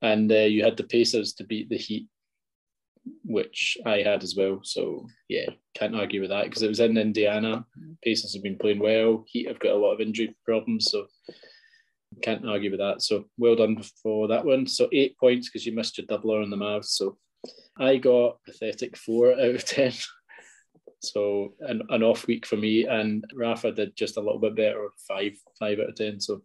And 0.00 0.30
uh, 0.30 0.36
you 0.36 0.62
had 0.62 0.76
the 0.76 0.84
Pacers 0.84 1.32
to 1.34 1.44
beat 1.44 1.68
the 1.68 1.76
Heat, 1.76 2.06
which 3.24 3.76
I 3.84 4.02
had 4.02 4.22
as 4.22 4.36
well. 4.36 4.60
So, 4.62 5.06
yeah, 5.28 5.48
can't 5.74 5.96
argue 5.96 6.20
with 6.20 6.30
that 6.30 6.44
because 6.44 6.62
it 6.62 6.68
was 6.68 6.80
in 6.80 6.96
Indiana. 6.96 7.66
Pacers 8.04 8.34
have 8.34 8.42
been 8.42 8.58
playing 8.58 8.78
well. 8.78 9.24
Heat 9.26 9.48
have 9.48 9.58
got 9.58 9.72
a 9.72 9.76
lot 9.76 9.92
of 9.92 10.00
injury 10.00 10.36
problems. 10.44 10.90
So, 10.90 11.06
can't 12.22 12.46
argue 12.46 12.70
with 12.70 12.80
that. 12.80 13.02
So, 13.02 13.24
well 13.38 13.56
done 13.56 13.82
for 14.02 14.28
that 14.28 14.44
one. 14.44 14.66
So, 14.66 14.88
eight 14.92 15.18
points 15.18 15.48
because 15.48 15.66
you 15.66 15.74
missed 15.74 15.98
your 15.98 16.06
doubler 16.06 16.42
on 16.42 16.50
the 16.50 16.56
Mavs. 16.56 16.86
So, 16.86 17.16
I 17.78 17.96
got 17.96 18.42
pathetic 18.44 18.96
four 18.96 19.32
out 19.32 19.38
of 19.38 19.64
10. 19.64 19.92
So 21.00 21.54
an, 21.60 21.82
an 21.90 22.02
off 22.02 22.26
week 22.26 22.44
for 22.46 22.56
me, 22.56 22.86
and 22.86 23.24
Rafa 23.34 23.72
did 23.72 23.96
just 23.96 24.16
a 24.16 24.20
little 24.20 24.40
bit 24.40 24.56
better, 24.56 24.88
five 25.06 25.32
five 25.58 25.78
out 25.78 25.90
of 25.90 25.94
ten. 25.96 26.20
So 26.20 26.42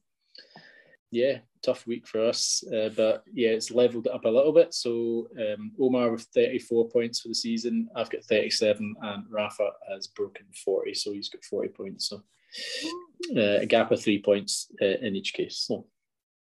yeah, 1.12 1.40
tough 1.64 1.86
week 1.88 2.08
for 2.08 2.26
us, 2.28 2.64
uh, 2.76 2.90
but 2.96 3.24
yeah, 3.34 3.50
it's 3.50 3.72
leveled 3.72 4.08
up 4.08 4.26
a 4.26 4.30
little 4.30 4.52
bit. 4.54 4.74
So 4.74 5.28
um, 5.40 5.72
Omar 5.80 6.12
with 6.12 6.24
thirty 6.34 6.60
four 6.60 6.88
points 6.90 7.22
for 7.22 7.28
the 7.30 7.36
season, 7.36 7.88
I've 7.96 8.10
got 8.10 8.24
thirty 8.24 8.50
seven, 8.50 8.96
and 9.02 9.24
Rafa 9.30 9.70
has 9.92 10.08
broken 10.08 10.46
forty, 10.66 10.94
so 10.94 11.12
he's 11.14 11.30
got 11.30 11.44
forty 11.44 11.70
points. 11.70 12.10
So 12.10 12.24
uh, 13.38 13.60
a 13.62 13.66
gap 13.66 13.92
of 13.92 14.02
three 14.02 14.22
points 14.22 14.72
uh, 14.82 14.86
in 15.02 15.16
each 15.16 15.34
case. 15.34 15.66
So 15.68 15.88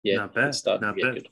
yeah, 0.03 0.17
Not 0.17 0.33
bad, 0.33 0.55
not 0.65 0.79
to 0.79 0.93
get 0.93 1.03
bad. 1.03 1.13
good. 1.15 1.27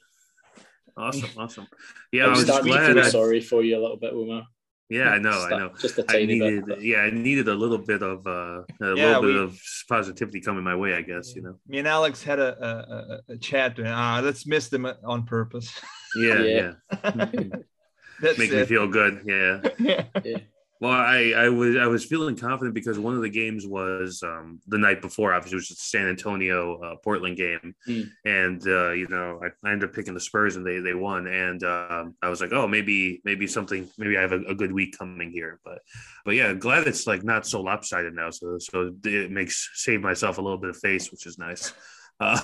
Awesome, 0.97 1.29
awesome. 1.37 1.67
Yeah, 2.11 2.23
I 2.23 2.25
I'm 2.27 2.31
was 2.33 2.41
starting 2.43 2.71
to 2.73 2.77
glad. 2.77 2.93
feel 2.93 3.03
I, 3.03 3.09
sorry 3.09 3.41
for 3.41 3.63
you 3.63 3.77
a 3.77 3.81
little 3.81 3.97
bit, 3.97 4.13
Omar. 4.13 4.47
Yeah, 4.89 5.09
I 5.09 5.19
know, 5.19 5.31
Just 5.31 5.51
I 5.51 5.55
a- 5.55 5.59
know. 5.59 5.69
Just 5.79 5.97
a 5.99 6.03
I 6.09 6.13
tiny 6.13 6.25
needed, 6.39 6.65
bit. 6.65 6.81
yeah, 6.81 6.97
I 7.01 7.09
needed 7.11 7.47
a 7.47 7.53
little 7.53 7.77
bit 7.77 8.01
of 8.01 8.25
uh, 8.25 8.61
a 8.81 8.95
Yeah, 8.95 9.17
little 9.17 9.21
bit 9.21 9.35
we- 9.35 9.39
of 9.39 9.59
positivity 9.87 10.41
coming 10.41 10.63
my 10.63 10.75
way. 10.75 10.93
I 10.95 11.01
guess 11.01 11.35
you 11.35 11.41
know. 11.41 11.55
Me 11.67 11.77
and 11.79 11.87
Alex 11.87 12.23
had 12.23 12.39
a, 12.39 12.57
a, 12.69 13.31
a, 13.31 13.33
a 13.33 13.37
chat. 13.37 13.77
And, 13.79 13.87
ah, 13.87 14.19
let's 14.23 14.45
miss 14.45 14.67
them 14.69 14.85
on 15.03 15.23
purpose. 15.25 15.69
Yeah, 16.17 16.39
Yeah. 16.41 16.71
yeah. 16.91 17.25
That's 18.21 18.37
Make 18.37 18.51
me 18.51 18.65
feel 18.65 18.87
good. 18.87 19.21
Yeah. 19.25 19.61
yeah. 19.79 20.03
Yeah. 20.25 20.37
Well, 20.81 20.93
I, 20.93 21.33
I 21.35 21.49
was 21.49 21.75
I 21.75 21.87
was 21.87 22.05
feeling 22.05 22.37
confident 22.37 22.73
because 22.73 22.97
one 22.97 23.13
of 23.13 23.21
the 23.21 23.29
games 23.29 23.67
was 23.67 24.23
um, 24.23 24.61
the 24.67 24.77
night 24.77 25.01
before. 25.01 25.33
Obviously, 25.33 25.57
it 25.57 25.59
was 25.59 25.67
the 25.67 25.75
San 25.75 26.07
Antonio 26.07 26.79
uh, 26.81 26.95
Portland 27.03 27.35
game, 27.35 27.75
Hmm. 27.85 28.01
and 28.23 28.65
uh, 28.65 28.91
you 28.91 29.07
know 29.09 29.41
I, 29.43 29.67
I 29.67 29.73
ended 29.73 29.89
up 29.89 29.95
picking 29.95 30.13
the 30.13 30.21
Spurs 30.21 30.55
and 30.55 30.65
they 30.65 30.79
they 30.79 30.93
won. 30.93 31.27
And 31.27 31.61
um, 31.65 32.15
I 32.21 32.29
was 32.29 32.39
like, 32.39 32.53
oh, 32.53 32.65
maybe 32.65 33.21
maybe 33.25 33.45
something 33.45 33.89
maybe 33.97 34.17
I 34.17 34.21
have 34.21 34.31
a, 34.31 34.39
a 34.43 34.55
good 34.55 34.71
week 34.71 34.97
coming 34.97 35.31
here. 35.31 35.59
But 35.65 35.79
but 36.23 36.35
yeah, 36.35 36.53
glad 36.53 36.87
it's 36.87 37.05
like 37.05 37.25
not 37.25 37.45
so 37.45 37.61
lopsided 37.61 38.13
now. 38.13 38.29
So 38.29 38.57
so 38.59 38.93
it 39.03 39.31
makes 39.31 39.69
save 39.73 39.99
myself 39.99 40.37
a 40.37 40.41
little 40.41 40.59
bit 40.59 40.69
of 40.69 40.77
face, 40.77 41.11
which 41.11 41.25
is 41.25 41.37
nice. 41.37 41.73
Uh, 42.21 42.37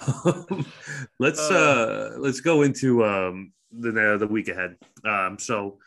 let's 1.20 1.52
uh, 1.52 2.16
let's 2.18 2.40
go 2.40 2.62
into 2.62 3.04
um, 3.04 3.52
the 3.78 4.16
the 4.18 4.26
week 4.26 4.48
ahead. 4.48 4.78
Um, 5.04 5.38
so 5.38 5.80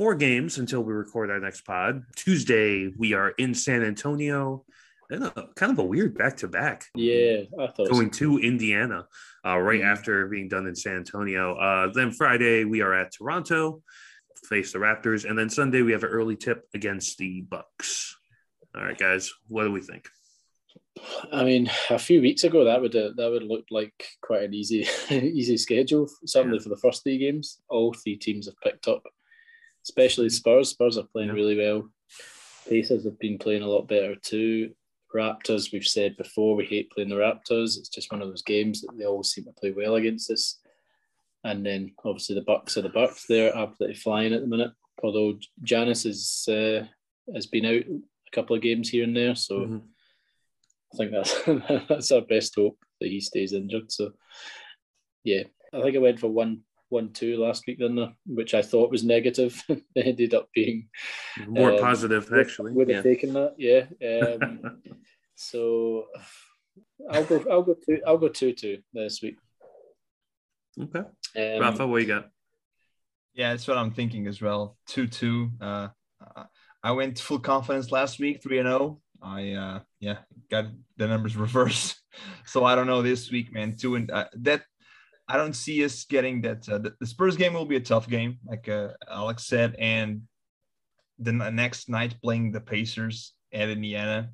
four 0.00 0.14
games 0.14 0.56
until 0.56 0.82
we 0.82 0.94
record 0.94 1.30
our 1.30 1.38
next 1.38 1.60
pod. 1.60 2.02
Tuesday, 2.16 2.90
we 2.96 3.12
are 3.12 3.32
in 3.36 3.52
San 3.52 3.82
Antonio. 3.82 4.64
And 5.10 5.24
a, 5.24 5.48
kind 5.56 5.70
of 5.72 5.78
a 5.78 5.84
weird 5.84 6.16
back 6.16 6.38
to 6.38 6.48
back. 6.48 6.86
Yeah, 6.94 7.40
I 7.58 7.66
thought 7.66 7.90
Going 7.90 8.08
to 8.12 8.38
Indiana 8.38 9.06
uh, 9.44 9.58
right 9.58 9.82
Mhm. 9.82 9.92
after 9.92 10.26
being 10.28 10.48
done 10.48 10.66
in 10.66 10.74
San 10.74 10.96
Antonio. 10.96 11.54
Uh, 11.54 11.92
then 11.92 12.12
Friday, 12.12 12.64
we 12.64 12.80
are 12.80 12.94
at 12.94 13.12
Toronto, 13.12 13.82
face 14.48 14.72
the 14.72 14.78
Raptors. 14.78 15.28
And 15.28 15.38
then 15.38 15.50
Sunday, 15.50 15.82
we 15.82 15.92
have 15.92 16.02
an 16.04 16.08
early 16.08 16.36
tip 16.36 16.64
against 16.72 17.18
the 17.18 17.42
Bucks. 17.42 18.16
All 18.74 18.82
right, 18.82 18.96
guys, 18.96 19.30
what 19.48 19.64
do 19.64 19.72
we 19.72 19.82
think? 19.82 20.08
I 21.30 21.44
mean, 21.44 21.70
a 21.90 21.98
few 21.98 22.22
weeks 22.22 22.44
ago 22.44 22.64
that 22.64 22.80
would 22.80 22.96
uh, 22.96 23.10
that 23.18 23.30
would 23.30 23.42
look 23.42 23.66
like 23.70 23.92
quite 24.22 24.44
an 24.44 24.54
easy 24.54 24.86
easy 25.10 25.58
schedule. 25.58 26.08
Certainly 26.24 26.56
Yeah. 26.58 26.62
for 26.62 26.68
the 26.70 26.76
first 26.78 27.02
three 27.02 27.18
games, 27.18 27.60
all 27.68 27.92
three 27.92 28.16
teams 28.16 28.46
have 28.46 28.58
picked 28.62 28.88
up. 28.88 29.02
Especially 29.90 30.30
Spurs. 30.30 30.70
Spurs 30.70 30.96
are 30.98 31.06
playing 31.12 31.28
Yeah. 31.30 31.34
really 31.34 31.56
well. 31.56 31.90
Pacers 32.68 33.04
have 33.04 33.18
been 33.18 33.38
playing 33.38 33.62
a 33.62 33.66
lot 33.68 33.88
better 33.88 34.14
too. 34.14 34.72
Raptors, 35.12 35.72
we've 35.72 35.86
said 35.86 36.16
before, 36.16 36.54
we 36.54 36.64
hate 36.64 36.90
playing 36.92 37.08
the 37.08 37.16
Raptors. 37.16 37.76
It's 37.76 37.88
just 37.88 38.12
one 38.12 38.22
of 38.22 38.28
those 38.28 38.42
games 38.42 38.82
that 38.82 38.96
they 38.96 39.04
always 39.04 39.30
seem 39.30 39.44
to 39.46 39.52
play 39.52 39.72
well 39.72 39.96
against 39.96 40.30
us. 40.30 40.60
And 41.42 41.66
then 41.66 41.92
obviously 42.04 42.36
the 42.36 42.42
Bucks 42.42 42.76
are 42.78 42.82
the 42.82 42.88
Bucks. 42.90 43.26
They're 43.26 43.56
absolutely 43.56 43.96
flying 43.96 44.32
at 44.32 44.42
the 44.42 44.46
minute. 44.46 44.70
Although 45.02 45.38
Giannis 45.64 46.06
is 46.06 46.46
uh, 46.48 46.86
has 47.34 47.46
been 47.46 47.64
out 47.66 47.82
a 47.82 48.30
couple 48.32 48.54
of 48.54 48.62
games 48.62 48.88
here 48.88 49.02
and 49.04 49.16
there, 49.16 49.34
so. 49.34 49.60
Mhm. 49.60 49.82
I 50.92 50.96
think 50.96 51.10
that's 51.12 51.42
that's 51.88 52.12
our 52.12 52.20
best 52.20 52.54
hope 52.56 52.76
that 53.00 53.08
he 53.08 53.20
stays 53.20 53.52
injured. 53.52 53.90
So, 53.92 54.12
yeah, 55.24 55.44
I 55.72 55.80
think 55.82 55.94
I 55.96 56.00
went 56.00 56.18
for 56.20 56.26
one 56.28 56.62
one 56.90 57.12
two 57.12 57.36
last 57.38 57.66
week, 57.66 57.78
didn't 57.78 57.98
I? 57.98 58.12
Which 58.26 58.52
I 58.54 58.62
thought 58.62 58.90
was 58.90 59.02
negative. 59.04 59.62
it 59.68 59.82
ended 59.96 60.34
up 60.34 60.48
being 60.54 60.88
More 61.48 61.72
Um, 61.72 61.78
positive, 61.78 62.30
would- 62.30 62.40
actually. 62.40 62.72
Would 62.72 62.88
Yeah. 62.88 62.96
have 62.96 63.04
taken 63.04 63.32
that, 63.32 63.54
yeah. 63.58 63.86
Um, 64.06 64.82
so 65.36 66.06
I'll 67.10 67.24
go. 67.24 67.42
I'll 67.50 67.62
go 67.62 67.74
two. 67.74 68.00
I'll 68.06 68.18
go 68.18 68.28
two 68.28 68.52
two 68.52 68.78
this 68.92 69.22
week. 69.22 69.36
okay. 70.78 71.00
Um, 71.00 71.60
Rafa, 71.62 71.86
what 71.86 72.02
you 72.02 72.08
got? 72.08 72.28
Yeah, 73.34 73.50
that's 73.52 73.66
what 73.66 73.78
I'm 73.78 73.92
thinking 73.92 74.26
as 74.26 74.42
well. 74.42 74.76
Two 74.86 75.06
two. 75.06 75.50
Uh, 75.60 75.88
uh, 76.36 76.44
I 76.82 76.92
went 76.92 77.18
full 77.18 77.38
confidence 77.38 77.90
last 77.90 78.18
week, 78.18 78.42
three 78.42 78.58
and 78.58 78.68
zero. 78.68 79.00
I 79.22 79.52
uh, 79.52 79.80
yeah 80.00 80.18
got 80.50 80.66
the 80.96 81.06
numbers 81.06 81.36
reversed, 81.46 82.00
so 82.44 82.64
I 82.64 82.74
don't 82.74 82.86
know 82.86 83.02
this 83.02 83.30
week, 83.30 83.52
man. 83.52 83.76
Two 83.76 83.94
and 83.94 84.10
uh, 84.10 84.26
that. 84.34 84.62
I 85.30 85.36
don't 85.36 85.54
see 85.54 85.84
us 85.84 86.04
getting 86.04 86.40
that. 86.42 86.68
Uh, 86.68 86.78
the, 86.78 86.94
the 87.00 87.06
Spurs 87.06 87.36
game 87.36 87.54
will 87.54 87.64
be 87.64 87.76
a 87.76 87.80
tough 87.92 88.08
game, 88.08 88.38
like 88.44 88.68
uh, 88.68 88.88
Alex 89.08 89.46
said, 89.46 89.76
and 89.78 90.22
the 91.18 91.32
next 91.32 91.88
night 91.88 92.16
playing 92.22 92.52
the 92.52 92.60
Pacers 92.60 93.34
at 93.52 93.68
Indiana. 93.68 94.30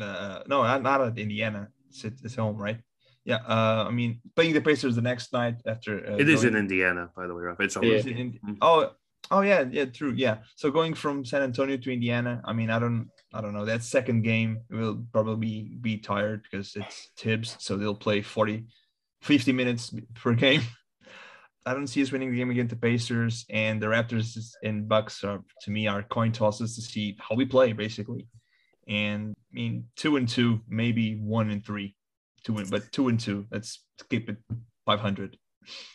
Uh, 0.00 0.40
no, 0.46 0.62
not, 0.62 0.82
not 0.82 1.00
at 1.02 1.18
Indiana. 1.18 1.68
It's, 1.88 2.04
at- 2.04 2.20
it's 2.24 2.36
home, 2.36 2.56
right? 2.56 2.78
Yeah. 3.24 3.40
Uh, 3.46 3.84
I 3.88 3.90
mean, 3.90 4.20
playing 4.34 4.54
the 4.54 4.60
Pacers 4.60 4.94
the 4.96 5.02
next 5.02 5.32
night 5.32 5.56
after. 5.66 5.92
Uh, 6.12 6.16
It 6.16 6.28
is 6.28 6.42
going- 6.42 6.54
in 6.54 6.60
Indiana, 6.60 7.10
by 7.16 7.26
the 7.26 7.34
way, 7.34 7.42
Rafa. 7.42 7.62
It's 7.62 7.76
Yeah. 7.76 7.92
it 7.96 8.06
in- 8.06 8.38
Mhm. 8.46 8.56
oh, 8.62 8.92
Oh 9.30 9.42
yeah, 9.42 9.64
yeah, 9.70 9.84
true. 9.84 10.12
Yeah. 10.16 10.38
So 10.56 10.70
going 10.72 10.94
from 10.94 11.24
San 11.24 11.42
Antonio 11.42 11.76
to 11.76 11.92
Indiana, 11.92 12.40
I 12.44 12.52
mean, 12.52 12.68
I 12.70 12.78
don't, 12.80 13.10
I 13.34 13.40
don't 13.42 13.52
know. 13.52 13.64
That 13.66 13.84
second 13.84 14.22
game 14.22 14.60
will 14.70 15.04
probably 15.12 15.70
be 15.80 15.98
tired 15.98 16.42
because 16.42 16.74
it's 16.74 17.10
Thibs, 17.18 17.54
so 17.60 17.76
they'll 17.76 17.94
play 17.94 18.22
40, 18.22 18.64
50 19.22 19.52
minutes 19.52 19.94
per 20.14 20.34
game. 20.34 20.62
I 21.66 21.74
don't 21.74 21.86
see 21.86 22.02
us 22.02 22.10
winning 22.10 22.30
the 22.30 22.38
game 22.38 22.50
against 22.50 22.70
the 22.70 22.76
Pacers 22.76 23.44
and 23.50 23.82
the 23.82 23.86
Raptors 23.86 24.54
and 24.64 24.88
Bucks 24.88 25.22
are 25.24 25.42
to 25.62 25.70
me 25.70 25.86
are 25.86 26.02
coin 26.02 26.32
tosses 26.32 26.74
to 26.76 26.80
see 26.80 27.16
how 27.20 27.36
we 27.36 27.44
play 27.44 27.72
basically. 27.72 28.26
And 28.88 29.34
I 29.52 29.54
mean, 29.54 29.84
two 29.94 30.16
and 30.16 30.28
two, 30.28 30.62
maybe 30.68 31.16
one 31.16 31.50
and 31.50 31.64
three 31.64 31.94
to 32.44 32.54
win, 32.54 32.68
but 32.70 32.90
two 32.92 33.08
and 33.08 33.20
two. 33.20 33.46
Let's 33.50 33.84
keep 34.08 34.30
it 34.30 34.38
500. 34.86 35.36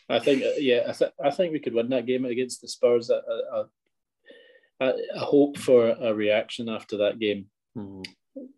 I 0.07 0.19
think, 0.19 0.43
uh, 0.43 0.49
yeah, 0.57 0.83
I, 0.87 0.91
th- 0.91 1.11
I 1.23 1.31
think 1.31 1.51
we 1.51 1.59
could 1.59 1.73
win 1.73 1.89
that 1.89 2.05
game 2.05 2.25
against 2.25 2.61
the 2.61 2.67
Spurs. 2.67 3.09
I, 3.09 3.19
I, 4.79 4.91
I 4.91 4.93
hope 5.17 5.57
for 5.57 5.89
a 5.89 6.13
reaction 6.13 6.69
after 6.69 6.97
that 6.97 7.19
game 7.19 7.47
mm-hmm. 7.75 8.03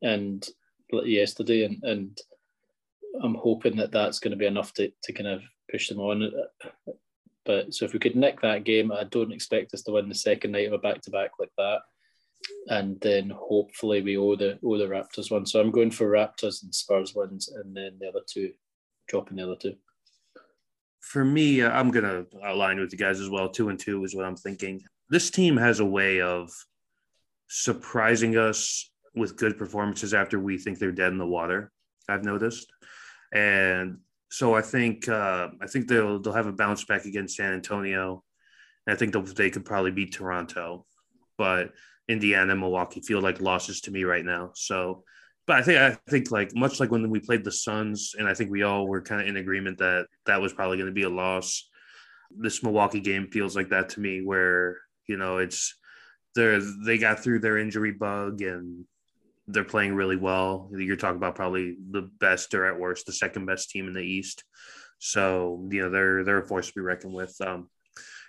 and 0.01 0.47
yesterday, 0.91 1.63
and, 1.63 1.81
and 1.83 2.17
I'm 3.21 3.35
hoping 3.35 3.75
that 3.77 3.91
that's 3.91 4.19
going 4.19 4.31
to 4.31 4.37
be 4.37 4.45
enough 4.45 4.73
to, 4.73 4.91
to 5.03 5.13
kind 5.13 5.27
of 5.27 5.41
push 5.71 5.89
them 5.89 5.99
on. 5.99 6.31
But 7.45 7.73
so 7.73 7.85
if 7.85 7.93
we 7.93 7.99
could 7.99 8.15
nick 8.15 8.41
that 8.41 8.65
game, 8.65 8.91
I 8.91 9.05
don't 9.05 9.31
expect 9.31 9.73
us 9.73 9.81
to 9.83 9.91
win 9.91 10.09
the 10.09 10.15
second 10.15 10.51
night 10.51 10.67
of 10.67 10.73
a 10.73 10.77
back 10.77 11.01
to 11.01 11.11
back 11.11 11.31
like 11.39 11.51
that. 11.57 11.79
And 12.67 12.99
then 13.01 13.31
hopefully 13.33 14.01
we 14.01 14.17
owe 14.17 14.35
the 14.35 14.59
owe 14.63 14.77
the 14.77 14.85
Raptors 14.85 15.31
one. 15.31 15.45
So 15.45 15.59
I'm 15.59 15.71
going 15.71 15.91
for 15.91 16.07
Raptors 16.07 16.63
and 16.63 16.73
Spurs 16.73 17.15
wins, 17.15 17.47
and 17.49 17.75
then 17.75 17.97
the 17.99 18.09
other 18.09 18.21
two 18.29 18.51
dropping 19.07 19.37
the 19.37 19.43
other 19.43 19.55
two 19.59 19.75
for 21.07 21.23
me, 21.23 21.61
uh, 21.61 21.71
I'm 21.71 21.89
gonna 21.91 22.25
align 22.43 22.79
with 22.79 22.91
you 22.91 22.97
guys 22.97 23.19
as 23.19 23.29
well. 23.29 23.49
Two 23.49 23.69
and 23.69 23.79
two 23.79 24.03
is 24.03 24.15
what 24.15 24.25
I'm 24.25 24.35
thinking. 24.35 24.83
This 25.09 25.31
team 25.31 25.55
has 25.57 25.79
a 25.79 25.85
way 25.85 26.21
of 26.21 26.51
surprising 27.47 28.37
us 28.37 28.91
with 29.15 29.37
good 29.37 29.57
performances 29.57 30.13
after 30.13 30.39
we 30.39 30.57
think 30.57 30.77
they're 30.77 30.91
dead 30.91 31.13
in 31.13 31.17
the 31.17 31.25
water. 31.25 31.71
I've 32.09 32.25
noticed, 32.25 32.71
and 33.33 33.99
so 34.29 34.55
I 34.55 34.61
think 34.61 35.07
uh, 35.07 35.49
I 35.61 35.67
think 35.67 35.87
they'll 35.87 36.19
they'll 36.19 36.33
have 36.33 36.47
a 36.47 36.53
bounce 36.53 36.85
back 36.85 37.05
against 37.05 37.37
San 37.37 37.53
Antonio. 37.53 38.23
And 38.85 38.93
I 38.93 38.97
think 38.97 39.13
they 39.35 39.49
could 39.49 39.65
probably 39.65 39.91
beat 39.91 40.13
Toronto, 40.13 40.85
but 41.37 41.71
Indiana 42.07 42.51
and 42.51 42.61
Milwaukee 42.61 43.01
feel 43.01 43.21
like 43.21 43.41
losses 43.41 43.81
to 43.81 43.91
me 43.91 44.05
right 44.05 44.23
now. 44.23 44.51
So 44.55 45.03
but 45.47 45.55
I 45.55 45.61
think 45.61 45.79
I 45.79 45.97
think 46.09 46.29
like 46.29 46.53
much 46.53 46.79
like 46.79 46.91
when 46.91 47.09
we 47.09 47.19
played 47.19 47.45
the 47.45 47.51
Suns, 47.51 48.15
and 48.19 48.27
I 48.27 48.33
think 48.33 48.51
we 48.51 48.63
all 48.63 48.85
were 48.85 49.01
kind 49.01 49.21
of 49.21 49.27
in 49.27 49.37
agreement 49.37 49.77
that 49.77 50.07
that 50.25 50.41
was 50.41 50.53
probably 50.53 50.77
going 50.77 50.87
to 50.87 50.93
be 50.93 51.03
a 51.03 51.09
loss. 51.09 51.69
This 52.29 52.61
Milwaukee 52.61 52.99
game 52.99 53.29
feels 53.31 53.55
like 53.55 53.69
that 53.69 53.89
to 53.89 54.01
me, 54.01 54.21
where 54.21 54.77
you 55.07 55.15
know 55.15 55.37
it's 55.37 55.73
they 56.35 56.59
they 56.85 56.97
got 56.97 57.21
through 57.23 57.39
their 57.39 57.57
injury 57.57 57.93
bug 57.93 58.41
and 58.41 58.83
they're 59.47 59.63
playing 59.63 59.95
really 59.95 60.17
well. 60.17 60.69
You're 60.71 60.95
talking 60.95 61.17
about 61.17 61.35
probably 61.35 61.77
the 61.91 62.09
best 62.19 62.53
or 62.53 62.65
at 62.65 62.79
worst 62.79 63.05
the 63.05 63.13
second 63.13 63.45
best 63.45 63.69
team 63.69 63.87
in 63.87 63.93
the 63.93 64.01
East. 64.01 64.43
So 64.99 65.67
you 65.71 65.83
know 65.83 65.89
they're 65.89 66.23
they're 66.23 66.39
a 66.39 66.47
force 66.47 66.67
to 66.67 66.73
be 66.73 66.81
reckoned 66.81 67.13
with. 67.13 67.35
Um, 67.41 67.69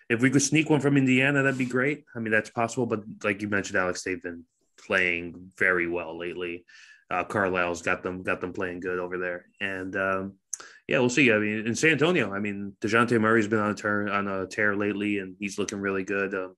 if 0.09 0.23
we 0.23 0.31
could 0.31 0.43
sneak 0.43 0.71
one 0.71 0.81
from 0.81 0.97
Indiana, 0.97 1.43
that'd 1.43 1.59
be 1.59 1.67
great. 1.67 2.05
I 2.15 2.21
mean 2.21 2.33
that's 2.33 2.51
possible, 2.51 2.87
but 2.87 3.03
like 3.25 3.43
you 3.43 3.49
mentioned, 3.49 3.79
Alex, 3.79 4.03
they've 4.03 4.23
been 4.23 4.45
playing 4.79 5.53
very 5.57 5.89
well 5.89 6.19
lately 6.19 6.65
uh, 7.11 7.25
Carlisle's 7.25 7.83
got 7.83 8.03
them 8.03 8.23
got 8.23 8.41
them 8.41 8.53
playing 8.53 8.81
good 8.81 8.99
over 8.99 9.19
there, 9.19 9.47
and 9.61 9.97
um, 9.97 10.35
yeah, 10.87 10.99
we'll 10.99 11.09
see. 11.09 11.33
I 11.33 11.39
mean, 11.39 11.67
in 11.67 11.75
San 11.75 11.93
Antonio, 11.93 12.33
I 12.33 12.39
mean, 12.39 12.75
Dejounte 12.81 13.19
Murray's 13.21 13.49
been 13.49 13.59
on 13.61 13.71
a 13.71 13.75
turn 13.75 14.09
on 14.11 14.29
a 14.29 14.47
tear 14.47 14.77
lately, 14.77 15.19
and 15.19 15.35
he's 15.39 15.59
looking 15.59 15.81
really 15.81 16.05
good. 16.05 16.35
Um, 16.35 16.55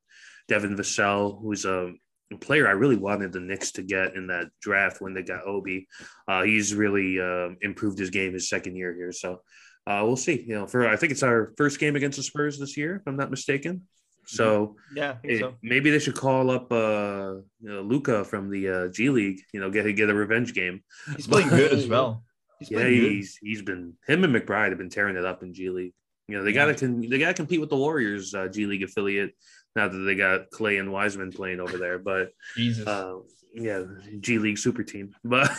Devin 0.48 0.76
Vassell, 0.76 1.40
who's 1.40 1.64
a 1.64 1.92
player 2.38 2.68
I 2.68 2.72
really 2.72 2.96
wanted 2.96 3.32
the 3.32 3.40
Knicks 3.40 3.72
to 3.72 3.82
get 3.82 4.14
in 4.14 4.28
that 4.28 4.50
draft 4.60 5.00
when 5.00 5.14
they 5.14 5.22
got 5.22 5.46
Obi, 5.46 5.88
uh, 6.28 6.42
he's 6.42 6.74
really 6.74 7.20
uh, 7.20 7.50
improved 7.60 7.98
his 7.98 8.10
game 8.10 8.32
his 8.32 8.48
second 8.48 8.76
year 8.76 8.94
here. 8.94 9.12
So 9.12 9.42
uh, 9.86 10.02
we'll 10.04 10.16
see. 10.16 10.44
You 10.46 10.54
know, 10.54 10.66
for 10.66 10.88
I 10.88 10.96
think 10.96 11.12
it's 11.12 11.22
our 11.22 11.52
first 11.56 11.80
game 11.80 11.96
against 11.96 12.16
the 12.16 12.22
Spurs 12.22 12.58
this 12.58 12.76
year, 12.76 12.96
if 12.96 13.02
I'm 13.06 13.16
not 13.16 13.30
mistaken. 13.30 13.82
So 14.26 14.76
yeah, 14.94 15.16
it, 15.24 15.40
so. 15.40 15.54
maybe 15.62 15.90
they 15.90 15.98
should 15.98 16.14
call 16.14 16.50
up 16.50 16.70
uh, 16.70 17.40
you 17.60 17.68
know, 17.68 17.80
Luka 17.82 18.24
from 18.24 18.48
the 18.48 18.68
uh, 18.68 18.88
G 18.88 19.10
League. 19.10 19.40
You 19.52 19.60
know, 19.60 19.70
get 19.70 19.90
get 19.96 20.08
a 20.08 20.14
revenge 20.14 20.54
game. 20.54 20.82
He's 21.16 21.26
playing 21.26 21.48
good 21.48 21.72
as 21.72 21.88
well. 21.88 22.22
He's 22.60 22.70
yeah, 22.70 22.86
he's 22.86 23.38
good. 23.38 23.48
he's 23.48 23.62
been 23.62 23.94
him 24.06 24.22
and 24.22 24.34
McBride 24.34 24.68
have 24.68 24.78
been 24.78 24.90
tearing 24.90 25.16
it 25.16 25.24
up 25.24 25.42
in 25.42 25.52
G 25.52 25.70
League. 25.70 25.94
You 26.28 26.36
know, 26.38 26.44
they 26.44 26.52
yeah. 26.52 26.66
gotta 26.72 26.86
they 26.86 27.18
gotta 27.18 27.34
compete 27.34 27.60
with 27.60 27.70
the 27.70 27.76
Warriors 27.76 28.32
uh, 28.34 28.46
G 28.46 28.66
League 28.66 28.84
affiliate 28.84 29.32
now 29.76 29.88
that 29.88 29.98
they 29.98 30.14
got 30.14 30.50
Klay 30.50 30.80
and 30.80 30.92
Wiseman 30.92 31.32
playing 31.32 31.60
over 31.60 31.78
there. 31.78 31.98
But 31.98 32.32
Jesus. 32.56 32.86
Uh, 32.86 33.18
yeah, 33.52 33.82
G 34.20 34.38
League 34.38 34.58
super 34.58 34.82
team. 34.82 35.14
But 35.24 35.50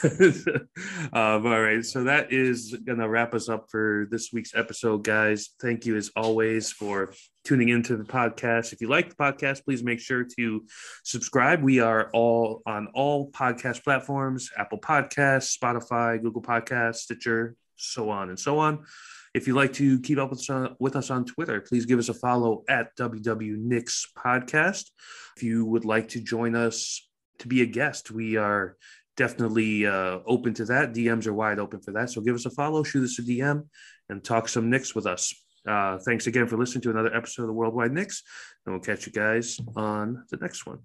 um, 1.13 1.45
all 1.45 1.61
right, 1.61 1.83
so 1.83 2.05
that 2.05 2.31
is 2.31 2.75
gonna 2.85 3.07
wrap 3.07 3.33
us 3.33 3.49
up 3.49 3.67
for 3.69 4.07
this 4.09 4.31
week's 4.31 4.55
episode, 4.55 5.03
guys. 5.03 5.49
Thank 5.61 5.85
you 5.85 5.97
as 5.97 6.11
always 6.15 6.71
for 6.71 7.13
tuning 7.43 7.69
into 7.69 7.97
the 7.97 8.03
podcast. 8.03 8.73
If 8.73 8.81
you 8.81 8.87
like 8.87 9.09
the 9.09 9.15
podcast, 9.15 9.65
please 9.65 9.83
make 9.83 9.99
sure 9.99 10.25
to 10.37 10.65
subscribe. 11.03 11.61
We 11.61 11.79
are 11.79 12.09
all 12.13 12.61
on 12.65 12.87
all 12.93 13.29
podcast 13.31 13.83
platforms: 13.83 14.49
Apple 14.57 14.79
Podcasts, 14.79 15.57
Spotify, 15.57 16.21
Google 16.21 16.41
Podcasts, 16.41 16.97
Stitcher, 16.97 17.55
so 17.75 18.09
on 18.09 18.29
and 18.29 18.39
so 18.39 18.59
on. 18.59 18.85
If 19.33 19.47
you'd 19.47 19.55
like 19.55 19.73
to 19.73 19.99
keep 20.01 20.17
up 20.17 20.29
with 20.29 20.39
us, 20.39 20.49
on, 20.49 20.75
with 20.79 20.95
us 20.95 21.09
on 21.09 21.25
Twitter, 21.25 21.61
please 21.61 21.85
give 21.85 21.99
us 21.99 22.09
a 22.09 22.13
follow 22.13 22.63
at 22.67 22.95
WW 22.97 23.83
Podcast. 24.17 24.91
If 25.37 25.43
you 25.43 25.65
would 25.65 25.85
like 25.85 26.09
to 26.09 26.21
join 26.21 26.55
us 26.55 27.07
to 27.41 27.47
be 27.47 27.61
a 27.61 27.65
guest. 27.65 28.11
We 28.11 28.37
are 28.37 28.77
definitely 29.17 29.85
uh, 29.85 30.19
open 30.25 30.53
to 30.55 30.65
that. 30.65 30.93
DMs 30.93 31.27
are 31.27 31.33
wide 31.33 31.59
open 31.59 31.81
for 31.81 31.91
that. 31.91 32.09
So 32.09 32.21
give 32.21 32.35
us 32.35 32.45
a 32.45 32.51
follow, 32.51 32.83
shoot 32.83 33.03
us 33.03 33.19
a 33.19 33.23
DM, 33.23 33.67
and 34.09 34.23
talk 34.23 34.47
some 34.47 34.69
Knicks 34.69 34.95
with 34.95 35.05
us. 35.05 35.33
Uh, 35.67 35.97
thanks 35.99 36.27
again 36.27 36.47
for 36.47 36.57
listening 36.57 36.81
to 36.81 36.89
another 36.89 37.15
episode 37.15 37.43
of 37.43 37.47
the 37.47 37.53
Worldwide 37.53 37.91
Knicks, 37.91 38.23
and 38.65 38.73
we'll 38.73 38.81
catch 38.81 39.05
you 39.05 39.11
guys 39.11 39.59
on 39.75 40.23
the 40.31 40.37
next 40.37 40.65
one. 40.65 40.79